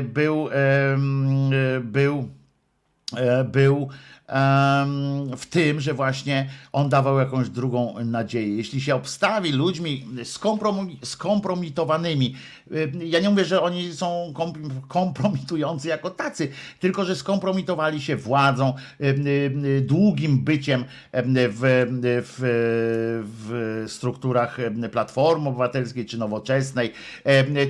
był, 0.04 0.50
em, 0.50 1.50
był, 1.82 2.30
e, 3.18 3.44
był 3.44 3.90
w 5.38 5.46
tym, 5.50 5.82
że 5.82 5.94
właśnie 5.94 6.50
on 6.72 6.90
dawał 6.90 7.20
jakąś 7.20 7.50
drugą 7.50 7.96
nadzieję. 8.06 8.58
Jeśli 8.58 8.82
się 8.82 8.96
obstawi 8.96 9.52
ludźmi 9.52 10.06
skompromi- 10.24 11.06
skompromitowanymi, 11.06 12.36
ja 13.06 13.20
nie 13.20 13.30
mówię, 13.30 13.46
że 13.46 13.62
oni 13.62 13.94
są 13.94 14.32
kom- 14.36 14.82
kompromitujący 14.88 15.88
jako 15.88 16.10
tacy, 16.10 16.52
tylko 16.80 17.06
że 17.06 17.16
skompromitowali 17.16 18.02
się 18.02 18.16
władzą, 18.16 18.74
długim 19.82 20.40
byciem 20.40 20.86
w, 21.14 21.86
w, 22.26 22.40
w 23.38 23.84
strukturach 23.92 24.58
Platformy 24.92 25.50
Obywatelskiej 25.50 26.06
czy 26.06 26.18
Nowoczesnej, 26.18 26.94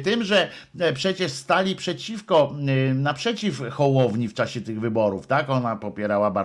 tym, 0.03 0.23
że 0.23 0.49
y, 0.81 0.93
przecież 0.93 1.31
stali 1.31 1.75
przeciwko, 1.75 2.55
y, 2.89 2.93
naprzeciw 2.93 3.61
Hołowni 3.71 4.27
w 4.27 4.33
czasie 4.33 4.61
tych 4.61 4.79
wyborów, 4.79 5.27
tak? 5.27 5.49
Ona 5.49 5.75
popierała 5.75 6.31
bardzo 6.31 6.44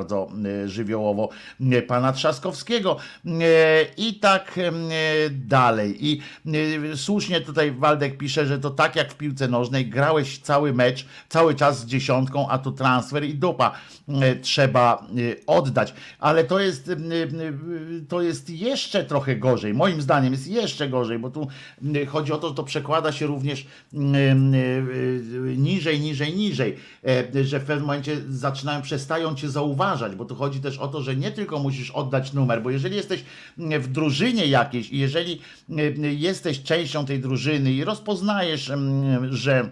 y, 0.64 0.68
żywiołowo 0.68 1.28
y, 1.60 1.82
pana 1.82 2.12
Trzaskowskiego 2.12 2.97
y, 3.27 3.31
i 3.97 4.14
tak 4.14 4.60
dalej. 5.31 6.06
I 6.06 6.20
słusznie 6.97 7.40
tutaj 7.40 7.72
Waldek 7.72 8.18
pisze, 8.18 8.47
że 8.47 8.59
to 8.59 8.70
tak 8.70 8.97
jak 8.97 9.12
w 9.12 9.16
piłce 9.16 9.48
nożnej, 9.48 9.86
grałeś 9.86 10.39
cały 10.39 10.72
mecz, 10.72 11.06
cały 11.28 11.55
czas 11.55 11.81
z 11.81 11.86
dziesiątką, 11.86 12.48
a 12.48 12.59
tu 12.59 12.72
transfer 12.72 13.24
i 13.24 13.35
dupa 13.35 13.72
trzeba 14.43 15.07
y, 15.19 15.41
oddać. 15.47 15.95
Ale 16.19 16.45
to 16.45 16.61
jest, 16.61 16.89
y, 16.89 16.97
to 18.09 18.23
jest 18.23 18.51
jeszcze 18.51 19.05
trochę 19.05 19.37
gorzej. 19.37 19.74
Moim 19.74 20.03
zdaniem 20.03 20.32
jest 20.32 20.49
jeszcze 20.49 20.89
gorzej, 20.89 21.19
bo 21.19 21.31
tu 21.31 21.49
chodzi 22.09 22.32
o 22.32 22.39
to, 22.39 22.49
że 22.49 22.55
to 22.55 22.65
przekłada 22.65 23.12
się 23.12 23.27
również 23.27 23.66
y, 23.95 23.97
niżej, 25.57 26.01
niżej, 26.01 26.37
niżej, 26.37 26.77
E, 27.07 27.45
że 27.45 27.61
w 27.61 27.65
pewnym 27.65 27.87
momencie 27.87 28.20
zaczynają, 28.28 28.82
przestają 28.82 29.35
cię 29.35 29.51
zauważać, 29.51 30.15
bo 30.15 30.24
tu 30.24 30.35
chodzi 30.35 30.61
też 30.61 30.78
o 30.78 30.89
to, 30.89 31.03
że 31.03 31.16
nie 31.16 31.31
tylko 31.31 31.59
musisz 31.59 31.91
oddać 31.91 32.32
numer, 32.32 32.62
bo 32.62 32.70
jeżeli 32.70 32.97
jesteś 32.97 33.24
w 33.57 33.89
drużynie 33.89 34.47
jakiejś 34.47 34.91
i 34.91 34.99
jeżeli 34.99 35.41
y, 35.70 36.15
jesteś 36.15 36.62
częścią 36.62 37.07
tej 37.07 37.20
drużyny 37.20 37.73
i 37.73 37.85
rozpoznajesz, 37.85 38.70
mm, 38.70 39.32
że 39.32 39.70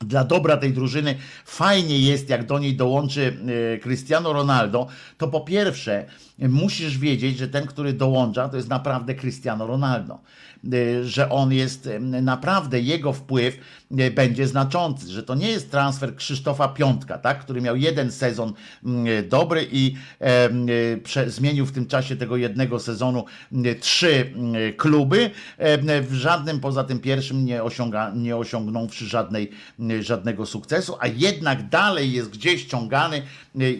dla 0.00 0.24
dobra 0.24 0.56
tej 0.56 0.72
drużyny 0.72 1.14
fajnie 1.44 1.98
jest, 1.98 2.28
jak 2.28 2.46
do 2.46 2.58
niej 2.58 2.76
dołączy 2.76 3.36
e, 3.74 3.78
Cristiano 3.78 4.32
Ronaldo, 4.32 4.86
to 5.18 5.28
po 5.28 5.40
pierwsze 5.40 6.06
musisz 6.38 6.98
wiedzieć, 6.98 7.38
że 7.38 7.48
ten, 7.48 7.66
który 7.66 7.92
dołącza, 7.92 8.48
to 8.48 8.56
jest 8.56 8.68
naprawdę 8.68 9.14
Cristiano 9.14 9.66
Ronaldo. 9.66 10.18
E, 10.72 11.04
Że 11.04 11.30
on 11.30 11.52
jest 11.52 11.86
e, 11.86 12.00
naprawdę, 12.00 12.80
jego 12.80 13.12
wpływ 13.12 13.58
e, 13.98 14.10
będzie 14.10 14.46
znaczący, 14.46 15.12
że 15.12 15.22
to 15.22 15.34
nie 15.34 15.48
jest 15.48 15.70
transfer 15.70 16.16
Krzysztofa 16.16 16.68
Piątka, 16.68 17.18
tak, 17.18 17.40
który 17.40 17.60
miał 17.60 17.76
jeden 17.76 18.12
sezon 18.12 18.52
mm, 18.84 19.28
dobry 19.28 19.68
i 19.72 19.94
zmienił 21.26 21.66
w 21.66 21.72
tym 21.72 21.86
czasie 21.86 22.16
tego 22.16 22.36
jednego 22.36 22.80
sezonu 22.80 23.24
trzy 23.80 24.32
kluby. 24.76 25.30
W 26.02 26.14
żadnym 26.14 26.60
poza 26.60 26.84
tym 26.84 26.98
pierwszym 26.98 27.44
nie, 27.44 27.62
osiąga, 27.62 28.12
nie 28.14 28.36
osiągnąwszy 28.36 29.06
żadnej, 29.06 29.50
żadnego 30.00 30.46
sukcesu, 30.46 30.96
a 31.00 31.06
jednak 31.06 31.68
dalej 31.68 32.12
jest 32.12 32.30
gdzieś 32.30 32.62
ściągany 32.62 33.16
e, 33.16 33.22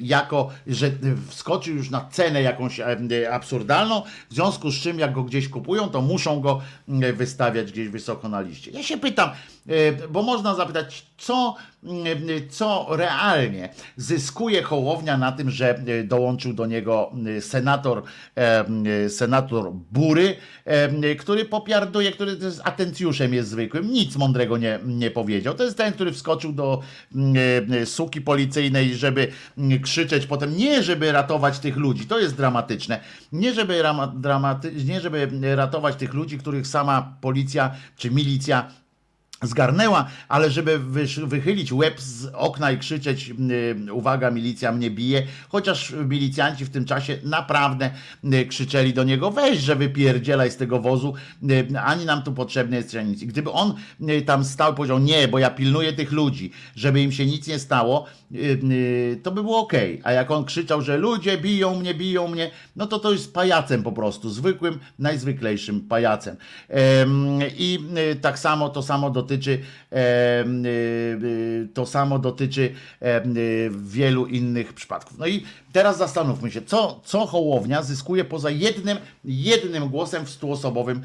jako, 0.00 0.50
że 0.66 0.90
wskoczył 1.28 1.76
już 1.76 1.90
na 1.90 2.08
cenę 2.10 2.42
jakąś 2.42 2.80
e, 2.80 2.98
e, 3.24 3.32
absurdalną, 3.34 4.02
w 4.30 4.34
związku 4.34 4.70
z 4.70 4.74
czym 4.74 4.98
jak 4.98 5.12
go 5.12 5.22
gdzieś 5.22 5.48
kupują, 5.48 5.88
to 5.88 6.00
muszą 6.00 6.40
go 6.40 6.60
e, 7.02 7.12
wystawiać 7.12 7.72
gdzieś 7.72 7.88
wysoko 7.88 8.28
na 8.28 8.40
liście. 8.40 8.70
Ja 8.70 8.82
się 8.82 8.98
pytam, 8.98 9.30
bo 10.10 10.22
można 10.22 10.54
zapytać, 10.54 11.06
co, 11.18 11.54
co 12.50 12.86
realnie 12.90 13.68
zyskuje 13.96 14.62
Hołownia 14.62 15.16
na 15.16 15.32
tym, 15.32 15.50
że 15.50 15.82
dołączył 16.04 16.52
do 16.52 16.66
niego 16.66 17.12
e, 17.36 17.40
senator, 17.40 18.02
e, 18.34 19.08
senator 19.08 19.72
Bury, 19.72 20.36
e, 20.64 21.14
który 21.14 21.44
popiarduje, 21.44 22.12
który 22.12 22.36
jest 22.42 22.60
atencjuszem 22.64 23.34
jest 23.34 23.50
zwykłym, 23.50 23.92
nic 23.92 24.16
mądrego 24.16 24.58
nie, 24.58 24.78
nie 24.86 25.10
powiedział. 25.10 25.54
To 25.54 25.64
jest 25.64 25.76
ten, 25.76 25.92
który 25.92 26.12
wskoczył 26.12 26.52
do 26.52 26.80
suki 27.84 28.20
policyjnej, 28.20 28.94
żeby 28.94 29.32
krzyczeć 29.82 30.26
potem, 30.26 30.56
nie 30.56 30.82
żeby 30.82 31.12
ratować 31.12 31.58
tych 31.58 31.76
ludzi, 31.76 32.06
to 32.06 32.18
jest 32.18 32.36
dramatyczne, 32.36 33.00
nie 33.32 33.54
żeby, 33.54 33.82
rama, 33.82 34.06
dramaty, 34.06 34.72
nie 34.84 35.00
żeby 35.00 35.28
ratować 35.56 35.96
tych 35.96 36.14
ludzi, 36.14 36.38
których 36.38 36.66
sama 36.66 37.16
policja 37.20 37.74
czy 37.96 38.10
milicja 38.10 38.70
zgarnęła, 39.42 40.06
ale 40.28 40.50
żeby 40.50 40.78
wychylić 41.26 41.72
łeb 41.72 42.00
z 42.00 42.26
okna 42.34 42.72
i 42.72 42.78
krzyczeć 42.78 43.30
y, 43.86 43.92
uwaga, 43.92 44.30
milicja 44.30 44.72
mnie 44.72 44.90
bije, 44.90 45.22
chociaż 45.48 45.90
milicjanci 45.90 46.64
w 46.64 46.70
tym 46.70 46.84
czasie 46.84 47.18
naprawdę 47.22 47.90
y, 48.24 48.46
krzyczeli 48.46 48.94
do 48.94 49.04
niego 49.04 49.30
weź, 49.30 49.58
że 49.58 49.76
wypierdzielaj 49.76 50.50
z 50.50 50.56
tego 50.56 50.80
wozu, 50.80 51.14
y, 51.50 51.80
ani 51.80 52.04
nam 52.04 52.22
tu 52.22 52.32
potrzebny 52.32 52.76
jest 52.76 52.96
nic. 53.06 53.22
I 53.22 53.26
gdyby 53.26 53.50
on 53.52 53.74
tam 54.26 54.44
stał 54.44 54.72
i 54.72 54.76
powiedział 54.76 54.98
nie, 54.98 55.28
bo 55.28 55.38
ja 55.38 55.50
pilnuję 55.50 55.92
tych 55.92 56.12
ludzi, 56.12 56.50
żeby 56.76 57.02
im 57.02 57.12
się 57.12 57.26
nic 57.26 57.46
nie 57.46 57.58
stało, 57.58 58.06
to 59.22 59.30
by 59.30 59.42
było 59.42 59.58
ok. 59.58 59.72
A 60.02 60.12
jak 60.12 60.30
on 60.30 60.44
krzyczał, 60.44 60.82
że 60.82 60.96
ludzie 60.96 61.38
biją 61.38 61.80
mnie, 61.80 61.94
biją 61.94 62.28
mnie, 62.28 62.50
no 62.76 62.86
to 62.86 62.98
to 62.98 63.12
jest 63.12 63.34
pajacem 63.34 63.82
po 63.82 63.92
prostu, 63.92 64.30
zwykłym, 64.30 64.78
najzwyklejszym 64.98 65.80
pajacem. 65.80 66.36
Em, 66.68 67.38
I 67.58 67.78
tak 68.20 68.38
samo 68.38 68.68
to 68.68 68.82
samo 68.82 69.10
dotyczy 69.26 69.50
y, 69.50 69.96
y, 70.66 71.68
to 71.74 71.86
samo 71.86 72.18
dotyczy 72.18 72.60
y, 72.62 73.70
wielu 73.70 74.26
innych 74.26 74.72
przypadków. 74.72 75.18
No 75.18 75.26
i 75.26 75.44
teraz 75.72 75.98
zastanówmy 75.98 76.50
się, 76.50 76.62
co, 76.62 77.00
co 77.04 77.26
Hołownia 77.26 77.82
zyskuje 77.82 78.24
poza 78.24 78.50
jednym, 78.50 78.98
jednym 79.24 79.88
głosem 79.88 80.26
w 80.26 80.30
stuosobowym 80.30 81.02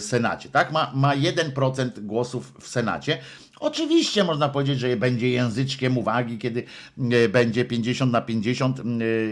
Senacie. 0.00 0.48
Tak? 0.48 0.72
Ma, 0.72 0.92
ma 0.94 1.16
1% 1.16 2.00
głosów 2.00 2.52
w 2.60 2.68
Senacie. 2.68 3.18
Oczywiście 3.64 4.24
można 4.24 4.48
powiedzieć, 4.48 4.78
że 4.78 4.96
będzie 4.96 5.30
języczkiem 5.30 5.98
uwagi, 5.98 6.38
kiedy 6.38 6.64
e, 7.12 7.28
będzie 7.28 7.64
50 7.64 8.12
na 8.12 8.20
50 8.20 8.80
e, 8.80 8.82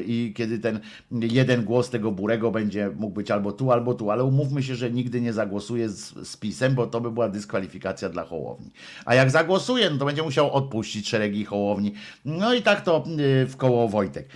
i 0.06 0.32
kiedy 0.36 0.58
ten 0.58 0.80
jeden 1.12 1.64
głos 1.64 1.90
tego 1.90 2.12
burego 2.12 2.50
będzie 2.50 2.90
mógł 2.96 3.14
być 3.14 3.30
albo 3.30 3.52
tu, 3.52 3.72
albo 3.72 3.94
tu, 3.94 4.10
ale 4.10 4.24
umówmy 4.24 4.62
się, 4.62 4.74
że 4.74 4.90
nigdy 4.90 5.20
nie 5.20 5.32
zagłosuje 5.32 5.88
z, 5.88 6.28
z 6.28 6.36
pisem, 6.36 6.74
bo 6.74 6.86
to 6.86 7.00
by 7.00 7.10
była 7.10 7.28
dyskwalifikacja 7.28 8.08
dla 8.08 8.24
Hołowni. 8.24 8.70
A 9.04 9.14
jak 9.14 9.30
zagłosuje, 9.30 9.90
no 9.90 9.98
to 9.98 10.04
będzie 10.04 10.22
musiał 10.22 10.52
odpuścić 10.52 11.08
szeregi 11.08 11.44
Hołowni. 11.44 11.92
No 12.24 12.54
i 12.54 12.62
tak 12.62 12.80
to 12.80 12.96
e, 12.96 13.46
w 13.46 13.56
koło 13.56 13.88
Wojtek. 13.88 14.28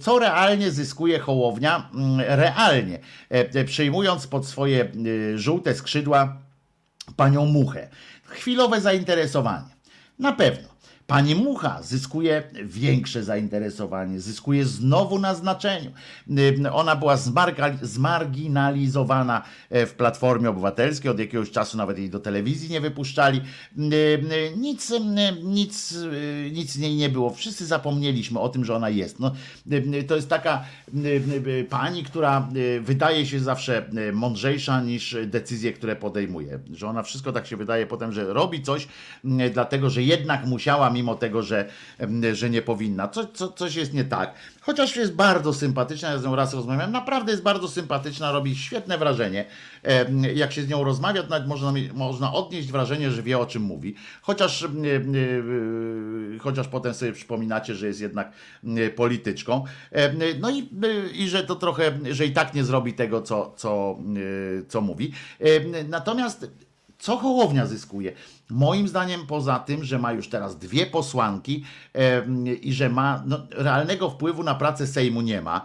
Co 0.00 0.18
realnie 0.18 0.70
zyskuje 0.70 1.18
Hołownia? 1.18 1.90
Realnie, 2.18 2.98
przyjmując 3.66 4.26
pod 4.26 4.46
swoje 4.46 4.92
żółte 5.34 5.74
skrzydła 5.74 6.36
panią 7.16 7.46
Muchę. 7.46 7.88
Chwilowe 8.30 8.80
zainteresowanie. 8.80 9.76
Na 10.18 10.32
pewno. 10.32 10.69
Pani 11.10 11.34
Mucha 11.34 11.82
zyskuje 11.82 12.42
większe 12.64 13.24
zainteresowanie, 13.24 14.20
zyskuje 14.20 14.64
znowu 14.64 15.18
na 15.18 15.34
znaczeniu. 15.34 15.90
Y, 16.64 16.72
Ona 16.72 16.96
była 16.96 17.16
zmarginalizowana 17.82 19.42
e, 19.70 19.86
w 19.86 19.94
Platformie 19.94 20.50
Obywatelskiej, 20.50 21.10
od 21.10 21.18
jakiegoś 21.18 21.50
czasu 21.50 21.76
nawet 21.76 21.98
jej 21.98 22.10
do 22.10 22.20
telewizji 22.20 22.70
nie 22.70 22.80
wypuszczali. 22.80 23.40
Y, 23.78 23.82
y, 23.94 24.20
Nic, 24.56 24.92
nic, 25.44 25.94
nic 26.52 26.72
z 26.72 26.78
niej 26.78 26.96
nie 26.96 27.08
było. 27.08 27.30
Wszyscy 27.30 27.66
zapomnieliśmy 27.66 28.40
o 28.40 28.48
tym, 28.48 28.64
że 28.64 28.74
ona 28.76 28.88
jest. 28.88 29.20
No, 29.20 29.32
to 30.08 30.16
jest 30.16 30.28
taka 30.28 30.64
pani, 31.70 32.04
która 32.04 32.48
wydaje 32.80 33.26
się 33.26 33.40
zawsze 33.40 33.90
mądrzejsza 34.12 34.80
niż 34.80 35.16
decyzje, 35.26 35.72
które 35.72 35.96
podejmuje. 35.96 36.58
Że 36.74 36.86
ona 36.86 37.02
wszystko 37.02 37.32
tak 37.32 37.46
się 37.46 37.56
wydaje 37.56 37.86
potem, 37.86 38.12
że 38.12 38.32
robi 38.32 38.62
coś, 38.62 38.88
dlatego 39.52 39.90
że 39.90 40.02
jednak 40.02 40.46
musiała, 40.46 40.90
mimo 41.00 41.14
tego, 41.14 41.42
że, 41.42 41.68
że 42.32 42.50
nie 42.50 42.62
powinna. 42.62 43.08
Co, 43.08 43.26
co, 43.26 43.52
coś 43.52 43.74
jest 43.74 43.94
nie 43.94 44.04
tak. 44.04 44.34
Chociaż 44.60 44.96
jest 44.96 45.14
bardzo 45.14 45.52
sympatyczna, 45.52 46.10
ja 46.10 46.18
z 46.18 46.24
nią 46.24 46.36
raz 46.36 46.54
rozmawiałem, 46.54 46.92
naprawdę 46.92 47.32
jest 47.32 47.42
bardzo 47.42 47.68
sympatyczna, 47.68 48.32
robi 48.32 48.56
świetne 48.56 48.98
wrażenie. 48.98 49.44
Jak 50.34 50.52
się 50.52 50.62
z 50.62 50.68
nią 50.68 50.84
rozmawia, 50.84 51.22
to 51.22 51.28
nawet 51.28 51.48
można, 51.48 51.72
można 51.94 52.32
odnieść 52.32 52.72
wrażenie, 52.72 53.10
że 53.10 53.22
wie 53.22 53.38
o 53.38 53.46
czym 53.46 53.62
mówi. 53.62 53.94
Chociaż, 54.22 54.62
e, 54.62 54.68
chociaż 56.38 56.68
potem 56.68 56.94
sobie 56.94 57.12
przypominacie, 57.12 57.74
że 57.74 57.86
jest 57.86 58.00
jednak 58.00 58.32
polityczką. 58.96 59.64
No 60.40 60.50
i, 60.50 60.58
e, 60.58 61.10
i 61.12 61.28
że 61.28 61.44
to 61.44 61.56
trochę, 61.56 61.98
że 62.10 62.26
i 62.26 62.32
tak 62.32 62.54
nie 62.54 62.64
zrobi 62.64 62.94
tego, 62.94 63.22
co, 63.22 63.54
co, 63.56 63.98
e, 64.60 64.66
co 64.68 64.80
mówi. 64.80 65.12
Natomiast 65.88 66.46
co 67.00 67.16
Hołownia 67.16 67.66
zyskuje? 67.66 68.12
Moim 68.50 68.88
zdaniem, 68.88 69.26
poza 69.26 69.58
tym, 69.58 69.84
że 69.84 69.98
ma 69.98 70.12
już 70.12 70.28
teraz 70.28 70.58
dwie 70.58 70.86
posłanki 70.86 71.64
em, 71.92 72.60
i 72.62 72.72
że 72.72 72.88
ma 72.88 73.22
no, 73.26 73.46
realnego 73.50 74.10
wpływu 74.10 74.42
na 74.42 74.54
pracę 74.54 74.86
Sejmu 74.86 75.20
nie 75.20 75.40
ma, 75.42 75.64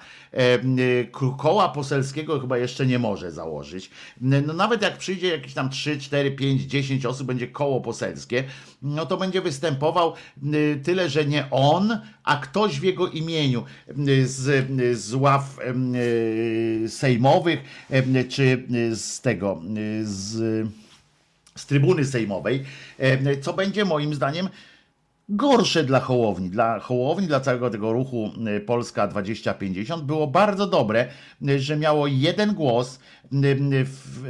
k- 1.12 1.36
koła 1.38 1.70
poselskiego 1.70 2.40
chyba 2.40 2.57
jeszcze 2.57 2.86
nie 2.86 2.99
może 2.99 3.32
założyć. 3.32 3.90
No, 4.22 4.53
nawet 4.53 4.82
jak 4.82 4.98
przyjdzie 4.98 5.28
jakieś 5.28 5.53
tam 5.53 5.70
3, 5.70 5.99
4, 5.99 6.32
5, 6.32 6.62
10 6.62 7.06
osób, 7.06 7.28
będzie 7.28 7.48
koło 7.48 7.82
poselskie, 7.82 8.44
no 8.82 9.06
to 9.06 9.18
będzie 9.18 9.41
występował 9.41 10.14
y, 10.53 10.82
tyle, 10.84 11.10
że 11.10 11.26
nie 11.26 11.48
on, 11.52 11.99
a 12.24 12.36
ktoś 12.38 12.80
w 12.80 12.84
jego 12.84 13.07
imieniu 13.07 13.64
y, 14.07 14.28
z, 14.28 14.68
z 14.99 15.14
ław 15.14 15.60
y, 16.86 16.90
sejmowych 16.90 17.60
czy 18.30 18.68
z 18.95 19.22
tego, 19.22 19.62
z 20.03 20.68
z 21.57 21.65
trybuny 21.65 22.06
sejmowej, 22.06 22.64
e, 22.99 23.38
co 23.38 23.53
będzie 23.53 23.86
moim 23.86 24.14
zdaniem 24.14 24.49
gorsze 25.30 25.84
dla 25.84 25.99
Hołowni. 25.99 26.49
Dla 26.49 26.80
Hołowni, 26.80 27.27
dla 27.27 27.40
całego 27.40 27.69
tego 27.69 27.94
ruchu 27.94 28.32
e, 28.48 28.60
Polska 28.60 29.07
2050 29.07 30.03
było 30.03 30.27
bardzo 30.27 30.68
dobre, 30.68 31.07
e, 31.48 31.60
że 31.60 31.77
miało 31.77 32.07
jeden 32.07 32.53
głos, 32.53 32.99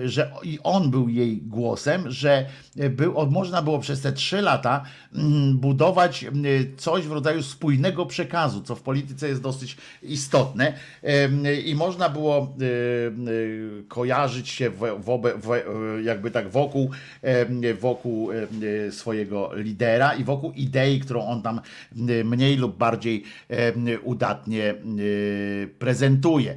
że 0.06 0.32
i 0.44 0.60
on 0.64 0.92
był 0.92 1.10
jej 1.10 1.38
głosem, 1.38 2.12
że 2.12 2.46
był, 2.90 3.32
można 3.32 3.62
było 3.62 3.80
przez 3.80 4.02
te 4.02 4.12
trzy 4.12 4.42
lata 4.42 4.84
mm, 5.16 5.58
budować 5.58 6.24
e, 6.24 6.30
coś 6.78 7.08
w 7.08 7.12
rodzaju 7.12 7.44
spójnego 7.44 8.06
przekazu, 8.06 8.62
co 8.62 8.76
w 8.76 8.82
polityce 8.82 9.28
jest 9.28 9.42
dosyć 9.42 9.78
istotne 10.04 10.74
i 11.66 11.76
można 11.76 12.10
było 12.10 12.56
kojarzyć 13.88 14.50
się 14.50 14.70
w, 14.70 15.04
wobe, 15.04 15.32
w, 15.38 15.52
e, 15.52 15.64
jakby 16.04 16.32
tak 16.32 16.50
wokół, 16.50 16.90
wokół 17.80 18.30
swojego 18.92 19.52
lidera 19.56 20.14
i 20.14 20.24
wokół 20.24 20.52
idei, 20.52 21.00
którą 21.00 21.28
on 21.28 21.42
tam 21.42 21.62
mniej 22.24 22.58
lub 22.58 22.78
bardziej 22.78 23.24
udatnie 24.04 24.76
prezentuje. 25.80 26.56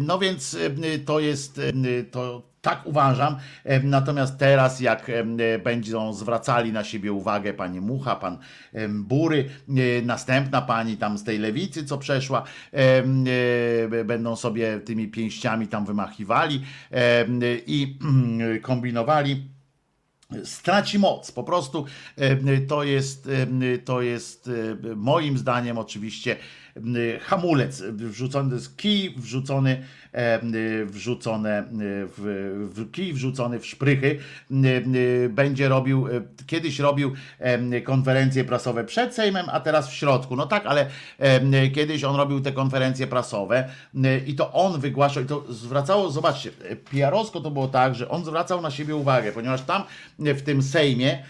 No 0.00 0.18
więc 0.18 0.54
e, 0.54 0.98
to 1.12 1.20
jest 1.20 1.58
e, 1.58 1.72
to 2.10 2.42
tak 2.62 2.86
uważam. 2.86 3.36
E, 3.64 3.80
Natomiast 3.80 4.38
teraz, 4.38 4.80
jak 4.80 5.10
e, 5.10 5.58
będą 5.58 6.12
zwracali 6.12 6.72
na 6.72 6.84
siebie 6.84 7.12
uwagę 7.12 7.54
pani 7.54 7.80
Mucha, 7.80 8.16
pan 8.16 8.38
Bury, 8.88 9.50
następna 10.02 10.62
pani 10.62 10.96
tam 10.96 11.18
z 11.18 11.24
tej 11.24 11.38
lewicy, 11.38 11.84
co 11.84 11.98
przeszła, 11.98 12.42
będą 14.04 14.36
sobie 14.36 14.80
tymi 14.80 15.08
pięściami 15.08 15.68
tam 15.68 15.84
wymachiwali 15.84 16.62
i 17.66 17.98
kombinowali 18.62 19.48
straci 20.44 20.98
moc. 20.98 21.32
Po 21.32 21.44
prostu 21.44 21.86
to 22.68 22.84
jest, 22.84 23.28
to 23.84 24.02
jest 24.02 24.50
moim 24.96 25.38
zdaniem 25.38 25.78
oczywiście 25.78 26.36
hamulec 27.20 27.82
wrzucony, 27.82 28.56
kij 28.76 29.14
wrzucony, 29.16 29.82
e, 30.12 30.40
wrzucone 30.84 31.64
w, 32.16 32.70
w 32.74 32.90
kij 32.90 33.12
wrzucony 33.12 33.58
w 33.58 33.66
szprychy. 33.66 34.18
E, 34.50 35.28
Będzie 35.28 35.68
robił, 35.68 36.08
e, 36.08 36.10
kiedyś 36.46 36.78
robił 36.78 37.12
e, 37.38 37.80
konferencje 37.80 38.44
prasowe 38.44 38.84
przed 38.84 39.14
Sejmem, 39.14 39.46
a 39.52 39.60
teraz 39.60 39.90
w 39.90 39.92
środku. 39.92 40.36
No 40.36 40.46
tak, 40.46 40.66
ale 40.66 40.86
e, 41.18 41.68
kiedyś 41.68 42.04
on 42.04 42.16
robił 42.16 42.40
te 42.40 42.52
konferencje 42.52 43.06
prasowe 43.06 43.68
e, 44.04 44.18
i 44.18 44.34
to 44.34 44.52
on 44.52 44.80
wygłaszał 44.80 45.22
i 45.22 45.26
to 45.26 45.44
zwracało, 45.48 46.10
zobaczcie, 46.10 46.50
PR-owsko 46.90 47.40
to 47.40 47.50
było 47.50 47.68
tak, 47.68 47.94
że 47.94 48.08
on 48.08 48.24
zwracał 48.24 48.60
na 48.60 48.70
siebie 48.70 48.96
uwagę, 48.96 49.32
ponieważ 49.32 49.62
tam 49.62 49.82
e, 50.24 50.34
w 50.34 50.42
tym 50.42 50.62
Sejmie 50.62 51.12
e, 51.12 51.22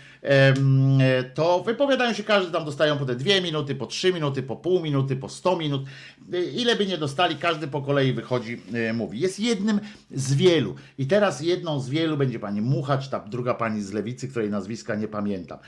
to 1.34 1.62
wypowiadają 1.62 2.12
się, 2.12 2.24
każdy 2.24 2.52
tam 2.52 2.64
dostają 2.64 2.98
po 2.98 3.04
te 3.04 3.14
dwie 3.16 3.40
minuty, 3.40 3.74
po 3.74 3.86
trzy 3.86 4.12
minuty, 4.12 4.42
po 4.42 4.56
pół 4.56 4.80
minuty, 4.80 5.16
po 5.16 5.28
sto 5.28 5.56
minut. 5.56 5.84
E, 6.32 6.42
Ile 6.42 6.76
by 6.76 6.86
nie 6.86 6.98
dostali, 6.98 7.36
każdy 7.36 7.68
po 7.68 7.82
kolei 7.82 8.12
wychodzi, 8.12 8.62
e, 8.74 8.92
mówi. 8.92 9.20
Jest 9.20 9.40
jednym 9.40 9.80
z 10.10 10.34
wielu. 10.34 10.74
I 10.98 11.06
teraz 11.06 11.40
jedną 11.40 11.80
z 11.80 11.88
wielu 11.88 12.16
będzie 12.16 12.38
pani 12.38 12.60
Mucha, 12.60 12.98
czy 12.98 13.10
ta 13.10 13.20
druga 13.20 13.54
pani 13.54 13.82
z 13.82 13.92
lewicy, 13.92 14.28
której 14.28 14.50
nazwiska 14.50 14.94
nie 14.94 15.08
pamiętam. 15.08 15.58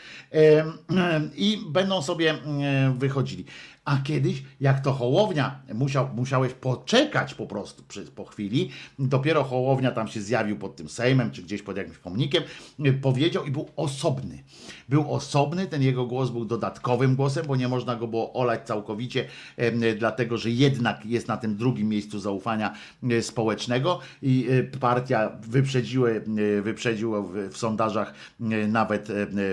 I 1.37 1.59
będą 1.69 2.03
sobie 2.03 2.31
e, 2.31 2.95
wychodzili. 2.99 3.45
A 3.85 3.99
kiedyś, 3.99 4.43
jak 4.61 4.81
to 4.81 4.93
Hołownia, 4.93 5.63
musiał, 5.75 6.09
musiałeś 6.15 6.53
poczekać 6.53 7.35
po 7.35 7.47
prostu 7.47 7.83
przy, 7.83 8.03
po 8.03 8.25
chwili, 8.25 8.71
dopiero 8.99 9.45
Hołownia 9.45 9.91
tam 9.91 10.09
się 10.09 10.21
zjawił 10.21 10.59
pod 10.59 10.77
tym 10.77 10.89
Sejmem, 10.89 11.31
czy 11.31 11.43
gdzieś 11.43 11.63
pod 11.63 11.77
jakimś 11.77 11.99
pomnikiem, 11.99 12.43
y, 12.87 12.93
powiedział 12.93 13.45
i 13.45 13.51
był 13.51 13.69
osobny. 13.77 14.43
Był 14.89 15.13
osobny, 15.15 15.67
ten 15.67 15.83
jego 15.83 16.07
głos 16.07 16.31
był 16.31 16.45
dodatkowym 16.45 17.17
głosem, 17.17 17.47
bo 17.47 17.57
nie 17.57 17.69
można 17.69 17.97
go 17.97 18.07
było 18.07 18.33
olać 18.33 18.67
całkowicie, 18.67 19.29
dlatego 19.99 20.39
że 20.39 20.51
jednak 20.51 21.07
jest 21.07 21.29
na 21.29 21.37
tym 21.37 21.57
drugim 21.57 21.89
miejscu 21.89 22.19
zaufania 22.19 22.75
y, 23.13 23.23
społecznego 23.23 24.01
i 24.23 24.47
y, 24.51 24.79
partia 24.81 25.31
wyprzedziły, 25.41 26.25
y, 26.39 26.63
wyprzedziła 26.63 27.23
w, 27.23 27.57
sondażach 27.57 28.15
nawet 28.69 29.09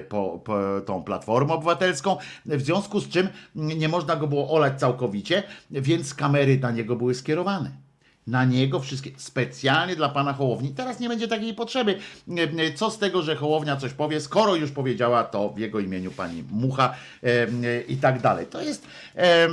po, 0.09 0.41
po 0.45 0.81
tą 0.85 1.03
Platformę 1.03 1.53
Obywatelską, 1.53 2.17
w 2.45 2.61
związku 2.61 2.99
z 2.99 3.09
czym 3.09 3.27
nie 3.55 3.89
można 3.89 4.15
go 4.15 4.27
było 4.27 4.49
olać 4.49 4.79
całkowicie, 4.79 5.43
więc 5.71 6.13
kamery 6.13 6.59
na 6.59 6.71
niego 6.71 6.95
były 6.95 7.15
skierowane. 7.15 7.90
Na 8.27 8.45
niego 8.45 8.80
wszystkie, 8.80 9.11
specjalnie 9.18 9.95
dla 9.95 10.10
pana 10.10 10.34
Hołowni. 10.34 10.69
Teraz 10.69 10.99
nie 10.99 11.10
będzie 11.10 11.27
takiej 11.27 11.53
potrzeby. 11.53 11.99
Co 12.76 12.91
z 12.91 12.98
tego, 12.98 13.22
że 13.22 13.35
Hołownia 13.35 13.77
coś 13.77 13.93
powie, 13.93 14.22
skoro 14.22 14.56
już 14.56 14.72
powiedziała 14.72 15.23
to 15.23 15.49
w 15.49 15.60
jego 15.60 15.80
imieniu 15.80 16.11
pani 16.11 16.43
Mucha 16.52 16.95
i 17.88 17.98
tak 17.98 18.22
dalej. 18.22 18.45
To 18.45 18.61
jest, 18.61 18.88
e, 19.15 19.48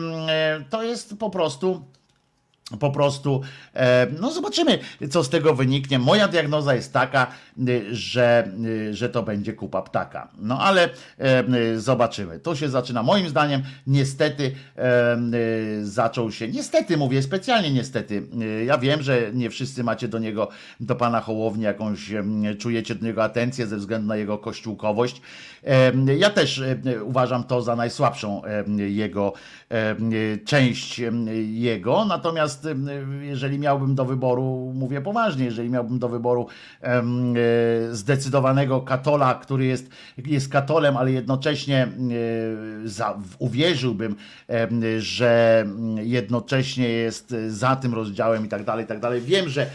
to 0.70 0.82
jest 0.82 1.19
po 1.19 1.31
prostu 1.31 1.85
po 2.81 2.90
prostu, 2.90 3.40
e, 3.74 4.07
no 4.20 4.31
zobaczymy, 4.31 4.78
co 5.11 5.24
z 5.24 5.28
tego 5.28 5.55
wyniknie. 5.55 5.99
Moja 5.99 6.28
diagnoza 6.28 6.74
jest 6.74 6.93
taka, 6.93 7.27
y, 7.69 7.95
że, 7.95 8.51
y, 8.65 8.95
że 8.95 9.09
to 9.09 9.23
będzie 9.23 9.53
kupa 9.53 9.82
ptaka. 9.82 10.28
No 10.39 10.61
ale 10.61 10.89
y, 11.74 11.81
zobaczymy. 11.81 12.40
To 12.40 12.57
się 12.57 12.69
zaczyna, 12.69 13.03
moim 13.03 13.28
zdaniem, 13.28 13.62
niestety 13.86 14.53
zaczął 15.82 16.32
się, 16.32 16.49
niestety 16.49 16.97
mówię, 16.97 17.23
specjalnie 17.23 17.70
niestety. 17.70 18.23
Ja 18.66 18.78
wiem, 18.78 19.03
że 19.03 19.31
nie 19.32 19.51
wszyscy 19.51 19.85
macie 19.85 20.09
do 20.09 20.19
niego, 20.19 20.49
do 20.81 20.95
pana 20.95 21.20
Hołowni 21.20 21.65
jakąś, 21.65 22.12
czujecie 22.59 22.95
do 22.95 23.07
niego 23.07 23.24
atencję 23.24 23.66
ze 23.66 23.77
względu 23.77 24.09
na 24.09 24.16
jego 24.16 24.39
kościółkowość. 24.39 25.23
Ja 26.19 26.31
też 26.31 26.62
uważam 27.03 27.45
to 27.45 27.62
za 27.62 27.77
najsłabszą 27.77 28.43
jego 28.77 29.32
część 30.45 31.01
em, 31.01 31.27
jego, 31.55 32.05
natomiast 32.05 32.69
jeżeli 33.20 33.59
miałbym 33.59 33.95
do 33.95 34.05
wyboru, 34.05 34.73
mówię 34.74 35.01
poważnie, 35.01 35.45
jeżeli 35.45 35.70
miałbym 35.70 35.99
do 35.99 36.09
wyboru 36.09 36.47
e, 36.82 37.03
zdecydowanego 37.90 38.81
katola, 38.81 39.35
który 39.35 39.66
jest, 39.66 39.90
jest 40.27 40.49
katolem, 40.49 40.97
ale 40.97 41.12
jednocześnie 41.12 41.82
e, 41.82 41.89
za, 42.89 43.19
uwierzyłbym, 43.39 44.16
że 44.99 45.66
jednocześnie 45.97 46.89
jest 46.89 47.35
za 47.49 47.77
tym 47.77 47.95
rozdziałem 47.95 48.47
i 48.47 48.49
tak 48.49 48.65
dalej, 48.65 48.85
i 48.85 48.89
tak 48.89 49.01
dalej. 49.01 49.20
Wiem, 49.20 49.49
że 49.49 49.62
e, 49.62 49.69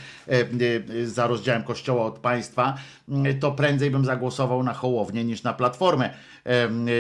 za 1.05 1.27
rozdziałem 1.27 1.63
Kościoła 1.63 2.05
od 2.05 2.19
państwa, 2.19 2.77
m, 3.09 3.39
to 3.39 3.51
prędzej 3.51 3.91
bym 3.91 4.05
zagłosował 4.05 4.63
na 4.63 4.73
Hołownię 4.73 5.23
niż 5.23 5.43
na 5.43 5.53
Platformę 5.53 6.13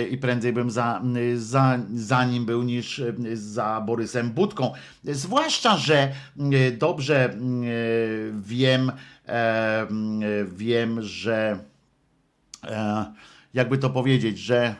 i 0.09 0.17
prędzej 0.17 0.53
bym 0.53 0.71
za, 0.71 1.01
za, 1.35 1.79
za 1.93 2.25
nim 2.25 2.45
był 2.45 2.63
niż 2.63 3.01
za 3.33 3.81
Borysem 3.85 4.31
Budką. 4.31 4.73
Zwłaszcza, 5.03 5.77
że 5.77 6.11
dobrze 6.77 7.33
wiem, 8.33 8.91
em, 9.25 10.21
wiem, 10.55 11.01
że 11.01 11.59
e, 12.63 13.05
jakby 13.53 13.77
to 13.77 13.89
powiedzieć, 13.89 14.37
że 14.39 14.75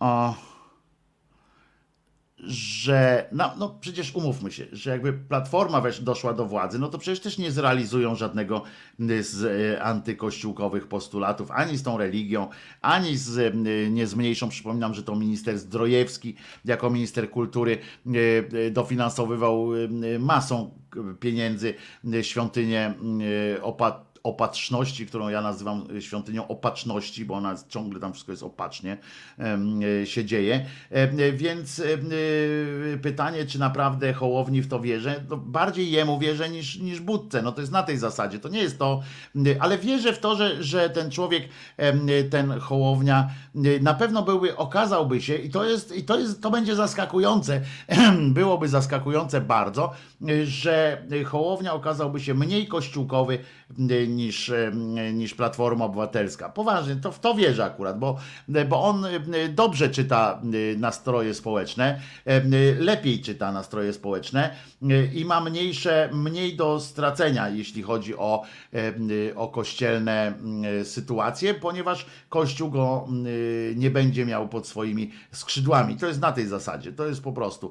o, 0.00 0.34
że 2.46 3.28
no, 3.32 3.52
no 3.58 3.78
przecież 3.80 4.14
umówmy 4.14 4.52
się, 4.52 4.66
że 4.72 4.90
jakby 4.90 5.12
Platforma 5.12 5.80
wesz, 5.80 6.00
doszła 6.00 6.34
do 6.34 6.46
władzy, 6.46 6.78
no 6.78 6.88
to 6.88 6.98
przecież 6.98 7.20
też 7.20 7.38
nie 7.38 7.50
zrealizują 7.50 8.14
żadnego 8.14 8.62
z 9.20 9.44
e, 9.44 9.82
antykościółkowych 9.82 10.86
postulatów, 10.86 11.50
ani 11.50 11.76
z 11.76 11.82
tą 11.82 11.98
religią, 11.98 12.48
ani 12.80 13.16
z, 13.16 13.38
e, 13.38 13.90
nie 13.90 14.06
zmniejszą. 14.06 14.48
Przypominam, 14.48 14.94
że 14.94 15.02
to 15.02 15.16
minister 15.16 15.58
Zdrojewski 15.58 16.34
jako 16.64 16.90
minister 16.90 17.30
kultury 17.30 17.78
dofinansowywał 18.70 19.68
masą 20.18 20.78
pieniędzy 21.20 21.74
świątynię 22.22 22.94
opat 23.62 24.13
opatrzności, 24.24 25.06
którą 25.06 25.28
ja 25.28 25.42
nazywam 25.42 25.86
świątynią 26.00 26.48
opatrzności, 26.48 27.24
bo 27.24 27.34
ona 27.34 27.54
ciągle 27.68 28.00
tam 28.00 28.12
wszystko 28.12 28.32
jest 28.32 28.42
opacznie 28.42 28.96
e, 30.00 30.06
się 30.06 30.24
dzieje. 30.24 30.66
E, 30.90 31.32
Więc 31.32 31.82
pytanie, 33.02 33.46
czy 33.46 33.58
naprawdę 33.58 34.12
Hołowni 34.12 34.62
w 34.62 34.68
to 34.68 34.80
wierzę, 34.80 35.24
to 35.28 35.36
bardziej 35.36 35.90
jemu 35.90 36.18
wierzę 36.18 36.48
niż, 36.48 36.78
niż 36.78 37.00
Budce. 37.00 37.42
No 37.42 37.52
to 37.52 37.60
jest 37.60 37.72
na 37.72 37.82
tej 37.82 37.98
zasadzie. 37.98 38.38
To 38.38 38.48
nie 38.48 38.58
jest 38.58 38.78
to, 38.78 39.02
ale 39.60 39.78
wierzę 39.78 40.12
w 40.12 40.18
to, 40.18 40.36
że, 40.36 40.62
że 40.62 40.90
ten 40.90 41.10
człowiek, 41.10 41.48
ten 42.30 42.60
Hołownia 42.60 43.30
na 43.80 43.94
pewno 43.94 44.22
byłby, 44.22 44.56
okazałby 44.56 45.22
się 45.22 45.34
i 45.34 45.50
to 45.50 45.64
jest, 45.64 45.96
i 45.96 46.04
to 46.04 46.18
jest, 46.18 46.42
to 46.42 46.50
będzie 46.50 46.74
zaskakujące, 46.74 47.60
byłoby 48.28 48.68
zaskakujące 48.68 49.40
bardzo, 49.40 49.92
że 50.44 51.06
Hołownia 51.26 51.74
okazałby 51.74 52.20
się 52.20 52.34
mniej 52.34 52.66
kościółkowy 52.66 53.38
niż, 54.08 54.52
niż 55.12 55.34
Platforma 55.34 55.84
Obywatelska. 55.84 56.48
Poważnie, 56.48 56.96
to 56.96 57.12
w 57.12 57.20
to 57.20 57.34
wierzę 57.34 57.64
akurat, 57.64 57.98
bo, 57.98 58.16
bo 58.68 58.82
on 58.82 59.06
dobrze 59.48 59.88
czyta 59.88 60.42
nastroje 60.76 61.34
społeczne, 61.34 62.00
lepiej 62.78 63.20
czyta 63.20 63.52
nastroje 63.52 63.92
społeczne 63.92 64.50
i 65.14 65.24
ma 65.24 65.40
mniejsze, 65.40 66.10
mniej 66.12 66.56
do 66.56 66.80
stracenia, 66.80 67.48
jeśli 67.48 67.82
chodzi 67.82 68.16
o, 68.16 68.42
o 69.36 69.48
kościelne 69.48 70.34
sytuacje, 70.84 71.54
ponieważ 71.54 72.06
Kościół 72.28 72.70
go 72.70 73.08
nie 73.76 73.90
będzie 73.90 74.26
miał 74.26 74.48
pod 74.48 74.66
swoimi 74.66 75.10
skrzydłami. 75.32 75.96
To 75.96 76.06
jest 76.06 76.20
na 76.20 76.32
tej 76.32 76.46
zasadzie, 76.46 76.92
to 76.92 77.06
jest 77.06 77.22
po 77.22 77.32
prostu 77.32 77.70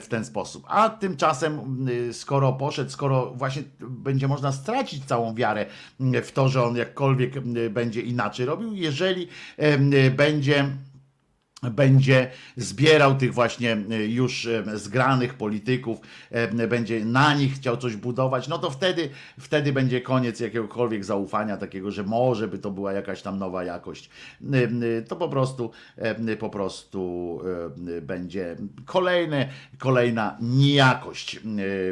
w 0.00 0.06
ten 0.08 0.24
sposób. 0.24 0.64
A 0.68 0.88
tymczasem, 0.88 1.86
skoro 2.12 2.52
poszedł, 2.52 2.90
skoro 2.90 3.32
właśnie 3.34 3.62
będzie 3.80 4.28
można 4.28 4.52
stracić 4.52 5.04
całą 5.04 5.17
wiarę 5.34 5.66
w 6.22 6.32
to, 6.32 6.48
że 6.48 6.64
on 6.64 6.76
jakkolwiek 6.76 7.40
będzie 7.70 8.00
inaczej 8.00 8.46
robił, 8.46 8.74
jeżeli 8.74 9.28
em, 9.56 9.90
będzie 10.16 10.70
będzie 11.62 12.30
zbierał 12.56 13.14
tych 13.14 13.34
właśnie 13.34 13.72
e, 13.90 14.06
już 14.06 14.46
e, 14.46 14.78
zgranych 14.78 15.34
polityków, 15.34 16.00
e, 16.30 16.68
będzie 16.68 17.04
na 17.04 17.34
nich 17.34 17.54
chciał 17.54 17.76
coś 17.76 17.96
budować, 17.96 18.48
no 18.48 18.58
to 18.58 18.70
wtedy, 18.70 19.08
wtedy 19.40 19.72
będzie 19.72 20.00
koniec 20.00 20.40
jakiegokolwiek 20.40 21.04
zaufania 21.04 21.56
takiego, 21.56 21.90
że 21.90 22.02
może 22.02 22.48
by 22.48 22.58
to 22.58 22.70
była 22.70 22.92
jakaś 22.92 23.22
tam 23.22 23.38
nowa 23.38 23.64
jakość. 23.64 24.10
To 25.08 25.16
po 25.16 25.28
prostu, 25.28 25.70
po 26.38 26.50
prostu 26.50 27.40
będzie 28.02 28.56
kolejne, 28.86 29.48
kolejna 29.78 30.36
niejakość, 30.40 31.40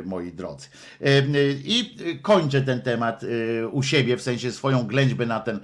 moi 0.05 0.33
drodzy. 0.33 0.69
I 1.65 1.97
kończę 2.23 2.63
ten 2.63 2.83
temat 2.83 3.25
u 3.71 3.83
siebie, 3.83 4.17
w 4.17 4.23
sensie 4.23 4.53
swoją 4.53 4.83
ględźbę 4.83 5.27
na 5.27 5.41
ten, 5.41 5.61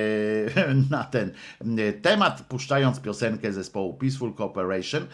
na 0.90 1.04
ten 1.04 1.30
temat, 2.02 2.42
puszczając 2.42 3.00
piosenkę 3.02 3.52
zespołu 3.52 3.94
Peaceful 3.94 4.34
Cooperation, 4.34 5.06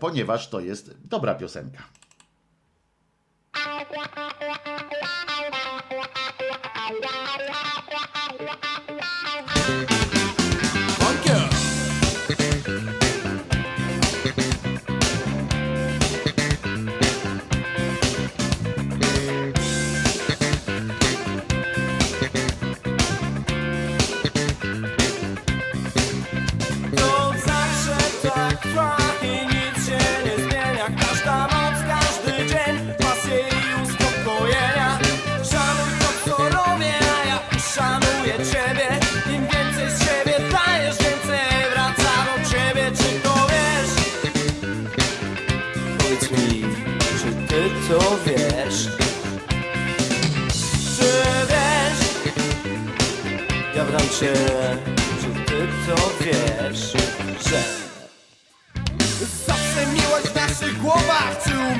ponieważ 0.00 0.48
to 0.48 0.60
jest 0.60 0.96
dobra 1.08 1.34
piosenka. 1.34 1.82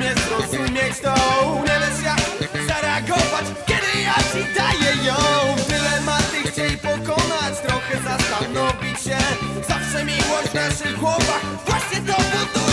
nie 0.06 0.14
zrozumieć 0.14 1.00
to 1.02 1.14
Umiesz 1.52 2.02
jak 2.04 2.66
zareagować, 2.68 3.46
kiedy 3.66 4.02
ja 4.02 4.14
ci 4.14 4.54
daję 4.54 5.06
ją. 5.06 5.16
Dylematy 5.68 6.50
chciej 6.50 6.78
pokonać, 6.78 7.54
trochę 7.66 7.98
zastanowić 8.04 9.00
się. 9.00 9.18
Zawsze 9.68 10.04
miłość 10.04 10.48
w 10.50 10.54
naszych 10.54 10.98
głowach 10.98 11.44
właśnie 11.66 12.00
to 12.00 12.16
buduje 12.22 12.65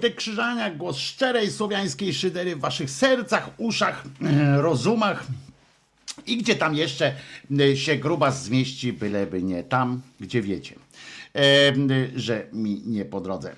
Wojtek 0.00 0.18
Krzyżaniak, 0.18 0.76
głos 0.76 0.96
szczerej 0.96 1.50
słowiańskiej 1.50 2.14
szydery 2.14 2.56
w 2.56 2.60
waszych 2.60 2.90
sercach, 2.90 3.50
uszach, 3.58 4.04
e, 4.22 4.62
rozumach. 4.62 5.26
I 6.26 6.36
gdzie 6.36 6.54
tam 6.56 6.74
jeszcze 6.74 7.14
e, 7.60 7.76
się 7.76 7.96
grubas 7.96 8.44
zmieści, 8.44 8.92
byleby 8.92 9.42
nie 9.42 9.62
tam, 9.62 10.00
gdzie 10.20 10.42
wiecie. 10.42 10.74
Że 12.16 12.46
mi 12.52 12.82
nie 12.86 13.04
po 13.04 13.20
drodze. 13.20 13.56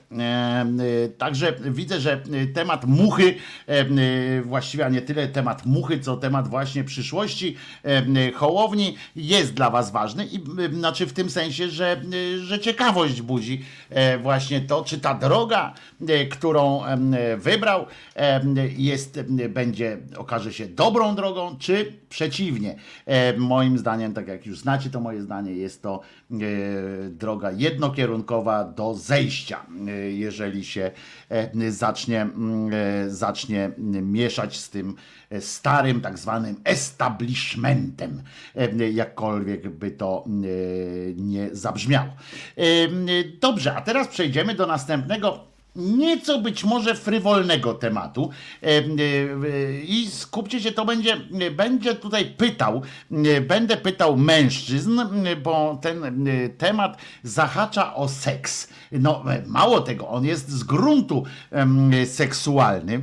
Także 1.18 1.52
widzę, 1.60 2.00
że 2.00 2.22
temat 2.54 2.84
muchy, 2.84 3.34
właściwie 4.42 4.90
nie 4.90 5.02
tyle 5.02 5.28
temat 5.28 5.66
muchy, 5.66 6.00
co 6.00 6.16
temat 6.16 6.48
właśnie 6.48 6.84
przyszłości 6.84 7.56
Hołowni 8.34 8.96
jest 9.16 9.54
dla 9.54 9.70
Was 9.70 9.90
ważny 9.90 10.26
i 10.26 10.40
znaczy 10.74 11.06
w 11.06 11.12
tym 11.12 11.30
sensie, 11.30 11.68
że, 11.68 12.02
że 12.42 12.60
ciekawość 12.60 13.22
budzi 13.22 13.64
e, 13.90 14.18
właśnie 14.18 14.60
to, 14.60 14.84
czy 14.84 15.00
ta 15.00 15.14
droga, 15.14 15.74
e, 16.08 16.26
którą 16.26 16.82
wybrał, 17.36 17.86
jest, 18.76 19.20
będzie, 19.48 19.98
okaże 20.16 20.52
się 20.52 20.66
dobrą 20.66 21.14
drogą, 21.14 21.56
czy 21.58 21.92
przeciwnie. 22.12 22.76
E, 23.06 23.36
Moim 23.38 23.78
zdaniem, 23.78 24.14
tak 24.14 24.28
jak 24.28 24.46
już 24.46 24.58
znacie 24.58 24.90
to 24.90 25.00
moje 25.00 25.22
zdanie, 25.22 25.52
jest 25.52 25.82
to 25.82 26.00
e, 26.30 26.36
droga 27.10 27.50
jednokierunkowa 27.50 28.64
do 28.64 28.94
zejścia, 28.94 29.66
e, 29.88 29.90
jeżeli 30.10 30.64
się 30.64 30.90
zacznie, 31.68 32.26
zacznie 33.08 33.70
mieszać 34.02 34.58
z 34.58 34.70
tym 34.70 34.94
starym, 35.40 36.00
tak 36.00 36.18
zwanym 36.18 36.56
establishmentem, 36.64 38.22
jakkolwiek 38.92 39.68
by 39.68 39.90
to 39.90 40.24
nie 41.16 41.48
zabrzmiało. 41.52 42.10
Dobrze, 43.40 43.74
a 43.74 43.80
teraz 43.80 44.08
przejdziemy 44.08 44.54
do 44.54 44.66
następnego 44.66 45.51
nieco 45.76 46.38
być 46.38 46.64
może 46.64 46.94
frywolnego 46.94 47.74
tematu 47.74 48.30
E, 48.62 48.66
e, 48.66 48.80
e, 48.80 49.80
i 49.80 50.10
skupcie 50.10 50.60
się, 50.60 50.72
to 50.72 50.84
będzie, 50.84 51.16
będzie 51.56 51.94
tutaj 51.94 52.24
pytał, 52.26 52.82
będę 53.46 53.76
pytał 53.76 54.16
mężczyzn, 54.16 55.00
bo 55.42 55.78
ten 55.82 56.26
temat 56.58 56.98
zahacza 57.22 57.94
o 57.94 58.08
seks. 58.08 58.68
No 58.92 59.24
mało 59.46 59.80
tego, 59.80 60.08
on 60.08 60.24
jest 60.24 60.48
z 60.50 60.64
gruntu 60.64 61.24
seksualny 62.06 63.00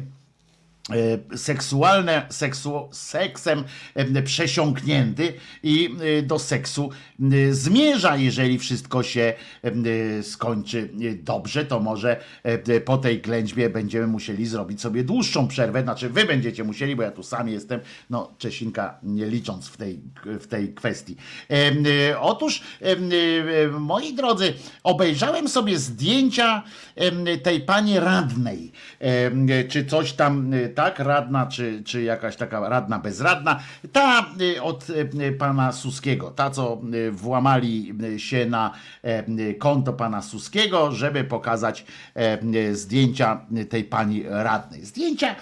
seksualne, 1.35 2.25
seksu, 2.29 2.89
seksem 2.91 3.63
e, 3.95 4.21
przesiąknięty 4.21 5.33
i 5.63 5.95
e, 6.19 6.21
do 6.21 6.39
seksu 6.39 6.89
e, 7.21 7.53
zmierza, 7.53 8.17
jeżeli 8.17 8.59
wszystko 8.59 9.03
się 9.03 9.33
e, 9.63 10.23
skończy 10.23 10.89
e, 11.01 11.13
dobrze, 11.13 11.65
to 11.65 11.79
może 11.79 12.19
e, 12.43 12.81
po 12.81 12.97
tej 12.97 13.21
klęćbie 13.21 13.69
będziemy 13.69 14.07
musieli 14.07 14.45
zrobić 14.45 14.81
sobie 14.81 15.03
dłuższą 15.03 15.47
przerwę, 15.47 15.83
znaczy 15.83 16.09
wy 16.09 16.25
będziecie 16.25 16.63
musieli, 16.63 16.95
bo 16.95 17.03
ja 17.03 17.11
tu 17.11 17.23
sam 17.23 17.49
jestem, 17.49 17.79
no 18.09 18.33
Czesinka 18.37 18.99
nie 19.03 19.25
licząc 19.25 19.67
w 19.67 19.77
tej, 19.77 19.99
w 20.25 20.47
tej 20.47 20.73
kwestii. 20.73 21.15
E, 21.49 21.71
e, 22.11 22.19
Otóż, 22.19 22.61
e, 22.81 22.85
e, 22.85 23.67
moi 23.67 24.13
drodzy, 24.13 24.53
obejrzałem 24.83 25.47
sobie 25.47 25.79
zdjęcia 25.79 26.63
e, 26.95 27.37
tej 27.37 27.61
pani 27.61 27.99
radnej, 27.99 28.71
e, 28.99 29.63
czy 29.63 29.85
coś 29.85 30.13
tam, 30.13 30.53
e, 30.53 30.69
tak, 30.79 30.99
radna, 30.99 31.45
czy, 31.45 31.83
czy 31.85 32.03
jakaś 32.03 32.35
taka 32.35 32.69
radna 32.69 32.99
bezradna, 32.99 33.59
ta 33.91 34.25
e, 34.55 34.63
od 34.63 34.87
e, 35.19 35.31
pana 35.31 35.71
Suskiego, 35.71 36.31
ta 36.31 36.49
co 36.49 36.81
e, 37.07 37.11
włamali 37.11 37.93
się 38.17 38.45
na 38.45 38.73
e, 39.03 39.53
konto 39.53 39.93
pana 39.93 40.21
Suskiego, 40.21 40.91
żeby 40.91 41.23
pokazać 41.23 41.85
e, 42.15 42.75
zdjęcia 42.75 43.45
tej 43.69 43.83
pani 43.83 44.23
radnej. 44.27 44.85
Zdjęcia 44.85 45.35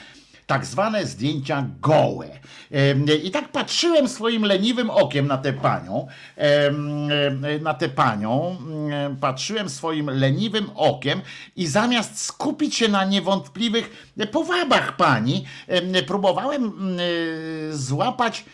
tak 0.47 0.65
zwane 0.65 1.05
zdjęcia 1.05 1.65
gołe. 1.81 2.39
I 3.23 3.31
tak 3.31 3.51
patrzyłem 3.51 4.07
swoim 4.07 4.43
leniwym 4.45 4.89
okiem 4.89 5.27
na 5.27 5.37
tę 5.37 5.53
panią, 5.53 6.07
na 7.61 7.73
tę 7.73 7.89
panią, 7.89 8.57
em, 8.91 9.17
patrzyłem 9.17 9.69
swoim 9.69 10.09
leniwym 10.09 10.69
okiem 10.75 11.21
i 11.55 11.67
zamiast 11.67 12.21
skupić 12.21 12.75
się 12.75 12.87
na 12.87 13.05
niewątpliwych 13.05 14.13
powabach 14.31 14.95
pani, 14.95 15.45
em, 15.67 15.91
próbowałem 16.07 16.63
mm, 16.63 16.99
e, 16.99 17.77
złapać 17.77 18.45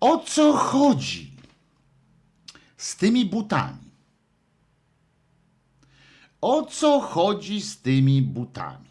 o 0.00 0.18
co 0.18 0.52
chodzi 0.52 1.32
z 2.76 2.96
tymi 2.96 3.24
butami. 3.24 3.92
O 6.40 6.62
co 6.62 7.00
chodzi 7.00 7.60
z 7.60 7.80
tymi 7.80 8.22
butami? 8.22 8.81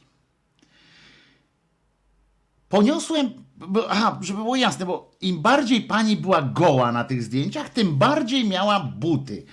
Poniosłem, 2.72 3.30
bo, 3.58 3.92
aha, 3.92 4.20
żeby 4.22 4.40
było 4.40 4.56
jasne, 4.56 4.86
bo 4.86 5.12
im 5.22 5.42
bardziej 5.42 5.82
pani 5.82 6.18
była 6.18 6.42
goła 6.42 6.92
na 6.92 7.04
tych 7.04 7.24
zdjęciach, 7.24 7.70
tym 7.70 7.96
bardziej 7.96 8.48
miała 8.48 8.80
buty 8.80 9.46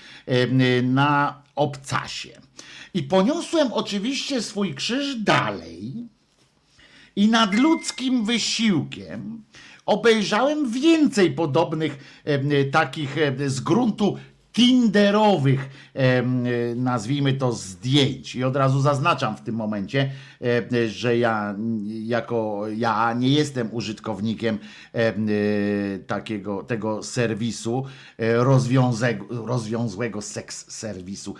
na 0.83 1.43
obcasie. 1.55 2.41
I 2.95 3.03
poniosłem 3.03 3.73
oczywiście 3.73 4.43
swój 4.43 4.75
krzyż 4.75 5.17
dalej 5.17 5.95
i 7.17 7.29
nadludzkim 7.29 8.25
wysiłkiem 8.25 9.43
obejrzałem 9.87 10.71
więcej 10.71 11.33
podobnych 11.33 12.23
takich 12.73 13.17
z 13.47 13.61
gruntu 13.61 14.19
tinderowych, 14.53 15.69
e, 15.95 16.23
nazwijmy 16.77 17.33
to, 17.33 17.53
zdjęć. 17.53 18.35
I 18.35 18.45
od 18.45 18.57
razu 18.57 18.81
zaznaczam 18.81 19.37
w 19.37 19.41
tym 19.41 19.55
momencie, 19.55 20.11
e, 20.73 20.89
że 20.89 21.19
ja 21.19 21.55
jako 21.87 22.63
ja 22.77 23.13
nie 23.13 23.29
jestem 23.29 23.75
użytkownikiem 23.75 24.59
em, 24.93 25.27
e, 25.29 25.99
takiego 25.99 26.63
tego 26.63 27.03
serwisu 27.03 27.85
rozwiązłego 29.29 30.23
seks 30.23 30.71
serwisu 30.71 31.35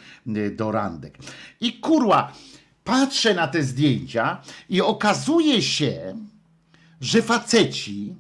do 0.57 0.73
randek. 0.73 1.19
I 1.61 1.73
kurwa, 1.73 2.33
patrzę 2.85 3.35
na 3.35 3.49
te 3.49 3.63
zdjęcia 3.63 4.43
i 4.69 4.81
okazuje 4.81 5.63
się, 5.63 6.17
że 7.01 7.23
faceci 7.23 8.15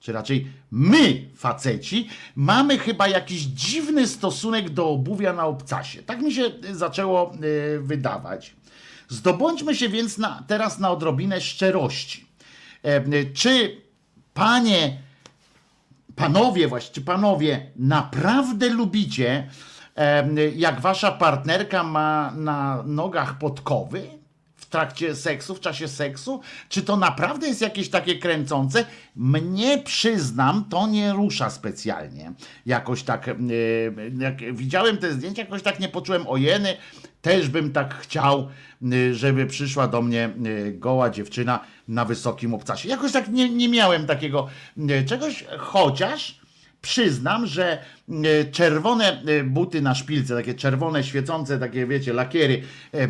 czy 0.00 0.12
raczej 0.12 0.46
my, 0.70 1.28
faceci, 1.36 2.08
mamy 2.36 2.78
chyba 2.78 3.08
jakiś 3.08 3.40
dziwny 3.40 4.06
stosunek 4.06 4.70
do 4.70 4.88
obuwia 4.88 5.32
na 5.32 5.46
obcasie. 5.46 6.02
Tak 6.02 6.20
mi 6.20 6.34
się 6.34 6.42
y, 6.64 6.74
zaczęło 6.74 7.32
y, 7.34 7.80
wydawać. 7.80 8.54
Zdobądźmy 9.08 9.74
się 9.74 9.88
więc 9.88 10.18
na, 10.18 10.44
teraz 10.46 10.78
na 10.78 10.90
odrobinę 10.90 11.40
szczerości. 11.40 12.26
E, 12.84 13.06
y, 13.06 13.30
czy 13.34 13.80
panie, 14.34 14.98
panowie, 16.16 16.68
właściwie 16.68 17.06
panowie, 17.06 17.70
naprawdę 17.76 18.68
lubicie, 18.68 19.50
e, 19.96 20.28
jak 20.50 20.80
wasza 20.80 21.12
partnerka 21.12 21.82
ma 21.82 22.32
na 22.36 22.82
nogach 22.86 23.38
podkowy? 23.38 24.19
Trakcie 24.70 25.16
seksu, 25.16 25.54
w 25.54 25.60
czasie 25.60 25.88
seksu? 25.88 26.40
Czy 26.68 26.82
to 26.82 26.96
naprawdę 26.96 27.48
jest 27.48 27.60
jakieś 27.60 27.88
takie 27.88 28.18
kręcące? 28.18 28.84
Mnie 29.16 29.78
przyznam, 29.78 30.64
to 30.70 30.86
nie 30.86 31.12
rusza 31.12 31.50
specjalnie. 31.50 32.32
Jakoś 32.66 33.02
tak, 33.02 33.28
e, 33.28 33.34
jak 34.18 34.54
widziałem 34.54 34.98
te 34.98 35.12
zdjęcia, 35.12 35.42
jakoś 35.42 35.62
tak 35.62 35.80
nie 35.80 35.88
poczułem 35.88 36.26
ojeny. 36.28 36.76
Też 37.22 37.48
bym 37.48 37.72
tak 37.72 37.94
chciał, 37.94 38.48
e, 38.92 39.14
żeby 39.14 39.46
przyszła 39.46 39.88
do 39.88 40.02
mnie 40.02 40.24
e, 40.24 40.72
goła 40.72 41.10
dziewczyna 41.10 41.60
na 41.88 42.04
wysokim 42.04 42.54
obcasie. 42.54 42.88
Jakoś 42.88 43.12
tak 43.12 43.28
nie, 43.28 43.50
nie 43.50 43.68
miałem 43.68 44.06
takiego 44.06 44.48
czegoś, 45.06 45.44
chociaż 45.58 46.39
przyznam, 46.82 47.46
że 47.46 47.78
e, 48.08 48.44
czerwone 48.44 49.22
e, 49.22 49.44
buty 49.44 49.82
na 49.82 49.94
szpilce, 49.94 50.34
takie 50.34 50.54
czerwone, 50.54 51.04
świecące, 51.04 51.58
takie 51.58 51.86
wiecie, 51.86 52.12
lakiery 52.12 52.62
e, 52.92 53.08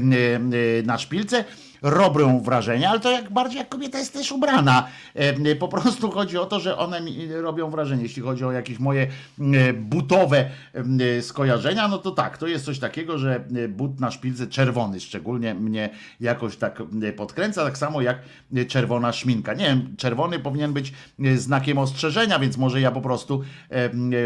na 0.82 0.98
szpilce 0.98 1.44
robią 1.82 2.40
wrażenie, 2.40 2.88
ale 2.88 3.00
to 3.00 3.10
jak 3.10 3.32
bardziej 3.32 3.58
jak 3.58 3.68
kobieta 3.68 3.98
jest 3.98 4.12
też 4.12 4.32
ubrana. 4.32 4.86
Po 5.58 5.68
prostu 5.68 6.10
chodzi 6.10 6.38
o 6.38 6.46
to, 6.46 6.60
że 6.60 6.78
one 6.78 7.00
mi 7.00 7.32
robią 7.32 7.70
wrażenie. 7.70 8.02
Jeśli 8.02 8.22
chodzi 8.22 8.44
o 8.44 8.52
jakieś 8.52 8.78
moje 8.78 9.06
butowe 9.74 10.50
skojarzenia, 11.20 11.88
no 11.88 11.98
to 11.98 12.10
tak, 12.10 12.38
to 12.38 12.46
jest 12.46 12.64
coś 12.64 12.78
takiego, 12.78 13.18
że 13.18 13.44
but 13.68 14.00
na 14.00 14.10
szpilce 14.10 14.46
czerwony 14.46 15.00
szczególnie 15.00 15.54
mnie 15.54 15.90
jakoś 16.20 16.56
tak 16.56 16.82
podkręca, 17.16 17.64
tak 17.64 17.78
samo 17.78 18.00
jak 18.02 18.18
czerwona 18.68 19.12
szminka. 19.12 19.54
Nie 19.54 19.64
wiem, 19.64 19.94
czerwony 19.96 20.38
powinien 20.38 20.72
być 20.72 20.92
e, 21.24 21.36
znakiem 21.36 21.78
ostrzeżenia, 21.78 22.38
więc 22.38 22.56
może 22.56 22.80
ja 22.80 22.90
po 22.90 23.00
prostu 23.00 23.42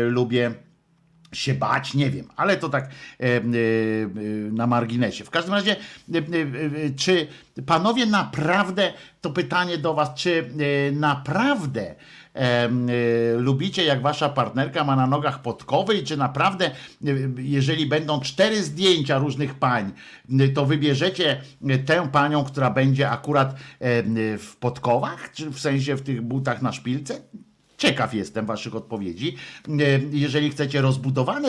lubię 0.08 0.54
się 1.34 1.54
bać, 1.54 1.94
nie 1.94 2.10
wiem, 2.10 2.28
ale 2.36 2.56
to 2.56 2.68
tak 2.68 2.84
e, 2.84 3.24
e, 3.26 3.40
na 4.52 4.66
marginesie. 4.66 5.24
W 5.24 5.30
każdym 5.30 5.54
razie, 5.54 5.76
e, 5.76 6.20
czy 6.96 7.26
panowie 7.66 8.06
naprawdę, 8.06 8.92
to 9.20 9.30
pytanie 9.30 9.78
do 9.78 9.94
was, 9.94 10.14
czy 10.14 10.50
naprawdę 10.92 11.94
lubicie, 13.36 13.84
jak 13.84 14.02
wasza 14.02 14.28
partnerka 14.28 14.84
ma 14.84 14.96
na 14.96 15.06
nogach 15.06 15.42
podkowy 15.42 15.94
i 15.94 16.04
czy 16.04 16.16
naprawdę, 16.16 16.70
jeżeli 17.36 17.86
będą 17.86 18.20
cztery 18.20 18.62
zdjęcia 18.62 19.18
różnych 19.18 19.54
pań, 19.54 19.92
to 20.54 20.66
wybierzecie 20.66 21.40
tę 21.86 22.08
panią, 22.12 22.44
która 22.44 22.70
będzie 22.70 23.10
akurat 23.10 23.54
w 24.38 24.52
podkowach, 24.60 25.32
czy 25.32 25.50
w 25.50 25.60
sensie 25.60 25.96
w 25.96 26.02
tych 26.02 26.22
butach 26.22 26.62
na 26.62 26.72
szpilce? 26.72 27.20
Ciekaw 27.78 28.14
jestem 28.14 28.46
Waszych 28.46 28.74
odpowiedzi. 28.74 29.36
E, 29.68 29.72
Jeżeli 30.10 30.50
chcecie 30.50 30.80
rozbudowane 30.80 31.48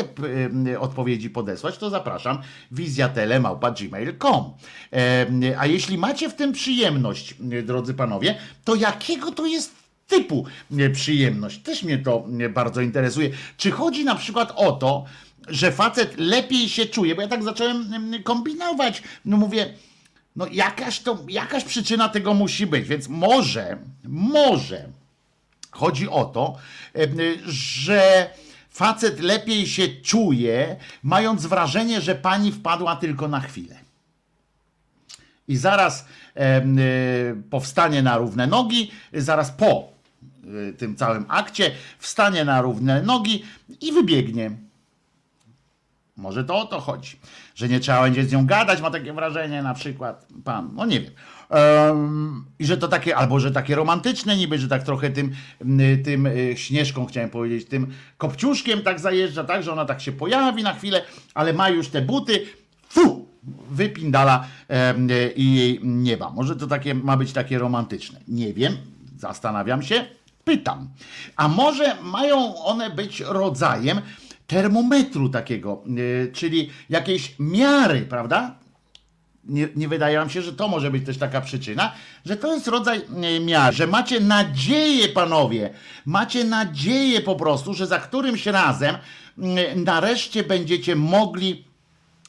e, 0.74 0.80
odpowiedzi 0.80 1.30
podesłać, 1.30 1.78
to 1.78 1.90
zapraszam 1.90 2.42
wizjatelemałpa.gmail.com 2.72 4.54
E, 4.94 5.28
A 5.60 5.66
jeśli 5.66 5.98
macie 5.98 6.30
w 6.30 6.34
tym 6.34 6.52
przyjemność, 6.52 7.36
drodzy 7.64 7.94
panowie, 7.94 8.36
to 8.64 8.76
jakiego 8.76 9.32
to 9.32 9.46
jest 9.46 9.76
typu 10.08 10.46
przyjemność? 10.94 11.60
Też 11.60 11.84
mnie 11.84 11.98
to 11.98 12.28
bardzo 12.54 12.82
interesuje. 12.82 13.30
Czy 13.58 13.72
chodzi 13.72 14.06
na 14.06 14.16
przykład 14.16 14.54
o 14.56 14.72
to, 14.72 15.06
że 15.48 15.72
facet 15.72 16.18
lepiej 16.18 16.70
się 16.70 16.86
czuje? 16.86 17.16
Bo 17.16 17.22
ja 17.22 17.28
tak 17.28 17.44
zacząłem 17.44 17.94
em, 17.94 18.24
kombinować. 18.24 19.04
No 19.26 19.38
mówię, 19.38 19.74
no 20.36 20.48
jakaś 20.52 21.00
to, 21.00 21.18
jakaś 21.30 21.64
przyczyna 21.64 22.10
tego 22.10 22.34
musi 22.34 22.68
być, 22.68 22.88
więc 22.88 23.10
może, 23.10 23.78
może 24.04 24.90
Chodzi 25.76 26.10
o 26.10 26.26
to, 26.26 26.58
że 27.46 28.30
facet 28.70 29.20
lepiej 29.20 29.68
się 29.68 29.88
czuje, 29.88 30.76
mając 31.04 31.46
wrażenie, 31.46 32.02
że 32.02 32.16
pani 32.16 32.52
wpadła 32.52 32.96
tylko 32.96 33.28
na 33.28 33.40
chwilę. 33.40 33.76
I 35.48 35.58
zaraz 35.58 36.06
y, 36.38 37.44
powstanie 37.50 38.02
na 38.02 38.18
równe 38.18 38.48
nogi, 38.48 38.92
zaraz 39.14 39.52
po 39.52 39.88
y, 40.70 40.74
tym 40.74 40.96
całym 40.96 41.26
akcie 41.28 41.72
wstanie 42.00 42.46
na 42.46 42.62
równe 42.62 43.02
nogi 43.02 43.46
i 43.82 43.92
wybiegnie. 43.92 44.52
Może 46.18 46.44
to 46.44 46.58
o 46.58 46.66
to 46.66 46.80
chodzi, 46.80 47.20
że 47.56 47.70
nie 47.70 47.80
trzeba 47.80 48.02
będzie 48.02 48.24
z 48.24 48.32
nią 48.32 48.46
gadać, 48.46 48.82
ma 48.82 48.92
takie 48.92 49.14
wrażenie 49.14 49.64
na 49.64 49.74
przykład 49.74 50.28
pan, 50.44 50.70
no 50.74 50.86
nie 50.86 51.02
wiem. 51.02 51.12
I 52.60 52.66
że 52.66 52.78
to 52.78 52.88
takie, 52.88 53.18
albo 53.18 53.40
że 53.40 53.52
takie 53.52 53.76
romantyczne 53.76 54.38
niby, 54.38 54.60
że 54.60 54.68
tak 54.68 54.84
trochę 54.84 55.10
tym, 55.10 55.32
tym 56.04 56.26
y, 56.26 56.54
śnieżką 56.58 57.06
chciałem 57.06 57.30
powiedzieć, 57.30 57.68
tym 57.68 57.88
kopciuszkiem 58.18 58.82
tak 58.82 59.00
zajeżdża, 59.00 59.44
tak, 59.44 59.64
że 59.64 59.74
ona 59.74 59.86
tak 59.86 60.02
się 60.02 60.12
pojawi 60.12 60.64
na 60.64 60.74
chwilę, 60.74 61.02
ale 61.34 61.54
ma 61.54 61.70
już 61.70 61.88
te 61.88 62.02
buty, 62.02 62.46
fu, 62.90 63.28
wypindala 63.70 64.48
i 65.36 65.56
jej 65.56 65.80
nie 65.84 66.18
ma. 66.18 66.30
Może 66.30 66.56
to 66.56 66.68
takie, 66.68 66.96
ma 66.96 67.18
być 67.18 67.34
takie 67.34 67.60
romantyczne. 67.60 68.20
Nie 68.28 68.54
wiem, 68.54 68.78
zastanawiam 69.18 69.84
się, 69.84 70.06
pytam. 70.44 70.90
A 71.36 71.48
może 71.48 71.96
mają 72.04 72.56
one 72.56 72.90
być 72.90 73.20
rodzajem 73.20 74.02
termometru 74.48 75.30
takiego, 75.30 75.84
y, 75.98 76.32
czyli 76.34 76.70
jakiejś 76.90 77.36
miary, 77.40 78.02
prawda? 78.02 78.56
Nie, 79.46 79.68
nie 79.76 79.88
wydaje 79.88 80.18
wam 80.18 80.30
się, 80.30 80.42
że 80.42 80.54
to 80.54 80.68
może 80.68 80.92
być 80.92 81.06
też 81.06 81.18
taka 81.18 81.42
przyczyna, 81.42 81.92
że 82.26 82.38
to 82.38 82.54
jest 82.54 82.68
rodzaj 82.68 83.02
e, 83.24 83.40
miary, 83.40 83.76
że 83.76 83.88
macie 83.88 84.20
nadzieję, 84.20 85.10
panowie, 85.10 85.70
macie 86.06 86.44
nadzieję 86.44 87.22
po 87.22 87.36
prostu, 87.36 87.74
że 87.74 87.88
za 87.88 88.00
którymś 88.00 88.46
razem 88.46 88.98
nareszcie 89.76 90.44
będziecie 90.44 90.96
mogli 90.96 91.66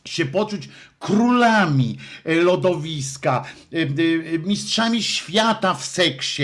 się 0.08 0.26
poczuć 0.26 0.68
królami 0.98 1.98
e, 2.24 2.34
lodowiska, 2.34 3.44
e, 3.72 3.76
e, 3.76 4.38
mistrzami 4.38 5.02
świata 5.02 5.74
w 5.74 5.84
seksie 5.84 6.42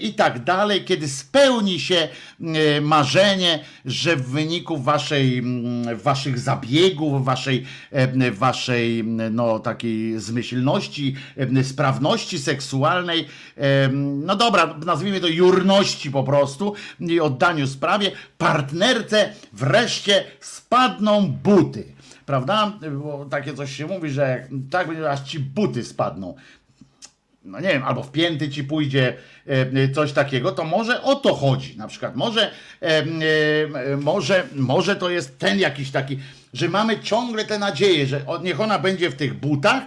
i 0.00 0.14
tak 0.14 0.44
dalej, 0.44 0.84
kiedy 0.84 1.08
spełni 1.08 1.80
się 1.80 2.08
marzenie, 2.80 3.64
że 3.84 4.16
w 4.16 4.28
wyniku 4.28 4.78
waszej, 4.78 5.42
waszych 5.94 6.38
zabiegów, 6.38 7.24
waszej, 7.24 7.64
waszej 8.32 9.04
no, 9.30 9.58
takiej 9.58 10.20
zmyślności, 10.20 11.14
sprawności 11.62 12.38
seksualnej, 12.38 13.28
no 14.02 14.36
dobra, 14.36 14.78
nazwijmy 14.86 15.20
to 15.20 15.28
jurności 15.28 16.10
po 16.10 16.24
prostu 16.24 16.74
i 17.00 17.20
oddaniu 17.20 17.66
sprawie, 17.66 18.12
partnerce 18.38 19.32
wreszcie 19.52 20.24
spadną 20.40 21.32
buty 21.32 21.95
prawda? 22.26 22.72
Bo 23.02 23.26
takie 23.30 23.54
coś 23.54 23.76
się 23.76 23.86
mówi, 23.86 24.10
że 24.10 24.28
jak, 24.28 24.48
tak 24.70 24.88
będzie, 24.88 25.10
aż 25.10 25.20
ci 25.20 25.40
buty 25.40 25.84
spadną. 25.84 26.34
No 27.46 27.60
nie 27.60 27.68
wiem, 27.68 27.82
albo 27.82 28.02
w 28.02 28.12
pięty 28.12 28.50
ci 28.50 28.64
pójdzie 28.64 29.16
e, 29.46 29.88
coś 29.88 30.12
takiego, 30.12 30.52
to 30.52 30.64
może 30.64 31.02
o 31.02 31.14
to 31.14 31.34
chodzi. 31.34 31.76
Na 31.76 31.88
przykład 31.88 32.16
może, 32.16 32.50
e, 32.82 32.86
e, 32.86 33.04
może, 33.96 34.46
może 34.54 34.96
to 34.96 35.10
jest 35.10 35.38
ten 35.38 35.58
jakiś 35.58 35.90
taki, 35.90 36.18
że 36.54 36.68
mamy 36.68 37.00
ciągle 37.00 37.44
tę 37.44 37.58
nadzieję, 37.58 38.06
że 38.06 38.20
niech 38.42 38.60
ona 38.60 38.78
będzie 38.78 39.10
w 39.10 39.14
tych 39.14 39.34
butach 39.34 39.82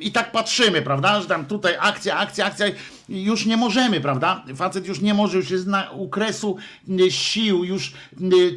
i 0.00 0.12
tak 0.12 0.32
patrzymy, 0.32 0.82
prawda, 0.82 1.20
że 1.20 1.26
tam 1.26 1.46
tutaj 1.46 1.74
akcja, 1.80 2.16
akcja, 2.16 2.46
akcja 2.46 2.66
już 3.08 3.46
nie 3.46 3.56
możemy, 3.56 4.00
prawda? 4.00 4.44
Facet 4.56 4.86
już 4.86 5.00
nie 5.00 5.14
może, 5.14 5.36
już 5.36 5.50
jest 5.50 5.66
na 5.66 5.90
u 5.90 6.08
kresu 6.08 6.56
e, 7.06 7.10
sił, 7.10 7.64
już 7.64 7.92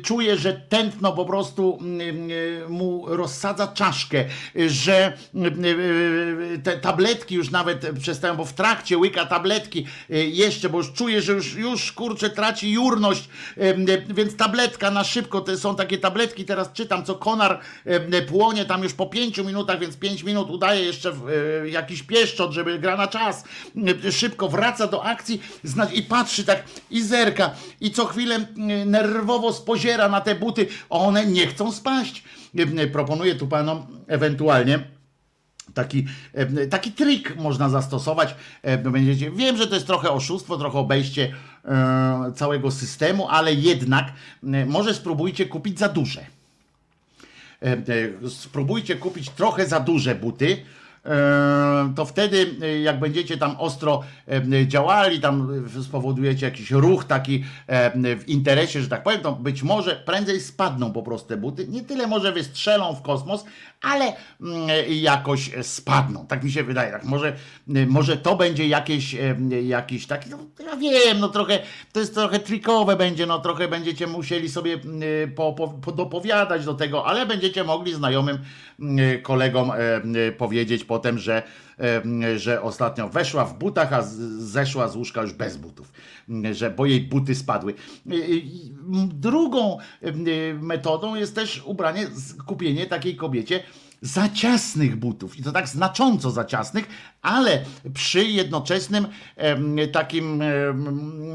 czuje, 0.04 0.38
że 0.38 0.54
tętno 0.54 1.14
po 1.14 1.26
prostu 1.26 1.80
mu 2.70 3.06
rozsadza 3.08 3.68
czaszkę, 3.68 4.26
że 4.68 5.14
te 6.64 6.78
tabletki 6.78 7.36
już 7.36 7.52
nawet 7.52 7.92
przestają, 8.00 8.36
bo 8.36 8.46
w 8.46 8.54
trakcie 8.54 8.98
łyka 8.98 9.26
tabletki 9.26 9.86
e, 10.10 10.18
jeszcze, 10.26 10.70
bo 10.70 10.78
już 10.78 10.94
czuje, 10.94 11.22
że 11.22 11.34
już, 11.34 11.56
już 11.56 11.92
kurczę 11.92 12.30
traci 12.30 12.72
jurność, 12.72 13.30
więc 14.10 14.36
tabletka 14.36 14.92
na 14.92 15.04
szybko, 15.04 15.42
to 15.42 15.58
są 15.58 15.76
takie 15.76 15.98
tabletki, 15.98 16.46
teraz 16.46 16.74
czytam, 16.74 17.06
co 17.06 17.16
konar 17.16 17.60
płonie 18.28 18.66
tam 18.66 18.84
już 18.84 18.94
po 18.94 19.06
pięciu 19.06 19.46
minutach, 19.46 19.80
więc 19.80 19.98
pięć 19.98 20.24
minut 20.24 20.50
udaje 20.50 20.86
jeszcze 20.86 21.12
e, 21.64 21.70
jakiś 21.70 22.04
pieszczot, 22.04 22.52
żeby 22.52 22.80
gra 22.80 22.98
na 22.98 23.08
czas, 23.08 23.44
e, 24.06 24.12
szybko 24.38 24.50
wraca 24.50 24.88
do 24.88 25.04
akcji 25.04 25.42
i 25.94 26.02
patrzy 26.04 26.46
tak 26.46 26.64
i 26.92 27.02
zerka 27.02 27.52
i 27.82 27.92
co 27.92 28.06
chwilę 28.06 28.36
e, 28.36 28.86
nerwowo 28.86 29.54
spoziera 29.54 30.10
na 30.10 30.22
te 30.22 30.36
buty, 30.36 30.68
one 30.90 31.26
nie 31.26 31.48
chcą 31.48 31.72
spaść. 31.72 32.24
E, 32.58 32.88
Proponuję 32.88 33.36
tu 33.36 33.48
panom 33.48 33.88
ewentualnie 34.08 34.80
taki, 35.74 36.06
e, 36.34 36.68
taki 36.68 36.92
trik 36.92 37.36
można 37.36 37.70
zastosować. 37.70 38.36
E, 38.62 38.78
Będziecie, 38.78 39.32
wiem, 39.32 39.58
że 39.58 39.68
to 39.68 39.76
jest 39.76 39.88
trochę 39.88 40.10
oszustwo, 40.12 40.58
trochę 40.58 40.80
obejście 40.80 41.34
e, 41.66 42.32
całego 42.36 42.72
systemu, 42.72 43.28
ale 43.30 43.54
jednak 43.54 44.06
może 44.68 44.94
spróbujcie 44.94 45.46
kupić 45.46 45.80
za 45.80 45.90
duże. 45.90 46.26
Spróbujcie 48.30 48.96
kupić 48.96 49.30
trochę 49.30 49.66
za 49.68 49.80
duże 49.80 50.16
buty. 50.16 50.58
E, 51.08 51.94
To 51.96 52.06
wtedy, 52.06 52.56
e, 52.62 52.80
jak 52.80 53.00
będziecie 53.00 53.38
tam 53.38 53.56
ostro 53.60 54.04
e, 54.28 54.68
działali, 54.68 55.20
tam 55.20 55.66
e, 55.80 55.84
spowodujecie 55.84 56.46
jakiś 56.46 56.72
ruch 56.72 57.06
taki 57.06 57.44
w 58.18 58.24
interesie, 58.28 58.82
że 58.82 58.88
tak 58.88 59.04
powiem, 59.04 59.22
to 59.22 59.32
być 59.32 59.64
może 59.64 59.96
prędzej 59.96 60.40
spadną 60.42 60.94
po 60.94 61.04
prostu 61.04 61.28
te 61.30 61.38
buty. 61.38 61.68
Nie 61.68 61.84
tyle 61.84 62.08
może 62.08 62.32
wystrzelą 62.32 62.96
w 62.96 63.02
kosmos, 63.02 63.46
ale 63.82 64.14
mm, 64.42 64.70
jakoś 64.90 65.52
spadną. 65.62 66.28
Tak 66.28 66.44
mi 66.44 66.52
się 66.52 66.64
wydaje. 66.64 66.92
Tak 66.92 67.04
może, 67.04 67.36
może 67.88 68.18
to 68.18 68.36
będzie 68.36 68.68
jakieś, 68.68 69.16
e, 69.16 69.36
jakiś 69.64 70.08
taki, 70.08 70.30
no, 70.30 70.38
ja 70.66 70.76
wiem, 70.76 71.20
no 71.20 71.30
trochę, 71.30 71.60
to 71.94 72.00
jest 72.00 72.14
trochę 72.14 72.40
trikowe 72.40 72.96
będzie, 72.96 73.26
no 73.26 73.40
trochę 73.40 73.68
będziecie 73.68 74.08
musieli 74.08 74.50
sobie 74.50 74.78
po, 75.36 75.54
po, 75.54 75.68
po 75.68 75.92
dopowiadać 75.92 76.66
do 76.66 76.74
tego, 76.74 77.06
ale 77.06 77.26
będziecie 77.26 77.64
mogli 77.64 77.94
znajomym 77.94 78.38
kolegom 79.24 79.72
e, 79.72 79.76
e, 79.76 80.32
powiedzieć 80.32 80.84
potem, 80.84 81.20
że, 81.20 81.38
e, 81.38 81.67
że 82.38 82.62
ostatnio 82.62 83.10
weszła 83.10 83.46
w 83.46 83.58
butach, 83.58 83.94
a 83.94 84.02
zeszła 84.38 84.88
z 84.88 84.96
łóżka 84.96 85.22
już 85.22 85.34
bez 85.34 85.58
butów, 85.58 85.92
że 86.52 86.70
bo 86.70 86.86
jej 86.86 87.02
buty 87.02 87.36
spadły. 87.36 87.74
Drugą 89.08 89.78
metodą 90.62 91.16
jest 91.16 91.36
też 91.36 91.64
ubranie, 91.66 92.08
kupienie 92.46 92.86
takiej 92.86 93.16
kobiecie 93.16 93.64
za 94.02 94.30
ciasnych 94.30 94.96
butów. 94.96 95.40
I 95.40 95.44
to 95.44 95.52
tak 95.52 95.68
znacząco 95.68 96.32
za 96.32 96.46
ciasnych, 96.46 96.88
ale 97.22 97.66
przy 97.94 98.24
jednoczesnym 98.26 99.08
takim 99.92 100.44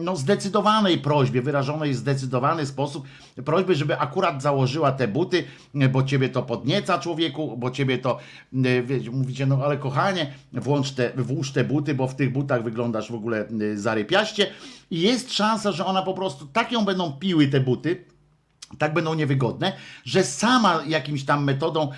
no, 0.02 0.16
zdecydowanej 0.16 0.98
prośbie, 0.98 1.42
wyrażonej 1.42 1.92
w 1.92 1.96
zdecydowany 1.96 2.66
sposób, 2.66 3.06
prośby, 3.44 3.74
żeby 3.74 3.98
akurat 3.98 4.42
założyła 4.42 4.92
te 4.92 5.08
buty, 5.08 5.44
bo 5.90 6.02
ciebie 6.02 6.28
to 6.28 6.42
podnieca 6.42 6.98
człowieku, 6.98 7.56
bo 7.56 7.70
ciebie 7.70 7.98
to, 7.98 8.18
wiecie, 8.84 9.10
mówicie, 9.10 9.46
no 9.46 9.58
ale 9.64 9.76
kochanie, 9.76 10.34
włącz 10.52 10.90
te, 10.90 11.12
włóż 11.16 11.52
te 11.52 11.64
buty, 11.64 11.94
bo 11.94 12.08
w 12.08 12.16
tych 12.16 12.32
butach 12.32 12.62
wyglądasz 12.62 13.12
w 13.12 13.14
ogóle 13.14 13.48
zarypiaście. 13.74 14.46
I 14.90 15.00
jest 15.00 15.32
szansa, 15.32 15.72
że 15.72 15.86
ona 15.86 16.02
po 16.02 16.14
prostu 16.14 16.46
tak 16.46 16.72
ją 16.72 16.84
będą 16.84 17.12
piły 17.12 17.48
te 17.48 17.60
buty, 17.60 18.04
tak 18.78 18.94
będą 18.94 19.14
niewygodne, 19.14 19.72
że 20.04 20.24
sama 20.24 20.82
jakimś 20.86 21.24
tam 21.24 21.44
metodą 21.44 21.90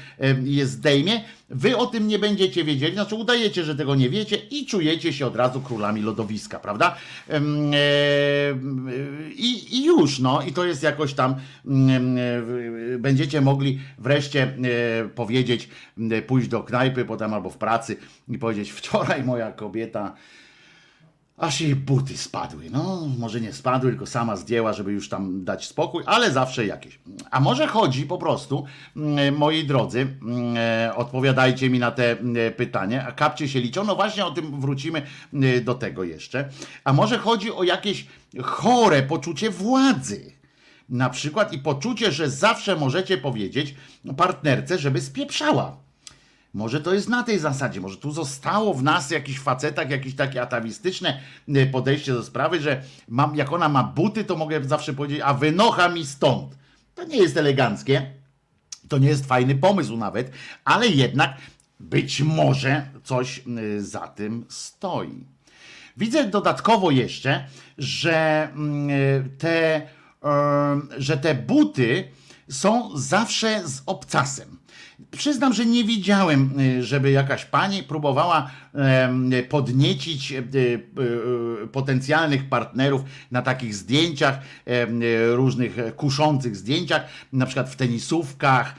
je 0.45 0.67
zdejmie. 0.67 1.21
Wy 1.51 1.77
o 1.77 1.87
tym 1.87 2.09
nie 2.09 2.19
będziecie 2.19 2.65
wiedzieli, 2.65 2.95
znaczy 2.95 3.15
udajecie, 3.15 3.65
że 3.65 3.77
tego 3.77 3.95
nie 3.95 4.11
wiecie 4.11 4.37
i 4.37 4.67
czujecie 4.67 5.13
się 5.13 5.27
od 5.27 5.37
razu 5.37 5.61
królami 5.61 6.03
lodowiska, 6.03 6.59
prawda? 6.59 6.97
I, 9.37 9.77
I 9.77 9.85
już, 9.85 10.19
no, 10.19 10.43
i 10.43 10.53
to 10.53 10.65
jest 10.65 10.83
jakoś 10.83 11.15
tam, 11.15 11.35
będziecie 12.99 13.41
mogli 13.41 13.81
wreszcie 13.99 14.43
e, 14.43 15.09
powiedzieć, 15.09 15.69
pójść 16.27 16.49
do 16.49 16.63
knajpy 16.63 17.05
potem 17.05 17.35
albo 17.35 17.51
w 17.51 17.57
pracy 17.57 17.97
i 18.29 18.39
powiedzieć, 18.39 18.71
wczoraj 18.73 19.25
moja 19.25 19.53
kobieta 19.53 20.15
Aż 21.37 21.61
jej 21.61 21.77
buty 21.77 22.17
spadły. 22.17 22.71
No, 22.71 23.09
może 23.19 23.41
nie 23.41 23.53
spadły, 23.53 23.91
tylko 23.91 24.07
sama 24.07 24.37
zdjęła, 24.37 24.73
żeby 24.73 24.93
już 24.93 25.09
tam 25.09 25.45
dać 25.45 25.67
spokój, 25.67 26.03
ale 26.07 26.33
zawsze 26.33 26.67
jakieś. 26.67 26.99
A 27.31 27.41
może 27.41 27.67
chodzi 27.67 28.07
po 28.07 28.19
prostu, 28.19 28.65
mm, 28.97 29.37
moi 29.37 29.67
drodzy, 29.67 30.01
mm, 30.01 30.55
e, 30.57 30.95
odpowiadajcie 30.97 31.71
mi 31.71 31.79
na 31.79 31.91
te 31.91 32.11
mm, 32.13 32.53
pytanie, 32.53 33.05
a 33.07 33.13
kapcie 33.13 33.49
się 33.49 33.61
liczą. 33.61 33.85
No 33.85 33.95
właśnie 33.95 34.27
o 34.27 34.31
tym 34.31 34.61
wrócimy 34.61 35.03
do 35.65 35.75
tego 35.75 36.05
jeszcze. 36.05 36.49
A 36.85 36.93
może 36.93 37.19
chodzi 37.19 37.53
o 37.53 37.63
jakieś 37.63 38.07
chore 38.43 39.03
poczucie 39.03 39.51
władzy. 39.51 40.33
Na 40.89 41.11
przykład 41.11 41.53
i 41.53 41.59
poczucie, 41.59 42.13
że 42.13 42.31
zawsze 42.31 42.77
możecie 42.77 43.19
powiedzieć 43.19 43.75
partnerce, 44.17 44.79
żeby 44.79 45.01
spieprzała. 45.01 45.84
Może 46.55 46.81
to 46.81 46.95
jest 46.95 47.09
na 47.09 47.23
tej 47.23 47.39
zasadzie, 47.39 47.81
może 47.81 47.97
tu 47.97 48.13
zostało 48.13 48.75
w 48.75 48.83
nas 48.83 49.11
jakichś 49.11 49.41
facetach 49.41 49.91
jakieś 49.91 50.15
takie 50.15 50.43
atawistyczne 50.43 51.21
y, 51.49 51.67
podejście 51.67 52.13
do 52.13 52.23
sprawy, 52.23 52.61
że 52.61 52.83
mam, 53.09 53.37
jak 53.37 53.53
ona 53.53 53.69
ma 53.69 53.85
buty, 53.85 54.25
to 54.25 54.37
mogę 54.37 54.65
zawsze 54.65 54.93
powiedzieć, 54.93 55.21
a 55.25 55.35
wynocha 55.35 55.89
mi 55.89 56.07
stąd. 56.07 56.59
To 56.95 57.05
nie 57.05 57.17
jest 57.17 57.37
eleganckie, 57.37 58.11
to 58.89 58.99
nie 58.99 59.09
jest 59.09 59.27
fajny 59.27 59.55
pomysł 59.55 59.97
nawet, 59.97 60.31
ale 60.65 60.87
jednak 60.87 61.37
być 61.81 62.21
może 62.21 62.87
coś 63.05 63.43
y, 63.59 63.85
za 63.85 64.09
tym 64.09 64.47
stoi. 64.49 65.25
Widzę 65.97 66.25
dodatkowo 66.25 66.91
jeszcze, 66.91 67.47
że 67.79 68.49
mm, 68.53 68.91
y, 68.91 69.31
te, 69.39 69.89
że 70.99 71.17
te 71.17 71.35
buty 71.35 72.09
są 72.49 72.99
zawsze 72.99 73.69
z 73.69 73.83
obcasem. 73.87 74.64
Przyznam, 75.11 75.53
że 75.53 75.67
nie 75.67 75.85
widziałem, 75.85 76.61
y, 76.61 76.83
żeby 76.85 77.11
jakaś 77.11 77.45
pani 77.45 77.83
próbowała 77.83 78.51
podniecić 79.49 80.33
y, 80.33 80.45
y, 81.63 81.67
potencjalnych 81.73 82.49
partnerów 82.49 83.01
na 83.31 83.43
takich 83.43 83.75
zdjęciach, 83.75 84.39
em, 84.67 85.01
różnych 85.33 85.77
kuszących 85.97 86.57
zdjęciach, 86.57 87.03
na 87.33 87.47
przykład 87.47 87.71
w 87.71 87.77
tenisówkach 87.77 88.75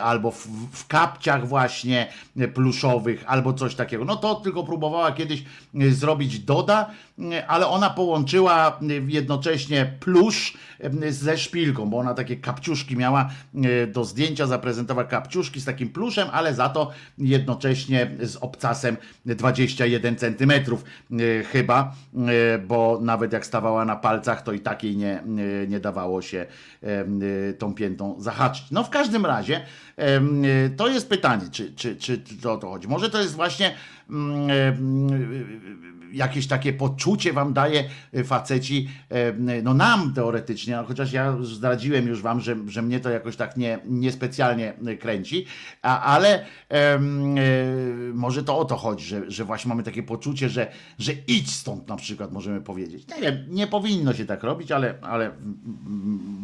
albo 0.00 0.30
w, 0.72 0.86
kapciach 0.86 1.48
właśnie 1.48 2.08
pluszowych, 2.54 3.24
albo 3.26 3.52
coś 3.52 3.74
takiego. 3.74 4.04
No 4.04 4.16
to 4.16 4.34
tylko 4.34 4.64
próbowała 4.64 5.12
kiedyś 5.12 5.44
zrobić 5.74 6.38
Doda, 6.38 6.90
ale 7.48 7.66
ona 7.66 7.90
połączyła 7.90 8.80
jednocześnie 9.06 9.92
plusz 10.00 10.56
ze 11.10 11.38
szpilką, 11.38 11.90
bo 11.90 11.98
ona 11.98 12.14
takie 12.14 12.36
kapciuszki 12.36 12.96
miała 12.96 13.30
do 13.92 14.04
zdjęcia, 14.04 14.46
zaprezentowała 14.46 15.08
kapciuszki 15.08 15.60
z 15.60 15.64
takim 15.64 15.88
pluszem, 15.88 16.28
ale 16.32 16.54
za 16.54 16.68
to 16.68 16.90
jednocześnie 17.18 18.10
z 18.20 18.36
obcasem 18.36 18.96
21 19.26 20.16
centymetrów 20.16 20.84
e, 20.84 21.44
chyba, 21.44 21.94
e, 22.14 22.58
bo 22.58 22.98
nawet 23.02 23.32
jak 23.32 23.46
stawała 23.46 23.84
na 23.84 23.96
palcach, 23.96 24.42
to 24.42 24.52
i 24.52 24.60
takiej 24.60 24.96
nie, 24.96 25.22
nie, 25.26 25.44
nie 25.68 25.80
dawało 25.80 26.22
się 26.22 26.46
tą 27.58 27.74
piętą 27.74 28.16
zahaczyć. 28.18 28.70
No 28.70 28.84
w 28.84 28.90
każdym 28.90 29.26
razie 29.26 29.60
to 30.76 30.88
jest 30.88 31.08
pytanie, 31.08 31.42
czy, 31.52 31.72
czy, 31.74 31.96
czy 31.96 32.18
to 32.18 32.52
o 32.52 32.56
to 32.56 32.70
chodzi. 32.70 32.88
Może 32.88 33.10
to 33.10 33.20
jest 33.20 33.34
właśnie 33.34 33.74
mm, 34.10 34.48
jakieś 36.12 36.46
takie 36.46 36.72
poczucie 36.72 37.32
wam 37.32 37.52
daje 37.52 37.84
faceci, 38.24 38.88
no 39.62 39.74
nam 39.74 40.12
teoretycznie, 40.14 40.78
chociaż 40.86 41.12
ja 41.12 41.36
zdradziłem 41.42 42.06
już 42.06 42.22
wam, 42.22 42.40
że, 42.40 42.56
że 42.66 42.82
mnie 42.82 43.00
to 43.00 43.10
jakoś 43.10 43.36
tak 43.36 43.56
nie, 43.56 43.78
niespecjalnie 43.86 44.72
kręci, 45.00 45.46
ale 45.82 46.44
może 48.14 48.44
to 48.44 48.58
o 48.58 48.64
to 48.64 48.76
chodzi, 48.76 48.93
że, 49.00 49.30
że 49.30 49.44
właśnie 49.44 49.68
mamy 49.68 49.82
takie 49.82 50.02
poczucie, 50.02 50.48
że, 50.48 50.72
że 50.98 51.12
idź 51.28 51.50
stąd 51.50 51.88
na 51.88 51.96
przykład 51.96 52.32
możemy 52.32 52.60
powiedzieć. 52.60 53.08
Nie 53.08 53.22
wiem, 53.22 53.46
nie 53.48 53.66
powinno 53.66 54.14
się 54.14 54.24
tak 54.24 54.42
robić, 54.42 54.72
ale, 54.72 54.94
ale 55.02 55.30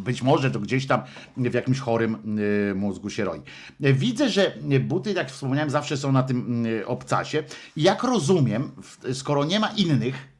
być 0.05 0.23
może 0.23 0.51
to 0.51 0.61
gdzieś 0.61 0.87
tam 0.87 1.03
w 1.37 1.55
jakimś 1.55 1.79
chorym 1.79 2.39
y, 2.71 2.75
mózgu 2.75 3.11
się 3.11 3.25
roi. 3.25 3.41
Widzę, 3.81 4.29
że 4.29 4.55
buty, 4.81 5.13
jak 5.13 5.31
wspomniałem, 5.31 5.71
zawsze 5.71 5.97
są 5.97 6.13
na 6.13 6.23
tym 6.23 6.67
y, 6.67 6.87
obcasie. 6.87 7.45
Jak 7.77 8.03
rozumiem, 8.03 8.71
skoro 9.13 9.45
nie 9.45 9.61
ma 9.61 9.69
innych 9.69 10.40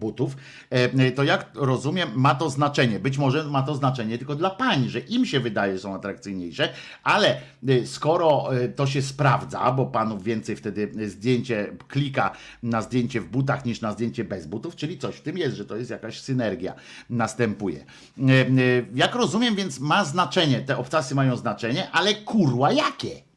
butów, 0.00 0.36
e, 0.70 1.10
to 1.12 1.24
jak 1.24 1.50
rozumiem, 1.54 2.08
ma 2.14 2.34
to 2.34 2.50
znaczenie. 2.50 3.00
Być 3.00 3.18
może 3.18 3.44
ma 3.44 3.62
to 3.62 3.74
znaczenie 3.74 4.18
tylko 4.18 4.34
dla 4.34 4.50
pań, 4.50 4.88
że 4.88 5.00
im 5.00 5.26
się 5.26 5.40
wydaje, 5.40 5.72
że 5.72 5.78
są 5.78 5.94
atrakcyjniejsze, 5.94 6.72
ale 7.02 7.40
e, 7.68 7.86
skoro 7.86 8.56
e, 8.56 8.68
to 8.68 8.86
się 8.86 9.02
sprawdza, 9.02 9.72
bo 9.72 9.86
panów 9.86 10.24
więcej 10.24 10.56
wtedy 10.56 10.90
zdjęcie 11.08 11.76
klika 11.88 12.30
na 12.62 12.82
zdjęcie 12.82 13.20
w 13.20 13.28
butach 13.28 13.64
niż 13.64 13.80
na 13.80 13.92
zdjęcie 13.92 14.24
bez 14.24 14.46
butów, 14.46 14.76
czyli 14.76 14.98
coś 14.98 15.16
w 15.16 15.20
tym 15.22 15.38
jest, 15.38 15.56
że 15.56 15.64
to 15.64 15.76
jest 15.76 15.90
jakaś 15.90 16.20
synergia 16.20 16.74
następuje. 17.10 17.84
E, 18.18 18.22
e, 18.22 18.46
Jak 18.94 19.14
rozumiem, 19.14 19.54
więc 19.54 19.80
ma 19.80 20.04
znaczenie, 20.04 20.60
te 20.60 20.78
obcasy 20.78 21.14
mają 21.14 21.36
znaczenie, 21.36 21.90
ale 21.90 22.14
kurła 22.14 22.72
jakie? 22.72 23.27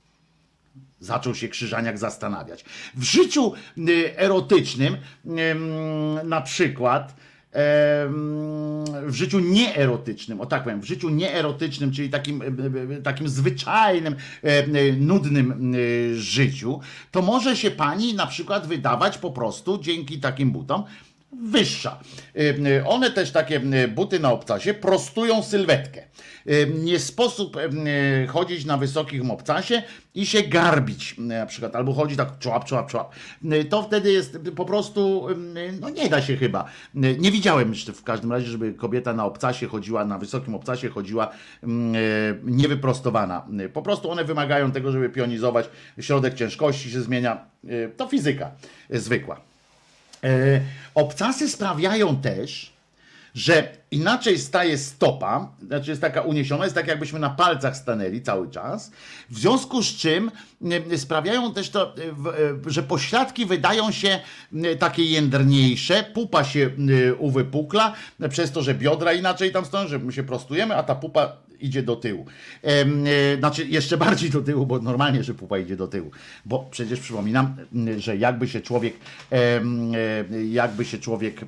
Zaczął 1.02 1.36
się 1.36 1.48
Krzyżaniak 1.48 1.98
zastanawiać. 1.98 2.65
W 2.95 3.03
życiu 3.03 3.53
y, 3.78 4.18
erotycznym, 4.18 4.98
ym, 5.26 6.30
na 6.30 6.41
przykład, 6.41 7.15
w 9.06 9.14
życiu 9.14 9.40
nieerotycznym, 9.40 10.41
o 10.41 10.45
tak 10.45 10.64
powiem, 10.64 10.82
w 10.82 10.86
życiu 10.86 11.10
nieerotycznym, 11.10 11.91
czyli 11.91 12.10
takim, 12.10 12.41
y, 12.41 12.45
y, 12.98 13.02
takim 13.02 13.30
zwyczajnym, 13.30 14.15
nudnym 14.99 15.76
życiu, 16.14 16.80
to 17.11 17.22
może 17.22 17.56
się 17.56 17.72
pani 17.72 18.14
na 18.14 18.28
przykład 18.28 18.68
wydawać 18.68 19.18
po 19.18 19.32
prostu 19.32 19.80
dzięki 19.82 20.19
takim 20.19 20.52
butom 20.52 20.84
wyższa. 21.44 21.99
One 22.86 23.11
też 23.11 23.32
takie 23.32 23.61
buty 23.88 24.19
na 24.19 24.32
obcasie 24.32 24.73
prostują 24.73 25.44
sylwetkę. 25.44 26.03
Nie 26.84 26.99
sposób 26.99 27.57
y, 27.57 28.27
chodzić 28.27 28.65
na 28.65 28.77
wysokim 28.77 29.31
obcasie 29.31 29.84
i 30.15 30.26
się 30.26 30.43
garbić 30.43 31.15
na 31.18 31.45
przykład, 31.45 31.76
albo 31.76 31.93
chodzić 31.93 32.18
tak 32.18 32.39
człap, 32.39 32.65
człap, 32.65 32.91
człap. 32.91 33.13
Y, 33.53 33.65
To 33.65 33.84
wtedy 33.84 34.11
jest 34.11 34.38
po 34.55 34.65
prostu, 34.65 35.30
y, 35.30 35.73
no 35.81 35.89
nie 35.89 36.09
da 36.09 36.22
się 36.22 36.38
chyba. 36.38 36.65
Nie 36.93 37.31
widziałem 37.31 37.69
jeszcze 37.69 37.93
w 37.93 38.03
każdym 38.03 38.31
razie, 38.31 38.47
żeby 38.47 38.73
kobieta 38.73 39.13
na 39.13 39.26
obcasie 39.26 39.68
chodziła, 39.68 40.05
na 40.05 40.18
wysokim 40.18 40.55
obcasie 40.55 40.89
chodziła 40.89 41.31
niewyprostowana. 42.43 43.45
Po 43.73 43.81
prostu 43.81 44.11
one 44.11 44.26
wymagają 44.26 44.72
tego, 44.72 44.91
żeby 44.91 45.09
pionizować. 45.09 45.69
Środek 45.99 46.34
ciężkości 46.34 46.91
się 46.91 47.01
zmienia. 47.01 47.45
To 47.97 48.07
fizyka 48.07 48.51
zwykła. 48.89 49.41
E, 50.23 50.61
obcasy 50.95 51.49
sprawiają 51.49 52.15
też, 52.15 52.70
że 53.33 53.77
inaczej 53.91 54.39
staje 54.39 54.77
stopa, 54.77 55.51
znaczy 55.67 55.89
jest 55.89 56.01
taka 56.01 56.21
uniesiona, 56.21 56.63
jest 56.63 56.75
tak 56.75 56.87
jakbyśmy 56.87 57.19
na 57.19 57.29
palcach 57.29 57.77
stanęli 57.77 58.21
cały 58.21 58.49
czas, 58.49 58.91
w 59.29 59.39
związku 59.39 59.83
z 59.83 59.87
czym 59.87 60.31
sprawiają 60.97 61.53
też 61.53 61.69
to, 61.69 61.95
e, 61.97 62.01
e, 62.01 62.71
że 62.71 62.83
pośladki 62.83 63.45
wydają 63.45 63.91
się 63.91 64.19
takie 64.79 65.05
jędrniejsze, 65.05 66.03
pupa 66.13 66.43
się 66.43 66.69
uwypukla, 67.19 67.93
przez 68.29 68.51
to, 68.51 68.61
że 68.61 68.73
biodra 68.73 69.13
inaczej 69.13 69.51
tam 69.51 69.65
stoją, 69.65 69.87
że 69.87 69.99
my 69.99 70.11
się 70.11 70.23
prostujemy, 70.23 70.75
a 70.75 70.83
ta 70.83 70.95
pupa 70.95 71.37
idzie 71.63 71.83
do 71.83 71.95
tyłu. 71.95 72.25
E, 72.63 72.85
Znaczy 73.38 73.65
jeszcze 73.67 73.97
bardziej 74.07 74.29
do 74.29 74.41
tyłu, 74.41 74.65
bo 74.65 74.79
normalnie, 74.79 75.23
że 75.23 75.33
pupa 75.33 75.57
idzie 75.57 75.75
do 75.75 75.88
tyłu. 75.88 76.11
Bo 76.45 76.67
przecież 76.71 76.99
przypominam, 76.99 77.55
m, 77.75 77.99
że 77.99 78.17
jakby 78.17 78.47
się 78.47 78.61
człowiek 78.61 78.93
e, 79.31 79.61
jakby 80.49 80.85
się 80.85 80.97
człowiek 80.97 81.41
e, 81.43 81.45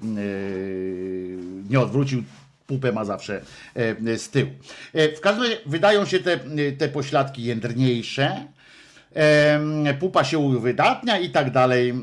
nie 1.70 1.80
odwrócił, 1.80 2.24
pupę 2.68 2.92
ma 2.92 3.06
zawsze 3.06 3.42
e, 3.76 4.18
z 4.18 4.30
tyłu. 4.30 4.50
E, 4.94 5.16
W 5.16 5.20
każdym 5.22 5.44
razie 5.44 5.58
wydają 5.66 6.06
się 6.06 6.20
te, 6.20 6.40
te 6.78 6.90
pośladki 6.90 7.44
jędrniejsze, 7.44 8.46
pupa 10.00 10.24
się 10.24 10.38
uwydatnia 10.38 11.20
i 11.20 11.30
tak 11.30 11.52
dalej, 11.52 11.94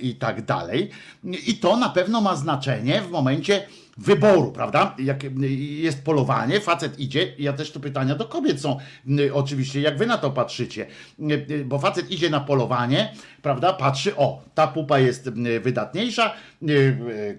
i 0.00 0.14
tak 0.14 0.44
dalej. 0.44 0.90
I 1.46 1.54
to 1.54 1.76
na 1.76 1.88
pewno 1.88 2.20
ma 2.20 2.36
znaczenie 2.36 3.00
w 3.00 3.10
momencie, 3.10 3.62
wyboru, 3.98 4.52
prawda? 4.52 4.94
Jak 4.98 5.24
jest 5.58 6.04
polowanie, 6.04 6.60
facet 6.60 6.98
idzie, 6.98 7.34
ja 7.38 7.52
też 7.52 7.72
tu 7.72 7.80
pytania 7.80 8.14
do 8.14 8.24
kobiet 8.24 8.60
są 8.60 8.78
y, 9.20 9.34
oczywiście, 9.34 9.80
jak 9.80 9.98
wy 9.98 10.06
na 10.06 10.18
to 10.18 10.30
patrzycie, 10.30 10.86
Y, 11.18 11.46
y, 11.50 11.64
bo 11.64 11.78
facet 11.78 12.10
idzie 12.10 12.30
na 12.30 12.40
polowanie, 12.40 13.12
prawda, 13.42 13.72
patrzy, 13.72 14.16
o, 14.16 14.42
ta 14.54 14.66
pupa 14.66 14.98
jest 14.98 15.30
wydatniejsza, 15.60 16.34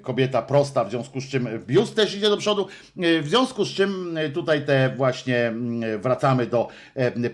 kobieta 0.02 0.41
prosta, 0.41 0.84
w 0.86 0.90
związku 0.90 1.22
z 1.22 1.30
czym 1.30 1.49
biust 1.68 1.95
też 1.95 2.15
idzie 2.15 2.30
do 2.30 2.38
przodu, 2.38 2.68
w 2.95 3.26
związku 3.27 3.65
z 3.65 3.69
czym 3.69 4.19
tutaj 4.34 4.65
te 4.65 4.95
właśnie 4.98 5.53
wracamy 5.99 6.45
do 6.48 6.68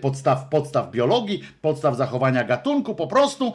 podstaw, 0.00 0.48
podstaw 0.48 0.90
biologii, 0.90 1.42
podstaw 1.60 1.96
zachowania 1.96 2.44
gatunku, 2.44 2.94
po 2.94 3.06
prostu 3.06 3.52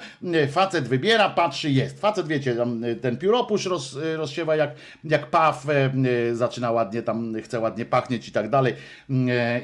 facet 0.52 0.88
wybiera, 0.88 1.30
patrzy, 1.30 1.72
jest. 1.72 2.00
Facet, 2.00 2.28
wiecie, 2.28 2.56
ten 3.02 3.18
pióropusz 3.18 3.66
roz, 3.66 3.98
rozsiewa 4.16 4.56
jak, 4.56 4.76
jak 5.04 5.30
paw, 5.30 5.61
y, 5.70 6.36
zaczyna 6.36 6.72
ładnie 6.72 7.02
tam, 7.02 7.34
chce 7.44 7.60
ładnie 7.60 7.86
pachnieć 7.86 8.28
i 8.28 8.32
tak 8.32 8.50
dalej 8.50 8.74
y, 9.10 9.14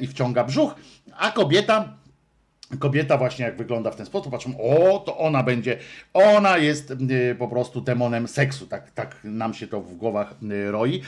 i 0.01 0.07
wciąga 0.07 0.43
brzuch, 0.43 0.75
a 1.17 1.31
kobieta 1.31 1.97
Kobieta 2.79 3.17
właśnie 3.17 3.45
jak 3.45 3.57
wygląda 3.57 3.91
w 3.91 3.95
ten 3.95 4.05
sposób, 4.05 4.31
patrzą, 4.31 4.53
o, 4.61 4.99
to 4.99 5.17
ona 5.17 5.43
będzie, 5.43 5.77
ona 6.13 6.57
jest 6.57 6.91
y, 6.91 7.35
po 7.39 7.47
prostu 7.47 7.81
demonem 7.81 8.27
seksu, 8.27 8.67
tak, 8.67 8.91
tak 8.91 9.17
nam 9.23 9.53
się 9.53 9.67
to 9.67 9.81
w 9.81 9.95
głowach 9.95 10.35
y, 10.43 10.71
roi. 10.71 11.01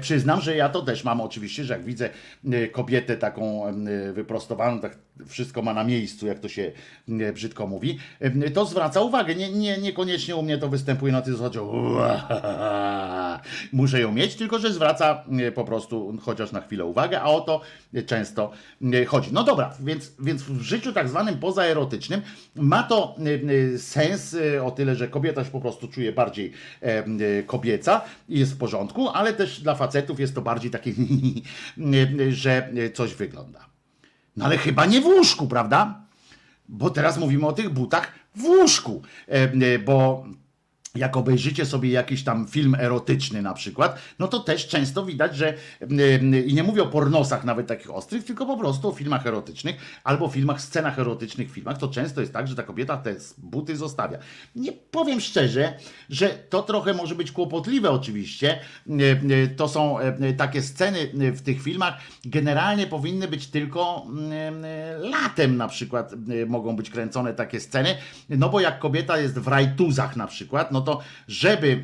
Przyznam, 0.00 0.40
że 0.40 0.56
ja 0.56 0.68
to 0.68 0.82
też 0.82 1.04
mam 1.04 1.20
oczywiście, 1.20 1.64
że 1.64 1.74
jak 1.74 1.84
widzę 1.84 2.10
kobietę 2.72 3.16
taką 3.16 3.62
wyprostowaną, 4.12 4.80
tak 4.80 4.98
wszystko 5.26 5.62
ma 5.62 5.74
na 5.74 5.84
miejscu, 5.84 6.26
jak 6.26 6.38
to 6.38 6.48
się 6.48 6.72
y, 7.08 7.32
brzydko 7.32 7.66
mówi, 7.66 7.98
y, 8.46 8.50
to 8.50 8.64
zwraca 8.64 9.00
uwagę. 9.00 9.34
Nie, 9.34 9.52
nie, 9.52 9.78
niekoniecznie 9.78 10.36
u 10.36 10.42
mnie 10.42 10.58
to 10.58 10.68
występuje 10.68 11.12
na 11.12 11.22
tej 11.22 11.32
zasadzie, 11.32 11.62
"Ua, 11.62 13.40
muszę 13.72 14.00
ją 14.00 14.12
mieć, 14.12 14.34
tylko 14.34 14.58
że 14.58 14.72
zwraca 14.72 15.24
y, 15.48 15.52
po 15.52 15.64
prostu 15.64 16.18
chociaż 16.22 16.52
na 16.52 16.60
chwilę 16.60 16.84
uwagę, 16.84 17.20
a 17.20 17.24
o 17.24 17.40
to 17.40 17.60
często 18.06 18.50
chodzi. 19.06 19.30
No 19.32 19.44
dobra, 19.44 19.74
więc, 19.80 20.12
więc 20.18 20.42
w 20.42 20.60
życiu 20.60 20.92
tak 20.92 21.08
zwanym 21.08 21.38
pozaerotycznym 21.38 22.22
ma 22.56 22.82
to 22.82 23.16
sens 23.76 24.36
o 24.62 24.70
tyle, 24.70 24.96
że 24.96 25.08
kobieta 25.08 25.44
się 25.44 25.50
po 25.50 25.60
prostu 25.60 25.88
czuje 25.88 26.12
bardziej 26.12 26.52
e, 26.80 27.42
kobieca 27.42 28.00
i 28.28 28.38
jest 28.38 28.52
w 28.52 28.58
porządku, 28.58 29.08
ale 29.08 29.32
też 29.32 29.60
dla 29.60 29.74
facetów 29.74 30.20
jest 30.20 30.34
to 30.34 30.42
bardziej 30.42 30.70
takie, 30.70 30.92
że 32.30 32.72
coś 32.94 33.14
wygląda. 33.14 33.69
No 34.40 34.46
ale 34.46 34.58
chyba 34.58 34.86
nie 34.86 35.00
w 35.00 35.06
łóżku, 35.06 35.46
prawda? 35.46 36.00
Bo 36.68 36.90
teraz 36.90 37.18
mówimy 37.18 37.46
o 37.46 37.52
tych 37.52 37.70
butach 37.70 38.12
w 38.34 38.44
łóżku, 38.44 39.02
E, 39.28 39.34
e, 39.34 39.78
bo 39.78 40.24
jak 40.94 41.16
obejrzycie 41.16 41.66
sobie 41.66 41.90
jakiś 41.90 42.24
tam 42.24 42.46
film 42.46 42.76
erotyczny 42.78 43.42
na 43.42 43.54
przykład, 43.54 43.98
no 44.18 44.28
to 44.28 44.40
też 44.40 44.68
często 44.68 45.04
widać, 45.06 45.36
że 45.36 45.54
y, 45.82 46.44
i 46.46 46.54
nie 46.54 46.62
mówię 46.62 46.82
o 46.82 46.86
pornosach 46.86 47.44
nawet 47.44 47.66
takich 47.66 47.90
ostrych, 47.90 48.24
tylko 48.24 48.46
po 48.46 48.56
prostu 48.56 48.88
o 48.88 48.92
filmach 48.92 49.26
erotycznych 49.26 49.76
albo 50.04 50.28
filmach, 50.28 50.60
scenach 50.62 50.98
erotycznych 50.98 51.50
filmach, 51.50 51.78
to 51.78 51.88
często 51.88 52.20
jest 52.20 52.32
tak, 52.32 52.48
że 52.48 52.54
ta 52.56 52.62
kobieta 52.62 52.96
te 52.96 53.14
buty 53.38 53.76
zostawia. 53.76 54.18
Nie 54.56 54.72
powiem 54.72 55.20
szczerze, 55.20 55.78
że 56.08 56.28
to 56.28 56.62
trochę 56.62 56.94
może 56.94 57.14
być 57.14 57.32
kłopotliwe 57.32 57.90
oczywiście. 57.90 58.60
Y, 58.90 59.54
To 59.56 59.68
są 59.68 60.00
y, 60.00 60.34
takie 60.36 60.62
sceny 60.62 61.10
w 61.32 61.42
tych 61.42 61.62
filmach, 61.62 61.94
generalnie 62.24 62.86
powinny 62.86 63.28
być 63.28 63.46
tylko 63.46 64.06
latem 64.98 65.56
na 65.56 65.68
przykład 65.68 66.12
mogą 66.46 66.76
być 66.76 66.90
kręcone 66.90 67.34
takie 67.34 67.60
sceny, 67.60 67.96
no 68.28 68.48
bo 68.48 68.60
jak 68.60 68.78
kobieta 68.78 69.18
jest 69.18 69.38
w 69.38 69.48
rajtuzach 69.48 70.16
na 70.16 70.26
przykład, 70.26 70.72
no 70.72 70.79
to 70.80 71.00
żeby 71.28 71.82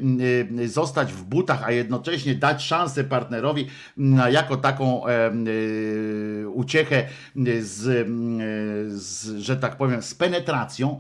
y, 0.58 0.68
zostać 0.68 1.12
w 1.12 1.24
butach, 1.24 1.62
a 1.64 1.70
jednocześnie 1.70 2.34
dać 2.34 2.62
szansę 2.62 3.04
partnerowi 3.04 3.66
na 3.96 4.30
jako 4.30 4.56
taką 4.56 5.08
y, 5.08 6.48
uciechę 6.48 7.04
z, 7.60 7.86
y, 7.86 9.00
z, 9.00 9.38
że 9.38 9.56
tak 9.56 9.76
powiem, 9.76 10.02
z 10.02 10.14
penetracją, 10.14 10.98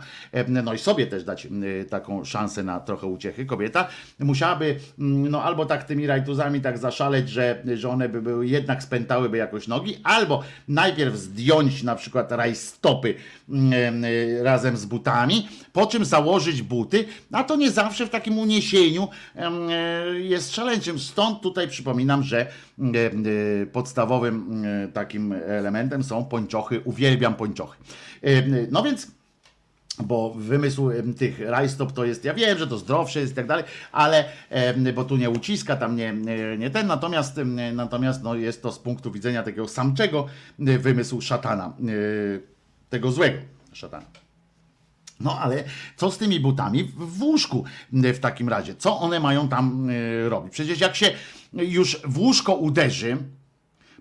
no 0.48 0.74
i 0.74 0.78
sobie 0.78 1.06
też 1.06 1.24
dać 1.24 1.46
y, 1.46 1.86
taką 1.90 2.24
szansę 2.24 2.62
na 2.62 2.80
trochę 2.80 3.06
uciechy, 3.06 3.46
kobieta 3.46 3.88
musiałaby 4.18 4.76
mm, 4.98 5.30
no 5.30 5.42
albo 5.42 5.66
tak 5.66 5.84
tymi 5.84 6.06
rajtuzami 6.06 6.60
tak 6.60 6.78
zaszaleć, 6.78 7.28
że, 7.28 7.62
że 7.74 7.88
one 7.88 8.08
by 8.08 8.22
były 8.22 8.46
jednak 8.46 8.82
spętałyby 8.82 9.36
jakoś 9.36 9.68
nogi, 9.68 9.96
albo 10.04 10.42
najpierw 10.68 11.16
zdjąć 11.16 11.82
na 11.82 11.94
przykład 11.94 12.32
rajstopy 12.32 13.14
mm, 13.48 14.04
y, 14.04 14.40
razem 14.42 14.76
z 14.76 14.84
butami, 14.84 15.48
po 15.72 15.86
czym 15.86 16.04
założyć 16.04 16.62
buty, 16.62 17.04
a 17.32 17.44
to 17.44 17.56
nie 17.56 17.70
zawsze 17.86 18.06
w 18.06 18.10
takim 18.10 18.38
uniesieniu 18.38 19.08
e, 19.36 19.50
jest 20.18 20.54
szaleńczym. 20.54 20.98
Stąd 20.98 21.40
tutaj 21.42 21.68
przypominam, 21.68 22.22
że 22.22 22.40
e, 22.40 22.46
podstawowym 23.72 24.64
e, 24.64 24.88
takim 24.88 25.32
elementem 25.32 26.02
są 26.04 26.24
pończochy. 26.24 26.80
Uwielbiam 26.84 27.34
pończochy. 27.34 27.78
No 28.70 28.82
więc 28.82 29.06
bo 30.00 30.34
wymysł 30.34 30.90
tych 31.18 31.40
rajstop 31.40 31.92
to 31.92 32.04
jest, 32.04 32.24
ja 32.24 32.34
wiem, 32.34 32.58
że 32.58 32.66
to 32.66 32.78
zdrowsze 32.78 33.20
jest 33.20 33.32
i 33.32 33.36
tak 33.36 33.46
dalej, 33.46 33.64
ale 33.92 34.24
bo 34.94 35.04
tu 35.04 35.16
nie 35.16 35.30
uciska, 35.30 35.76
tam 35.76 35.96
nie, 35.96 36.12
nie- 36.58 36.70
ten, 36.70 36.86
natomiast, 36.86 37.40
natomiast 37.72 38.22
no, 38.22 38.34
jest 38.34 38.62
to 38.62 38.72
z 38.72 38.78
punktu 38.78 39.10
widzenia 39.10 39.42
takiego 39.42 39.68
samczego 39.68 40.26
wymysł 40.58 41.20
szatana, 41.20 41.72
tego 42.90 43.12
złego 43.12 43.38
szatana. 43.72 44.25
No 45.20 45.38
ale 45.40 45.64
co 45.96 46.10
z 46.10 46.18
tymi 46.18 46.40
butami 46.40 46.84
w 46.96 47.22
łóżku 47.22 47.64
e, 48.04 48.12
w 48.12 48.18
takim 48.20 48.48
razie? 48.48 48.74
Co 48.74 48.98
one 48.98 49.20
mają 49.20 49.48
tam 49.48 49.90
e, 49.90 50.28
robić? 50.28 50.52
Przecież 50.52 50.80
jak 50.80 50.96
się 50.96 51.10
już 51.52 52.00
w 52.04 52.18
łóżko 52.18 52.54
uderzy, 52.54 53.16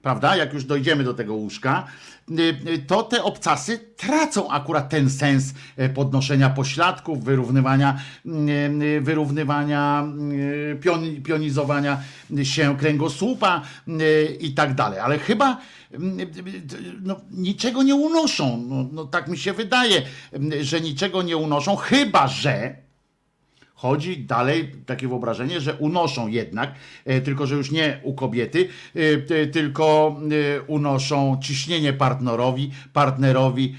prawda? 0.06 0.36
Jak 0.36 0.54
już 0.54 0.64
dojdziemy 0.64 1.04
do 1.04 1.14
tego 1.14 1.34
łóżka, 1.34 1.88
y, 2.32 2.34
y, 2.68 2.80
to 2.88 3.04
te 3.04 3.24
obcasy 3.24 3.80
tracą 3.98 4.50
akurat 4.50 4.90
ten 4.90 5.10
sens 5.10 5.54
e, 5.78 5.90
podnoszenia 5.90 6.50
pośladków, 6.50 7.24
wyrównywania, 7.24 8.00
y, 8.26 8.30
y, 8.84 9.02
wyrównywania, 9.02 10.08
y, 10.32 10.80
pioni- 10.82 11.22
pionizowania 11.22 11.98
się 12.44 12.78
kręgosłupa 12.78 13.62
y, 13.88 14.38
i 14.40 14.54
tak 14.54 14.76
dalej. 14.76 15.00
Ale 15.00 15.20
chyba 15.20 15.58
no, 17.02 17.16
niczego 17.32 17.84
nie 17.84 17.96
unoszą. 17.96 18.66
No, 18.70 18.90
no, 18.92 19.06
tak 19.06 19.28
mi 19.28 19.38
się 19.38 19.54
wydaje, 19.54 20.02
że 20.62 20.82
niczego 20.82 21.22
nie 21.24 21.38
unoszą, 21.38 21.76
chyba 21.76 22.28
że 22.28 22.85
Chodzi 23.78 24.18
dalej 24.18 24.72
takie 24.86 25.08
wyobrażenie, 25.08 25.62
że 25.62 25.74
unoszą 25.74 26.28
jednak, 26.28 26.76
e, 27.06 27.22
tylko 27.22 27.48
że 27.48 27.56
już 27.56 27.72
nie 27.72 28.00
u 28.04 28.14
kobiety, 28.14 28.68
e, 28.96 29.18
ty- 29.18 29.48
tylko 29.48 30.16
e, 30.58 30.62
unoszą 30.62 31.40
ciśnienie 31.44 31.94
partnerowi, 31.94 32.72
partnerowi 32.94 33.76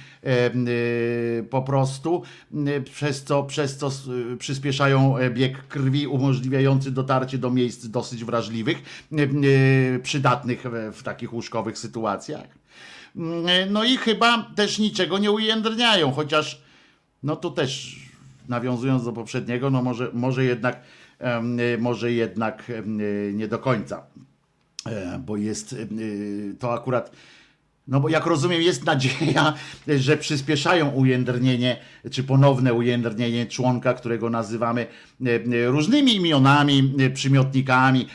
po 1.50 1.62
prostu, 1.62 2.22
przez 2.94 3.24
co, 3.24 3.42
przez 3.44 3.76
co 3.76 3.90
przyspieszają 4.38 5.14
bieg 5.30 5.68
krwi 5.68 6.06
umożliwiający 6.06 6.90
dotarcie 6.90 7.38
do 7.38 7.50
miejsc 7.50 7.86
dosyć 7.86 8.24
wrażliwych, 8.24 9.06
przydatnych 10.02 10.64
w, 10.92 11.02
takich 11.02 11.32
łóżkowych 11.32 11.78
sytuacjach. 11.78 12.48
No 13.70 13.84
i 13.84 13.96
chyba 13.96 14.50
też 14.56 14.78
niczego 14.78 15.18
nie 15.18 15.30
ujędrniają, 15.30 16.12
chociaż 16.12 16.60
no 17.22 17.36
to 17.36 17.50
też 17.50 17.96
nawiązując 18.48 19.04
do 19.04 19.12
poprzedniego, 19.12 19.70
no 19.70 19.82
może, 19.82 20.10
może 20.12 20.44
jednak, 20.44 20.80
y, 21.74 21.78
może 21.78 22.12
jednak 22.12 22.70
y, 22.70 23.32
nie 23.34 23.48
do 23.48 23.58
końca, 23.58 24.02
E, 24.86 25.18
bo 25.26 25.36
jest 25.36 25.72
y, 25.72 26.56
to 26.58 26.72
akurat. 26.72 27.10
No 27.88 28.00
bo 28.00 28.08
jak 28.08 28.26
rozumiem, 28.26 28.62
jest 28.62 28.84
nadzieja, 28.84 29.54
że 29.88 30.16
przyspieszają 30.16 30.90
ujędrnienie, 30.90 31.76
czy 32.10 32.24
ponowne 32.24 32.74
ujędrnienie 32.74 33.46
członka, 33.46 33.94
którego 33.94 34.30
nazywamy 34.30 34.86
e, 35.26 35.66
różnymi 35.66 36.16
imionami, 36.16 36.94
e, 37.00 37.10
przymiotnikami, 37.10 38.06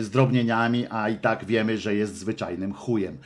zdrobnieniami, 0.00 0.86
a 0.90 1.08
i 1.08 1.16
tak 1.16 1.44
wiemy, 1.44 1.78
że 1.78 1.94
jest 1.94 2.16
zwyczajnym 2.16 2.72
chujem 2.72 3.18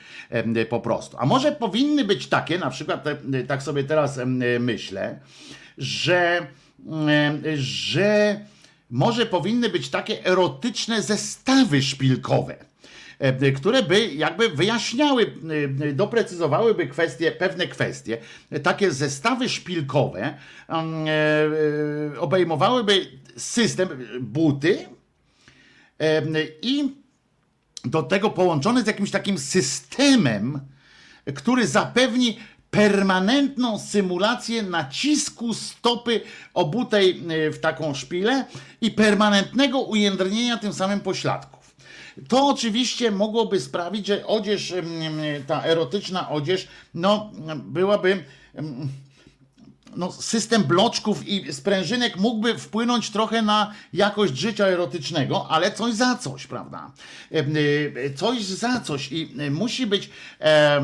po 0.70 0.81
prostu. 0.81 1.16
A 1.20 1.27
może 1.27 1.52
powinny 1.52 2.05
być 2.05 2.27
takie, 2.27 2.59
na 2.59 2.70
przykład, 2.70 3.05
tak 3.48 3.62
sobie 3.62 3.85
teraz 3.85 4.20
myślę, 4.61 5.20
że, 5.81 6.47
e, 7.09 7.57
że 7.57 8.40
może 8.90 9.27
powinny 9.27 9.69
być 9.69 9.89
takie 9.89 10.24
erotyczne 10.27 11.02
zestawy 11.02 11.82
szpilkowe 11.82 12.57
e, 13.19 13.52
które 13.52 13.82
by 13.82 14.07
jakby 14.07 14.48
wyjaśniały, 14.48 15.35
e, 15.81 15.93
doprecyzowałyby 15.93 16.86
kwestie, 16.86 17.32
pewne 17.32 17.66
kwestie. 17.66 18.19
Takie 18.62 18.90
zestawy 18.90 19.48
szpilkowe 19.48 20.35
obejmowałyby 22.19 23.07
system, 23.36 23.89
buty 24.20 24.86
i 26.62 26.94
do 27.85 28.02
tego 28.02 28.31
połączony 28.31 28.82
z 28.82 28.86
jakimś 28.86 29.11
takim 29.11 29.39
systemem, 29.39 30.61
który 31.35 31.66
zapewni 31.66 32.39
permanentną 32.71 33.79
symulację 33.79 34.63
nacisku 34.63 35.55
stopy 35.55 36.21
obutej 36.55 37.23
e, 37.29 37.51
w 37.51 37.61
taką 37.61 37.95
szpilę 37.95 38.45
i 38.81 38.91
permanentnego 38.91 39.81
ujędrnienia 39.81 40.57
tym 40.57 40.73
samym 40.73 41.01
pośladków. 41.01 41.75
To 42.29 42.47
oczywiście 42.47 43.11
mogłoby 43.11 43.61
sprawić, 43.61 44.07
że 44.07 44.27
odzież, 44.27 44.75
ta 45.47 45.65
erotyczna 45.65 46.31
odzież, 46.31 46.69
no 46.95 47.31
byłaby 47.57 48.25
no, 49.97 50.12
system 50.12 50.65
bloczków 50.65 51.29
i 51.29 51.53
sprężynek 51.53 52.17
mógłby 52.17 52.59
wpłynąć 52.59 53.11
trochę 53.11 53.43
na 53.43 53.75
jakość 53.93 54.37
życia 54.37 54.67
erotycznego, 54.67 55.47
ale 55.51 55.73
coś 55.73 55.95
za 55.95 56.17
coś, 56.17 56.47
prawda? 56.47 56.93
E, 57.33 57.39
e, 57.39 58.15
Coś 58.15 58.43
za 58.45 58.81
coś 58.81 59.12
i 59.12 59.35
e, 59.39 59.51
musi 59.51 59.87
być, 59.87 60.11
e, 60.41 60.45
e, 60.45 60.83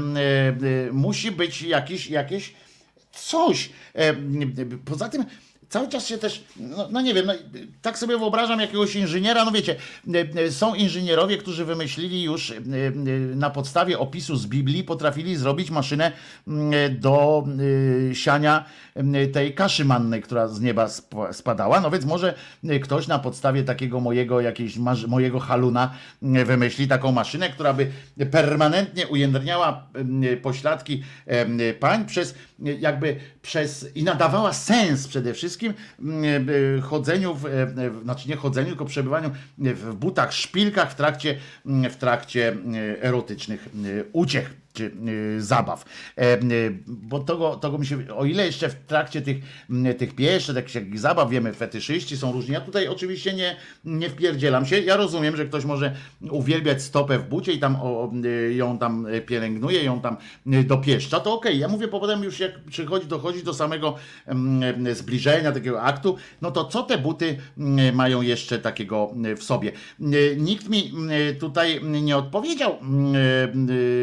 musi 0.93 1.33
być 1.33 1.62
jakiś, 1.62 2.07
jakieś 2.11 2.55
coś. 3.12 3.70
E, 3.95 4.15
Poza 4.85 5.09
tym 5.09 5.24
cały 5.68 5.88
czas 5.88 6.06
się 6.06 6.18
też, 6.18 6.44
no, 6.56 6.88
no 6.90 7.01
nie 7.01 7.14
wiem, 7.14 7.26
no, 7.26 7.32
tak 7.82 7.98
sobie 7.98 8.18
wyobrażam 8.18 8.60
jakiegoś 8.60 8.97
inżyniera, 8.97 9.44
no 9.44 9.52
wiecie, 9.52 9.76
e, 10.14 10.43
e, 10.43 10.52
są 10.52 10.74
inżynierowie, 10.74 11.38
którzy 11.38 11.64
wymyślili 11.64 12.22
już 12.22 12.51
e, 12.51 12.55
na 13.36 13.51
podstawie 13.51 13.98
opisu 13.98 14.36
z 14.36 14.47
Biblii, 14.47 14.84
potrafili 14.84 15.36
zrobić 15.36 15.70
maszynę 15.70 16.12
m, 16.48 16.70
do 16.98 17.44
siania 18.12 18.64
m, 18.94 19.14
tej 19.32 19.55
kaszy 19.55 19.84
mannej, 19.84 20.22
która 20.22 20.48
z 20.48 20.60
nieba 20.60 20.84
sp- 20.97 21.32
spadała, 21.32 21.80
no 21.80 21.90
więc 21.90 22.05
może 22.05 22.34
ktoś 22.82 23.06
na 23.06 23.18
podstawie 23.18 23.62
takiego 23.64 24.01
mojego 24.01 24.36
marzy- 24.78 25.09
mojego 25.09 25.40
haluna 25.40 25.94
m, 26.22 26.44
wymyśli 26.44 26.88
taką 26.88 27.12
maszynę, 27.12 27.51
która 27.51 27.72
by 27.74 27.90
permanentnie 28.30 29.06
ujędrniała 29.06 29.86
pośladki 30.43 31.02
pań 31.80 32.06
przez 32.06 32.34
jakby 32.59 33.16
przez 33.43 33.97
i 33.97 34.03
nadawała 34.03 34.53
sens 34.53 35.09
przede 35.09 35.35
wszystkim 35.35 35.74
m, 35.99 36.24
e, 36.78 36.81
chodzeniu, 36.81 37.35
w, 37.35 37.47
e, 37.47 37.66
w, 37.91 38.01
znaczy 38.03 38.28
nie 38.28 38.37
chodzeniu, 38.37 38.69
tylko 38.69 38.85
przebywaniu 38.85 39.31
w 39.59 39.95
butach, 39.95 40.33
szpilkach 40.33 40.93
w 40.93 40.95
trakcie, 40.95 41.37
m, 41.66 41.91
w 41.91 41.97
trakcie 41.97 42.53
e, 42.53 43.03
erotycznych 43.03 43.69
uciech 44.12 44.65
zabaw. 45.39 45.85
E, 46.19 46.23
e, 46.23 46.39
Bo 46.86 47.20
tego, 47.20 47.57
tego 47.57 47.78
mi 47.78 47.86
się, 47.86 47.98
o 48.16 48.24
ile 48.24 48.47
jeszcze 48.47 48.69
w 48.69 48.74
trakcie 48.74 49.23
tych, 49.23 49.36
tych 49.98 50.15
pieszy, 50.15 50.55
takich 50.55 50.98
zabaw, 50.98 51.31
wiemy, 51.31 51.53
fetyszyści 51.53 52.16
są 52.16 52.32
różni. 52.32 52.55
Ja 52.55 52.61
tutaj 52.61 52.89
oczywiście 52.89 53.35
nie, 53.35 53.57
nie 53.85 54.11
wpierdzielam 54.11 54.66
się. 54.66 54.81
Ja 54.81 54.97
rozumiem, 54.97 55.36
że 55.36 55.47
ktoś 55.47 55.65
może 55.65 55.94
uwielbiać 56.31 56.82
stopę 56.82 57.19
w 57.19 57.28
bucie 57.28 57.53
i 57.53 57.59
tam 57.59 57.77
o, 57.82 58.12
e, 58.24 58.53
ją 58.53 58.78
tam 58.78 59.07
pielęgnuje, 59.27 59.85
ją 59.85 60.01
tam 60.01 60.16
e, 60.47 60.65
dopieszcza, 60.65 61.20
to 61.20 61.35
okej. 61.35 61.59
Ja 61.59 61.69
mówię, 61.69 61.89
bo 61.89 62.01
potem 62.01 62.23
już 62.23 62.40
jak 62.40 62.65
przychodzi, 62.65 63.07
dochodzi 63.07 63.43
do 63.43 63.55
samego 63.55 63.94
zbliżenia 64.93 65.53
takiego 65.53 65.82
aktu, 65.82 66.16
no 66.43 66.51
to 66.51 66.65
co 66.65 66.82
te 66.82 66.98
buty 66.98 67.39
mają 67.93 68.23
jeszcze 68.23 68.59
takiego 68.59 69.15
w 69.36 69.43
sobie? 69.43 69.73
Nikt 70.36 70.69
mi 70.69 70.93
tutaj 71.40 71.81
nie 72.03 72.16
odpowiedział. 72.16 72.78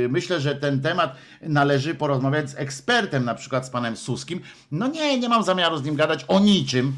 Myślę, 0.10 0.40
że 0.40 0.56
ten 0.64 0.81
temat 0.81 1.15
należy 1.41 1.95
porozmawiać 1.95 2.49
z 2.49 2.56
ekspertem, 2.57 3.26
na 3.26 3.35
przykład 3.35 3.65
z 3.65 3.69
panem 3.69 3.98
Suskim. 3.98 4.41
No 4.72 4.88
nie, 4.88 5.19
nie 5.19 5.30
mam 5.30 5.44
zamiaru 5.44 5.77
z 5.77 5.84
nim 5.84 5.95
gadać 5.95 6.26
o 6.27 6.40
niczym. 6.40 6.94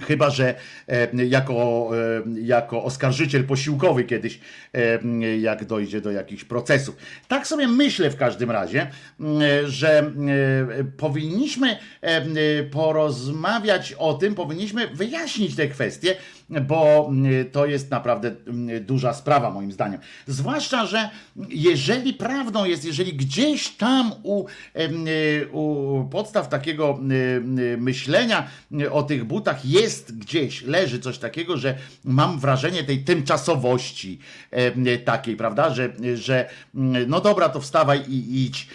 Chyba, 0.00 0.30
że 0.30 0.54
e, 0.88 1.26
jako, 1.26 1.90
e, 1.96 2.40
jako 2.40 2.84
oskarżyciel 2.84 3.44
posiłkowy 3.44 4.04
kiedyś, 4.04 4.40
e, 4.74 5.38
jak 5.38 5.64
dojdzie 5.64 6.00
do 6.00 6.10
jakichś 6.10 6.44
procesów. 6.44 6.96
Tak 7.28 7.46
sobie 7.46 7.68
myślę 7.68 8.10
w 8.10 8.16
każdym 8.16 8.50
razie, 8.50 8.90
że 9.64 10.12
powinniśmy 10.96 11.76
porozmawiać 12.70 13.92
o 13.92 14.14
tym, 14.14 14.34
powinniśmy 14.34 14.88
wyjaśnić 14.88 15.56
te 15.56 15.68
kwestie, 15.68 16.16
bo 16.60 17.08
m, 17.08 17.24
to 17.52 17.66
jest 17.66 17.90
naprawdę 17.90 18.28
m, 18.46 18.68
duża 18.80 19.14
sprawa 19.14 19.50
moim 19.50 19.72
zdaniem. 19.72 20.00
Zwłaszcza, 20.26 20.86
że 20.86 21.10
jeżeli 21.48 22.14
prawdą 22.14 22.64
jest, 22.64 22.84
jeżeli 22.84 23.12
gdzieś 23.12 23.68
tam 23.68 24.12
u, 24.22 24.44
u 25.52 26.04
podstaw 26.10 26.48
takiego 26.48 26.98
myślenia 27.78 28.46
o 28.90 29.02
tych 29.02 29.24
butach 29.24 29.64
jest 29.64 30.18
gdzieś, 30.18 30.62
leży 30.62 31.00
coś 31.00 31.18
takiego, 31.18 31.56
że 31.56 31.78
mam 32.04 32.38
wrażenie 32.38 32.84
tej 32.84 33.04
tymczasowości 33.04 34.18
takiej, 35.04 35.36
prawda, 35.36 35.74
że, 35.74 35.92
że 36.14 36.48
mm, 36.74 37.10
no 37.10 37.20
dobra, 37.20 37.48
to 37.48 37.60
wstawaj 37.60 38.00
i 38.08 38.44
idź, 38.44 38.68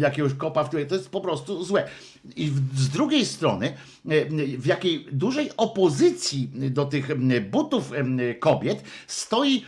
jakiegoś 0.00 0.34
kopa 0.34 0.64
w 0.64 0.70
tyłek, 0.70 0.88
to 0.88 0.94
jest 0.94 1.10
po 1.10 1.20
prostu 1.20 1.64
złe. 1.64 1.88
I 2.36 2.52
z 2.74 2.88
drugiej 2.88 3.26
strony, 3.26 3.66
e, 4.08 4.24
w 4.58 4.66
jakiej 4.66 5.06
dużej 5.12 5.50
opozycji 5.56 6.50
do 6.54 6.84
tych 6.84 7.08
butów 7.50 7.92
kobiet 8.40 8.84
stoi 9.06 9.64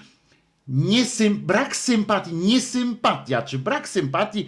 niesym, 0.68 1.36
brak 1.36 1.76
sympatii, 1.76 2.34
niesympatia, 2.34 3.42
czy 3.42 3.58
brak 3.58 3.88
sympatii 3.88 4.46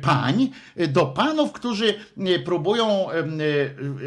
pań 0.00 0.50
do 0.88 1.06
panów, 1.06 1.52
którzy 1.52 1.94
próbują, 2.44 3.10
e, 3.10 3.24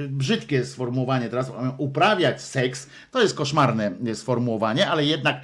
brzydkie 0.08 0.66
sformułowanie 0.66 1.30
teraz, 1.30 1.50
e, 1.50 1.76
uprawiać 1.78 2.42
seks, 2.42 2.90
to 3.12 3.22
jest 3.22 3.36
koszmarne 3.36 3.92
e, 4.08 4.16
sformułowanie, 4.16 4.90
ale 4.90 5.06
jednak 5.06 5.42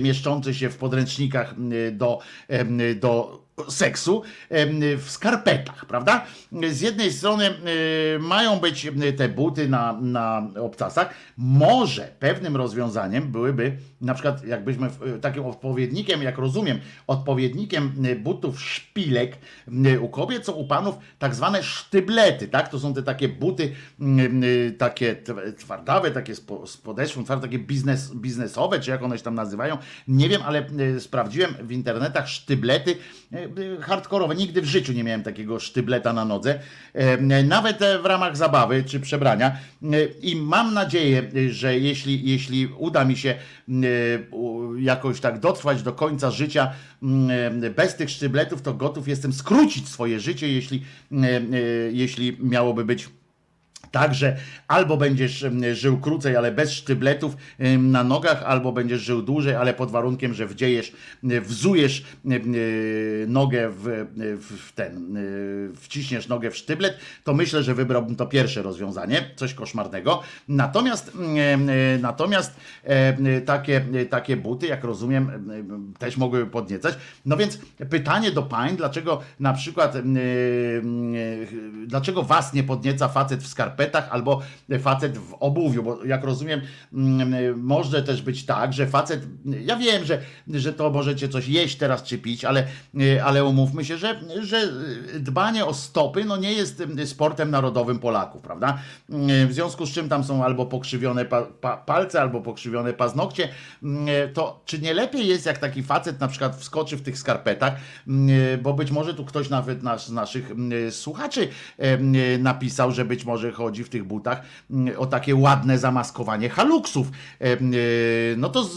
mieszczące 0.00 0.54
się 0.54 0.70
w 0.70 0.76
podręcznikach 0.76 1.54
do, 1.92 2.18
do 3.00 3.42
seksu 3.68 4.22
w 4.96 5.04
skarpetach, 5.08 5.86
prawda? 5.86 6.24
Z 6.70 6.80
jednej 6.80 7.12
strony 7.12 7.46
e, 7.46 7.52
mają 8.18 8.58
być 8.58 8.90
te 9.16 9.28
buty 9.28 9.68
na, 9.68 9.98
na 10.00 10.50
obcasach. 10.60 11.14
Może 11.36 12.08
pewnym 12.18 12.56
rozwiązaniem 12.56 13.32
byłyby, 13.32 13.76
na 14.00 14.14
przykład 14.14 14.44
jakbyśmy 14.44 14.86
e, 14.86 15.18
takim 15.20 15.44
odpowiednikiem, 15.46 16.22
jak 16.22 16.38
rozumiem, 16.38 16.78
odpowiednikiem 17.06 17.92
e, 18.04 18.16
butów 18.16 18.60
szpilek 18.62 19.36
u 20.00 20.08
kobiet 20.08 20.46
są 20.46 20.52
u 20.52 20.66
panów 20.66 20.98
tak 21.18 21.34
zwane 21.34 21.62
sztyblety, 21.62 22.48
tak? 22.48 22.68
To 22.68 22.80
są 22.80 22.94
te 22.94 23.02
takie 23.02 23.28
buty 23.28 23.72
takie 24.78 25.14
tw- 25.14 25.52
twardawe, 25.56 26.10
takie 26.10 26.34
z 26.34 26.40
po- 26.40 26.66
z 26.66 26.76
podeszwą, 26.76 27.24
twarde, 27.24 27.42
takie 27.42 27.58
biznes, 27.58 28.14
biznesowe, 28.14 28.80
czy 28.80 28.90
jak 28.90 29.02
one 29.02 29.18
się 29.18 29.24
tam 29.24 29.34
nazywają. 29.34 29.78
Nie 30.08 30.28
wiem, 30.28 30.42
ale 30.44 30.66
sprawdziłem 30.98 31.54
w 31.62 31.72
internetach 31.72 32.28
sztyblety 32.28 32.96
hardkorowe. 33.80 34.34
Nigdy 34.34 34.62
w 34.62 34.64
życiu 34.64 34.92
nie 34.92 35.04
miałem 35.04 35.22
takiego 35.22 35.60
sztybleta 35.60 36.12
na 36.12 36.24
nodze, 36.24 36.58
nawet 37.44 37.82
e, 37.82 37.98
w 37.98 38.06
ramach 38.06 38.36
zabawy 38.36 38.84
czy 38.84 39.00
przebrania. 39.00 39.56
E, 39.82 40.04
I 40.22 40.36
mam 40.36 40.74
nadzieję, 40.74 41.30
że 41.50 41.78
jeśli, 41.78 42.30
jeśli 42.30 42.66
uda 42.66 43.04
mi 43.04 43.16
się 43.16 43.30
e, 43.30 43.72
jakoś 44.78 45.20
tak 45.20 45.40
dotrwać 45.40 45.82
do 45.82 45.92
końca 45.92 46.30
życia 46.30 46.72
bez 47.76 47.96
tych 47.96 48.10
sztybletów, 48.10 48.62
to 48.62 48.74
gotów 48.74 49.08
jestem 49.08 49.32
skrócić 49.32 49.88
swoje 49.88 50.20
życie, 50.20 50.52
jeśli, 50.52 50.84
jeśli 51.92 52.36
miałoby 52.40 52.84
być 52.84 53.08
tak, 53.90 54.14
że 54.14 54.36
albo 54.68 54.96
będziesz 54.96 55.44
żył 55.72 55.98
krócej, 55.98 56.36
ale 56.36 56.52
bez 56.52 56.72
sztybletów 56.72 57.36
na 57.78 58.04
nogach, 58.04 58.42
albo 58.42 58.72
będziesz 58.72 59.00
żył 59.00 59.22
dłużej, 59.22 59.54
ale 59.54 59.74
pod 59.74 59.90
warunkiem, 59.90 60.34
że 60.34 60.46
wdziejesz, 60.46 60.92
e, 61.30 61.40
wzujesz 61.40 62.04
em, 62.24 62.32
e, 62.32 63.26
nogę 63.26 63.70
w, 63.70 63.88
e, 63.88 64.04
w 64.36 64.72
ten, 64.74 65.16
e, 65.16 65.20
wciśniesz 65.76 66.28
nogę 66.28 66.50
w 66.50 66.56
sztyblet, 66.56 66.98
to 67.24 67.34
myślę, 67.34 67.62
że 67.62 67.74
wybrałbym 67.74 68.16
to 68.16 68.26
pierwsze 68.26 68.62
rozwiązanie, 68.62 69.30
coś 69.36 69.54
koszmarnego. 69.54 70.22
Natomiast, 70.48 71.12
e, 71.36 71.98
natomiast 71.98 72.56
e, 72.84 73.40
takie, 73.40 73.84
takie 74.10 74.36
buty, 74.36 74.66
jak 74.66 74.84
rozumiem, 74.84 75.30
em, 75.30 75.94
też 75.98 76.16
mogłyby 76.16 76.50
podniecać. 76.50 76.94
No 77.26 77.36
więc 77.36 77.58
pytanie 77.90 78.30
do 78.30 78.42
pań, 78.42 78.76
dlaczego 78.76 79.20
na 79.40 79.52
przykład 79.52 79.96
e, 79.96 80.00
dlaczego 81.86 82.22
was 82.22 82.54
nie 82.54 82.62
podnieca 82.62 83.08
facet 83.08 83.42
w 83.42 83.46
albo 83.96 84.42
facet 84.80 85.18
w 85.18 85.34
obuwiu, 85.40 85.82
bo 85.82 86.04
jak 86.04 86.24
rozumiem, 86.24 86.60
mm, 86.92 87.60
może 87.60 88.02
też 88.02 88.22
być 88.22 88.46
tak, 88.46 88.72
że 88.72 88.86
facet, 88.86 89.22
ja 89.44 89.76
wiem, 89.76 90.04
że, 90.04 90.20
że 90.48 90.72
to 90.72 90.90
możecie 90.90 91.28
coś 91.28 91.48
jeść 91.48 91.76
teraz 91.76 92.02
czy 92.02 92.18
pić, 92.18 92.44
ale, 92.44 92.66
ale 93.24 93.44
umówmy 93.44 93.84
się, 93.84 93.96
że, 93.96 94.20
że 94.40 94.68
dbanie 95.20 95.64
o 95.64 95.74
stopy 95.74 96.24
no 96.24 96.36
nie 96.36 96.52
jest 96.52 96.82
sportem 97.04 97.50
narodowym 97.50 97.98
Polaków, 97.98 98.42
prawda? 98.42 98.78
W 99.48 99.52
związku 99.52 99.86
z 99.86 99.90
czym 99.90 100.08
tam 100.08 100.24
są 100.24 100.44
albo 100.44 100.66
pokrzywione 100.66 101.24
pa, 101.24 101.42
pa, 101.42 101.76
palce, 101.76 102.20
albo 102.20 102.40
pokrzywione 102.40 102.92
paznokcie, 102.92 103.48
to 104.34 104.62
czy 104.64 104.78
nie 104.78 104.94
lepiej 104.94 105.26
jest, 105.26 105.46
jak 105.46 105.58
taki 105.58 105.82
facet 105.82 106.20
na 106.20 106.28
przykład 106.28 106.56
wskoczy 106.56 106.96
w 106.96 107.02
tych 107.02 107.18
skarpetach, 107.18 107.74
bo 108.62 108.74
być 108.74 108.90
może 108.90 109.14
tu 109.14 109.24
ktoś 109.24 109.50
nawet 109.50 109.82
nasz, 109.82 110.08
naszych 110.08 110.50
mm, 110.50 110.92
słuchaczy 110.92 111.48
napisał, 112.38 112.92
że 112.92 113.04
być 113.04 113.24
może 113.24 113.52
chodzi 113.52 113.67
chodzi 113.68 113.84
w 113.84 113.88
tych 113.88 114.04
butach 114.04 114.42
mm, 114.70 114.98
o 114.98 115.06
takie 115.06 115.36
ładne 115.36 115.78
zamaskowanie 115.78 116.48
haluksów, 116.48 117.10
e, 117.40 117.44
e, 117.44 117.58
no 118.36 118.48
to 118.48 118.68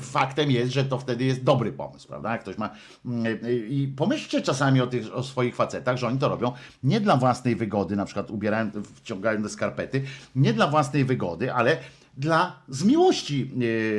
faktem 0.00 0.50
jest, 0.50 0.72
że 0.72 0.84
to 0.84 0.98
wtedy 0.98 1.24
jest 1.24 1.42
dobry 1.42 1.72
pomysł, 1.72 2.08
prawda? 2.08 2.32
Jak 2.32 2.40
ktoś 2.40 2.58
ma. 2.58 2.70
mm, 3.04 3.26
e, 3.26 3.52
I 3.52 3.88
pomyślcie 3.96 4.42
czasami 4.42 4.80
o, 4.80 4.86
tych, 4.86 5.14
o 5.14 5.22
swoich 5.22 5.56
facetach, 5.56 5.96
że 5.96 6.06
oni 6.06 6.18
to 6.18 6.28
robią 6.28 6.52
nie 6.82 7.00
dla 7.00 7.16
własnej 7.16 7.56
wygody, 7.56 7.96
na 7.96 8.04
przykład 8.04 8.30
ubierają, 8.30 8.70
wciągają 8.94 9.42
te 9.42 9.48
skarpety, 9.48 10.02
nie 10.36 10.52
dla 10.52 10.66
własnej 10.66 11.04
wygody, 11.04 11.52
ale 11.52 11.76
dla 12.16 12.56
z 12.68 12.84
miłości 12.84 13.50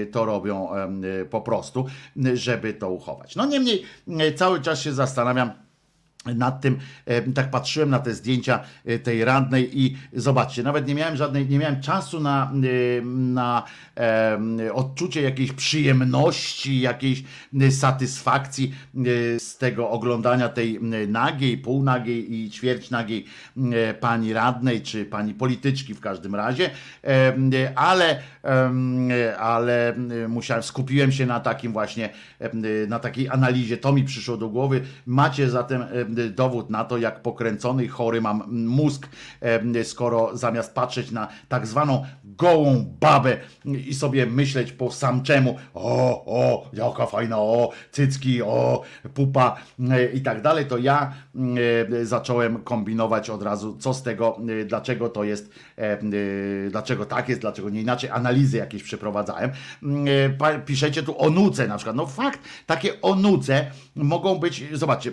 e, 0.01 0.05
to 0.05 0.25
robią 0.25 0.73
e, 0.73 0.89
po 1.25 1.41
prostu, 1.41 1.85
e, 2.25 2.37
żeby 2.37 2.73
to 2.73 2.89
uchować. 2.89 3.35
No 3.35 3.45
niemniej 3.45 3.83
e, 4.07 4.33
cały 4.33 4.61
czas 4.61 4.81
się 4.81 4.93
zastanawiam 4.93 5.64
nad 6.25 6.61
tym, 6.61 6.77
tak 7.35 7.51
patrzyłem 7.51 7.89
na 7.89 7.99
te 7.99 8.13
zdjęcia 8.13 8.59
e, 8.85 8.99
tej 8.99 9.25
rannej 9.25 9.79
i 9.81 9.97
zobaczcie, 10.13 10.63
nawet 10.63 10.87
nie 10.87 10.95
miałem 10.95 11.17
żadnej, 11.17 11.49
nie 11.49 11.59
miałem 11.59 11.81
czasu 11.81 12.19
na, 12.19 12.51
na 13.05 13.63
odczucie 14.73 15.21
jakiejś 15.21 15.51
przyjemności, 15.51 16.79
jakiejś 16.79 17.23
satysfakcji 17.71 18.75
z 19.37 19.57
tego 19.57 19.89
oglądania 19.89 20.49
tej 20.49 20.79
nagiej, 21.07 21.57
półnagiej 21.57 22.33
i 22.33 22.49
ćwierć 22.49 22.89
nagiej 22.89 23.25
e, 23.57 23.93
pani 23.93 24.33
radnej, 24.33 24.81
czy 24.81 25.05
pani 25.05 25.33
polityczki 25.33 25.93
w 25.93 25.99
każdym 25.99 26.35
razie, 26.35 26.69
ale, 27.75 28.21
ale 29.39 29.93
musiałem, 30.27 30.63
skupiłem 30.63 31.11
się 31.11 31.25
na 31.25 31.39
takim 31.39 31.73
właśnie, 31.73 32.09
na 32.87 32.99
takiej 32.99 33.29
analizie, 33.29 33.77
to 33.77 33.93
mi 33.93 34.03
przyszło 34.03 34.37
do 34.37 34.49
głowy. 34.49 34.81
Macie 35.05 35.49
zatem 35.49 35.83
dowód 36.35 36.69
na 36.69 36.83
to, 36.83 36.97
jak 36.97 37.21
pokręcony 37.21 37.85
i 37.85 37.87
chory 37.87 38.21
mam 38.21 38.43
mózg, 38.65 39.07
skoro 39.83 40.37
zamiast 40.37 40.73
patrzeć 40.73 41.11
na 41.11 41.27
tak 41.47 41.67
zwaną 41.67 42.05
gołą 42.23 42.95
babę 42.99 43.37
i 43.65 43.93
sobie 43.93 44.25
myśleć 44.25 44.71
po 44.71 44.91
samczemu, 44.91 45.57
o, 45.73 46.25
o, 46.25 46.69
jaka 46.73 47.05
fajna, 47.05 47.37
o, 47.39 47.69
cycki, 47.91 48.41
o, 48.41 48.81
pupa 49.13 49.55
e, 49.89 50.05
i 50.05 50.21
tak 50.21 50.41
dalej, 50.41 50.65
to 50.65 50.77
ja 50.77 51.13
zacząłem 52.03 52.63
kombinować 52.63 53.29
od 53.29 53.43
razu, 53.43 53.77
co 53.79 53.93
z 53.93 54.03
tego, 54.03 54.37
e, 54.61 54.65
dlaczego 54.65 55.09
to 55.09 55.23
jest, 55.23 55.49
e, 55.77 55.99
dlaczego 56.69 57.05
tak 57.05 57.29
jest, 57.29 57.41
dlaczego 57.41 57.69
nie 57.69 57.81
inaczej, 57.81 58.09
analizy 58.35 58.57
jakieś 58.57 58.83
przeprowadzałem. 58.83 59.51
E, 60.25 60.29
pa- 60.29 60.59
Piszecie 60.59 61.03
tu 61.03 61.19
o 61.21 61.29
nuce 61.29 61.67
na 61.67 61.75
przykład, 61.77 61.95
no 61.95 62.05
fakt, 62.07 62.39
takie 62.65 63.01
onuce 63.01 63.71
mogą 63.95 64.35
być, 64.39 64.63
zobaczcie, 64.73 65.11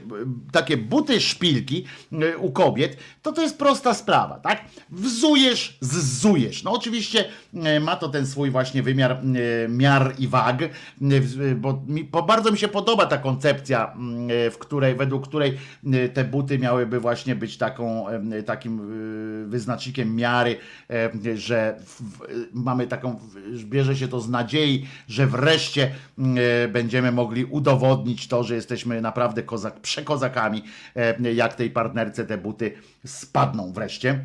takie 0.53 0.77
buty 0.77 1.21
szpilki 1.21 1.85
e, 2.13 2.37
u 2.39 2.53
kobiet, 2.53 2.97
to 3.23 3.33
to 3.33 3.43
jest 3.43 3.59
prosta 3.59 3.95
sprawa, 3.95 4.39
tak? 4.41 4.65
Wzujesz, 4.91 5.79
zzujesz. 5.81 6.63
No 6.63 6.73
oczywiście 6.73 7.25
e, 7.55 7.81
ma 7.81 7.97
to 7.97 8.09
ten 8.09 8.27
swój 8.27 8.51
właśnie 8.51 8.83
wymiar 8.83 9.13
e, 9.13 9.69
miar 9.69 10.15
i 10.19 10.29
wag, 10.29 10.63
e, 10.63 10.69
bo, 11.55 11.83
mi, 11.87 12.05
bo 12.05 12.23
bardzo 12.23 12.51
mi 12.53 12.59
się 12.59 12.69
podoba 12.69 13.07
ta 13.07 13.19
koncepcja, 13.19 13.93
mm, 13.93 14.31
e, 14.47 14.51
w 14.51 14.59
której, 14.59 14.95
według 14.95 15.29
której 15.29 15.59
e, 15.93 16.09
te 16.09 16.25
buty 16.25 16.59
miałyby 16.59 17.01
właśnie 17.01 17.37
być 17.37 17.57
taką, 17.59 18.09
e, 18.09 18.43
takim 18.43 18.81
e, 18.81 19.49
wyznacznikiem 19.49 20.17
miary, 20.17 20.57
e, 20.91 21.37
że 21.37 21.77
w, 21.87 22.01
mamy 22.53 22.87
taką, 22.87 23.12
bierze 23.65 23.97
się 23.97 24.09
to 24.09 24.21
z 24.21 24.29
nadziei, 24.29 24.87
że 25.09 25.27
wreszcie 25.27 25.95
mm, 26.19 26.39
e, 26.65 26.69
będziemy 26.69 27.13
mogli 27.13 27.45
udowodnić 27.45 28.29
to, 28.29 28.45
że 28.45 28.55
jesteśmy 28.55 29.01
naprawdę 29.01 29.43
kozak, 29.43 29.81
przekozakami, 29.81 30.63
e, 30.97 31.33
jak 31.33 31.55
tej 31.55 31.71
partnerce 31.71 32.25
te 32.25 32.39
buty 32.39 32.73
spadną 33.07 33.73
wreszcie. 33.73 34.25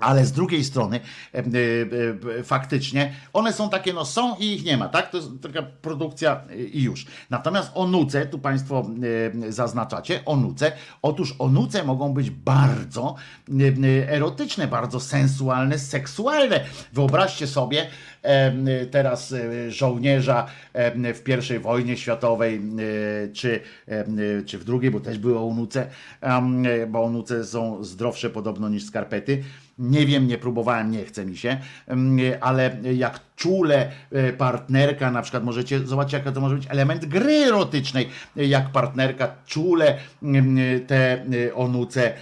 Ale 0.00 0.24
z 0.26 0.32
drugiej 0.32 0.64
strony, 0.64 1.00
e, 1.34 1.38
e, 1.38 1.42
e, 2.38 2.42
faktycznie, 2.42 3.14
one 3.32 3.52
są 3.52 3.70
takie, 3.70 3.92
no 3.92 4.04
są 4.04 4.36
i 4.36 4.52
ich 4.52 4.64
nie 4.64 4.76
ma, 4.76 4.88
tak? 4.88 5.10
To 5.10 5.16
jest 5.16 5.28
taka 5.42 5.62
produkcja 5.62 6.40
i 6.72 6.82
już. 6.82 7.06
Natomiast 7.30 7.70
onuce, 7.74 8.26
tu 8.26 8.38
Państwo 8.38 8.86
zaznaczacie, 9.48 10.24
onuce, 10.24 10.72
otóż 11.02 11.34
onuce 11.38 11.84
mogą 11.84 12.12
być 12.12 12.30
bardzo 12.30 13.14
erotyczne, 14.08 14.66
bardzo 14.68 15.00
sensualne, 15.00 15.78
seksualne. 15.78 16.64
Wyobraźcie 16.92 17.46
sobie 17.46 17.86
teraz 18.90 19.32
e, 19.32 19.70
żołnierza 19.70 20.46
e, 20.72 21.14
w 21.14 21.22
pierwszej 21.22 21.58
wojnie 21.58 21.96
światowej, 21.96 22.54
e, 22.54 23.28
czy, 23.32 23.60
e, 23.88 24.04
czy 24.46 24.58
w 24.58 24.64
drugiej, 24.64 24.90
bo 24.90 25.00
też 25.00 25.18
były 25.18 25.38
e, 26.66 26.86
bo 26.86 27.04
onuce 27.04 27.44
są 27.44 27.84
zdrowsze 27.84 28.30
podobno 28.30 28.68
niż 28.68 28.84
skarpety. 28.84 29.42
Nie 29.78 30.06
wiem, 30.06 30.26
nie 30.26 30.38
próbowałem, 30.38 30.90
nie 30.90 31.04
chce 31.04 31.26
mi 31.26 31.36
się, 31.36 31.58
ale 32.40 32.76
jak 32.94 33.20
czule 33.40 33.90
e, 34.12 34.32
partnerka, 34.32 35.10
na 35.10 35.22
przykład 35.22 35.44
możecie 35.44 35.86
zobaczyć, 35.86 36.12
jaka 36.12 36.32
to 36.32 36.40
może 36.40 36.54
być 36.54 36.66
element 36.68 37.06
gry 37.06 37.32
erotycznej, 37.32 38.08
jak 38.36 38.72
partnerka 38.72 39.34
czule 39.46 39.98
te 40.86 41.12
e, 41.12 41.54
onuce 41.54 42.12
e, 42.12 42.14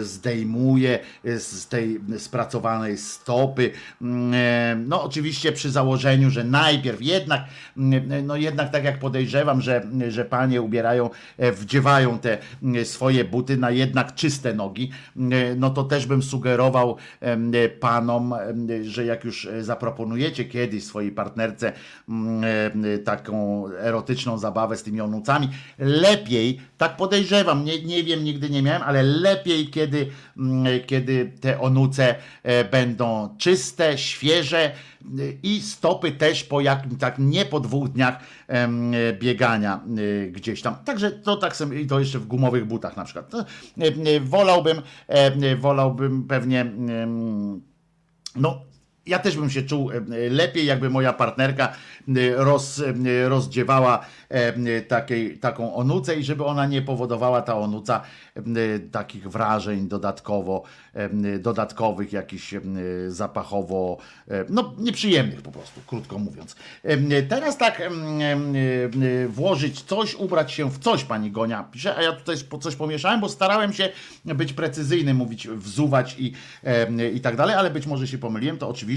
zdejmuje 0.00 0.98
z 1.24 1.68
tej 1.68 2.00
spracowanej 2.18 2.98
stopy. 2.98 3.70
Mm, 4.02 4.34
e, 4.34 4.76
No 4.86 5.02
oczywiście 5.02 5.52
przy 5.52 5.70
założeniu, 5.70 6.30
że 6.30 6.44
najpierw 6.44 7.02
jednak, 7.02 7.44
mm, 7.76 8.26
no 8.26 8.36
jednak 8.36 8.70
tak 8.70 8.84
jak 8.84 8.98
podejrzewam, 8.98 9.60
że, 9.60 9.86
że 10.08 10.24
panie 10.24 10.62
ubierają, 10.62 11.10
e, 11.38 11.52
wdziewają 11.52 12.18
te 12.18 12.38
mm, 12.62 12.84
swoje 12.84 13.24
buty 13.24 13.56
na 13.56 13.70
jednak 13.70 14.14
czyste 14.14 14.54
nogi, 14.54 14.90
mm, 15.16 15.60
no 15.60 15.70
to 15.70 15.84
też 15.84 16.06
bym 16.06 16.22
sugerował 16.22 16.96
panom, 17.80 18.34
że 18.82 19.04
jak 19.04 19.24
już 19.24 19.46
e, 19.46 19.64
zaproponujecie 20.14 20.44
kiedyś 20.44 20.84
swojej 20.84 21.12
partnerce 21.12 21.72
mm, 22.08 22.44
e, 22.84 22.98
taką 22.98 23.66
erotyczną 23.68 24.38
zabawę 24.38 24.76
z 24.76 24.82
tymi 24.82 25.00
onucami, 25.00 25.48
lepiej, 25.78 26.60
tak 26.78 26.96
podejrzewam, 26.96 27.64
nie, 27.64 27.82
nie 27.82 28.02
wiem, 28.02 28.24
nigdy 28.24 28.50
nie 28.50 28.62
miałem, 28.62 28.82
ale 28.82 29.02
lepiej, 29.02 29.68
kiedy, 29.68 30.10
mm, 30.36 30.66
kiedy 30.86 31.32
te 31.40 31.60
onuce 31.60 32.14
e, 32.42 32.64
będą 32.64 33.36
czyste, 33.38 33.98
świeże 33.98 34.72
i 35.42 35.60
stopy 35.60 36.12
też 36.12 36.44
po 36.44 36.60
jakim, 36.60 36.96
tak 36.96 37.18
nie 37.18 37.44
po 37.44 37.60
dwóch 37.60 37.88
dniach 37.88 38.18
e, 38.48 38.68
biegania 39.12 39.80
gdzieś 40.30 40.62
tam. 40.62 40.74
Także 40.84 41.10
to 41.10 41.36
tak 41.36 41.56
sobie, 41.56 41.80
i 41.80 41.86
to 41.86 42.00
jeszcze 42.00 42.18
w 42.18 42.26
gumowych 42.26 42.64
butach 42.64 42.96
na 42.96 43.04
przykład. 43.04 43.32
Wolałbym, 44.20 44.82
e, 45.08 45.56
wolałbym 45.56 46.26
pewnie 46.26 46.66
no, 48.36 48.73
ja 49.06 49.18
też 49.18 49.36
bym 49.36 49.50
się 49.50 49.62
czuł 49.62 49.90
e, 49.90 50.00
lepiej, 50.30 50.66
jakby 50.66 50.90
moja 50.90 51.12
partnerka 51.12 51.68
e, 51.68 51.72
roz, 52.36 52.80
e, 52.80 53.28
rozdziewała 53.28 54.06
takiej, 54.88 55.38
taką 55.38 55.74
onucę 55.74 56.16
i 56.16 56.24
żeby 56.24 56.44
ona 56.44 56.66
nie 56.66 56.82
powodowała 56.82 57.42
ta 57.42 57.58
onuca 57.58 58.00
takich 58.90 59.28
wrażeń 59.28 59.88
dodatkowo, 59.88 60.62
dodatkowych, 61.38 62.12
jakichś 62.12 62.54
zapachowo, 63.08 63.98
no 64.48 64.74
nieprzyjemnych 64.78 65.42
po 65.42 65.52
prostu, 65.52 65.80
krótko 65.86 66.18
mówiąc. 66.18 66.56
Teraz 67.28 67.58
tak 67.58 67.82
włożyć 69.28 69.82
coś, 69.82 70.14
ubrać 70.14 70.52
się 70.52 70.70
w 70.70 70.78
coś, 70.78 71.04
pani 71.04 71.30
Gonia 71.30 71.64
pisze, 71.64 71.96
a 71.96 72.02
ja 72.02 72.12
tutaj 72.12 72.36
coś 72.60 72.76
pomieszałem, 72.76 73.20
bo 73.20 73.28
starałem 73.28 73.72
się 73.72 73.88
być 74.24 74.52
precyzyjny, 74.52 75.14
mówić 75.14 75.48
wzuwać 75.48 76.16
i, 76.18 76.32
i 77.14 77.20
tak 77.20 77.36
dalej, 77.36 77.54
ale 77.56 77.70
być 77.70 77.86
może 77.86 78.06
się 78.06 78.18
pomyliłem, 78.18 78.58
to 78.58 78.68
oczywiście 78.68 78.93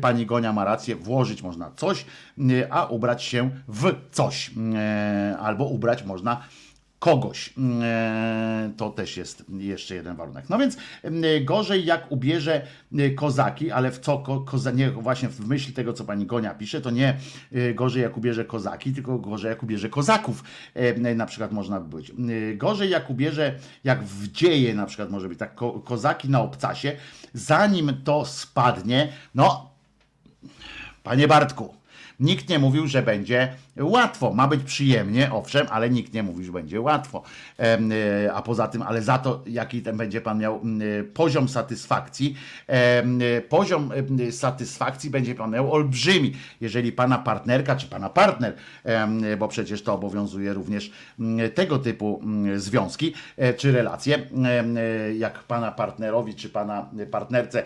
pani 0.00 0.26
Gonia 0.26 0.52
ma 0.52 0.64
rację, 0.64 0.96
włożyć 0.96 1.42
można 1.42 1.70
coś, 1.76 2.06
e, 2.50 2.72
a 2.72 2.86
ubrać 2.86 3.22
się 3.22 3.50
w 3.68 3.94
coś. 4.12 4.50
E, 4.74 5.36
Albo 5.40 5.64
ubrać 5.64 6.04
można 6.04 6.44
kogoś. 6.98 7.54
E, 7.82 8.70
To 8.76 8.90
też 8.90 9.16
jest 9.16 9.44
jeszcze 9.58 9.94
jeden 9.94 10.16
warunek. 10.16 10.44
No 10.48 10.58
więc 10.58 10.76
gorzej 11.44 11.84
jak 11.84 12.12
ubierze 12.12 12.66
kozaki, 13.16 13.70
ale 13.70 13.90
w 13.90 13.98
co 13.98 14.18
ko, 14.18 14.40
koza, 14.40 14.70
nie 14.70 14.90
właśnie 14.90 15.28
w 15.28 15.46
myśl 15.48 15.72
tego, 15.72 15.92
co 15.92 16.04
pani 16.04 16.26
Gonia 16.26 16.54
pisze, 16.54 16.80
to 16.80 16.90
nie 16.90 17.16
gorzej 17.74 18.02
jak 18.02 18.16
ubierze 18.16 18.44
kozaki, 18.44 18.92
tylko 18.92 19.18
gorzej 19.18 19.48
jak 19.48 19.62
ubierze 19.62 19.88
kozaków. 19.88 20.44
Na 21.16 21.26
przykład 21.26 21.52
można 21.52 21.80
by 21.80 21.96
być. 21.96 22.12
Gorzej 22.56 22.90
jak 22.90 23.10
ubierze, 23.10 23.54
jak 23.84 24.04
wdzieje 24.04 24.74
na 24.74 24.86
przykład 24.86 25.10
może 25.10 25.28
być 25.28 25.38
tak 25.38 25.54
ko, 25.54 25.72
kozaki 25.72 26.28
na 26.28 26.40
obcasie, 26.40 26.96
zanim 27.34 28.02
to 28.04 28.24
spadnie, 28.24 29.12
no 29.34 29.70
Panie 31.02 31.28
Bartku, 31.28 31.74
Nikt 32.20 32.48
nie 32.48 32.58
mówił, 32.58 32.86
że 32.86 33.02
będzie 33.02 33.54
łatwo. 33.76 34.32
Ma 34.32 34.48
być 34.48 34.62
przyjemnie, 34.62 35.32
owszem, 35.32 35.66
ale 35.70 35.90
nikt 35.90 36.12
nie 36.14 36.22
mówił, 36.22 36.44
że 36.44 36.52
będzie 36.52 36.80
łatwo. 36.80 37.22
E, 37.58 38.32
A 38.34 38.42
poza 38.42 38.68
tym, 38.68 38.82
ale 38.82 39.02
za 39.02 39.18
to, 39.18 39.42
jaki 39.46 39.82
ten 39.82 39.96
będzie 39.96 40.20
pan 40.20 40.38
miał 40.38 40.54
e, 41.00 41.04
poziom 41.04 41.48
satysfakcji, 41.48 42.36
e, 42.66 43.40
poziom 43.40 43.90
satysfakcji 44.30 45.10
będzie 45.10 45.34
pan 45.34 45.50
miał 45.50 45.72
olbrzymi, 45.72 46.32
jeżeli 46.60 46.92
pana 46.92 47.18
partnerka, 47.18 47.76
czy 47.76 47.86
pana 47.86 48.08
partner, 48.08 48.54
bo 49.38 49.48
przecież 49.48 49.82
to 49.82 49.94
obowiązuje 49.94 50.52
również 50.52 50.90
tego 51.54 51.78
typu 51.78 52.22
związki, 52.56 53.14
czy 53.56 53.72
relacje, 53.72 54.26
jak 55.18 55.42
pana 55.42 55.72
partnerowi, 55.72 56.34
czy 56.34 56.48
pana 56.48 56.90
partnerce 57.10 57.62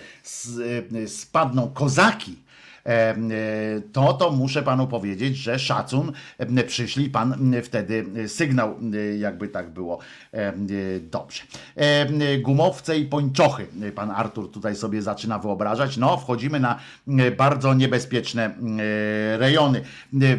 spadną 1.07 1.71
kozaki, 1.75 2.37
to 3.93 4.13
to 4.13 4.31
muszę 4.31 4.63
panu 4.63 4.87
powiedzieć, 4.87 5.37
że 5.37 5.59
szacun 5.59 6.13
e, 6.39 6.65
przyszli 6.65 7.11
pan 7.11 7.55
e, 7.55 7.63
wtedy 7.63 8.29
sygnał, 8.29 8.77
e, 8.95 9.17
jakby 9.17 9.49
tak 9.49 9.71
było 9.71 9.99
e, 10.33 10.53
dobrze. 11.01 11.43
E, 11.77 12.39
Gumowce 12.39 12.99
i 12.99 13.05
pończochy. 13.05 13.67
Pan 13.95 14.11
Artur 14.11 14.51
tutaj 14.51 14.77
sobie 14.77 15.03
zaczyna 15.03 15.39
wyobrażać. 15.39 15.97
No, 15.97 16.17
wchodzimy 16.17 16.61
na 16.61 16.79
e, 17.09 17.31
bardzo 17.31 17.75
niebezpieczne 17.75 18.45
e, 18.45 18.53
rejony. 19.39 19.81
E, 19.81 20.37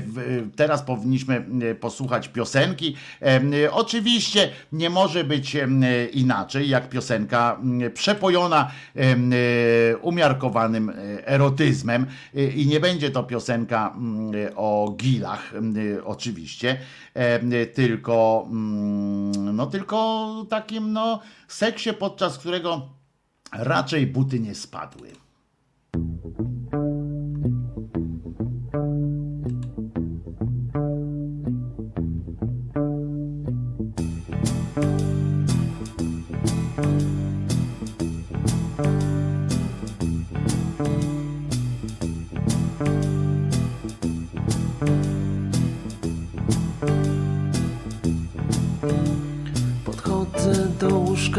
Teraz 0.55 0.81
powinniśmy 0.81 1.45
e, 1.71 1.75
posłuchać 1.75 2.27
piosenki. 2.27 2.95
E, 3.21 3.71
Oczywiście 3.71 4.49
nie 4.71 4.89
może 4.89 5.23
być 5.23 5.55
e, 5.55 5.67
inaczej, 6.13 6.69
jak 6.69 6.89
piosenka 6.89 7.59
przepojona 7.93 8.71
e, 8.95 9.97
umiarkowanym 9.97 10.89
e, 10.89 10.93
erotyzmem 11.27 12.05
E, 12.36 12.36
i 12.55 12.67
nie 12.67 12.79
będzie 12.79 13.11
to 13.11 13.23
piosenka 13.23 13.93
mm, 13.97 14.31
o 14.55 14.95
gilach 14.97 15.55
mm, 15.55 15.75
oczywiście, 16.05 16.79
tylko 17.73 18.47
mm, 18.51 19.55
no 19.55 19.67
tylko 19.67 20.45
takim 20.49 20.93
no 20.93 21.19
seksie, 21.47 21.93
podczas 21.93 22.37
którego 22.37 22.89
raczej 23.53 24.07
buty 24.07 24.39
nie 24.39 24.55
spadły. 24.55 25.11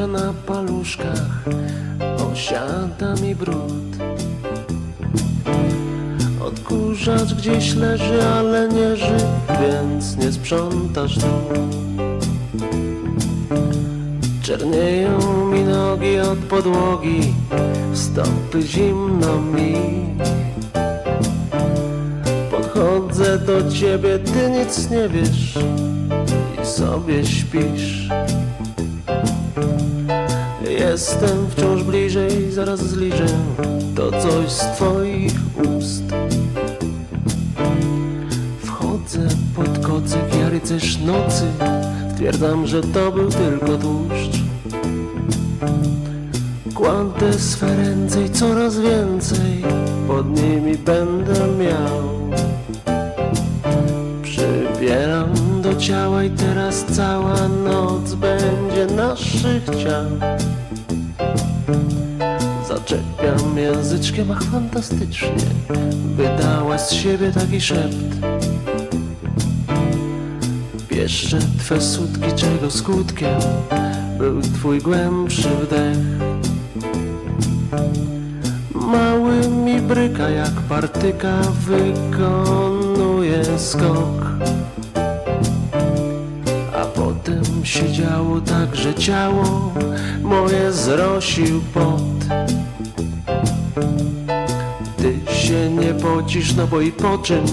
Na 0.07 0.33
paluszkach, 0.47 1.45
osiada 2.33 3.15
mi 3.23 3.35
brud. 3.35 3.97
Odkurzacz 6.45 7.35
gdzieś 7.35 7.75
leży, 7.75 8.25
ale 8.25 8.69
nie 8.69 8.97
żył, 8.97 9.29
więc 9.61 10.17
nie 10.17 10.33
sprzątasz 10.33 11.19
dół. 11.19 11.69
Czernieją 14.43 15.47
mi 15.47 15.63
nogi 15.63 16.19
od 16.19 16.39
podłogi, 16.39 17.35
stopy 17.95 18.63
zimno 18.63 19.41
mi. 19.41 19.75
Podchodzę 22.51 23.39
do 23.39 23.71
ciebie, 23.71 24.19
ty 24.19 24.51
nic 24.51 24.91
nie 24.91 25.09
wiesz 25.09 25.59
i 26.63 26.67
sobie 26.67 27.27
śpisz. 27.27 28.09
Jestem 30.71 31.51
wciąż 31.51 31.83
bliżej, 31.83 32.53
zaraz 32.53 32.81
zliżę 32.81 33.27
to 33.97 34.11
coś 34.11 34.51
z 34.51 34.61
twoich 34.61 35.33
ust. 35.79 36.03
Wchodzę 38.65 39.29
pod 39.57 39.87
kocyk, 39.87 40.41
ja 40.41 40.49
rycerz 40.49 40.99
nocy, 40.99 41.45
stwierdzam, 42.15 42.67
że 42.67 42.83
to 42.83 43.13
był 43.13 43.31
tylko 43.31 43.79
tłuszcz. 43.79 44.39
Kładę 46.75 47.33
swe 47.33 47.77
ręce 47.77 48.25
i 48.25 48.31
coraz 48.31 48.81
więcej 48.81 49.65
pod 50.07 50.43
nimi 50.43 50.79
będę 50.79 51.47
miał. 51.59 52.18
Ciała 55.89 56.25
i 56.25 56.31
teraz 56.31 56.85
cała 56.85 57.49
noc 57.49 58.15
będzie 58.15 58.87
naszych 58.87 59.65
ciał. 59.65 60.05
Zaczepiam 62.69 63.59
języczkiem, 63.59 64.31
ach 64.31 64.43
fantastycznie 64.43 65.47
Wydała 66.17 66.79
z 66.79 66.93
siebie 66.93 67.33
taki 67.33 67.61
szept. 67.61 67.97
Pieszczę 70.89 71.39
twe 71.59 71.81
sutki, 71.81 72.33
czego 72.37 72.71
skutkiem 72.71 73.41
Był 74.19 74.41
twój 74.43 74.79
głębszy 74.81 75.49
wdech. 75.49 75.99
Mały 78.75 79.49
mi 79.49 79.81
bryka 79.81 80.29
jak 80.31 80.53
partyka 80.69 81.41
Wykonuje 81.67 83.45
skok 83.59 84.29
potem 87.39 88.41
tak, 88.41 88.77
że 88.77 88.95
ciało 88.95 89.73
moje 90.23 90.73
zrosił 90.73 91.61
pot. 91.75 92.03
Ty 94.97 95.35
się 95.35 95.71
nie 95.71 95.95
pocisz, 95.95 96.55
no 96.55 96.67
bo 96.67 96.81
i 96.81 96.93
po 96.93 97.19
czym, 97.19 97.45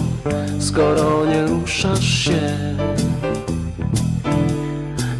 skoro 0.59 1.25
nie 1.25 1.45
ruszasz 1.45 2.05
się. 2.05 2.55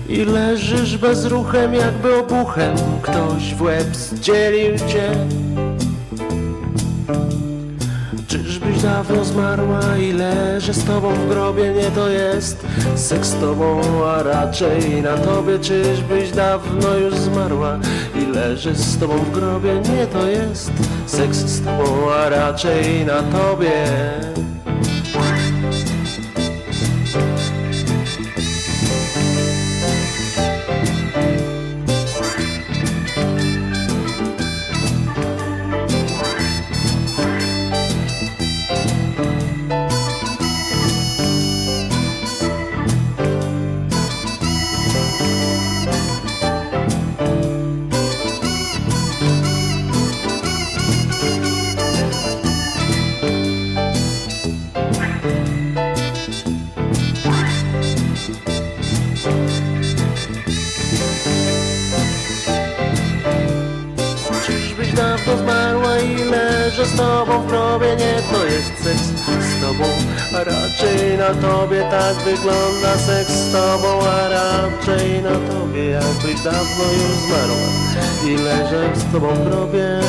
I 0.09 0.25
leżysz 0.25 0.97
bezruchem, 0.97 1.73
jakby 1.73 2.15
obuchem, 2.19 2.75
ktoś 3.01 3.55
w 3.55 3.61
łeb 3.61 3.95
zdzielił 3.95 4.77
cię. 4.77 5.11
Dawno 8.85 9.25
zmarła 9.25 9.97
i 9.97 10.13
leżę 10.13 10.73
z 10.73 10.83
tobą 10.83 11.13
w 11.13 11.29
grobie, 11.29 11.73
nie 11.73 11.91
to 11.91 12.09
jest 12.09 12.67
seks 12.95 13.27
z 13.27 13.39
tobą, 13.39 13.81
a 14.05 14.23
raczej 14.23 15.01
na 15.01 15.17
tobie 15.17 15.59
Czyżbyś 15.59 16.31
dawno 16.31 16.97
już 16.97 17.15
zmarła 17.15 17.79
i 18.15 18.25
leżę 18.25 18.75
z 18.75 18.97
tobą 18.97 19.17
w 19.17 19.31
grobie, 19.31 19.73
nie 19.73 20.07
to 20.07 20.27
jest 20.27 20.71
seks 21.05 21.37
z 21.37 21.65
tobą, 21.65 22.11
a 22.11 22.29
raczej 22.29 23.05
na 23.05 23.23
tobie 23.23 23.71
Tak 72.05 72.15
wygląda 72.15 72.97
seks 72.97 73.33
z 73.33 73.51
tobą, 73.51 74.07
a 74.07 74.29
raczej 74.29 75.21
na 75.21 75.29
tobie 75.29 75.85
Jakbyś 75.85 76.41
dawno 76.43 76.83
już 76.93 77.17
zmarła. 77.27 77.67
I 78.27 78.35
leżę 78.35 78.89
z 78.95 79.11
tobą 79.11 79.27
w 79.27 79.49
grobie 79.49 79.99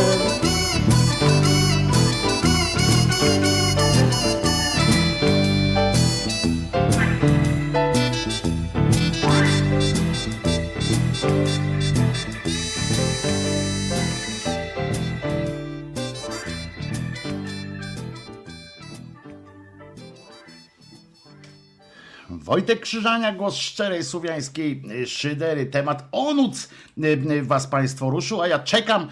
Wojtek 22.67 22.85
Krzyżania, 22.85 23.33
głos 23.33 23.57
szczerej 23.57 24.05
słowiańskiej 24.05 24.83
y, 25.03 25.07
szydery. 25.07 25.67
Temat 25.67 26.09
onuc 26.13 26.69
y, 26.99 27.07
y, 27.07 27.43
was 27.43 27.67
państwo 27.67 28.11
ruszył, 28.11 28.43
a 28.43 28.49
ja 28.49 28.59
czekam 28.59 29.09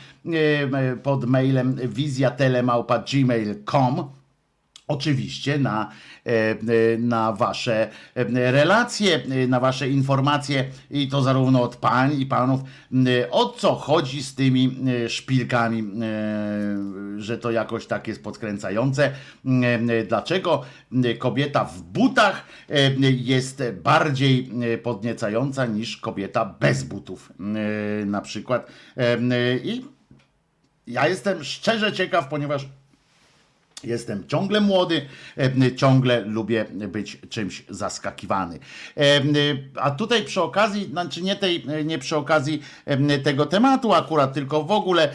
pod 1.02 1.24
mailem 1.24 1.76
wizjatelemałpa.gmail.com 1.88 4.08
Oczywiście 4.86 5.58
na, 5.58 5.90
e, 6.24 6.98
na 6.98 7.32
wasze 7.32 7.90
e, 8.14 8.52
relacje, 8.52 9.22
e, 9.30 9.46
na 9.46 9.60
wasze 9.60 9.88
informacje 9.88 10.64
i 10.90 11.08
to 11.08 11.22
zarówno 11.22 11.62
od 11.62 11.76
pań 11.76 12.20
i 12.20 12.26
panów, 12.26 12.60
o 13.30 13.48
co 13.48 13.74
chodzi 13.74 14.22
z 14.22 14.34
tymi 14.34 14.76
szpilkami, 15.08 15.84
że 17.16 17.38
to 17.38 17.50
jakoś 17.50 17.86
tak 17.86 18.08
jest 18.08 18.22
podkręcające. 18.22 19.10
Dlaczego 20.08 20.62
kobieta 21.18 21.64
w 21.64 21.82
butach 21.82 22.46
jest 23.10 23.62
bardziej 23.82 24.50
podniecająca 24.82 25.66
niż 25.66 25.96
kobieta 25.96 26.44
bez 26.60 26.82
butów 26.82 27.32
na 28.06 28.20
przykład. 28.20 28.70
I 29.64 29.84
ja 30.86 31.08
jestem 31.08 31.44
szczerze 31.44 31.92
ciekaw, 31.92 32.28
ponieważ 32.28 32.68
Jestem 33.86 34.26
ciągle 34.28 34.60
młody, 34.60 35.02
e, 35.38 35.74
ciągle 35.76 36.20
lubię 36.20 36.64
być 36.88 37.18
czymś 37.28 37.64
zaskakiwany. 37.68 38.58
E, 38.96 39.20
A 39.80 39.90
tutaj 39.90 40.24
przy 40.24 40.42
okazji, 40.42 40.84
znaczy 40.90 41.22
nie, 41.22 41.36
tej, 41.36 41.64
nie 41.84 41.98
przy 41.98 42.16
okazji 42.16 42.62
e, 42.84 43.18
tego 43.18 43.46
tematu 43.46 43.94
akurat, 43.94 44.32
tylko 44.34 44.64
w 44.64 44.70
ogóle 44.70 45.08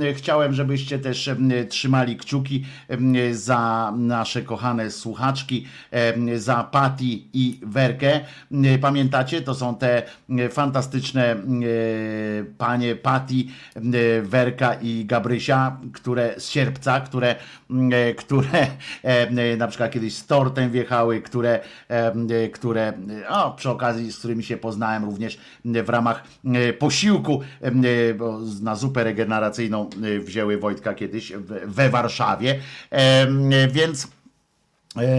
e, 0.00 0.14
chciałem, 0.14 0.54
żebyście 0.54 0.98
też 0.98 1.28
e, 1.28 1.36
trzymali 1.68 2.16
kciuki 2.16 2.64
e, 2.88 3.34
za 3.34 3.92
nasze 3.96 4.42
kochane 4.42 4.90
słuchaczki, 4.90 5.66
e, 5.90 6.38
za 6.38 6.64
Pati 6.64 7.28
i 7.32 7.60
Werkę. 7.62 8.20
E, 8.64 8.78
Pamiętacie, 8.78 9.42
to 9.42 9.54
są 9.54 9.74
te 9.74 10.02
e, 10.30 10.48
fantastyczne 10.48 11.24
e, 11.32 11.36
panie 12.58 12.96
Pati, 12.96 13.50
e, 13.76 14.22
Werka 14.22 14.74
i 14.74 15.04
Gabrysia, 15.04 15.76
które 15.92 16.34
z 16.38 16.48
sierpca, 16.50 17.00
które 17.00 17.30
e, 17.30 17.36
które 18.16 18.66
e, 19.02 19.56
na 19.56 19.68
przykład 19.68 19.90
kiedyś 19.90 20.14
z 20.14 20.26
tortem 20.26 20.70
wjechały, 20.70 21.20
które, 21.20 21.60
e, 21.88 22.48
które 22.48 22.92
o, 23.28 23.50
przy 23.50 23.70
okazji, 23.70 24.12
z 24.12 24.18
którymi 24.18 24.44
się 24.44 24.56
poznałem 24.56 25.04
również 25.04 25.38
w 25.64 25.88
ramach 25.88 26.24
e, 26.44 26.72
posiłku, 26.72 27.40
e, 27.62 27.70
na 28.62 28.74
zupę 28.76 29.04
regeneracyjną 29.04 29.90
e, 30.16 30.20
wzięły 30.20 30.58
Wojtka 30.58 30.94
kiedyś 30.94 31.32
we 31.66 31.90
Warszawie, 31.90 32.60
E, 32.90 33.26
więc 33.68 34.06
E, 34.06 34.19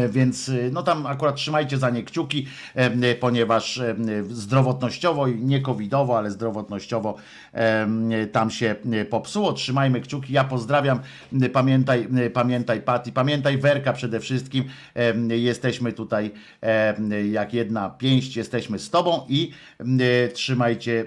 Więc 0.10 0.50
e, 0.50 0.54
no 0.72 0.84
tam 0.84 1.06
akurat 1.06 1.36
trzymajcie 1.36 1.78
za 1.78 1.90
nie 1.90 2.04
kciuki, 2.04 2.48
e, 2.76 3.16
ponieważ 3.16 3.78
e, 3.78 3.96
zdrowotnościowo 4.30 5.28
i 5.28 5.36
nie 5.42 5.62
covidowo, 5.62 6.18
ale 6.18 6.32
zdrowotnościowo 6.32 7.16
e, 7.54 7.88
tam 8.32 8.50
się 8.52 8.76
e, 8.92 9.06
popsuło. 9.06 9.54
Trzymajmy 9.54 10.02
kciuki. 10.02 10.34
Ja 10.34 10.44
pozdrawiam. 10.44 11.00
E, 11.42 11.50
Pamiętaj, 11.50 12.08
e, 12.26 12.30
pamiętaj 12.30 12.82
Pati, 12.82 13.12
pamiętaj 13.12 13.58
Werka 13.58 13.94
przede 13.94 14.20
wszystkim. 14.20 14.64
E, 14.96 15.38
Jesteśmy 15.38 15.94
tutaj 15.94 16.32
e, 16.62 17.28
jak 17.28 17.54
jedna 17.54 17.90
pięść, 17.90 18.36
jesteśmy 18.36 18.80
z 18.80 18.90
tobą 18.90 19.26
i 19.30 19.52
e, 19.80 20.28
trzymajcie, 20.28 21.06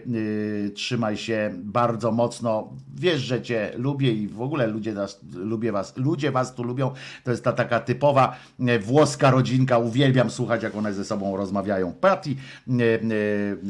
e, 0.67 0.71
trzymaj 0.71 1.17
się 1.17 1.51
bardzo 1.57 2.13
mocno. 2.13 2.69
Wiesz, 2.95 3.21
że 3.21 3.43
cię 3.43 3.73
lubię 3.77 4.13
i 4.13 4.29
w 4.29 4.41
ogóle 4.43 4.67
ludzie 4.67 4.93
nas, 4.93 5.21
lubię 5.35 5.73
was, 5.73 5.97
ludzie 5.97 6.31
was 6.33 6.55
tu 6.55 6.65
lubią. 6.65 6.93
To 7.25 7.31
jest 7.31 7.45
ta 7.45 7.53
taka 7.53 7.81
typowa 7.81 8.37
e, 8.37 8.54
włoska 8.81 9.31
rodzinka. 9.31 9.79
Uwielbiam 9.79 10.31
słuchać, 10.31 10.63
jak 10.63 10.77
one 10.77 10.95
ze 10.95 11.05
sobą 11.05 11.37
rozmawiają. 11.37 11.93
Patty, 11.93 12.31
e, 12.31 12.73
e, 12.73 12.97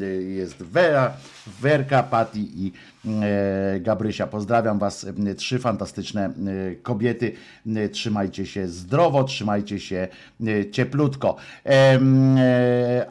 e, 0.01 0.05
jest 0.21 0.63
Wera, 0.63 1.13
Werka, 1.47 2.03
Patty 2.03 2.39
i 2.39 2.71
e, 3.05 3.79
Gabrysia. 3.79 4.27
Pozdrawiam 4.27 4.79
was. 4.79 5.05
e, 5.27 5.35
Trzy 5.35 5.59
fantastyczne 5.59 6.25
e, 6.25 6.31
kobiety. 6.75 7.31
Trzymajcie 7.91 8.45
się 8.45 8.67
zdrowo, 8.67 9.23
trzymajcie 9.23 9.79
się 9.79 10.07
cieplutko. 10.71 11.35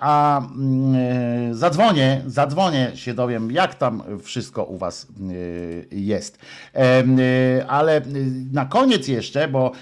A 0.01 0.39
mm, 0.39 1.55
zadzwonię, 1.55 2.23
zadzwonię, 2.27 2.93
się 2.95 3.15
dowiem, 3.15 3.51
jak 3.51 3.75
tam 3.75 4.03
wszystko 4.23 4.65
u 4.65 4.79
was 4.79 5.07
jest. 5.93 6.39
Ale 7.69 8.03
na 8.53 8.67
koniec 8.67 9.09
jeszcze, 9.09 9.49
bo, 9.49 9.73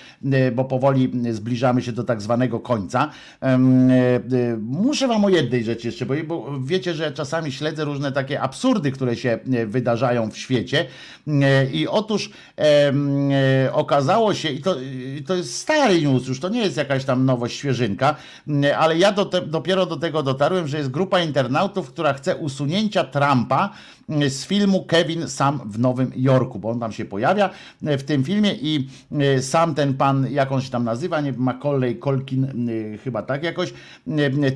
bo 0.54 0.64
powoli 0.64 1.12
zbliżamy 1.30 1.82
się 1.82 1.92
do 1.92 2.04
tak 2.04 2.22
zwanego 2.22 2.60
końca, 2.60 3.10
muszę 4.60 5.08
wam 5.08 5.24
o 5.24 5.28
jednej 5.28 5.64
rzeczy 5.64 5.86
jeszcze, 5.86 6.06
bo 6.06 6.60
wiecie, 6.64 6.94
że 6.94 7.12
czasami 7.12 7.52
śledzę 7.52 7.84
różne 7.84 8.12
takie 8.12 8.41
absurdy, 8.42 8.92
które 8.92 9.16
się 9.16 9.38
e, 9.52 9.66
wydarzają 9.66 10.30
w 10.30 10.36
świecie. 10.36 10.86
E, 11.28 11.66
i 11.66 11.88
otóż 11.88 12.30
e, 12.58 13.72
okazało 13.72 14.34
się, 14.34 14.48
i 14.50 14.62
to, 14.62 14.80
i 14.80 15.24
to 15.26 15.34
jest 15.34 15.58
stary 15.58 16.02
news 16.02 16.28
już, 16.28 16.40
to 16.40 16.48
nie 16.48 16.60
jest 16.60 16.76
jakaś 16.76 17.04
tam 17.04 17.24
nowość, 17.24 17.56
świeżynka, 17.56 18.16
ale 18.78 18.98
ja 18.98 19.12
do 19.12 19.24
te, 19.24 19.40
dopiero 19.40 19.86
do 19.86 19.96
tego 19.96 20.22
dotarłem, 20.22 20.68
że 20.68 20.78
jest 20.78 20.90
grupa 20.90 21.20
internautów, 21.20 21.88
która 21.88 22.12
chce 22.12 22.36
usunięcia 22.36 23.04
Trumpa 23.04 23.70
z 24.28 24.44
filmu 24.44 24.84
Kevin 24.84 25.28
sam 25.28 25.60
w 25.64 25.78
Nowym 25.78 26.12
Jorku, 26.16 26.58
bo 26.58 26.70
on 26.70 26.80
tam 26.80 26.92
się 26.92 27.04
pojawia 27.04 27.50
e, 27.86 27.98
w 27.98 28.04
tym 28.04 28.24
filmie 28.24 28.54
i 28.54 28.88
e, 29.12 29.42
sam 29.42 29.74
ten 29.74 29.94
pan, 29.94 30.26
jak 30.30 30.52
on 30.52 30.60
się 30.60 30.70
tam 30.70 30.84
nazywa, 30.84 31.20
nie 31.20 31.32
Macaulay 31.32 31.98
Colkin, 31.98 32.44
e, 32.44 32.98
chyba 32.98 33.22
tak 33.22 33.42
jakoś, 33.42 33.72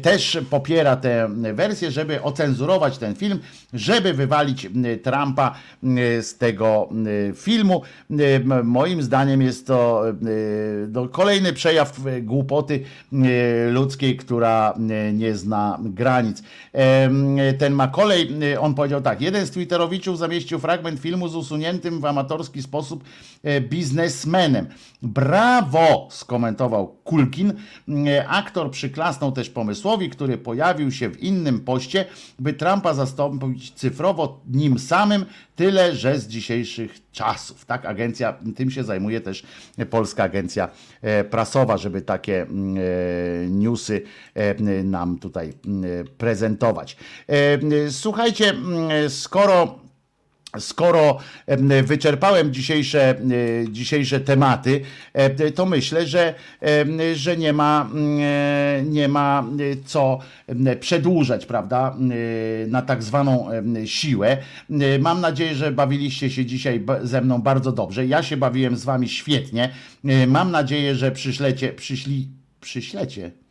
też 0.03 0.39
popiera 0.51 0.97
tę 0.97 1.29
wersję, 1.55 1.91
żeby 1.91 2.23
ocenzurować 2.23 2.99
ten 2.99 3.15
film, 3.15 3.39
żeby 3.73 4.13
wywalić 4.15 4.69
Trumpa 5.03 5.55
z 6.21 6.39
tego 6.39 6.89
filmu. 7.35 7.83
Moim 8.65 9.03
zdaniem 9.03 9.43
jest 9.43 9.67
to 9.67 10.03
no, 10.93 11.09
kolejny 11.09 11.53
przejaw 11.53 12.01
głupoty 12.23 12.81
ludzkiej, 13.71 14.17
która 14.17 14.75
nie 15.13 15.37
zna 15.37 15.79
granic. 15.81 16.43
Ten 17.59 17.73
Macaulay, 17.73 18.29
on 18.61 18.75
powiedział 18.75 19.01
tak, 19.01 19.21
jeden 19.21 19.36
z 19.45 19.51
twitterowiczów 19.51 20.19
zamieścił 20.19 20.59
fragment 20.59 21.01
filmu 21.01 21.29
z 21.29 21.37
usuniętym 21.37 22.01
w 22.01 22.05
amatorski 22.05 22.63
sposób 22.63 23.05
e, 23.43 23.61
biznesmenem. 23.61 24.67
Brawo! 25.03 26.09
skomentował 26.11 26.97
Kulkin. 27.05 27.53
E, 28.07 28.29
Aktor 28.29 28.71
przyklasnął 28.71 29.33
też 29.33 29.51
pomysłowi, 29.51 30.11
który 30.11 30.39
pojawił 30.39 30.93
się 30.93 31.09
w 31.09 31.23
innym 31.23 31.61
poście, 31.61 32.05
by 32.39 32.53
Trumpa 32.53 32.95
zastąpić 32.95 33.73
cyfrowo 33.73 34.41
nim 34.51 34.79
samym, 34.79 35.25
tyle 35.57 35.95
że 35.95 36.19
z 36.19 36.29
dzisiejszych 36.29 37.11
czasów. 37.13 37.65
Tak, 37.65 37.87
agencja, 37.87 38.35
tym 38.57 38.71
się 38.71 38.85
zajmuje 38.85 39.21
też 39.21 39.43
Polska 39.91 40.25
Agencja 40.25 40.69
e, 41.03 41.25
Prasowa, 41.25 41.79
żeby 41.79 42.03
takie 42.03 42.43
mm, 42.43 43.59
newsy 43.59 44.03
nam 44.85 45.19
tutaj 45.19 45.53
mm, 45.67 46.07
prezentować. 46.19 46.97
Słuchajcie, 47.91 48.55
skoro 49.27 49.87
Skoro 50.61 51.19
em, 51.47 51.69
wyczerpałem 51.85 52.53
dzisiejsze, 52.53 53.11
e, 53.11 53.17
dzisiejsze 53.71 54.21
tematy, 54.21 54.81
e, 55.13 55.51
to 55.51 55.67
myślę, 55.67 56.07
że, 56.07 56.35
że 57.15 57.37
nie 57.37 57.53
ma, 57.53 57.89
mm, 57.93 58.19
e, 58.23 58.83
nie 58.83 59.09
ma 59.09 59.45
co 59.85 60.19
przedłużać, 60.81 61.47
prawda, 61.47 61.97
na 62.69 62.83
tak 62.83 63.03
zwaną 63.03 63.49
siłę. 63.85 64.37
Mam 65.01 65.21
nadzieję, 65.21 65.55
że 65.55 65.73
bawiliście 65.73 66.31
się 66.31 66.47
dzisiaj 66.47 66.85
ze 67.03 67.21
mną 67.21 67.43
bardzo 67.43 67.73
dobrze. 67.73 68.07
Ja 68.07 68.23
się 68.23 68.37
bawiłem 68.37 68.77
z 68.77 68.85
wami 68.85 69.09
świetnie. 69.09 69.71
Mam 70.27 70.51
nadzieję, 70.51 70.95
że 70.95 71.13
przyślecie, 71.13 71.73
przyśli, 71.73 72.29
przyślecie 72.61 73.46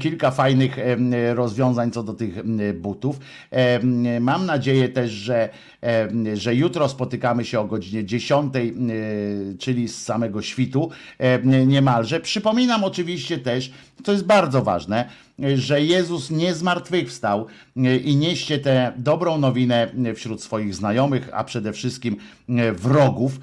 kilka 0.00 0.30
fajnych 0.30 0.78
e, 0.78 1.34
rozwiązań 1.34 1.90
co 1.90 2.02
do 2.02 2.14
tych 2.14 2.38
e, 2.38 2.72
butów. 2.72 3.18
E, 3.50 3.80
Mam 4.20 4.46
nadzieję 4.46 4.88
też, 4.88 5.10
że, 5.10 5.44
e, 5.44 5.48
że 6.34 6.54
jutro 6.54 6.88
spotykamy 6.88 7.44
się 7.44 7.60
o 7.60 7.64
godzinie 7.64 8.04
10, 8.04 8.56
e, 8.56 8.60
czyli 9.58 9.88
z 9.88 10.02
samego 10.02 10.42
świtu 10.42 10.90
niemalże. 11.66 12.20
Przypominam 12.20 12.84
oczywiście 12.84 13.38
też, 13.38 13.72
to 14.04 14.12
jest 14.12 14.24
bardzo 14.24 14.62
ważne, 14.62 15.08
że 15.54 15.82
Jezus 15.82 16.30
nie 16.30 16.54
zmartwychwstał 16.54 17.46
i 18.04 18.16
nieście 18.16 18.58
tę 18.58 18.92
dobrą 18.96 19.38
nowinę 19.38 19.88
wśród 20.14 20.42
swoich 20.42 20.74
znajomych, 20.74 21.28
a 21.32 21.44
przede 21.44 21.72
wszystkim 21.72 22.16
wrogów, 22.72 23.40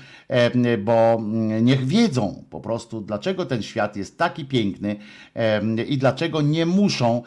bo 0.80 1.22
niech 1.62 1.86
wiedzą 1.88 2.44
po 2.50 2.60
prostu, 2.60 3.02
dlaczego 3.02 3.46
ten 3.46 3.62
świat 3.62 3.96
jest 3.96 4.18
taki 4.18 4.46
piękny 4.46 4.96
i 5.88 5.98
dlaczego 5.98 6.42
nie 6.42 6.66
muszą 6.66 7.24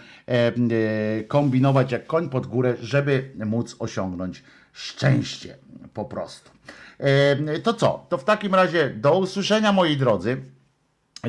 kombinować 1.29 1.93
jak 1.93 2.07
koń 2.07 2.29
pod 2.29 2.47
górę, 2.47 2.75
żeby 2.81 3.31
móc 3.47 3.77
osiągnąć 3.79 4.43
szczęście 4.73 5.57
po 5.95 6.05
prostu. 6.05 6.51
E, 6.99 7.59
To 7.59 7.75
co? 7.75 8.07
To 8.09 8.19
w 8.19 8.25
takim 8.25 8.55
razie 8.55 8.91
do 8.91 9.19
usłyszenia 9.19 9.73
moi 9.73 9.97
drodzy. 9.97 10.43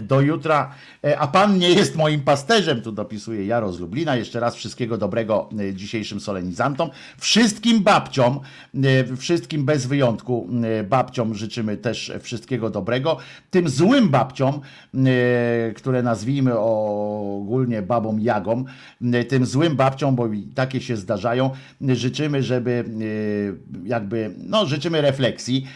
Do 0.01 0.21
jutra, 0.21 0.73
E, 1.03 1.19
a 1.19 1.27
pan 1.27 1.59
nie 1.59 1.69
jest 1.69 1.95
moim 1.95 2.21
pasterzem, 2.21 2.81
tu 2.81 2.91
dopisuje 2.91 3.45
Jaro 3.45 3.73
z 3.73 3.79
Lublina. 3.79 4.15
Jeszcze 4.15 4.39
raz 4.39 4.55
wszystkiego 4.55 4.97
dobrego 4.97 5.49
e, 5.59 5.73
dzisiejszym 5.73 6.19
solenizantom. 6.19 6.89
Wszystkim 7.17 7.83
babciom, 7.83 8.39
e, 8.83 9.15
wszystkim 9.17 9.65
bez 9.65 9.85
wyjątku 9.85 10.47
babciom 10.89 11.35
życzymy 11.35 11.77
też 11.77 12.11
wszystkiego 12.21 12.69
dobrego. 12.69 13.17
Tym 13.51 13.69
złym 13.69 14.09
babciom, 14.09 14.61
które 15.75 16.03
nazwijmy 16.03 16.59
ogólnie 16.59 17.81
babą 17.81 18.17
Jagą, 18.17 18.65
tym 19.27 19.45
złym 19.45 19.75
babciom, 19.75 20.15
bo 20.15 20.29
takie 20.55 20.81
się 20.81 20.97
zdarzają, 20.97 21.49
życzymy, 21.81 22.43
żeby 22.43 22.85
jakby, 23.83 24.35
no 24.37 24.65
życzymy 24.65 25.01
refleksji 25.01 25.67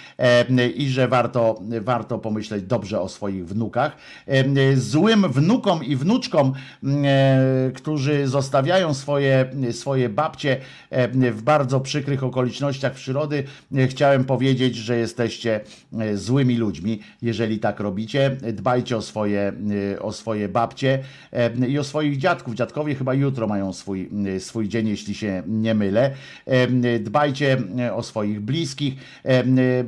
i 0.76 0.90
że 0.90 1.08
warto, 1.08 1.62
warto 1.82 2.20
pomyśleć 2.20 2.64
dobrze 2.64 3.02
o 3.02 3.10
swoich 3.10 3.48
wnukach. 3.48 3.98
E, 4.27 4.76
Złym 4.76 5.32
wnukom 5.32 5.84
i 5.84 5.95
wnuczkom, 5.95 6.53
e, 6.84 7.72
którzy 7.76 8.27
zostawiają 8.27 8.94
swoje, 8.94 9.45
swoje 9.72 10.10
babcie 10.10 10.58
w 11.32 11.42
bardzo 11.42 11.80
przykrych 11.80 12.24
okolicznościach 12.24 12.94
przyrody, 12.94 13.44
e, 13.76 13.88
chciałem 13.88 14.26
powiedzieć, 14.26 14.76
że 14.76 14.98
jesteście 14.98 15.60
złymi 16.14 16.58
ludźmi, 16.58 17.00
jeżeli 17.22 17.60
tak 17.60 17.80
robicie. 17.80 18.38
Dbajcie 18.53 18.98
o 18.98 19.02
swoje, 19.02 19.53
o 20.02 20.11
swoje 20.11 20.50
babcie 20.50 21.00
i 21.68 21.80
o 21.80 21.84
swoich 21.84 22.18
dziadków. 22.18 22.56
Dziadkowie 22.56 22.95
chyba 22.95 23.14
jutro 23.14 23.48
mają 23.48 23.74
swój, 23.74 24.10
swój 24.40 24.68
dzień, 24.68 24.88
jeśli 24.88 25.16
się 25.16 25.44
nie 25.48 25.74
mylę. 25.74 26.11
Dbajcie 27.00 27.58
o 27.94 28.03
swoich 28.03 28.42
bliskich, 28.42 28.94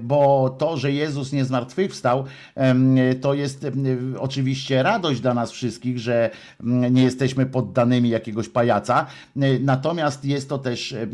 bo 0.03 0.55
to, 0.59 0.77
że 0.77 0.91
Jezus 0.91 1.33
nie 1.33 1.45
zmartwychwstał, 1.45 2.25
to 3.21 3.33
jest 3.33 3.65
oczywiście 4.19 4.83
radość 4.83 5.21
dla 5.21 5.33
nas 5.33 5.51
wszystkich, 5.51 5.99
że 5.99 6.29
mm, 6.63 6.93
nie 6.93 7.03
jesteśmy 7.03 7.45
poddanymi 7.45 8.09
jakiegoś 8.09 8.49
pajaca, 8.49 9.05
E, 9.35 9.59
natomiast 9.59 10.25
jest 10.25 10.49
to 10.49 10.57
też 10.57 10.93
e, 10.93 11.07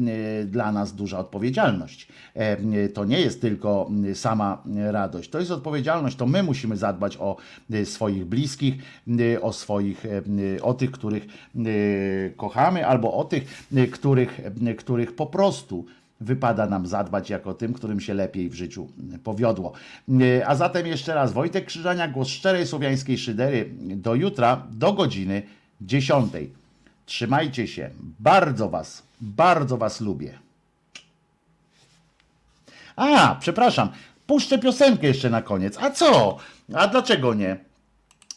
dla 0.45 0.71
nas 0.71 0.95
duża 0.95 1.19
odpowiedzialność. 1.19 2.07
To 2.93 3.05
nie 3.05 3.19
jest 3.19 3.41
tylko 3.41 3.89
sama 4.13 4.63
radość, 4.75 5.29
to 5.29 5.39
jest 5.39 5.51
odpowiedzialność, 5.51 6.15
to 6.15 6.25
my 6.25 6.43
musimy 6.43 6.77
zadbać 6.77 7.17
o 7.17 7.37
swoich 7.83 8.25
bliskich, 8.25 8.75
o 9.41 9.53
swoich, 9.53 10.03
o 10.61 10.73
tych, 10.73 10.91
których 10.91 11.27
kochamy, 12.37 12.87
albo 12.87 13.13
o 13.13 13.23
tych, 13.23 13.67
których, 13.91 14.41
których 14.77 15.15
po 15.15 15.25
prostu 15.25 15.85
wypada 16.21 16.65
nam 16.67 16.87
zadbać 16.87 17.29
jako 17.29 17.53
tym, 17.53 17.73
którym 17.73 17.99
się 17.99 18.13
lepiej 18.13 18.49
w 18.49 18.53
życiu 18.53 18.87
powiodło. 19.23 19.73
E, 20.21 20.47
A 20.47 20.55
zatem 20.55 20.87
jeszcze 20.87 21.13
raz 21.13 21.33
Wojtek 21.33 21.65
Krzyżania, 21.65 22.07
głos 22.07 22.27
szczerej 22.27 22.67
słowiańskiej 22.67 23.17
szydery 23.17 23.69
do 23.79 24.15
jutra, 24.15 24.63
do 24.71 24.93
godziny 24.93 25.43
10. 25.81 26.33
Trzymajcie 27.05 27.67
się. 27.67 27.89
Bardzo 28.19 28.69
was, 28.69 29.03
bardzo 29.21 29.77
was 29.77 30.01
lubię. 30.01 30.39
A, 32.95 33.35
przepraszam. 33.39 33.89
Puszczę 34.27 34.59
piosenkę 34.59 35.07
jeszcze 35.07 35.29
na 35.29 35.41
koniec. 35.41 35.77
A 35.77 35.91
co? 35.91 36.37
A 36.73 36.87
dlaczego 36.87 37.33
nie? 37.33 37.57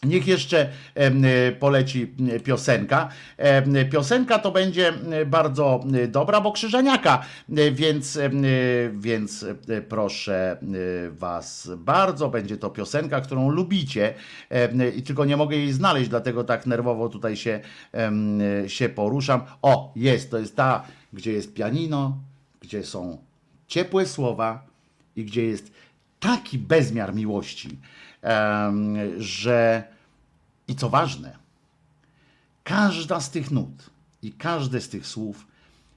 Niech 0.02 0.26
jeszcze 0.26 0.68
e, 0.94 1.52
poleci 1.52 2.14
e, 2.32 2.40
piosenka. 2.40 3.08
Em, 3.36 3.74
Piosenka 3.90 4.38
to 4.38 4.52
będzie 4.52 4.88
e, 4.88 5.26
bardzo 5.26 5.84
e, 5.94 6.08
dobra, 6.08 6.40
bo 6.40 6.52
Krzyżaniaka, 6.52 7.24
e, 7.56 7.70
więc, 7.70 8.16
e, 8.16 8.30
więc 8.92 9.42
e, 9.68 9.82
proszę 9.82 10.58
e, 10.62 11.10
Was 11.10 11.70
bardzo. 11.76 12.28
Będzie 12.28 12.56
to 12.56 12.70
piosenka, 12.70 13.20
którą 13.20 13.50
lubicie 13.50 14.14
i 14.96 15.02
tylko 15.02 15.24
nie 15.24 15.36
mogę 15.36 15.56
jej 15.56 15.72
znaleźć, 15.72 16.08
dlatego 16.08 16.44
tak 16.44 16.66
nerwowo 16.66 17.08
tutaj 17.08 17.36
się, 17.36 17.60
e, 17.94 18.68
się 18.68 18.88
poruszam. 18.88 19.42
O, 19.62 19.92
jest, 19.96 20.30
to 20.30 20.38
jest 20.38 20.56
ta, 20.56 20.84
gdzie 21.12 21.32
jest 21.32 21.54
pianino, 21.54 22.18
gdzie 22.60 22.84
są 22.84 23.18
ciepłe 23.66 24.06
słowa 24.06 24.66
i 25.16 25.24
gdzie 25.24 25.44
jest 25.44 25.72
taki 26.20 26.58
bezmiar 26.58 27.14
miłości, 27.14 27.78
że 29.18 29.88
i 30.68 30.76
co 30.76 30.90
ważne, 30.90 31.38
każda 32.64 33.20
z 33.20 33.30
tych 33.30 33.50
nut 33.50 33.90
i 34.22 34.32
każde 34.32 34.80
z 34.80 34.88
tych 34.88 35.06
słów 35.06 35.46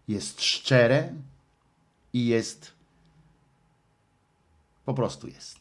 jest 0.08 0.42
szczere 0.42 1.14
i 2.14 2.26
jest 2.26 2.72
po 4.86 4.94
prostu 4.94 5.28
jest. 5.28 5.61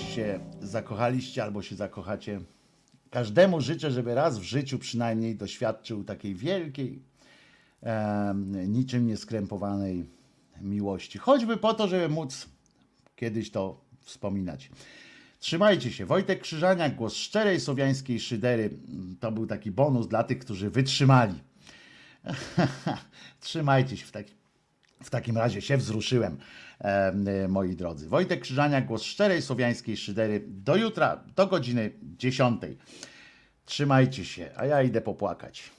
Się 0.00 0.40
zakochaliście 0.60 1.42
albo 1.42 1.62
się 1.62 1.76
zakochacie. 1.76 2.40
Każdemu 3.10 3.60
życzę, 3.60 3.90
żeby 3.90 4.14
raz 4.14 4.38
w 4.38 4.42
życiu 4.42 4.78
przynajmniej 4.78 5.36
doświadczył 5.36 6.04
takiej 6.04 6.34
wielkiej, 6.34 7.02
em, 7.82 8.72
niczym 8.72 9.06
nieskrępowanej 9.06 10.06
miłości. 10.60 11.18
Choćby 11.18 11.56
po 11.56 11.74
to, 11.74 11.88
żeby 11.88 12.08
móc 12.08 12.46
kiedyś 13.16 13.50
to 13.50 13.80
wspominać. 14.00 14.70
Trzymajcie 15.38 15.92
się. 15.92 16.06
Wojtek 16.06 16.40
Krzyżaniak, 16.40 16.96
głos 16.96 17.14
szczerej 17.14 17.60
słowiańskiej 17.60 18.20
szydery. 18.20 18.70
To 19.20 19.32
był 19.32 19.46
taki 19.46 19.70
bonus 19.70 20.08
dla 20.08 20.24
tych, 20.24 20.38
którzy 20.38 20.70
wytrzymali. 20.70 21.34
Trzymajcie 23.40 23.96
się 23.96 24.06
w, 24.06 24.10
taki, 24.10 24.19
w 25.10 25.12
takim 25.12 25.38
razie 25.38 25.62
się 25.62 25.76
wzruszyłem, 25.76 26.38
y, 27.44 27.48
moi 27.48 27.76
drodzy. 27.76 28.08
Wojtek 28.08 28.40
Krzyżania, 28.40 28.80
głos 28.80 29.02
szczerej 29.02 29.42
słowiańskiej 29.42 29.96
szydery. 29.96 30.44
Do 30.46 30.76
jutra, 30.76 31.24
do 31.36 31.46
godziny 31.46 31.92
10. 32.02 32.62
Trzymajcie 33.64 34.24
się, 34.24 34.50
a 34.56 34.66
ja 34.66 34.82
idę 34.82 35.00
popłakać. 35.00 35.70